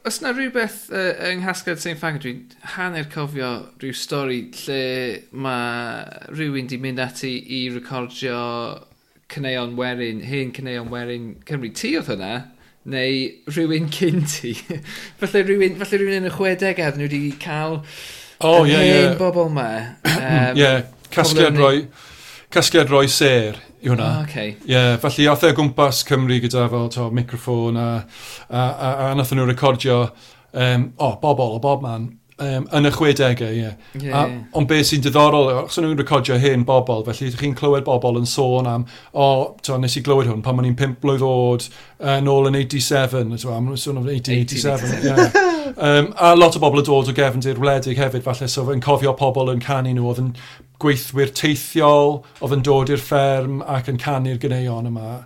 os 0.06 0.20
na 0.22 0.30
rhywbeth 0.30 0.86
uh, 0.94 1.10
yng 1.30 1.42
Nghasgad 1.42 1.82
St 1.82 1.98
Frank, 1.98 2.22
dwi'n 2.22 2.44
hanner 2.76 3.08
cofio 3.10 3.50
rhyw 3.82 3.98
stori 3.98 4.44
lle 4.62 4.80
mae 5.34 6.30
rhywun 6.30 6.70
di 6.70 6.78
mynd 6.78 7.02
ati 7.02 7.34
i 7.58 7.64
recordio 7.74 8.38
cyneuon 9.34 9.74
werin, 9.80 10.22
hen 10.22 10.52
cyneuon 10.54 10.92
werin 10.94 11.30
Cymru. 11.48 11.72
Ti 11.74 11.96
oedd 11.98 12.12
hwnna? 12.12 12.34
Neu 12.94 13.30
rhywun 13.48 13.88
cyn 13.90 14.22
ti? 14.28 14.54
falle, 15.18 15.42
rhywun, 15.42 15.78
falle 15.80 15.98
rhywun 15.98 16.20
yn 16.20 16.30
y 16.30 16.34
60au 16.36 16.98
nhw 17.00 17.08
wedi 17.08 17.22
cael 17.42 17.80
oh, 18.44 18.62
yeah, 18.62 18.78
hen 18.78 19.08
yeah. 19.08 19.16
bobl 19.18 19.48
yma. 19.48 19.70
Um, 20.04 20.60
yeah, 20.60 20.84
Casgliad 21.14 21.60
roi, 21.60 21.86
casgliad 22.52 22.90
roi 22.92 23.06
ser 23.08 23.60
i 23.84 23.90
hwnna. 23.90 24.04
Ah, 24.08 24.24
okay. 24.24 24.56
yeah, 24.66 24.96
felly 25.00 25.28
athau 25.28 25.52
e 25.52 25.54
o 25.54 25.58
gwmpas 25.58 26.02
Cymru 26.08 26.40
gyda 26.42 26.66
fel 26.72 26.90
to, 26.94 27.10
microffon 27.14 27.78
a, 27.80 27.88
a, 28.48 28.60
a, 28.60 28.92
a 29.10 29.14
nath 29.18 29.34
nhw 29.36 29.48
recordio 29.50 30.02
um, 30.04 30.92
o, 30.96 31.08
oh, 31.08 31.16
bobl 31.22 31.58
o 31.58 31.62
bob 31.62 31.82
man 31.84 32.12
um, 32.38 32.66
yn 32.74 32.88
y 32.88 32.92
60au, 32.94 33.50
ie. 33.50 33.60
Yeah. 33.60 33.74
Yeah, 33.92 34.06
yeah. 34.08 34.32
Ond 34.56 34.68
beth 34.70 34.88
sy'n 34.88 35.04
diddorol, 35.04 35.50
os 35.64 35.78
nhw'n 35.78 35.98
recordio 36.00 36.38
hyn 36.40 36.64
bobl, 36.66 37.04
felly 37.06 37.28
ydych 37.28 37.42
chi'n 37.42 37.56
clywed 37.58 37.86
bobl 37.86 38.18
yn 38.20 38.28
sôn 38.28 38.68
am, 38.70 38.86
o, 39.12 39.26
oh, 39.26 39.44
to, 39.66 39.78
nes 39.80 39.98
i 39.98 40.04
glywed 40.06 40.30
hwn 40.30 40.42
pan 40.44 40.58
ma'n 40.58 40.70
i'n 40.70 40.78
5 40.80 40.98
blwydd 41.04 41.24
oed, 41.26 41.68
uh, 42.00 42.18
nôl 42.24 42.50
yn 42.50 42.58
87, 42.58 43.36
to, 43.42 43.54
am 43.54 43.72
sôn 43.76 44.00
am 44.00 44.08
1887. 44.08 44.96
1887. 45.04 45.04
yeah. 45.04 45.52
um, 45.76 46.12
a 46.16 46.34
lot 46.38 46.56
o 46.56 46.62
bobl 46.62 46.82
yn 46.82 46.88
dod 46.88 47.12
o 47.12 47.16
gefndir 47.16 47.60
wledig 47.62 48.00
hefyd, 48.00 48.24
falle, 48.26 48.50
so 48.50 48.66
yn 48.74 48.82
cofio 48.84 49.14
pobl 49.18 49.52
yn 49.54 49.62
canu 49.64 49.94
nhw, 49.94 50.08
oedd 50.10 50.24
yn 50.24 50.32
gweithwyr 50.82 51.32
teithiol 51.36 52.20
oedd 52.42 52.54
yn 52.56 52.64
dod 52.66 52.92
i'r 52.92 53.02
fferm 53.02 53.60
ac 53.62 53.90
yn 53.92 54.00
canu'r 54.00 54.40
ganeuon 54.42 54.90
yma. 54.90 55.16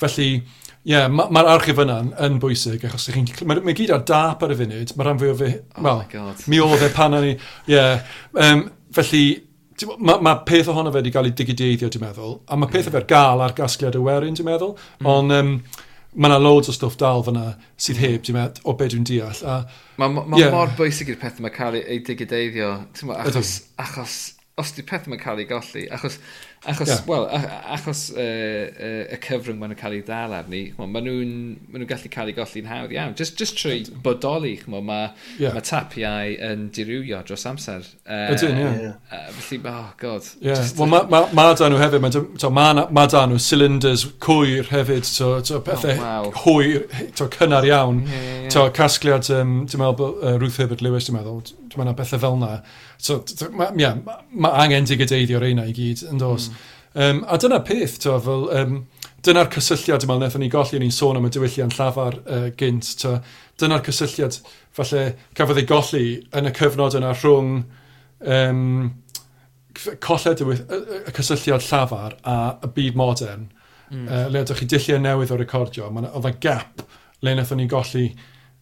Felly, 0.00 0.28
ie, 0.38 0.92
yeah, 0.94 1.08
mae'r 1.10 1.30
ma 1.34 1.44
archif 1.52 1.80
yna'n 1.82 2.12
yn 2.26 2.40
bwysig, 2.42 2.84
achos 2.88 3.08
chi'n... 3.14 3.28
Mae, 3.48 3.62
ma 3.62 3.76
gyd 3.76 3.92
ar 3.94 4.04
dap 4.08 4.42
ar 4.42 4.54
y 4.54 4.58
funud, 4.62 4.94
mae 4.96 5.08
rhan 5.08 5.20
fwy 5.20 5.32
o 5.32 5.38
fi... 5.38 5.52
Oh 5.78 5.86
well, 5.86 6.34
mi 6.50 6.60
oedd 6.62 6.86
e 6.86 6.90
pan 6.94 7.18
o'n 7.18 7.28
i... 7.28 7.36
Ie, 7.36 7.76
yeah, 7.76 8.02
um, 8.48 8.66
felly, 8.94 9.22
mae 9.98 10.26
ma 10.26 10.36
peth 10.48 10.72
ohono 10.72 10.90
fe 10.90 11.00
wedi 11.00 11.14
cael 11.14 11.30
ei 11.30 11.38
digideiddio, 11.38 11.90
dwi'n 11.92 12.06
meddwl, 12.08 12.36
a 12.46 12.58
mae 12.58 12.70
peth 12.72 12.88
yeah. 12.88 12.96
fe'r 12.98 13.08
gael 13.14 13.46
ar 13.46 13.56
gasgliad 13.58 13.98
y 13.98 14.04
werin, 14.04 14.38
dwi'n 14.38 14.52
meddwl, 14.52 14.76
mm. 15.00 15.16
ond... 15.16 15.38
Um, 15.38 15.56
mae 16.12 16.28
yna 16.28 16.36
loads 16.44 16.68
o 16.68 16.74
stwff 16.76 16.98
dal 17.00 17.22
fyna 17.24 17.46
sydd 17.80 17.96
hmm. 17.96 18.02
heb, 18.04 18.24
dwi'n 18.26 18.36
meddwl, 18.36 18.64
o 18.68 18.74
beth 18.76 18.90
dwi'n 18.92 19.06
deall. 19.08 19.38
Mae 19.96 20.12
ma, 20.12 20.26
ma 20.28 20.36
yeah. 20.36 20.52
mor 20.52 20.74
bwysig 20.76 21.08
i'r 21.08 21.16
peth 21.22 21.38
mae 21.40 21.54
cael 21.54 21.78
ei 21.80 22.02
digideiddio, 22.04 22.74
achos, 23.16 23.54
achos 23.80 24.18
os 24.60 24.72
di 24.76 24.82
peth 24.84 25.06
mae'n 25.08 25.20
cael 25.20 25.40
ei 25.40 25.46
golli, 25.48 25.86
achos, 25.96 26.18
achos, 26.68 26.90
yeah. 26.90 27.04
well, 27.08 27.24
achos 27.72 28.02
uh, 28.12 28.20
uh, 28.20 29.14
y 29.14 29.18
cyfrwng 29.24 29.56
mae'n 29.62 29.72
cael 29.80 29.94
ei 29.96 30.02
dal 30.04 30.34
arni, 30.36 30.60
maen 30.76 30.92
nhw'n 31.06 31.30
ma 31.72 31.80
nhw 31.80 31.88
gallu 31.88 32.10
cael 32.12 32.28
ei 32.28 32.36
golli'n 32.36 32.68
hawdd 32.68 32.92
iawn. 32.92 33.14
Just, 33.16 33.38
just 33.40 33.56
trwy 33.56 33.86
bodoli, 34.04 34.58
mae 34.68 34.84
ma, 34.84 34.98
yeah. 35.40 35.56
ma 35.56 35.62
tapiau 35.64 36.34
yn 36.50 36.66
dirywio 36.76 37.22
dros 37.24 37.46
amser. 37.48 37.88
Uh, 38.04 38.34
Ydyn, 38.34 38.60
ie. 38.60 38.66
Yeah. 38.66 38.98
Uh, 39.08 39.32
felly, 39.38 39.62
oh 39.72 39.88
god. 40.02 40.28
Yeah. 40.42 40.60
Just, 40.60 40.76
well, 40.76 40.92
mae 40.92 41.08
ma, 41.08 41.22
ma 41.32 41.48
da 41.56 41.72
nhw 41.72 41.80
hefyd, 41.80 42.04
mae 42.04 42.12
so, 42.44 42.52
ma, 42.52 42.68
ma 42.92 43.06
da 43.08 43.24
nhw 43.24 43.40
cylinders 43.40 44.04
cwyr 44.20 44.68
hefyd, 44.68 45.08
so, 45.08 45.32
so 45.40 45.62
pethau 45.64 45.96
oh, 45.96 46.04
wow. 46.04 46.30
hwyr, 46.44 46.84
so, 47.16 47.30
cynnar 47.38 47.64
iawn. 47.72 48.04
Yeah, 48.04 48.20
yeah, 48.20 48.38
yeah. 48.42 48.54
So, 48.58 48.68
casgliad, 48.76 49.32
um, 49.32 49.62
ti'n 49.64 49.80
meddwl, 49.80 50.20
uh, 50.20 50.36
Ruth 50.44 50.60
Herbert 50.60 50.84
Lewis, 50.84 51.08
ti'n 51.08 51.16
meddwl, 51.16 51.40
mae 51.78 51.86
yna 51.86 51.96
bethau 51.98 52.20
fel 52.22 52.38
yna. 52.38 52.52
So, 52.98 53.20
mae 53.50 53.72
yeah, 53.80 53.98
ma, 54.04 54.18
ma 54.44 54.52
angen 54.62 54.88
digadeiddio 54.88 55.40
reina 55.42 55.66
i 55.68 55.74
gyd, 55.76 56.04
yn 56.10 56.20
dos. 56.20 56.48
Mm. 56.50 56.70
Um, 56.94 57.22
a 57.28 57.38
dyna 57.40 57.60
peth, 57.64 57.98
to, 58.04 58.18
fel, 58.20 58.48
um, 58.52 58.80
dyna'r 59.24 59.48
cysylltiad 59.54 60.04
yma, 60.04 60.18
wnaethon 60.18 60.42
ni 60.44 60.50
golli, 60.52 60.80
ni'n 60.82 60.92
sôn 60.92 61.16
am 61.16 61.28
y 61.28 61.30
diwylliant 61.32 61.76
llafar 61.78 62.18
uh, 62.22 62.48
gynt, 62.58 62.90
to, 63.00 63.14
dyna'r 63.62 63.84
cysylltiad, 63.86 64.40
falle, 64.76 65.06
cafodd 65.38 65.62
ei 65.62 65.68
golli 65.68 66.04
yn 66.36 66.50
y 66.50 66.52
cyfnod 66.58 66.98
yna 66.98 67.14
rhwng 67.16 67.54
um, 68.34 68.90
colled 70.04 70.42
y, 70.44 70.58
y 71.00 71.14
cysylltiad 71.16 71.64
llafar 71.68 72.18
a 72.28 72.36
y 72.66 72.72
byd 72.76 72.98
modern, 72.98 73.48
mm. 73.88 74.04
uh, 74.04 74.26
le 74.34 74.44
ydych 74.44 74.60
chi 74.60 74.68
dillio 74.74 75.00
newydd 75.00 75.32
o 75.32 75.40
recordio, 75.40 75.88
oedd 76.02 76.28
y 76.28 76.36
gap 76.42 76.84
le 77.22 77.36
wnaethon 77.36 77.62
ni 77.62 77.70
golli 77.70 78.08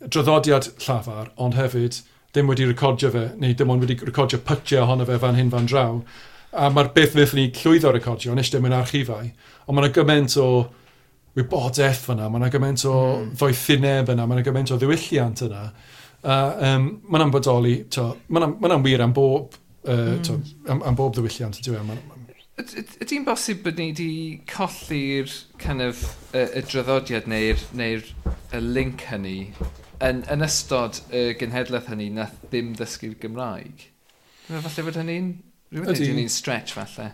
droddodiad 0.07 0.71
llafar, 0.85 1.33
ond 1.41 1.57
hefyd 1.59 2.03
ddim 2.31 2.51
wedi 2.51 2.67
recordio 2.69 3.11
fe, 3.11 3.25
neu 3.43 3.55
dim 3.59 3.71
ond 3.73 3.83
wedi 3.85 3.97
recordio 4.07 4.39
pytiau 4.47 4.85
ohono 4.85 5.07
fe 5.07 5.19
fan 5.19 5.39
hyn 5.39 5.51
fan 5.51 5.67
draw. 5.71 6.01
A 6.51 6.69
mae'r 6.71 6.93
beth 6.95 7.17
wnaethon 7.17 7.41
ni 7.41 7.49
llwyddo 7.55 7.91
recordio, 7.95 8.35
nes 8.35 8.51
dim 8.51 8.67
yn 8.67 8.77
archifau, 8.77 9.31
ond 9.67 9.77
mae 9.77 9.87
yna 9.87 9.95
gymaint 9.95 10.37
o 10.43 10.51
wybodaeth 11.39 12.05
fyna, 12.07 12.29
mae 12.31 12.43
yna 12.43 12.53
gymaint 12.55 12.85
o 12.91 12.95
mm. 12.99 13.33
ddoethineb 13.39 14.15
yna, 14.15 14.27
mae 14.27 14.39
yna 14.39 14.47
gymaint 14.47 14.71
o 14.75 14.79
ddiwylliant 14.79 15.43
yna. 15.47 15.65
A 16.21 16.39
um, 16.69 16.89
mae'n 17.09 17.27
ambodoli, 17.27 17.75
mae'n 18.29 18.57
ma 18.61 18.81
wir 18.85 19.05
am 19.07 19.15
bob, 19.17 19.59
uh, 19.87 19.93
mm. 19.95 20.25
to, 20.27 20.39
am, 20.71 20.83
am 20.87 20.99
bob 20.99 21.15
ddiwylliant. 21.17 21.59
E? 21.67 22.81
Ydy'n 23.07 23.27
bosib 23.27 23.63
bod 23.65 23.79
ni 23.81 23.91
wedi 23.91 24.11
colli'r 24.51 25.31
kind 25.63 25.83
of, 25.83 26.03
y, 26.35 26.47
y 26.61 26.65
draddodiad 26.67 27.31
neu'r 27.31 27.63
neu, 27.79 28.03
y 28.55 28.63
link 28.63 29.07
hynny 29.11 29.39
yn, 30.07 30.25
yn 30.33 30.45
ystod 30.47 31.03
y 31.15 31.31
genhedlaeth 31.41 31.91
hynny, 31.93 32.11
na 32.17 32.29
ddim 32.49 32.75
dysgu'r 32.79 33.17
Gymraeg. 33.23 33.87
Falle 34.51 34.87
bod 34.87 34.99
hynny'n 34.99 35.31
Rwy'n 35.71 35.95
hynny'n 35.95 36.31
stretch 36.33 36.75
falle. 36.75 37.13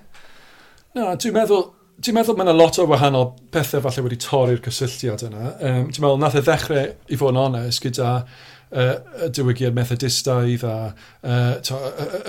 No, 0.96 1.10
dwi'n 1.20 1.34
meddwl, 1.36 1.66
dwi'n 2.00 2.16
meddwl 2.16 2.38
mae 2.38 2.46
yna 2.46 2.54
lot 2.56 2.78
o 2.80 2.86
wahanol 2.88 3.26
pethau 3.52 3.84
falle 3.84 4.04
wedi 4.06 4.16
torri'r 4.24 4.62
cysylltiad 4.64 5.26
yna. 5.28 5.50
Um, 5.60 5.90
dwi'n 5.90 6.04
meddwl 6.06 6.22
nath 6.22 6.38
e 6.40 6.44
ddechrau, 6.46 6.94
i 7.12 7.18
fod 7.20 7.34
yn 7.34 7.40
onest, 7.42 7.82
gyda 7.84 8.14
uh, 8.22 8.94
y 9.26 9.28
diwygiad 9.36 9.76
methodistaidd 9.76 10.64
a 10.64 10.76
uh, 10.88 11.76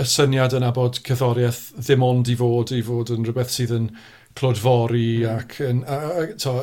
y 0.03 0.07
syniad 0.17 0.57
yna 0.59 0.73
bod 0.75 0.99
cyddoriaeth 1.07 1.63
ddim 1.79 2.03
ond 2.09 2.33
i 2.33 2.35
fod 2.39 2.75
i 2.75 2.83
fod 2.83 3.15
yn 3.15 3.23
rhywbeth 3.23 3.55
sydd 3.55 3.75
yn 3.77 3.87
uh, 3.93 4.16
clodfori 4.37 5.23
mm. 5.23 5.29
ac 5.33 5.55
yn, 5.65 5.83
a, 5.89 5.97
a, 6.21 6.25
to, 6.39 6.53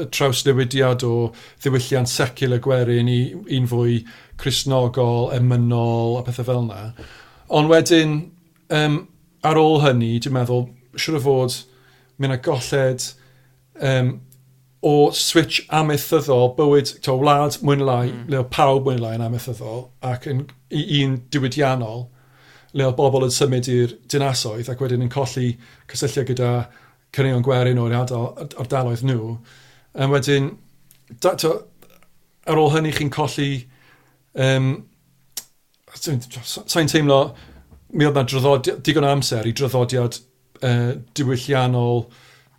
y 0.00 0.06
trawsnewidiad 0.14 1.04
o 1.06 1.14
ddiwylliant 1.62 2.10
secul 2.10 2.56
y 2.56 2.60
gwerin 2.64 3.10
i 3.12 3.18
un 3.58 3.68
fwy 3.70 4.00
chrysnogol, 4.40 5.30
emynol 5.36 6.18
a 6.18 6.24
pethau 6.26 6.48
fel 6.48 6.62
yna. 6.64 7.08
Ond 7.54 7.70
wedyn, 7.70 8.16
um, 8.74 9.00
ar 9.44 9.60
ôl 9.60 9.82
hynny, 9.84 10.16
dwi'n 10.24 10.36
meddwl, 10.38 10.68
siwr 10.96 11.20
o 11.20 11.24
fod, 11.24 11.58
mae 12.16 12.30
yna 12.30 12.40
golled 12.44 13.08
um, 13.82 14.14
o 14.84 14.94
switch 15.16 15.62
amethyddol, 15.72 16.50
bywyd, 16.58 16.96
to, 17.04 17.16
wlad 17.20 17.60
mwyn 17.64 17.84
lai, 17.84 18.08
mm. 18.10 18.26
le 18.32 18.42
o 18.42 18.48
pawb 18.52 18.88
mwyn 18.88 19.02
lai 19.02 19.14
yn 19.18 19.24
amethyddol, 19.24 19.88
ac 20.04 20.28
yn, 20.30 20.44
un 20.72 21.18
diwydiannol, 21.32 22.08
le 22.74 22.88
o 22.88 22.94
bobl 22.96 23.24
yn 23.26 23.34
symud 23.34 23.68
i'r 23.70 23.94
dinasoedd 24.10 24.68
ac 24.72 24.80
wedyn 24.82 25.04
yn 25.04 25.12
colli 25.12 25.52
cysylltiau 25.90 26.26
gyda 26.32 26.50
cynnion 27.14 27.44
gwerin 27.46 27.80
o'r 27.82 27.94
ardaloedd 27.96 29.04
nhw. 29.06 29.36
A 29.94 30.08
wedyn, 30.10 30.50
da, 31.22 31.34
to, 31.38 31.54
ar 32.46 32.60
ôl 32.60 32.74
hynny 32.74 32.94
chi'n 32.96 33.12
colli... 33.14 33.52
Um, 34.34 34.74
Sa'n 35.94 36.88
teimlo, 36.90 37.18
mi 37.94 38.06
oedd 38.08 38.16
na 38.18 38.54
digon 38.82 39.06
amser 39.06 39.46
i 39.46 39.52
dryddodiad 39.54 40.16
uh, 40.66 40.94
diwylliannol, 41.14 42.02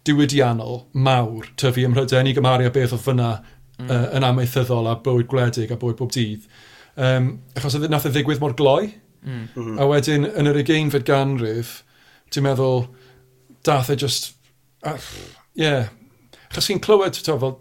diwydiannol 0.07 0.85
mawr 1.03 1.49
tyfu 1.59 1.83
ymhryden 1.83 2.29
i 2.29 2.35
gymharu 2.37 2.69
a 2.69 2.71
beth 2.73 2.93
oedd 2.95 3.03
fyna 3.03 3.31
mm. 3.41 3.89
uh, 3.89 4.05
yn 4.15 4.27
amaethyddol 4.27 4.87
a 4.87 4.95
bywyd 5.03 5.27
gwledig 5.31 5.73
a 5.73 5.79
bywyd 5.81 5.99
bob 5.99 6.13
dydd. 6.15 6.47
Um, 6.95 7.33
achos 7.57 7.75
oedd 7.75 7.89
nath 7.91 8.07
y 8.07 8.13
ddigwydd 8.15 8.39
mor 8.43 8.55
gloi. 8.55 8.93
Mm. 9.25 9.49
Mm-hmm. 9.51 9.81
A 9.81 9.89
wedyn, 9.89 10.29
yn 10.31 10.51
yr 10.51 10.61
ugeinfed 10.61 11.07
ganrif, 11.07 11.81
ti'n 12.31 12.45
meddwl, 12.47 12.85
dath 13.65 13.91
e 13.91 13.99
just 13.99 14.34
Ie. 14.85 14.97
Yeah. 15.55 15.87
Chos 16.53 16.69
i'n 16.69 16.81
clywed, 16.83 17.17
to, 17.25 17.37
fel, 17.41 17.57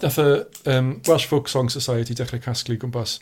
dath 0.00 0.18
y 0.18 0.28
um, 0.70 1.00
Welsh 1.06 1.26
Folk 1.26 1.48
Song 1.48 1.70
Society 1.70 2.14
dechrau 2.14 2.42
casglu 2.42 2.76
gwmpas 2.80 3.18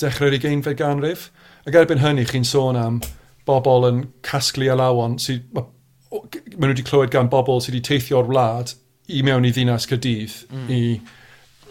dechrau'r 0.00 0.36
ugeinfed 0.36 0.78
ganrif. 0.78 1.30
Ac 1.66 1.78
erbyn 1.80 2.02
hynny, 2.02 2.26
chi'n 2.28 2.46
sôn 2.46 2.78
am 2.78 3.00
bobl 3.48 3.88
yn 3.90 4.04
casglu 4.26 4.70
alawon 4.72 5.18
sydd... 5.22 5.48
Maen 5.56 6.62
nhw 6.62 6.70
wedi 6.70 6.84
clywed 6.86 7.12
gan 7.12 7.30
bobl 7.32 7.60
sydd 7.60 7.74
wedi 7.74 7.84
teithio'r 7.88 8.30
wlad 8.30 8.72
i 9.12 9.22
mewn 9.26 9.46
i 9.46 9.52
ddinas 9.54 9.88
Cydydd 9.90 10.36
mm. 10.48 10.68
i, 10.72 10.82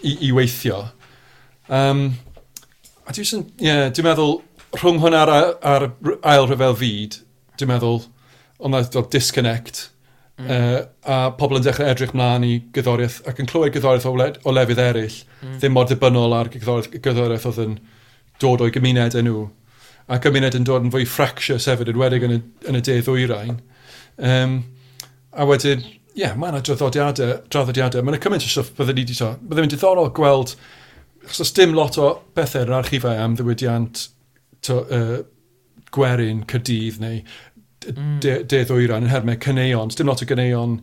i, 0.04 0.12
i 0.28 0.32
weithio. 0.36 0.84
Um, 1.72 2.08
a 3.08 3.16
dwi'n 3.16 3.48
yeah, 3.64 3.88
dwi 3.96 4.06
meddwl, 4.06 4.38
rhwng 4.76 5.00
hwnna 5.02 5.24
ar, 5.24 5.34
ar 5.66 5.88
ail 6.36 6.48
rhyfel 6.50 6.78
fyd, 6.80 7.20
dwi'n 7.56 7.72
meddwl, 7.72 8.04
ond 8.60 8.78
oedd 8.78 9.12
disconnect 9.14 9.88
Mm. 10.36 10.50
Uh, 10.52 10.80
a 11.08 11.18
pobl 11.40 11.62
yn 11.62 11.64
dechrau 11.64 11.88
edrych 11.88 12.12
mlaen 12.12 12.44
i 12.44 12.56
gyddoriaeth 12.76 13.22
ac 13.30 13.38
yn 13.40 13.48
clywed 13.48 13.72
gyddoriaeth 13.72 14.08
o, 14.10 14.12
led, 14.20 14.40
o 14.44 14.52
lefydd 14.52 14.82
eraill 14.84 15.14
mm. 15.16 15.54
ddim 15.62 15.72
mor 15.78 15.88
dibynnol 15.88 16.36
ar 16.36 16.50
gyddoriaeth, 16.52 16.98
gyddoriaeth 17.06 17.46
oedd 17.48 17.62
yn 17.64 17.78
dod 18.44 18.64
o'i 18.66 18.74
gymuned 18.76 19.16
nhw 19.16 19.46
a 20.12 20.18
gymuned 20.20 20.58
yn 20.60 20.68
dod 20.68 20.84
yn 20.84 20.92
fwy 20.92 21.06
fractious 21.08 21.70
hefyd 21.72 21.94
yn 21.94 22.02
wedig 22.02 22.26
yn 22.28 22.36
y, 22.36 22.40
yn 22.68 22.80
y 22.82 22.82
de 22.84 22.98
ddwyrain 23.06 23.62
um, 24.18 24.58
a 25.32 25.48
wedyn 25.48 25.86
ie, 25.86 25.94
yeah, 26.20 26.36
mae 26.36 26.52
yna 26.52 26.60
draddodiadau 26.68 27.40
draddodiadau, 27.48 28.04
mae 28.04 28.18
yna 28.18 28.24
cymaint 28.28 28.44
o 28.44 28.52
stwff 28.52 28.76
byddwn 28.76 29.00
ni 29.00 29.06
wedi 29.08 29.18
to 29.22 29.32
byddwn 29.40 29.70
ni'n 29.70 29.74
diddorol 29.78 30.12
gweld 30.20 30.58
achos 31.26 31.46
oes 31.46 31.56
dim 31.56 31.80
lot 31.80 31.96
o 31.96 32.12
bethau 32.36 32.68
yn 32.68 32.74
yr 32.74 32.78
archifau 32.82 33.24
am 33.24 33.40
ddiwydiant 33.40 34.06
to, 34.68 34.84
uh, 34.84 35.18
gwerin, 35.96 36.44
cydydd 36.52 37.00
neu 37.02 37.24
Mm. 37.94 38.20
de, 38.24 38.38
de 38.50 38.64
ddwyran 38.66 39.06
yn 39.06 39.12
hermau 39.12 39.38
cyneuon, 39.42 39.92
dim 39.94 40.10
lot 40.10 40.24
o 40.24 40.28
gyneuon 40.30 40.80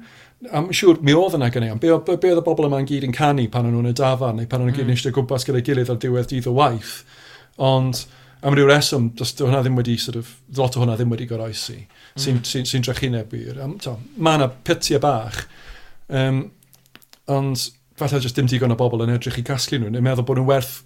am 0.51 0.71
siŵr 0.75 1.01
mi 1.07 1.15
oedd 1.15 1.37
yna 1.39 1.51
gyneuon. 1.55 1.81
Be, 1.83 1.93
be, 2.07 2.17
be 2.21 2.33
oedd 2.33 2.43
y 2.43 2.47
bobl 2.47 2.67
yma'n 2.69 2.89
gyd 2.89 3.07
yn 3.07 3.15
canu 3.15 3.47
pan 3.53 3.69
nhw'n 3.69 3.91
y 3.93 3.95
dafan 3.99 4.41
neu 4.41 4.51
pan 4.51 4.63
nhw'n 4.63 4.73
mm. 4.73 4.79
gyd 4.81 4.93
eisiau 4.95 5.15
gwmpas 5.15 5.47
gyda'i 5.47 5.65
gilydd 5.67 5.93
ar 5.93 6.01
diwedd 6.03 6.31
dydd 6.33 6.49
o 6.51 6.55
waith. 6.57 6.97
Ond 7.63 8.05
am 8.43 8.57
ryw 8.59 8.67
reswm, 8.67 9.13
does 9.19 9.35
hwnna 9.39 9.63
ddim 9.63 9.79
wedi, 9.79 9.95
sort 10.03 10.19
of, 10.19 10.33
lot 10.59 10.77
o 10.77 10.83
hwnna 10.83 10.97
ddim 10.99 11.13
wedi 11.15 11.29
goroesi, 11.31 11.79
sy'n 12.17 12.41
mm. 12.41 12.47
sy, 12.49 12.65
sy, 12.65 12.71
sy 12.73 12.83
drechineb 12.83 13.35
i'r... 13.39 13.61
Mae 13.63 14.41
yna 14.41 14.49
pytiau 14.67 15.03
bach, 15.03 15.45
um, 16.11 16.45
ond 17.31 17.69
falle 18.01 18.23
jyst 18.25 18.39
dim 18.41 18.51
digon 18.51 18.75
o 18.75 18.79
bobl 18.79 19.05
yn 19.07 19.15
edrych 19.15 19.39
i 19.39 19.47
casglu 19.47 19.79
nhw, 19.79 19.93
neu 19.95 20.03
meddwl 20.03 20.27
bod 20.27 20.41
nhw'n 20.41 20.51
werth 20.51 20.81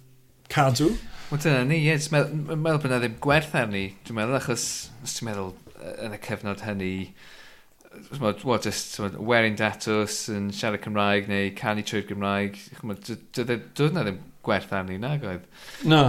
cadw. 0.53 0.91
Wel 1.31 1.41
dyna 1.43 1.63
ni, 1.67 1.81
ie, 1.87 1.97
meddwl 2.13 2.61
bod 2.61 2.89
yna 2.91 3.01
ddim 3.01 3.17
gwerth 3.25 3.57
arni, 3.57 3.87
dwi'n 4.05 4.21
meddwl, 4.21 4.37
achos, 4.37 4.67
os 5.01 5.17
ti'n 5.17 5.31
meddwl, 5.31 5.49
yn 5.77 6.15
y 6.15 6.21
cyfnod 6.23 6.63
hynny, 6.65 6.93
well, 8.19 8.59
just 8.59 8.99
wearing 8.99 9.55
datws 9.57 10.27
yn 10.33 10.49
siarad 10.55 10.83
Cymraeg 10.83 11.29
neu 11.31 11.51
canu 11.57 11.83
trwy'r 11.85 12.07
Gymraeg, 12.09 12.57
dwi'n 12.83 13.95
na 13.95 14.05
ddim 14.05 14.19
gwerth 14.45 14.73
arni 14.75 14.97
nag 15.01 15.25
oedd. 15.27 15.45
Na. 15.87 16.01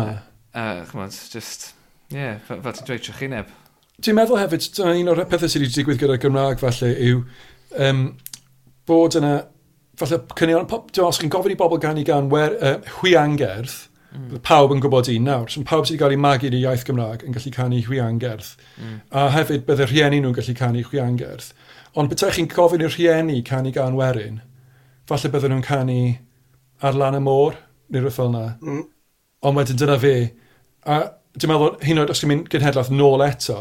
Uh, 0.55 0.85
chymod, 0.89 1.17
just, 1.33 1.73
yeah, 2.15 2.39
fel 2.49 2.63
ti'n 2.65 2.89
dweud 2.89 3.05
trychineb. 3.07 3.53
Ti'n 4.05 4.17
meddwl 4.19 4.41
hefyd, 4.41 4.69
un 4.85 5.13
o'r 5.13 5.25
pethau 5.27 5.51
sydd 5.51 5.65
wedi 5.65 5.81
digwydd 5.81 6.01
gyda'r 6.03 6.23
Gymraeg 6.23 6.61
falle 6.63 6.93
yw 7.09 7.23
um, 7.83 8.05
bod 8.89 9.19
yna, 9.19 9.35
falle 9.99 10.23
cynnion 10.39 10.69
os 10.69 11.21
chi'n 11.21 11.33
gofyn 11.35 11.55
i 11.57 11.59
bobl 11.59 11.81
gan 11.83 12.01
i 12.01 12.07
gan 12.07 12.31
wer, 12.33 12.55
uh, 12.63 12.77
hwiangerth, 13.01 13.89
Mm. 14.09 14.39
Pawb 14.45 14.73
yn 14.73 14.81
gwybod 14.81 15.11
un 15.13 15.27
nawr. 15.29 15.51
So, 15.53 15.63
pawb 15.69 15.85
sydd 15.85 15.99
wedi 15.99 16.03
cael 16.03 16.15
ei 16.17 16.21
magu 16.23 16.49
i 16.49 16.61
iaith 16.63 16.85
Gymraeg 16.89 17.25
yn 17.27 17.35
gallu 17.37 17.53
canu 17.53 17.81
hwiangerth. 17.85 18.55
Mm. 18.81 19.01
A 19.13 19.27
hefyd 19.35 19.67
bydde 19.69 19.89
rhieni 19.91 20.23
nhw'n 20.25 20.37
gallu 20.39 20.55
canu 20.57 20.85
hwiangerth. 20.87 21.51
Ond 21.99 22.13
beth 22.13 22.25
chi'n 22.37 22.49
gofyn 22.53 22.85
i'r 22.87 22.95
rhieni 22.95 23.43
canu 23.45 23.73
gan 23.75 23.99
werin, 23.99 24.41
falle 25.09 25.33
bydden 25.35 25.55
nhw'n 25.57 25.67
canu 25.67 26.01
ar 26.81 26.97
lan 26.97 27.19
y 27.19 27.23
môr, 27.25 27.59
neu 27.89 28.01
rhywbeth 28.01 28.17
fel 28.17 28.33
yna. 28.33 28.47
Mm. 28.65 28.83
Ond 29.49 29.61
wedyn 29.61 29.81
dyna 29.83 29.99
fe. 30.01 30.15
A 30.89 30.99
dwi'n 31.37 31.53
meddwl, 31.53 31.77
hyn 31.85 32.03
oed 32.03 32.13
os 32.15 32.23
ti'n 32.23 32.33
mynd 32.33 32.49
gynhedlaeth 32.53 32.93
nôl 32.95 33.25
eto, 33.27 33.61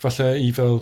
falle 0.00 0.32
i 0.40 0.50
fel 0.54 0.80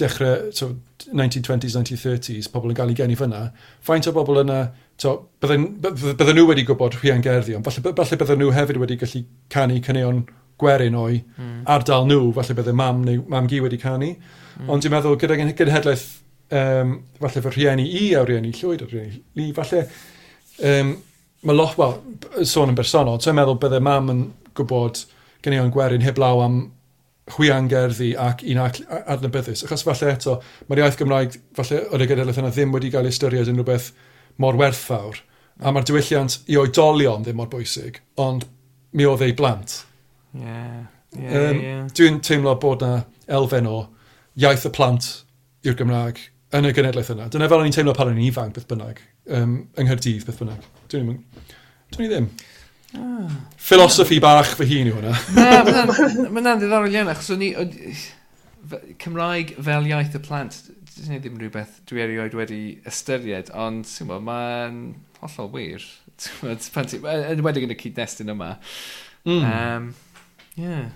dechrau 0.00 0.50
so, 0.56 0.72
1920s, 1.12 1.76
1930s, 1.76 2.50
pobl 2.52 2.72
yn 2.72 2.78
cael 2.78 2.92
ei 2.92 2.98
geni 2.98 3.16
fyna, 3.18 3.46
faint 3.84 4.08
o 4.08 4.14
bobl 4.16 4.42
yna 4.42 4.60
So, 5.00 5.28
bydden, 5.44 5.66
bydden 5.82 6.38
nhw 6.38 6.46
wedi 6.48 6.64
gwybod 6.64 6.96
rhian 6.96 7.22
gerddi, 7.24 7.56
ond 7.56 7.66
falle, 7.66 7.92
falle 7.98 8.18
bydden 8.22 8.40
nhw 8.40 8.52
hefyd 8.56 8.78
wedi 8.80 8.96
gallu 9.00 9.22
canu 9.52 9.80
cyneuon 9.84 10.22
gwerin 10.60 10.96
o'i 10.96 11.18
mm. 11.20 11.58
ardal 11.68 12.06
nhw, 12.08 12.30
falle 12.38 12.56
bydde 12.56 12.72
mam 12.76 13.02
neu 13.04 13.24
mam 13.28 13.48
gi 13.50 13.60
wedi 13.60 13.80
canu. 13.82 14.14
Mm. 14.14 14.70
Ond 14.72 14.84
dwi'n 14.84 14.94
meddwl 14.96 15.18
gyda 15.20 15.36
genhedlaeth, 15.42 16.06
um, 16.60 16.94
falle 17.20 17.44
fy 17.44 17.52
rhieni 17.58 17.84
i 18.00 18.06
a 18.16 18.24
rhieni 18.24 18.54
llwyd 18.56 18.86
a 18.86 18.88
rhieni 18.88 19.20
li, 19.36 19.50
falle 19.56 19.84
um, 20.64 20.96
mae 21.44 21.60
lot, 21.60 21.76
wel, 21.76 21.98
sôn 22.48 22.72
yn 22.72 22.80
bersonol, 22.80 23.20
so 23.20 23.28
dwi'n 23.28 23.40
meddwl 23.42 23.60
bydde 23.66 23.84
mam 23.84 24.10
yn 24.14 24.24
gwybod 24.56 25.04
cyneuon 25.44 25.70
gwerin 25.76 26.08
heblaw 26.08 26.40
am 26.46 26.58
chwian 27.36 27.68
gerddi 27.68 28.14
ac 28.16 28.40
un 28.48 28.64
adnabyddus. 28.64 29.66
Achos 29.66 29.84
falle 29.84 30.12
eto, 30.14 30.40
mae'r 30.70 30.86
iaith 30.86 30.96
Gymraeg, 31.00 31.36
falle 31.58 31.84
o'r 31.90 32.08
genedlaeth 32.08 32.40
yna 32.40 32.52
ddim 32.54 32.72
wedi 32.72 32.92
cael 32.94 33.08
ei 33.10 33.12
ystyried 33.12 33.50
yn 33.52 33.60
rhywbeth 33.60 33.92
mor 34.42 34.58
werthfawr, 34.60 35.20
a 35.62 35.72
mae'r 35.72 35.86
diwylliant 35.88 36.38
i 36.52 36.58
oedolion 36.60 37.24
ddim 37.24 37.38
mor 37.40 37.50
bwysig, 37.52 38.00
ond 38.20 38.46
mi 38.96 39.06
oedd 39.08 39.24
ei 39.24 39.34
blant. 39.36 39.82
Yeah, 40.36 40.86
yeah, 41.16 41.36
um, 41.50 41.60
yeah. 41.62 41.84
Dwi'n 41.96 42.20
teimlo 42.24 42.56
bod 42.60 42.84
na 42.84 43.04
elfen 43.38 43.68
o 43.70 43.78
iaith 44.36 44.66
y 44.68 44.72
plant 44.76 45.08
i'r 45.66 45.78
Gymraeg 45.78 46.20
yn 46.56 46.68
y 46.68 46.74
genedlaeth 46.76 47.14
yna. 47.14 47.30
Dyna 47.32 47.48
fel 47.50 47.62
o'n 47.62 47.70
i'n 47.70 47.76
teimlo 47.76 47.94
pan 47.96 48.12
o'n 48.12 48.18
i'n 48.18 48.28
ifanc 48.28 48.56
beth 48.56 48.68
bynnag, 48.70 49.00
um, 49.38 49.56
yng 49.76 49.88
Nghyrdydd 49.88 50.28
beth 50.28 50.42
bynnag. 50.42 50.68
Dwi'n 50.92 51.16
dwi 51.96 52.10
ddim. 52.10 52.28
Ah. 52.96 53.32
Philosophy 53.60 54.20
bach 54.22 54.52
fy 54.58 54.68
hun 54.70 54.92
yw 54.92 55.00
hwnna. 55.00 55.16
Na, 55.36 56.28
mae'n 56.30 56.60
ddiddorol 56.60 56.92
iawn, 56.92 57.10
achos 57.12 57.32
o'n 57.34 57.44
i... 57.48 57.50
Cymraeg 58.98 59.52
fel 59.62 59.84
iaith 59.86 60.16
y 60.18 60.20
plant, 60.24 60.56
Dyna 60.96 61.18
ddim 61.20 61.36
rhywbeth 61.36 61.80
dwi 61.88 62.00
erioed 62.00 62.34
wedi 62.38 62.60
ystyried, 62.88 63.50
ond 63.52 63.90
mae'n 64.08 64.78
hollol 65.20 65.50
wir. 65.52 65.84
Pan 66.74 66.88
ti, 66.88 67.02
yn 67.02 67.42
wedi 67.44 67.66
yn 67.66 67.74
y 67.74 67.76
cyd-destun 67.82 68.32
yma. 68.32 68.54
Mm. 69.28 69.44
Um, 69.44 69.90
yeah. 70.56 70.88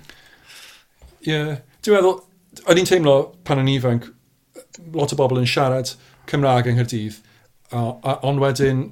Yeah. 1.20 1.60
Dwi'n 1.84 1.98
meddwl, 1.98 2.16
o'n 2.64 2.80
i'n 2.80 2.88
teimlo 2.88 3.16
pan 3.44 3.60
o'n 3.60 3.68
ifanc, 3.68 4.08
lot 4.96 5.12
o 5.12 5.20
bobl 5.20 5.42
yn 5.42 5.48
siarad 5.48 5.92
Cymraeg 6.30 6.70
yng 6.70 6.80
Nghyrdydd, 6.80 7.20
ond 7.76 8.40
wedyn, 8.40 8.84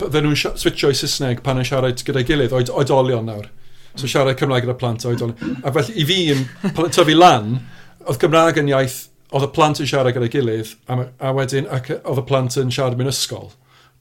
bydden 0.00 0.26
nhw'n 0.26 0.58
switcho 0.58 0.90
i 0.90 0.98
Saesneg 0.98 1.46
pan 1.46 1.62
yn 1.62 1.68
siarad 1.68 2.02
gyda'i 2.02 2.26
gilydd, 2.26 2.54
oed, 2.56 2.74
oedolion 2.74 3.28
nawr. 3.30 3.52
So 3.94 4.10
siarad 4.10 4.38
Cymraeg 4.40 4.66
gyda 4.66 4.80
plant 4.80 5.06
oedolion. 5.06 5.60
A 5.62 5.70
felly 5.76 5.94
i 6.02 6.06
fi 6.08 6.22
yn 6.34 6.48
tyfu 6.90 7.14
lan, 7.14 7.60
oedd 8.02 8.18
Cymraeg 8.24 8.58
yn 8.64 8.74
iaith 8.74 9.04
oedd 9.34 9.46
y 9.46 9.50
plant 9.54 9.80
yn 9.82 9.88
siarad 9.90 10.14
gyda'i 10.14 10.32
gilydd, 10.32 10.72
a, 10.92 10.98
a 11.18 11.32
wedyn 11.36 11.68
ac, 11.72 11.90
oedd 11.98 12.22
y 12.22 12.26
plant 12.28 12.58
yn 12.60 12.72
siarad 12.74 12.98
mewn 12.98 13.10
ysgol 13.10 13.50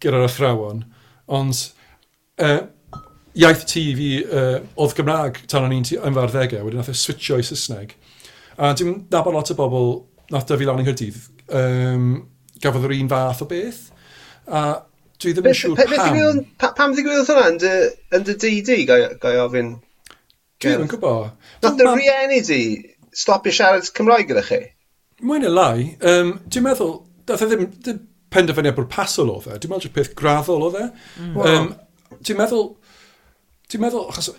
gyda'r 0.04 0.28
athrawon, 0.28 0.84
ond 1.32 1.62
uh, 2.44 2.60
iaith 3.36 3.66
ti 3.70 3.86
fi 3.98 4.10
uh, 4.24 4.60
oedd 4.82 4.96
Gymraeg 4.98 5.42
tan 5.52 5.68
o'n 5.68 5.76
i'n 5.76 5.88
yn 5.98 6.18
farddegau, 6.18 6.66
wedyn 6.68 6.82
nath 6.82 6.92
e 6.94 6.98
switcho 7.00 7.40
i 7.42 7.46
Saesneg. 7.46 7.96
A 8.56 8.74
dwi'n 8.78 9.06
nabod 9.12 9.36
lot 9.36 9.52
o 9.52 9.58
bobl 9.58 9.90
nath 10.34 10.48
dyfu 10.50 10.68
lan 10.68 10.82
yng 10.84 10.90
Nghyrdydd, 10.90 11.22
um, 11.62 12.12
gafodd 12.64 12.88
yr 12.90 12.98
un 13.00 13.12
fath 13.12 13.44
o 13.44 13.50
beth, 13.50 13.82
a 14.48 14.62
dwi 15.22 15.34
ddim 15.34 15.50
yn 15.50 15.58
siŵr 15.58 15.82
pam. 15.96 16.70
Pam 16.78 16.96
ddigwyddodd 16.96 17.32
hwnna 17.34 17.76
yn 18.16 18.28
dy 18.28 18.38
DD, 18.40 18.80
gai 18.88 19.36
ofyn? 19.42 19.76
Dwi'n 20.64 20.90
gwybod. 20.92 21.34
Nath 21.64 21.80
dy 21.80 21.90
rieni 21.90 22.40
di 22.46 22.62
stopio 23.16 23.54
siarad 23.56 23.88
Cymraeg 23.96 24.30
gyda 24.32 24.44
chi? 24.46 24.62
Mwy 25.24 25.40
neu 25.40 25.54
lai, 25.54 25.94
um, 26.04 26.34
dwi'n 26.52 26.66
meddwl, 26.66 26.98
dath 27.28 27.46
e 27.46 27.48
ddim, 27.52 27.70
ddim 27.80 28.02
penderfyniad 28.36 28.76
bwrpasol 28.76 29.32
o 29.32 29.38
dde, 29.44 29.60
dwi'n 29.64 29.72
meddwl 29.76 29.94
peth 29.96 30.12
graddol 30.18 30.66
o 30.68 30.72
dde. 30.74 30.90
Mm. 31.22 31.38
Um. 31.40 31.70
Dwi'n 32.20 32.40
meddwl, 32.42 32.68
dwi'n 33.72 33.86
meddwl, 33.86 34.10
achos 34.12 34.34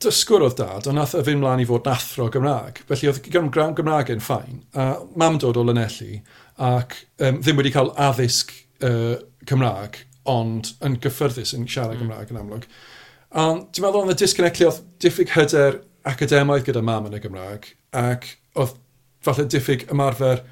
dysgwr 0.00 0.46
oedd 0.46 0.56
dad, 0.56 0.86
ond 0.88 0.96
nath 0.96 1.12
e 1.16 1.20
y 1.20 1.26
fynd 1.26 1.42
mlaen 1.42 1.60
i 1.62 1.66
fod 1.68 1.84
nathro 1.88 2.28
Gymraeg. 2.32 2.80
Felly 2.88 3.10
oedd 3.10 3.20
Gymraeg, 3.26 3.74
Gymraeg 3.76 4.12
yn 4.14 4.24
ffain, 4.24 4.62
a 4.72 4.86
mam 5.20 5.36
dod 5.42 5.60
o 5.60 5.66
Lanelli, 5.66 6.22
ac 6.64 6.96
um, 7.20 7.42
ddim 7.42 7.60
wedi 7.60 7.74
cael 7.74 7.92
addysg 8.00 8.54
uh, 8.88 9.18
Cymraeg, 9.48 10.00
ond 10.32 10.72
yn 10.86 10.96
gyffyrddus 11.02 11.52
yn 11.58 11.68
siarad 11.68 11.98
mm. 11.98 12.06
Gymraeg 12.06 12.32
yn 12.32 12.40
amlwg. 12.40 12.68
Ond 13.42 13.68
dwi'n 13.68 13.86
meddwl 13.86 14.06
oedd 14.06 14.14
y 14.16 14.20
disconnectio 14.22 14.70
oedd 14.70 14.80
diffyg 15.04 15.34
hyder 15.36 15.82
academaidd 16.08 16.66
gyda 16.66 16.84
mam 16.84 17.10
yn 17.10 17.18
y 17.18 17.22
Gymraeg, 17.22 17.68
ac 17.92 18.30
oedd 18.56 18.78
falle 19.24 19.46
diffyg 19.50 19.86
ymarfer 19.92 20.42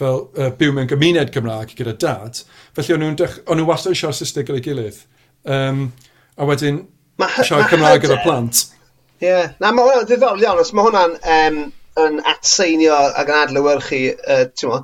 fel 0.00 0.22
uh, 0.38 0.50
byw 0.56 0.74
mewn 0.74 0.88
gymuned 0.90 1.32
Gymraeg 1.34 1.74
gyda 1.78 1.96
dad, 2.00 2.42
felly 2.76 2.94
o'n 2.94 3.04
nhw'n 3.04 3.18
nhw 3.58 3.66
wastad 3.68 3.94
eisiau 3.94 4.14
Saesneg 4.14 4.48
gyda'i 4.48 4.64
gilydd. 4.64 5.00
Um, 5.44 5.88
a 6.36 6.46
wedyn 6.48 6.84
siarad 7.20 7.68
Cymraeg 7.72 8.04
gyda 8.04 8.20
plant. 8.24 8.64
Ie, 9.20 9.26
yeah. 9.26 9.52
na 9.60 9.72
mae 9.74 9.88
hwnna'n 9.88 10.08
ddiddorol 10.08 10.44
iawn, 10.44 10.62
os 10.62 10.72
mae 10.72 10.86
hwnna'n 10.86 11.18
um, 11.36 11.58
yn 12.00 12.22
atseinio 12.32 12.96
ac 12.96 13.28
yn 13.28 13.40
adlywyrchu, 13.42 14.02
uh, 14.24 14.46
mo, 14.70 14.80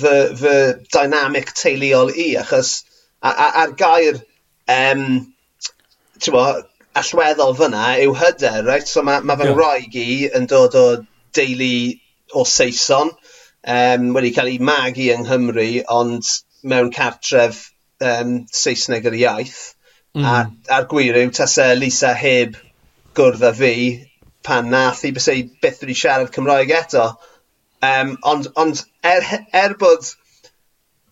fy, 0.00 0.14
fy 0.40 0.56
dynamic 0.94 1.52
teuluol 1.58 2.10
i, 2.14 2.32
achos 2.40 2.72
a'r 3.22 3.76
gair, 3.78 4.18
um, 4.72 5.04
mo, 6.34 6.48
allweddol 6.98 7.54
fyna 7.58 7.84
yw 8.02 8.16
hyder, 8.18 8.64
right? 8.66 8.88
So 8.88 9.04
mae 9.06 9.22
ma 9.22 9.36
fy 9.38 9.52
yeah. 9.52 9.60
i 10.02 10.18
yn 10.34 10.48
dod 10.50 10.74
o 10.78 10.86
deulu 11.36 11.72
o 12.34 12.44
Saeson 12.44 13.12
um, 13.64 14.12
wedi 14.16 14.34
cael 14.36 14.52
ei 14.52 14.58
magu 14.58 15.08
yng 15.14 15.26
Nghymru, 15.26 15.68
ond 15.92 16.28
mewn 16.62 16.92
cartref 16.94 17.68
um, 18.00 18.40
Saesneg 18.52 19.08
yr 19.08 19.18
iaith. 19.22 19.58
Mm. 20.16 20.24
A, 20.24 20.36
a'r 20.74 20.88
gwir 20.90 21.18
yw, 21.20 21.32
tas 21.36 21.58
Lisa 21.78 22.14
heb 22.16 22.56
gwrdd 23.18 23.44
â 23.44 23.52
fi 23.56 23.74
pan 24.46 24.70
nath 24.72 25.04
i 25.04 25.12
bysau 25.14 25.44
byth 25.62 25.82
wedi 25.82 25.96
siarad 25.98 26.32
Cymraeg 26.34 26.72
eto. 26.74 27.10
Um, 27.84 28.16
ond 28.26 28.48
ond 28.58 28.82
er, 29.06 29.26
er 29.54 29.76
bod 29.78 30.08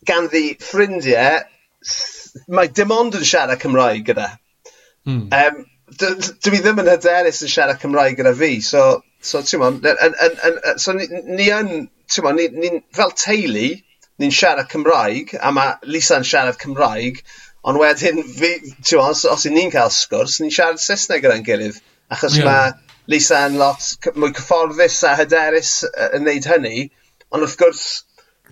ganddi 0.08 0.56
ffrindiau, 0.62 1.44
mae 2.48 2.70
dim 2.74 2.94
ond 2.94 3.18
yn 3.18 3.26
siarad 3.26 3.62
Cymraeg 3.62 4.06
gyda. 4.08 4.30
Mm. 5.06 5.28
Um, 5.30 5.64
dwi 5.96 6.62
ddim 6.62 6.80
yn 6.82 6.90
hyderus 6.90 7.44
yn 7.46 7.52
siarad 7.52 7.82
Cymraeg 7.82 8.18
gyda 8.18 8.34
fi, 8.38 8.56
so 8.64 8.86
So 9.26 9.42
ti'n 9.42 9.62
ne- 9.82 10.76
so 10.82 10.94
ni 10.96 11.08
ni 11.10 11.50
yn 11.58 11.72
t'mod 12.14 12.38
ni 12.38 12.46
ni'n 12.62 12.80
fel 12.98 13.12
teulu 13.24 13.68
ni'n 14.22 14.34
siarad 14.38 14.70
Cymraeg 14.72 15.34
a 15.40 15.52
mae 15.52 15.74
Lisa'n 15.94 16.26
siarad 16.30 16.60
Cymraeg 16.62 17.22
ond 17.66 17.80
wedyn 17.82 18.22
fi 18.38 18.52
t'mod 18.78 19.02
os 19.02 19.24
os 19.34 19.46
'yn 19.48 19.56
ni'n 19.58 19.72
cael 19.74 19.90
sgwrs 19.90 20.40
ni'n 20.40 20.54
siarad 20.58 20.82
Saesneg 20.82 21.24
gyda'n 21.26 21.46
gilydd 21.46 21.80
achos... 22.14 22.38
yeah. 22.38 22.50
mae 22.50 22.74
Lisa 23.06 23.44
yn 23.46 23.58
lot 23.60 24.08
mwy 24.18 24.32
cyfforddus 24.34 24.96
a 25.06 25.12
hyderus 25.20 25.72
yn 26.16 26.24
neud 26.26 26.46
hynny 26.50 26.88
ond 27.30 27.44
wrth 27.44 27.58
gwrs 27.60 27.82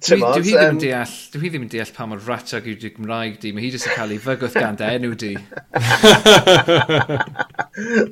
Dwi, 0.04 0.20
dwi, 0.20 0.42
dwi, 0.42 0.52
ddim 0.52 0.74
yn 0.74 0.78
deall, 0.82 1.12
dwi 1.32 1.48
ddim 1.48 1.62
yn 1.64 1.70
deall 1.72 1.92
pa 1.96 2.04
mor 2.08 2.20
ratog 2.26 2.66
yw'r 2.68 2.80
Gymraeg 2.82 3.38
di. 3.40 3.52
Mae 3.56 3.62
hi 3.64 3.70
jyst 3.72 3.88
yn 3.88 3.94
cael 3.96 4.12
ei 4.12 4.20
fygwth 4.20 4.56
gan 4.58 4.76
dy 4.76 4.84
enw 4.98 5.14
di. 5.22 5.30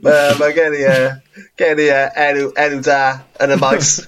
Mae 0.06 0.30
ma 0.40 0.48
gen 0.56 0.76
i, 0.78 0.80
uh, 0.88 1.10
gen 1.60 1.82
i 1.84 1.86
uh, 1.92 2.08
enw, 2.26 2.46
enw 2.64 2.78
da 2.86 3.02
yn 3.44 3.52
y 3.52 3.56
maes. 3.60 3.90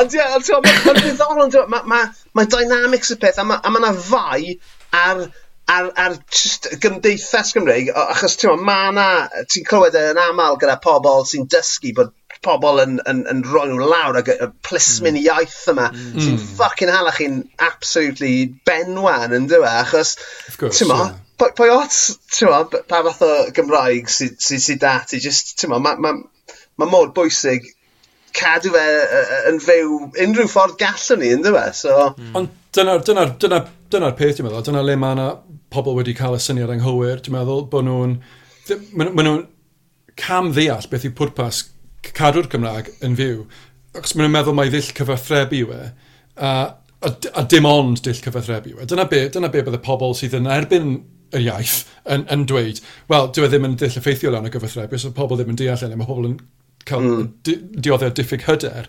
Ond 0.00 0.10
ie, 0.18 0.26
mae'n 0.26 0.98
ddiddorol. 0.98 1.54
Mae 1.70 1.86
ma, 1.94 2.00
ma 2.34 2.42
dynamics 2.56 3.14
y 3.14 3.16
peth 3.22 3.38
a 3.38 3.46
mae 3.46 3.62
yna 3.70 3.94
fai 4.10 4.58
ar 4.90 5.30
ar, 5.70 5.92
ar 5.94 6.18
just 6.34 6.66
gymdeithas 6.82 7.54
Gymreig, 7.54 7.94
achos 7.94 8.34
ti'n 8.40 8.58
ma, 8.58 8.66
ma 8.66 8.90
na, 8.96 9.06
ti'n 9.46 9.62
clywed 9.68 9.94
yn 10.00 10.18
aml 10.18 10.58
gyda 10.58 10.80
pobl 10.82 11.22
sy'n 11.30 11.46
dysgu 11.50 11.92
bod 11.96 12.10
pobl 12.44 12.80
yn, 12.82 13.00
yn, 13.10 13.24
yn 13.28 13.42
roi 13.44 13.66
nhw 13.68 13.88
lawr 13.90 14.20
ac 14.20 14.30
y 14.32 14.48
plismyn 14.64 15.16
mm. 15.18 15.24
iaith 15.26 15.58
yma 15.72 15.88
mm. 15.92 16.20
sy'n 16.24 16.38
ffucking 16.40 16.92
hala 16.92 17.12
chi'n 17.16 17.42
absolutely 17.66 18.34
benwan 18.68 19.34
yn 19.36 19.48
dweud 19.50 19.68
achos 19.68 20.14
ti'n 20.56 20.88
mo 20.88 21.00
yeah. 21.02 21.50
pwy 21.58 21.72
ot 21.74 21.98
ti'n 22.32 22.48
mo 22.48 22.62
pa 22.88 23.02
fath 23.08 23.26
o 23.26 23.32
Gymraeg 23.56 24.08
sydd 24.12 24.38
sy, 24.40 24.60
sy 24.62 24.78
dati 24.80 25.20
just 25.20 25.58
ti'n 25.60 25.74
mo 25.74 25.82
mae 25.84 26.00
ma, 26.00 26.14
ma 26.80 26.88
mor 26.88 27.12
bwysig 27.16 27.68
cadw 28.36 28.72
fe 28.72 28.86
yn 29.50 29.60
fyw 29.60 29.98
unrhyw 30.24 30.48
ffordd 30.48 30.78
gallwn 30.80 31.20
ni 31.20 31.32
yn 31.36 31.44
dweud 31.44 31.76
so 31.76 31.96
mm. 32.14 32.32
ond 32.40 32.56
dyna'r 32.76 33.04
dyna, 33.04 33.26
dyna, 33.42 33.64
dyna 33.92 34.12
peth 34.16 34.38
ti'n 34.38 34.46
meddwl 34.46 34.64
dyna 34.70 34.84
le 34.86 34.96
mae 35.02 35.16
yna 35.16 35.28
pobl 35.74 35.98
wedi 35.98 36.14
cael 36.16 36.38
y 36.38 36.40
syniad 36.40 36.72
anghywir 36.72 37.20
ti'n 37.20 37.36
meddwl 37.36 37.66
bod 37.72 37.84
nhw'n 37.84 38.16
maen 38.96 39.12
nhw'n 39.26 39.44
cam 40.20 40.54
ddeall 40.54 40.88
beth 40.90 41.04
yw 41.08 41.14
pwrpas 41.18 41.64
cadw'r 42.16 42.48
Cymraeg 42.52 42.92
yn 43.06 43.18
fyw, 43.18 43.44
Ac 43.90 44.12
maen 44.14 44.28
nhw'n 44.28 44.34
meddwl 44.36 44.54
mai 44.54 44.68
ddill 44.70 44.92
cyfathrebu 44.94 45.64
yw 45.64 45.70
e, 45.74 45.86
a, 46.46 46.50
a, 47.02 47.10
a 47.10 47.42
dim 47.50 47.66
ond 47.66 47.98
dill 48.06 48.20
cyfathrebu 48.22 48.76
yw 48.76 48.84
e. 48.84 48.86
Dyna 48.90 49.06
be, 49.10 49.24
dyna 49.34 49.50
be 49.50 49.64
bydd 49.66 49.80
y 49.80 49.82
pobl 49.82 50.14
sydd 50.14 50.36
yn 50.38 50.46
erbyn 50.46 50.92
yr 51.34 51.42
iaith 51.42 51.80
yn, 52.14 52.22
yn 52.30 52.44
dweud, 52.50 52.78
wel, 53.10 53.26
dyw 53.34 53.46
e 53.46 53.50
ddim 53.50 53.66
yn 53.66 53.74
dill 53.80 53.98
effeithiol 53.98 54.36
lan 54.36 54.46
o 54.46 54.52
gyfathrebu, 54.54 54.94
os 54.94 55.08
y 55.08 55.10
pobl 55.16 55.40
ddim 55.40 55.50
yn 55.50 55.58
deall 55.58 55.82
enw, 55.88 55.98
mae 55.98 56.10
pobl 56.10 56.28
yn 56.30 56.38
cael 56.86 57.02
mm. 57.02 57.26
di, 57.46 57.56
dioddau 57.82 58.14
diffyg 58.14 58.46
hyder. 58.46 58.86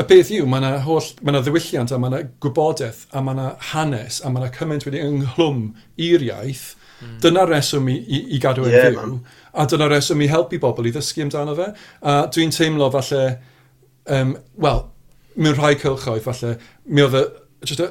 Y 0.00 0.08
beth 0.08 0.32
yw, 0.38 0.48
mae 0.48 0.64
yna 0.64 0.80
holl, 0.88 1.12
mae 1.20 1.34
yna 1.34 1.44
ddiwylliant, 1.44 1.92
a 1.92 2.00
mae 2.00 2.14
yna 2.14 2.24
gwybodaeth, 2.40 3.04
a 3.12 3.24
mae 3.24 3.36
yna 3.36 3.50
hanes, 3.74 4.22
a 4.24 4.32
mae 4.32 4.46
yna 4.46 4.52
cymaint 4.56 4.88
wedi 4.88 5.04
ynghlwm 5.04 5.64
i'r 6.08 6.24
iaith, 6.30 6.70
Mm. 6.98 7.18
Dyna'r 7.22 7.52
reswm 7.52 7.88
i, 7.92 7.94
i, 7.94 8.18
i 8.34 8.38
gadw 8.42 8.64
yn 8.66 8.72
yeah, 8.74 8.88
fyw. 8.88 8.96
Man 8.98 9.18
a 9.58 9.66
dyna 9.66 9.88
reswm 9.90 10.22
i 10.22 10.30
helpu 10.30 10.60
bobl 10.62 10.86
i 10.86 10.92
ddysgu 10.94 11.24
amdano 11.26 11.56
fe. 11.58 11.72
A 12.06 12.20
dwi'n 12.34 12.54
teimlo 12.54 12.90
falle, 12.94 13.24
um, 14.14 14.36
wel, 14.62 14.84
mewn 15.38 15.58
rhai 15.58 15.74
cylchoedd 15.80 16.24
falle, 16.26 16.54
mi 16.86 17.04
oedd 17.04 17.18
y, 17.18 17.24
just 17.66 17.82
y, 17.82 17.88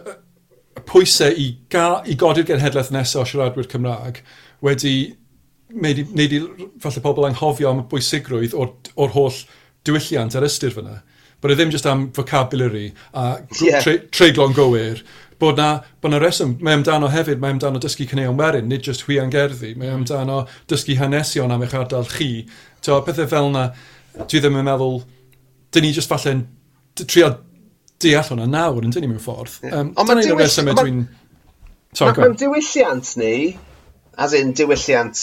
y 0.78 0.84
pwysau 0.88 1.36
i, 1.36 1.50
ga, 1.74 1.88
i 2.08 2.16
godi'r 2.20 2.48
genhedlaeth 2.48 2.94
nesaf 2.96 3.26
o 3.26 3.30
siaradwyr 3.30 3.70
Cymraeg 3.72 4.22
wedi 4.66 4.96
wneud 5.76 6.02
i, 6.02 6.08
wneud 6.14 6.34
i 6.38 6.42
falle 6.84 7.04
pobl 7.04 7.28
anghofio 7.28 7.72
am 7.72 7.84
y 7.84 7.88
bwysigrwydd 7.92 8.56
o'r, 8.58 8.74
or 8.96 9.14
holl 9.16 9.44
diwylliant 9.88 10.36
ar 10.38 10.48
ystyr 10.48 10.76
fyna. 10.76 11.02
But 11.42 11.54
ddim 11.54 11.70
just 11.70 11.86
am 11.86 12.08
vocabulary 12.12 12.94
a 13.14 13.44
yeah. 13.62 13.84
tre, 13.84 14.00
treiglo'n 14.10 14.56
gywir, 14.58 15.04
bod 15.40 15.58
na, 15.58 15.68
bod 16.02 16.14
na 16.14 16.20
reswm. 16.22 16.56
Mae 16.64 16.78
amdano 16.78 17.10
hefyd, 17.14 17.42
mae 17.42 17.56
amdano 17.56 17.82
dysgu 17.84 18.08
cyneuon 18.10 18.38
werin, 18.40 18.70
nid 18.72 18.86
jyst 18.88 19.06
hwi 19.08 19.20
angerddi. 19.22 19.74
Mae 19.76 19.92
hmm. 19.92 20.02
amdano 20.02 20.42
dysgu 20.70 20.98
hanesion 21.00 21.54
am 21.54 21.66
eich 21.66 21.76
ardal 21.78 22.08
chi. 22.12 22.32
To, 22.86 23.00
pethau 23.06 23.30
fel 23.30 23.52
na, 23.54 23.68
dwi 24.24 24.42
ddim 24.42 24.60
yn 24.62 24.68
meddwl, 24.68 25.02
dyn 25.74 25.88
ni 25.88 25.94
jyst 25.96 26.12
falle'n 26.12 26.46
trio 27.04 27.32
deall 28.02 28.30
hwnna 28.32 28.48
nawr 28.50 28.86
yn 28.86 28.94
dyn 28.94 29.06
ni 29.06 29.12
mewn 29.12 29.24
ffordd. 29.24 29.60
Um, 29.72 29.94
Ond 29.98 30.10
mae'n 30.10 30.24
diwylliant... 30.26 30.82
Dwi'n... 30.82 31.04
Mae'n 31.98 32.38
diwylliant 32.38 33.14
ni, 33.18 33.34
as 34.22 34.34
in 34.38 34.54
diwylliant 34.58 35.22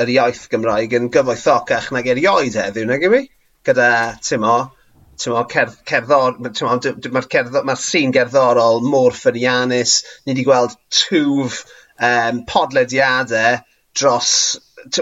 yr 0.00 0.10
iaith 0.16 0.48
Gymraeg 0.52 0.96
yn 0.98 1.10
gyfoethocach 1.14 1.92
nag 1.94 2.08
erioed 2.10 2.56
heddiw, 2.58 2.88
nag 2.88 3.04
i 3.06 3.12
mi? 3.12 3.22
Gyda, 3.64 3.88
ti'n 4.20 4.42
Mae'r 5.14 5.48
cerdd, 5.52 5.78
cerddor, 5.88 6.38
mae'r 6.42 7.28
cerddor, 7.30 7.64
mae'r 7.68 7.80
sîn 7.80 8.12
gerddorol 8.14 8.82
mor 8.84 9.16
ffyniannus. 9.16 10.00
Ni 10.26 10.34
wedi 10.34 10.46
gweld 10.48 10.76
twf 11.02 11.62
um, 11.98 12.44
podlediadau 12.50 13.62
dros 13.94 14.34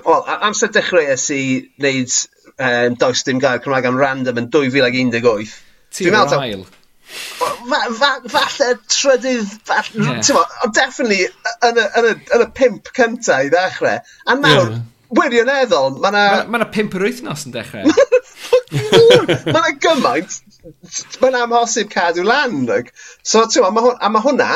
well, 0.05 0.25
amser 0.41 0.71
dechreuais 0.73 1.25
i 1.35 1.43
wneud 1.81 2.13
um, 2.59 2.95
does 3.01 3.25
dim 3.27 3.41
gair 3.43 3.63
Cymraeg 3.65 3.89
am 3.89 3.99
random 3.99 4.39
yn 4.45 4.49
2018. 4.55 5.59
Ti'n 5.97 6.17
ag 6.19 6.37
ail. 6.39 6.65
Falle 7.13 8.69
trydydd 8.89 9.51
falle, 9.69 10.07
yeah. 10.07 10.23
t'mo' 10.25 10.73
definitely 10.77 11.27
yn 11.69 11.81
y 11.83 11.89
yn 12.01 12.09
y 12.09 12.15
yn 12.37 12.47
y 12.47 12.49
pimp 12.57 12.89
cyntaf 12.97 13.49
i 13.49 13.53
ddechrau, 13.53 14.01
A 14.27 14.39
nawr... 14.39 14.71
yeah 14.71 14.81
wirioneddol, 15.19 15.99
mae 16.03 16.13
yna... 16.13 16.25
Mae 16.47 16.61
yna 16.61 16.67
ma 16.67 16.71
pimp 16.75 16.97
yr 16.99 17.07
wythnos 17.09 17.47
yn 17.49 17.55
dechrau. 17.57 17.91
mae 19.53 19.59
yna 19.59 19.73
gymaint, 19.83 20.39
mae'n 21.23 21.41
amhosib 21.43 21.91
cadw 21.93 22.25
lan. 22.27 22.63
Like. 22.69 22.95
So, 23.23 23.45
ti'n 23.47 23.67
ma, 23.77 23.85
a 23.99 24.13
mae 24.13 24.25
hwnna 24.25 24.51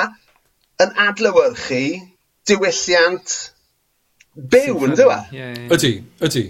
yn 0.85 0.95
adlywyrchu 1.07 1.83
diwylliant 2.49 3.37
byw, 4.37 4.79
yn 4.87 4.97
dweud? 4.99 5.35
Ydy, 5.77 5.93
ydy. 6.29 6.47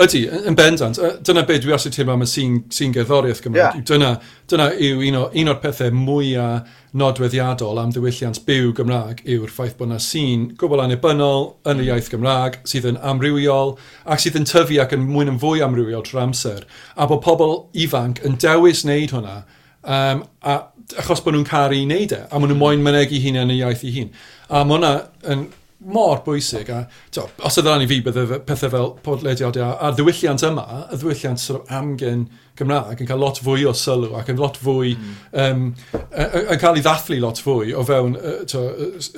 Ydy, 0.00 0.22
yn 0.48 0.56
bendant. 0.56 0.96
Dyna 1.26 1.42
be 1.44 1.58
dwi 1.60 1.74
asy'n 1.76 1.92
teimlo 1.92 2.14
am 2.16 2.24
y 2.24 2.28
sy'n 2.28 2.54
sy 2.72 2.86
gerddoriaeth 2.94 3.42
Gymraeg. 3.44 3.76
Yeah. 3.76 3.84
Dyna, 3.90 4.12
dyna 4.48 4.70
yw 4.72 5.02
un, 5.08 5.18
o, 5.18 5.24
un 5.36 5.52
o'r 5.52 5.60
pethau 5.60 5.92
mwyaf 5.92 6.70
nodweddiadol 6.96 7.80
am 7.80 7.92
ddiwylliant 7.92 8.42
byw 8.48 8.72
Gymraeg 8.76 9.22
yw'r 9.28 9.52
ffaith 9.52 9.78
bod 9.78 9.90
yna 9.90 10.00
sy'n 10.02 10.50
gwbl 10.60 10.82
anebynol 10.84 11.46
yn 11.64 11.78
y 11.78 11.86
mm. 11.86 11.86
iaith 11.88 12.10
Gymraeg 12.12 12.58
sydd 12.68 12.88
yn 12.90 13.00
amrywiol 13.12 13.74
ac 14.04 14.24
sydd 14.24 14.36
yn 14.40 14.48
tyfu 14.48 14.80
ac 14.82 14.92
yn 14.96 15.06
mwyn 15.08 15.32
yn 15.32 15.40
fwy 15.40 15.64
amrywiol 15.64 16.04
trwy'r 16.08 16.26
amser. 16.26 16.66
A 16.96 17.08
bod 17.08 17.24
pobl 17.24 17.56
ifanc 17.84 18.20
yn 18.28 18.36
dewis 18.40 18.84
wneud 18.84 19.16
hwnna 19.16 19.38
um, 19.84 20.24
a, 20.44 20.58
achos 21.00 21.24
bod 21.24 21.36
nhw'n 21.36 21.48
caru 21.48 21.80
i 21.80 21.86
wneud 21.86 22.12
e 22.16 22.20
a 22.24 22.36
maen 22.36 22.52
nhw'n 22.52 22.58
mm. 22.58 22.64
moyn 22.64 22.84
mynegu 22.84 23.20
hunain 23.24 23.48
yn 23.48 23.56
y 23.56 23.60
iaith 23.62 23.84
i 23.88 23.96
hun. 23.96 24.12
A 24.48 24.64
mae 24.64 24.76
hwnna 24.78 24.94
yn 25.32 25.48
mor 25.84 26.22
bwysig. 26.26 26.70
A, 26.70 26.84
to, 27.14 27.26
os 27.42 27.58
oedd 27.58 27.68
ran 27.70 27.84
i 27.84 27.88
fi 27.90 28.00
bydde 28.04 28.40
pethau 28.46 28.72
fel 28.72 28.88
podlediadau 29.04 29.74
a'r 29.74 29.96
ddiwylliant 29.98 30.44
yma, 30.48 30.66
y 30.88 30.98
ddiwylliant 30.98 31.42
sort 31.42 31.62
of 31.64 31.76
amgen 31.78 32.26
Gymraeg 32.58 33.00
yn 33.00 33.08
cael 33.08 33.22
lot 33.22 33.40
fwy 33.42 33.64
o 33.68 33.72
sylw 33.76 34.12
ac 34.18 34.28
yn 34.32 34.40
lot 34.40 34.58
fwy, 34.60 34.92
mm. 34.94 35.14
um, 35.44 35.62
yn 36.02 36.60
cael 36.60 36.76
ei 36.78 36.84
ddathlu 36.84 37.20
lot 37.22 37.40
fwy 37.42 37.72
o 37.72 37.84
fewn 37.88 38.18
uh, 38.20 38.42
to, 38.48 38.66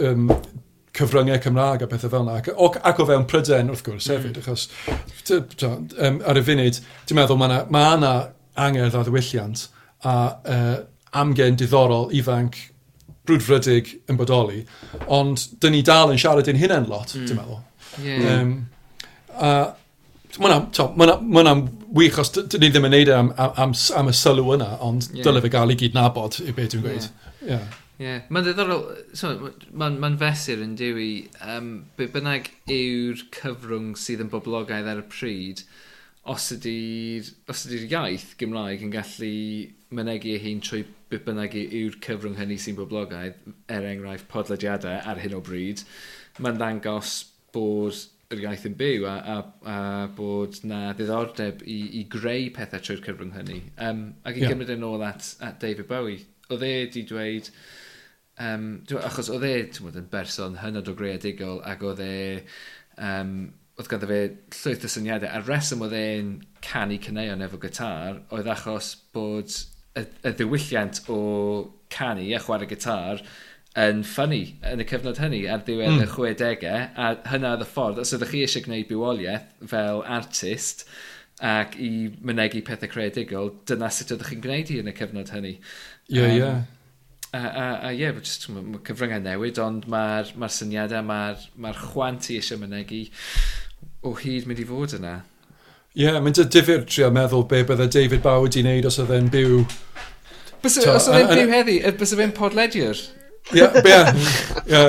um, 0.06 0.28
cyfryngau 0.94 1.40
Cymraeg 1.42 1.82
a 1.82 1.90
pethau 1.90 2.12
fel 2.12 2.22
yna, 2.22 2.38
ac, 2.40 2.78
ac 2.78 3.02
o 3.02 3.08
fewn 3.08 3.26
pryden 3.30 3.72
wrth 3.72 3.82
gwrs 3.86 4.06
hmm. 4.06 4.14
hefyd, 4.14 4.38
mm. 4.38 4.44
achos 4.44 4.68
to, 5.26 5.40
to, 5.58 5.72
um, 5.98 6.20
ar 6.30 6.38
y 6.38 6.44
funud, 6.46 6.78
dwi'n 7.08 7.20
meddwl 7.20 7.40
mae 7.40 7.50
yna 7.50 7.64
ma 7.74 8.14
angerdd 8.64 8.94
a 8.94 9.02
ddiwylliant 9.02 9.66
a 10.06 10.14
uh, 10.54 10.76
amgen 11.18 11.58
diddorol 11.58 12.12
ifanc 12.14 12.60
brwdfrydig 13.28 13.94
yn 14.10 14.18
bodoli, 14.20 14.64
ond 15.12 15.46
dyn 15.62 15.74
ni 15.76 15.84
dal 15.86 16.12
yn 16.12 16.20
siarad 16.20 16.50
yn 16.52 16.60
hynny'n 16.60 16.90
lot, 16.90 17.14
mm. 17.16 17.28
ti'n 17.28 17.40
meddwl. 17.40 17.62
Yeah. 18.04 18.40
Um, 18.40 18.54
a 19.34 19.54
mae'n 20.42 21.22
ma 21.30 21.54
wych 21.94 22.18
os 22.18 22.32
dyn 22.34 22.60
ni 22.60 22.72
ddim 22.72 22.88
yn 22.88 22.94
neud 22.96 23.12
e 23.12 23.14
am, 23.16 23.30
am, 23.38 23.72
am, 23.72 24.10
y 24.10 24.18
sylw 24.18 24.54
yna, 24.56 24.74
ond 24.84 25.08
yeah. 25.12 25.22
dylai 25.26 25.44
fe 25.44 25.52
gael 25.54 25.72
i 25.72 25.78
gyd 25.78 25.96
nabod 25.96 26.40
i 26.42 26.52
beth 26.52 26.74
dwi'n 26.74 26.84
gweud. 26.84 27.08
Yeah. 27.40 27.48
Yeah. 27.54 27.80
Yeah. 28.02 28.24
Mae'n 28.34 28.48
ddiddorol, 28.48 28.84
so, 29.14 29.30
mae'n 29.78 30.00
ma 30.02 30.10
fesur 30.18 30.62
yn 30.64 30.74
diw 30.78 30.98
i, 30.98 31.10
um, 31.46 31.70
be 31.94 32.08
bynnag 32.10 32.50
yw'r 32.74 33.22
cyfrwng 33.36 33.94
sydd 34.00 34.24
yn 34.24 34.32
boblogaidd 34.32 34.90
ar 34.90 35.04
y 35.04 35.06
pryd, 35.12 35.62
os 36.30 36.48
ydy'r 36.56 37.30
ydy 37.54 37.80
iaith 37.92 38.32
Gymraeg 38.40 38.82
yn 38.86 38.92
gallu 38.94 39.32
mynegu 39.94 40.34
ei 40.34 40.42
hun 40.46 40.62
trwy 40.64 40.82
beth 41.14 41.24
bynnag 41.28 41.54
yw'r 41.60 42.00
cyfrwng 42.04 42.36
hynny 42.40 42.58
sy'n 42.60 42.76
boblogaidd, 42.78 43.38
er 43.72 43.86
enghraifft 43.88 44.28
podlediadau 44.32 45.00
ar 45.10 45.22
hyn 45.22 45.38
o 45.38 45.40
bryd, 45.44 45.84
mae'n 46.42 46.60
ddangos 46.60 47.16
bod 47.54 48.02
yr 48.34 48.44
iaith 48.44 48.66
yn 48.68 48.76
byw 48.78 49.06
a, 49.08 49.14
a, 49.14 49.36
a 49.70 49.78
bod 50.16 50.58
na 50.66 50.80
ddiddordeb 50.96 51.64
i, 51.70 51.78
i 52.00 52.04
greu 52.10 52.50
pethau 52.54 52.82
trwy'r 52.82 53.02
cyfrwng 53.04 53.34
hynny. 53.36 53.60
Um, 53.78 54.04
ac 54.26 54.38
i 54.38 54.44
yeah. 54.44 54.52
gymryd 54.52 54.72
yn 54.74 54.86
ôl 54.86 55.04
at, 55.06 55.34
at 55.44 55.60
David 55.62 55.88
Bowie, 55.90 56.24
oedd 56.50 56.64
e 56.66 56.72
di 56.92 57.04
dweud, 57.08 57.50
um, 58.42 58.70
achos 59.02 59.30
oedd 59.32 59.46
e 59.48 59.54
yn 59.90 60.08
berson 60.12 60.58
hynod 60.62 60.90
o 60.90 60.96
greadigol 60.98 61.62
ac 61.68 61.84
oedd 61.86 62.02
e, 62.04 62.16
um, 62.96 63.36
oedd 63.78 63.90
ganddo 63.90 64.10
fe 64.10 64.20
llwyth 64.62 64.88
o 64.88 64.90
syniadau, 64.96 65.30
a'r 65.30 65.46
reswm 65.50 65.84
oedd 65.86 65.96
e'n 65.98 66.34
canu 66.64 66.98
cyneuon 67.02 67.44
efo 67.44 67.60
gytar 67.62 68.22
oedd 68.34 68.50
achos 68.50 68.94
bod 69.14 69.52
y, 69.98 70.04
y 70.04 70.32
ddiwylliant 70.34 71.02
o 71.12 71.18
canu 71.94 72.28
a 72.34 72.42
chwarae 72.42 72.68
gitar 72.70 73.22
yn 73.78 74.04
ffynnu 74.06 74.40
yn 74.70 74.82
y 74.82 74.86
cyfnod 74.86 75.18
hynny 75.18 75.40
ar 75.50 75.64
ddiwedd 75.66 75.96
mm. 75.96 76.04
y 76.04 76.06
hmm. 76.06 76.12
60au 76.14 76.68
a 76.94 77.08
hynna 77.32 77.56
oedd 77.56 77.64
y 77.64 77.70
ffordd 77.70 77.98
os 78.04 78.14
ydych 78.14 78.30
chi 78.30 78.44
eisiau 78.44 78.66
gwneud 78.68 78.86
bywoliaeth 78.90 79.48
fel 79.72 80.04
artist 80.18 80.86
ac 81.42 81.74
i 81.82 81.90
mynegu 82.22 82.62
pethau 82.66 82.90
creadigol 82.92 83.50
dyna 83.66 83.90
sut 83.90 84.14
ydych 84.14 84.30
chi'n 84.30 84.44
gwneud 84.44 84.70
hi 84.70 84.78
yn 84.82 84.92
y 84.92 84.94
cyfnod 84.94 85.34
hynny 85.34 85.56
ie 85.56 86.20
yeah, 86.20 86.30
ie 86.30 86.38
yeah. 86.38 86.62
a, 87.34 87.90
ie 87.90 88.04
yeah, 88.04 88.20
just, 88.20 88.46
mae 88.54 88.82
cyfryngau 88.86 89.24
newid 89.24 89.58
ond 89.62 89.88
mae'r 89.90 90.30
ma 90.38 90.50
syniadau 90.50 91.02
mae'r 91.10 91.48
ma 91.58 91.74
chwant 91.80 92.30
i 92.30 92.38
eisiau 92.38 92.62
mynegu 92.62 93.02
o 94.06 94.14
hyd 94.22 94.46
mynd 94.46 94.62
i 94.62 94.68
fod 94.70 94.94
yna 95.00 95.16
Ie, 95.94 96.08
yeah, 96.08 96.16
mae'n 96.18 96.34
difyr 96.50 96.80
trio 96.90 97.06
meddwl 97.14 97.44
be 97.46 97.60
bydde 97.62 97.84
David 97.94 98.22
Bowie 98.24 98.48
wedi 98.48 98.62
wneud 98.64 98.86
os 98.88 98.96
oedd 98.98 99.12
e'n 99.14 99.28
byw... 99.30 99.60
Bys, 100.64 100.78
os 100.90 101.04
oedd 101.06 101.20
e'n 101.20 101.28
byw 101.30 101.52
heddi, 101.52 101.76
bys 102.00 102.14
oedd 102.16 102.22
e'n 102.24 102.32
podlediwr? 102.34 103.02
Ie, 103.54 103.68
ie. 103.86 104.80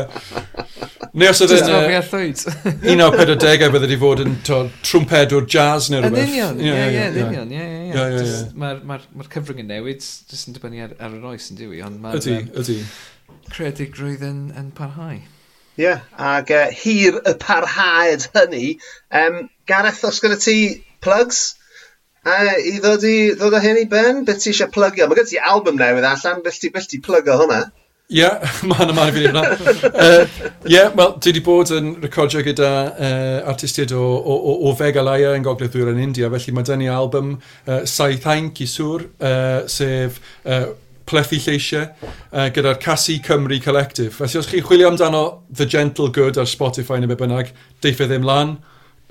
Neu 1.14 1.30
os 1.30 1.44
oedd 1.45 1.53
e'n... 1.53 1.61
Just 1.61 1.69
rofi 2.10 2.90
Un 2.90 3.03
o 3.06 3.10
40au 3.14 3.69
bydde 3.76 3.90
di 3.91 3.99
fod 4.02 4.23
yn 4.23 4.34
trwmpedwr 4.48 5.45
jazz 5.45 5.91
neu 5.94 6.02
rhywbeth. 6.02 6.23
Yn 6.23 6.34
union, 6.34 6.64
ie, 6.64 6.73
ie, 6.73 7.06
union, 7.27 7.53
ie, 7.53 7.68
ie. 7.91 8.41
Mae'r 8.65 9.30
cyfrwng 9.38 9.61
yn 9.61 9.69
newid, 9.76 10.02
jyst 10.02 10.49
yn 10.49 10.57
dibynnu 10.57 10.82
ar, 10.88 10.98
ar 10.98 11.14
yr 11.19 11.30
oes 11.36 11.52
yn 11.53 11.61
diwy, 11.61 11.84
ond 11.86 12.02
mae'r... 12.02 12.18
Ydy, 12.18 12.40
ydy. 12.64 12.80
Credigrwydd 13.53 14.26
yn, 14.26 14.41
yn 14.57 14.73
parhau. 14.73 15.22
Ie, 15.76 15.86
yeah, 15.86 16.02
ac 16.18 16.49
uh, 16.56 16.65
hir 16.73 17.22
y 17.22 17.38
parhaed 17.38 18.26
hynny, 18.34 18.80
um, 19.22 19.44
Gareth, 19.69 20.02
os 20.07 20.23
gyda 20.23 20.41
ti 20.41 20.57
plugs? 21.06 21.45
A 22.26 22.57
i 22.57 22.80
ddod, 22.82 23.06
i, 23.06 23.18
ddod 23.38 23.53
o 23.53 23.61
hyn 23.61 23.77
i 23.84 23.88
ben, 23.90 24.23
beth 24.26 24.41
ti 24.41 24.52
eisiau 24.52 24.72
plugio? 24.73 25.06
Mae 25.06 25.22
gen 25.22 25.27
ti 25.30 25.41
album 25.53 25.77
newydd 25.77 26.07
allan, 26.10 26.41
beth 26.45 26.61
ti, 26.61 26.73
beth 26.73 26.90
ti 26.90 27.02
plygo 27.06 27.38
hwnna? 27.44 27.68
Ie, 28.06 28.19
yeah, 28.19 28.41
mae'n 28.69 28.91
yma 28.94 29.07
i 29.10 29.14
fi 29.14 29.23
hwnna. 29.26 29.41
Ie, 30.69 30.82
wel, 30.94 31.14
dwi 31.18 31.32
wedi 31.32 31.41
bod 31.45 31.72
yn 31.73 31.88
recordio 32.03 32.44
gyda 32.45 32.72
uh, 32.94 33.38
artistiaid 33.49 33.95
o, 33.98 34.02
o, 34.02 34.36
o, 34.36 34.53
o 34.69 34.73
Vega 34.77 35.02
Laia 35.06 35.32
yn 35.38 35.45
Gogledd 35.45 35.73
Ddwyr 35.73 35.90
yn 35.94 36.03
India, 36.03 36.30
felly 36.34 36.53
mae 36.53 36.68
dyn 36.69 36.84
ni 36.84 36.90
album 36.94 37.32
uh, 37.40 37.80
Saith 37.90 38.27
Ainc 38.30 38.61
i 38.61 38.68
Sŵr, 38.69 39.07
uh, 39.18 39.64
sef 39.69 40.19
uh, 40.45 40.68
plethu 41.10 41.40
lleisiau 41.41 41.88
uh, 41.88 42.45
gyda'r 42.53 42.77
Casi 42.82 43.18
Cymru 43.26 43.57
Collective. 43.61 44.14
Felly 44.18 44.41
os 44.41 44.49
chi 44.49 44.61
chwilio 44.65 44.94
amdano 44.94 45.26
The 45.49 45.65
Gentle 45.65 46.14
Good 46.14 46.38
ar 46.41 46.49
Spotify 46.49 47.02
neu 47.02 47.10
be 47.10 47.18
bynnag, 47.22 47.53
deifio 47.82 48.10
ddim 48.10 48.26
lan 48.30 48.57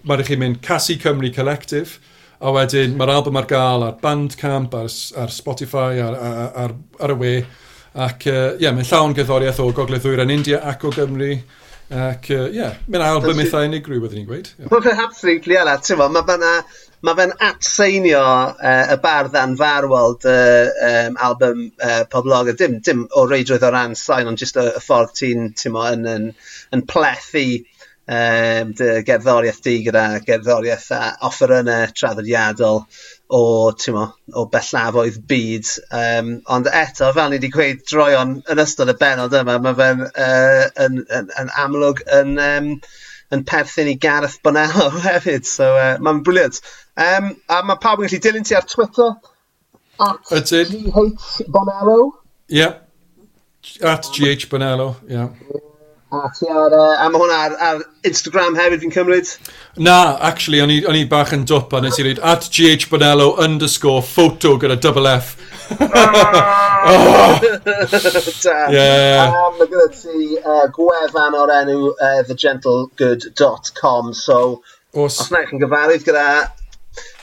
mae'n 0.05 0.25
chi'n 0.29 0.41
mynd 0.43 0.61
Cassie 0.65 0.99
Cymru 1.01 1.31
Collective, 1.35 1.99
a 2.45 2.53
wedyn 2.53 2.97
mae'r 2.99 3.15
album 3.15 3.39
ar 3.41 3.49
gael 3.49 3.87
ar 3.87 3.99
Bandcamp, 4.03 4.75
ar, 4.77 4.89
ar 5.23 5.33
Spotify, 5.33 6.01
ar, 6.05 6.17
ar, 6.19 6.41
ar, 6.65 6.79
ar 7.01 7.15
y 7.15 7.19
we. 7.21 7.35
Ac 7.95 8.27
ie, 8.27 8.33
uh, 8.33 8.57
yeah, 8.59 8.75
mae'n 8.75 8.89
llawn 8.89 9.13
gyddoriaeth 9.15 9.61
o 9.63 9.69
Gogledd 9.73 10.03
Ddwyr 10.03 10.25
yn 10.25 10.33
India 10.35 10.59
ac 10.67 10.83
o 10.85 10.91
Gymru. 10.95 11.37
Ac 11.95 12.31
ie, 12.33 12.41
uh, 12.41 12.49
yeah, 12.53 12.75
mae'n 12.91 13.07
album 13.07 13.39
eitha 13.45 13.63
unigryw 13.69 14.03
wedi'n 14.03 14.25
ni'n 14.25 14.31
gweud. 14.33 14.51
Yeah. 14.59 15.05
Absolutely, 15.07 15.61
ala. 15.61 15.79
Ti'n 15.79 16.01
fawr, 16.01 16.11
mae 16.13 16.27
fanna 16.27 16.57
mae 17.05 17.17
fe'n 17.19 17.35
atseinio 17.45 18.23
uh, 18.25 18.93
y 18.95 18.97
bardd 19.03 19.35
an 19.37 19.55
farwald 19.61 20.25
uh, 20.29 20.71
um, 20.89 21.19
album 21.27 21.67
uh, 21.85 22.03
Poblog, 22.11 22.49
dim, 22.57 22.79
dim 22.85 23.05
o 23.13 23.27
reidrwydd 23.29 23.67
o 23.67 23.73
ran 23.75 23.97
sain, 23.99 24.31
ond 24.31 24.41
jyst 24.41 24.57
y, 24.61 24.65
y 24.73 24.81
ffordd 24.81 25.13
ti'n 25.19 25.51
yn, 25.51 26.07
yn, 26.15 26.31
yn 26.73 26.85
plethu 26.89 27.45
um, 28.05 28.73
dy 28.77 28.91
gerddoriaeth 29.07 29.63
di 29.65 29.75
gyda 29.87 30.05
gerddoriaeth 30.27 30.91
a 30.97 31.01
offerynnau 31.29 31.93
traddodiadol 31.97 32.83
o, 33.29 33.41
mo, 33.97 34.05
o 34.35 34.45
bellafoedd 34.53 35.21
byd. 35.31 35.73
Um, 36.01 36.31
ond 36.57 36.69
eto, 36.71 37.11
fel 37.17 37.33
ni 37.33 37.41
wedi 37.41 37.53
gweud 37.55 37.83
droion 37.91 38.37
yn 38.53 38.63
ystod 38.65 38.93
y 38.93 38.97
benod 39.01 39.37
yma, 39.41 39.59
mae 39.65 39.79
fe'n 39.81 40.07
uh, 40.07 40.65
yn, 40.87 41.03
yn, 41.05 41.31
yn, 41.41 41.53
amlwg 41.65 42.05
yn, 42.21 42.39
um, 42.45 42.73
yn 43.35 43.45
perthyn 43.49 43.93
i 43.95 43.99
Gareth 44.01 44.41
Bonello 44.45 44.91
hefyd, 45.09 45.49
so 45.49 45.73
uh, 45.75 45.95
mae'n 46.05 46.25
briliant. 46.27 46.61
Um, 46.95 47.33
a 47.51 47.63
mae 47.67 47.81
pawb 47.83 48.05
yn 48.05 48.11
gallu 48.11 48.23
dilyn 48.23 48.47
ti 48.47 48.59
ar 48.59 48.69
Twitter, 48.71 49.15
at 49.99 50.51
GH 50.51 51.47
Bonello. 51.49 52.13
Yeah. 52.49 52.81
at 53.83 54.03
GH 54.13 54.49
Bonello. 54.51 54.97
Yeah. 55.09 55.29
A 56.15 56.31
ti 56.37 56.47
ar, 56.47 56.73
uh, 56.73 57.03
a 57.03 57.09
mae 57.11 57.21
hwnna 57.21 57.39
ar, 57.47 57.55
ar 57.69 57.81
Instagram 58.07 58.55
hefyd 58.59 58.85
fi'n 58.85 58.93
cymryd? 58.95 59.31
Na, 59.83 59.97
actually, 60.29 60.61
o'n 60.63 60.71
i, 60.71 60.79
on 60.87 60.99
i 60.99 61.05
bach 61.11 61.33
yn 61.35 61.43
dwp 61.49 61.75
a 61.75 61.81
nes 61.83 61.99
i 61.99 62.07
reid 62.07 62.21
at 62.33 62.47
GH 62.55 62.87
Bonello 62.93 63.33
underscore 63.43 64.03
photo 64.07 64.55
gyda 64.63 64.77
double 64.81 65.11
F. 65.11 65.35
oh! 65.81 67.41
da. 68.45 68.59
Yeah. 68.71 69.33
Um, 69.33 69.59
mae 69.59 69.71
gyda 69.73 69.89
ti 69.97 70.39
uh, 70.39 70.67
gwefan 70.77 71.39
o'r 71.41 71.55
enw 71.61 71.79
uh, 71.93 72.21
thegentlegood.com, 72.31 74.13
so 74.15 74.41
Os, 74.95 75.19
os 75.19 75.31
na 75.35 75.41
chi'n 75.49 75.59
gyfarwydd 75.59 76.05
gyda 76.07 76.27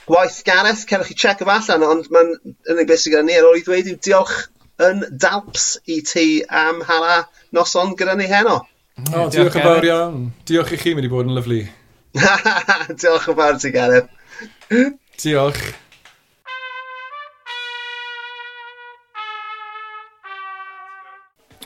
gwaith 0.09 0.41
Gareth, 0.43 0.83
cerwch 0.89 1.13
chi 1.13 1.15
check 1.23 1.43
o 1.45 1.47
allan, 1.53 1.85
ond 1.87 2.09
mae'n 2.11 2.33
unig 2.73 2.89
beth 2.89 3.05
sydd 3.05 3.15
gyda 3.15 3.27
ni 3.27 3.37
ar 3.39 3.47
ôl 3.47 3.61
i 3.61 3.63
ddweud 3.63 3.93
yw 3.93 4.01
diolch 4.03 4.41
yn 4.81 5.05
dalps 5.23 5.77
i 5.87 6.01
ti 6.07 6.25
am 6.63 6.81
hala 6.87 7.21
noson 7.55 7.95
gyda 7.99 8.17
ni 8.19 8.27
heno. 8.31 8.57
Oh, 8.99 9.29
diolch 9.31 9.55
yn 9.55 9.63
fawr 9.63 9.85
iawn. 9.87 10.17
Diolch 10.47 10.73
i 10.75 10.79
chi, 10.81 10.93
mynd 10.95 11.07
i 11.07 11.11
bod 11.11 11.29
yn 11.29 11.37
lyflu. 11.37 11.61
diolch 13.01 13.29
yn 13.31 13.37
fawr 13.39 13.57
ti, 13.61 13.71
Gareth. 13.73 14.11
diolch. 15.21 15.63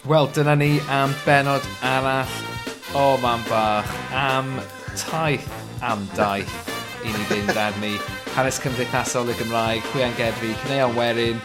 Wel, 0.06 0.30
dyna 0.38 0.54
ni 0.54 0.78
am 0.94 1.16
benod 1.26 1.66
arall 1.82 2.30
o 2.94 3.18
man 3.18 3.42
bach, 3.50 3.90
am 4.14 4.60
taith 5.02 5.50
am 5.82 6.06
daith 6.14 6.54
i 7.02 7.10
ni 7.10 7.26
fynd 7.32 7.58
arni. 7.58 7.96
Hanes 8.38 8.62
cymdeithasol 8.62 9.34
y 9.34 9.38
Gymraeg, 9.42 9.86
hwiangerddi, 9.96 10.54
cneu 10.66 10.94
Werin. 10.94 11.42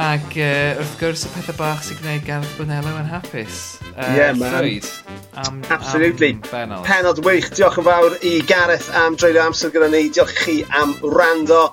ac 0.00 0.36
uh, 0.38 0.78
wrth 0.78 0.96
gwrs 1.00 1.26
y 1.26 1.32
pethau 1.34 1.56
bach 1.58 1.80
sy'n 1.84 1.98
gwneud 2.04 2.26
Gareth 2.28 2.56
Bonello 2.60 2.94
yn 3.00 3.08
hapus 3.10 3.79
uh, 3.96 4.14
yeah, 4.16 4.32
man. 4.32 4.64
Llwyd. 4.64 4.88
Am, 5.34 5.62
Absolutely. 5.70 6.30
Am 6.30 6.42
benod. 6.50 6.84
penod 6.84 7.24
wych. 7.24 7.50
Diolch 7.54 7.78
yn 7.80 7.86
fawr 7.86 8.16
i 8.26 8.40
Gareth 8.50 8.90
am 9.02 9.16
dreulio 9.16 9.44
amser 9.46 9.72
gyda 9.74 9.90
ni. 9.92 10.08
Diolch 10.10 10.34
i 10.34 10.44
chi 10.44 10.56
am 10.82 10.94
rando. 11.16 11.68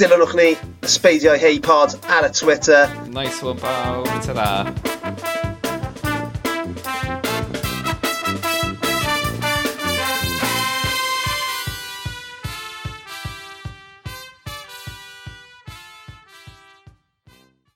Dilynwch 0.00 0.34
ni 0.38 0.50
ysbeidio 0.86 1.36
i 1.36 1.42
Hey 1.42 1.60
Pod 1.60 1.98
ar 2.08 2.28
y 2.28 2.32
Twitter. 2.36 2.88
Nice 3.12 3.42
one, 3.42 3.60
bawb. 3.60 4.08
Ta-da. 4.26 5.41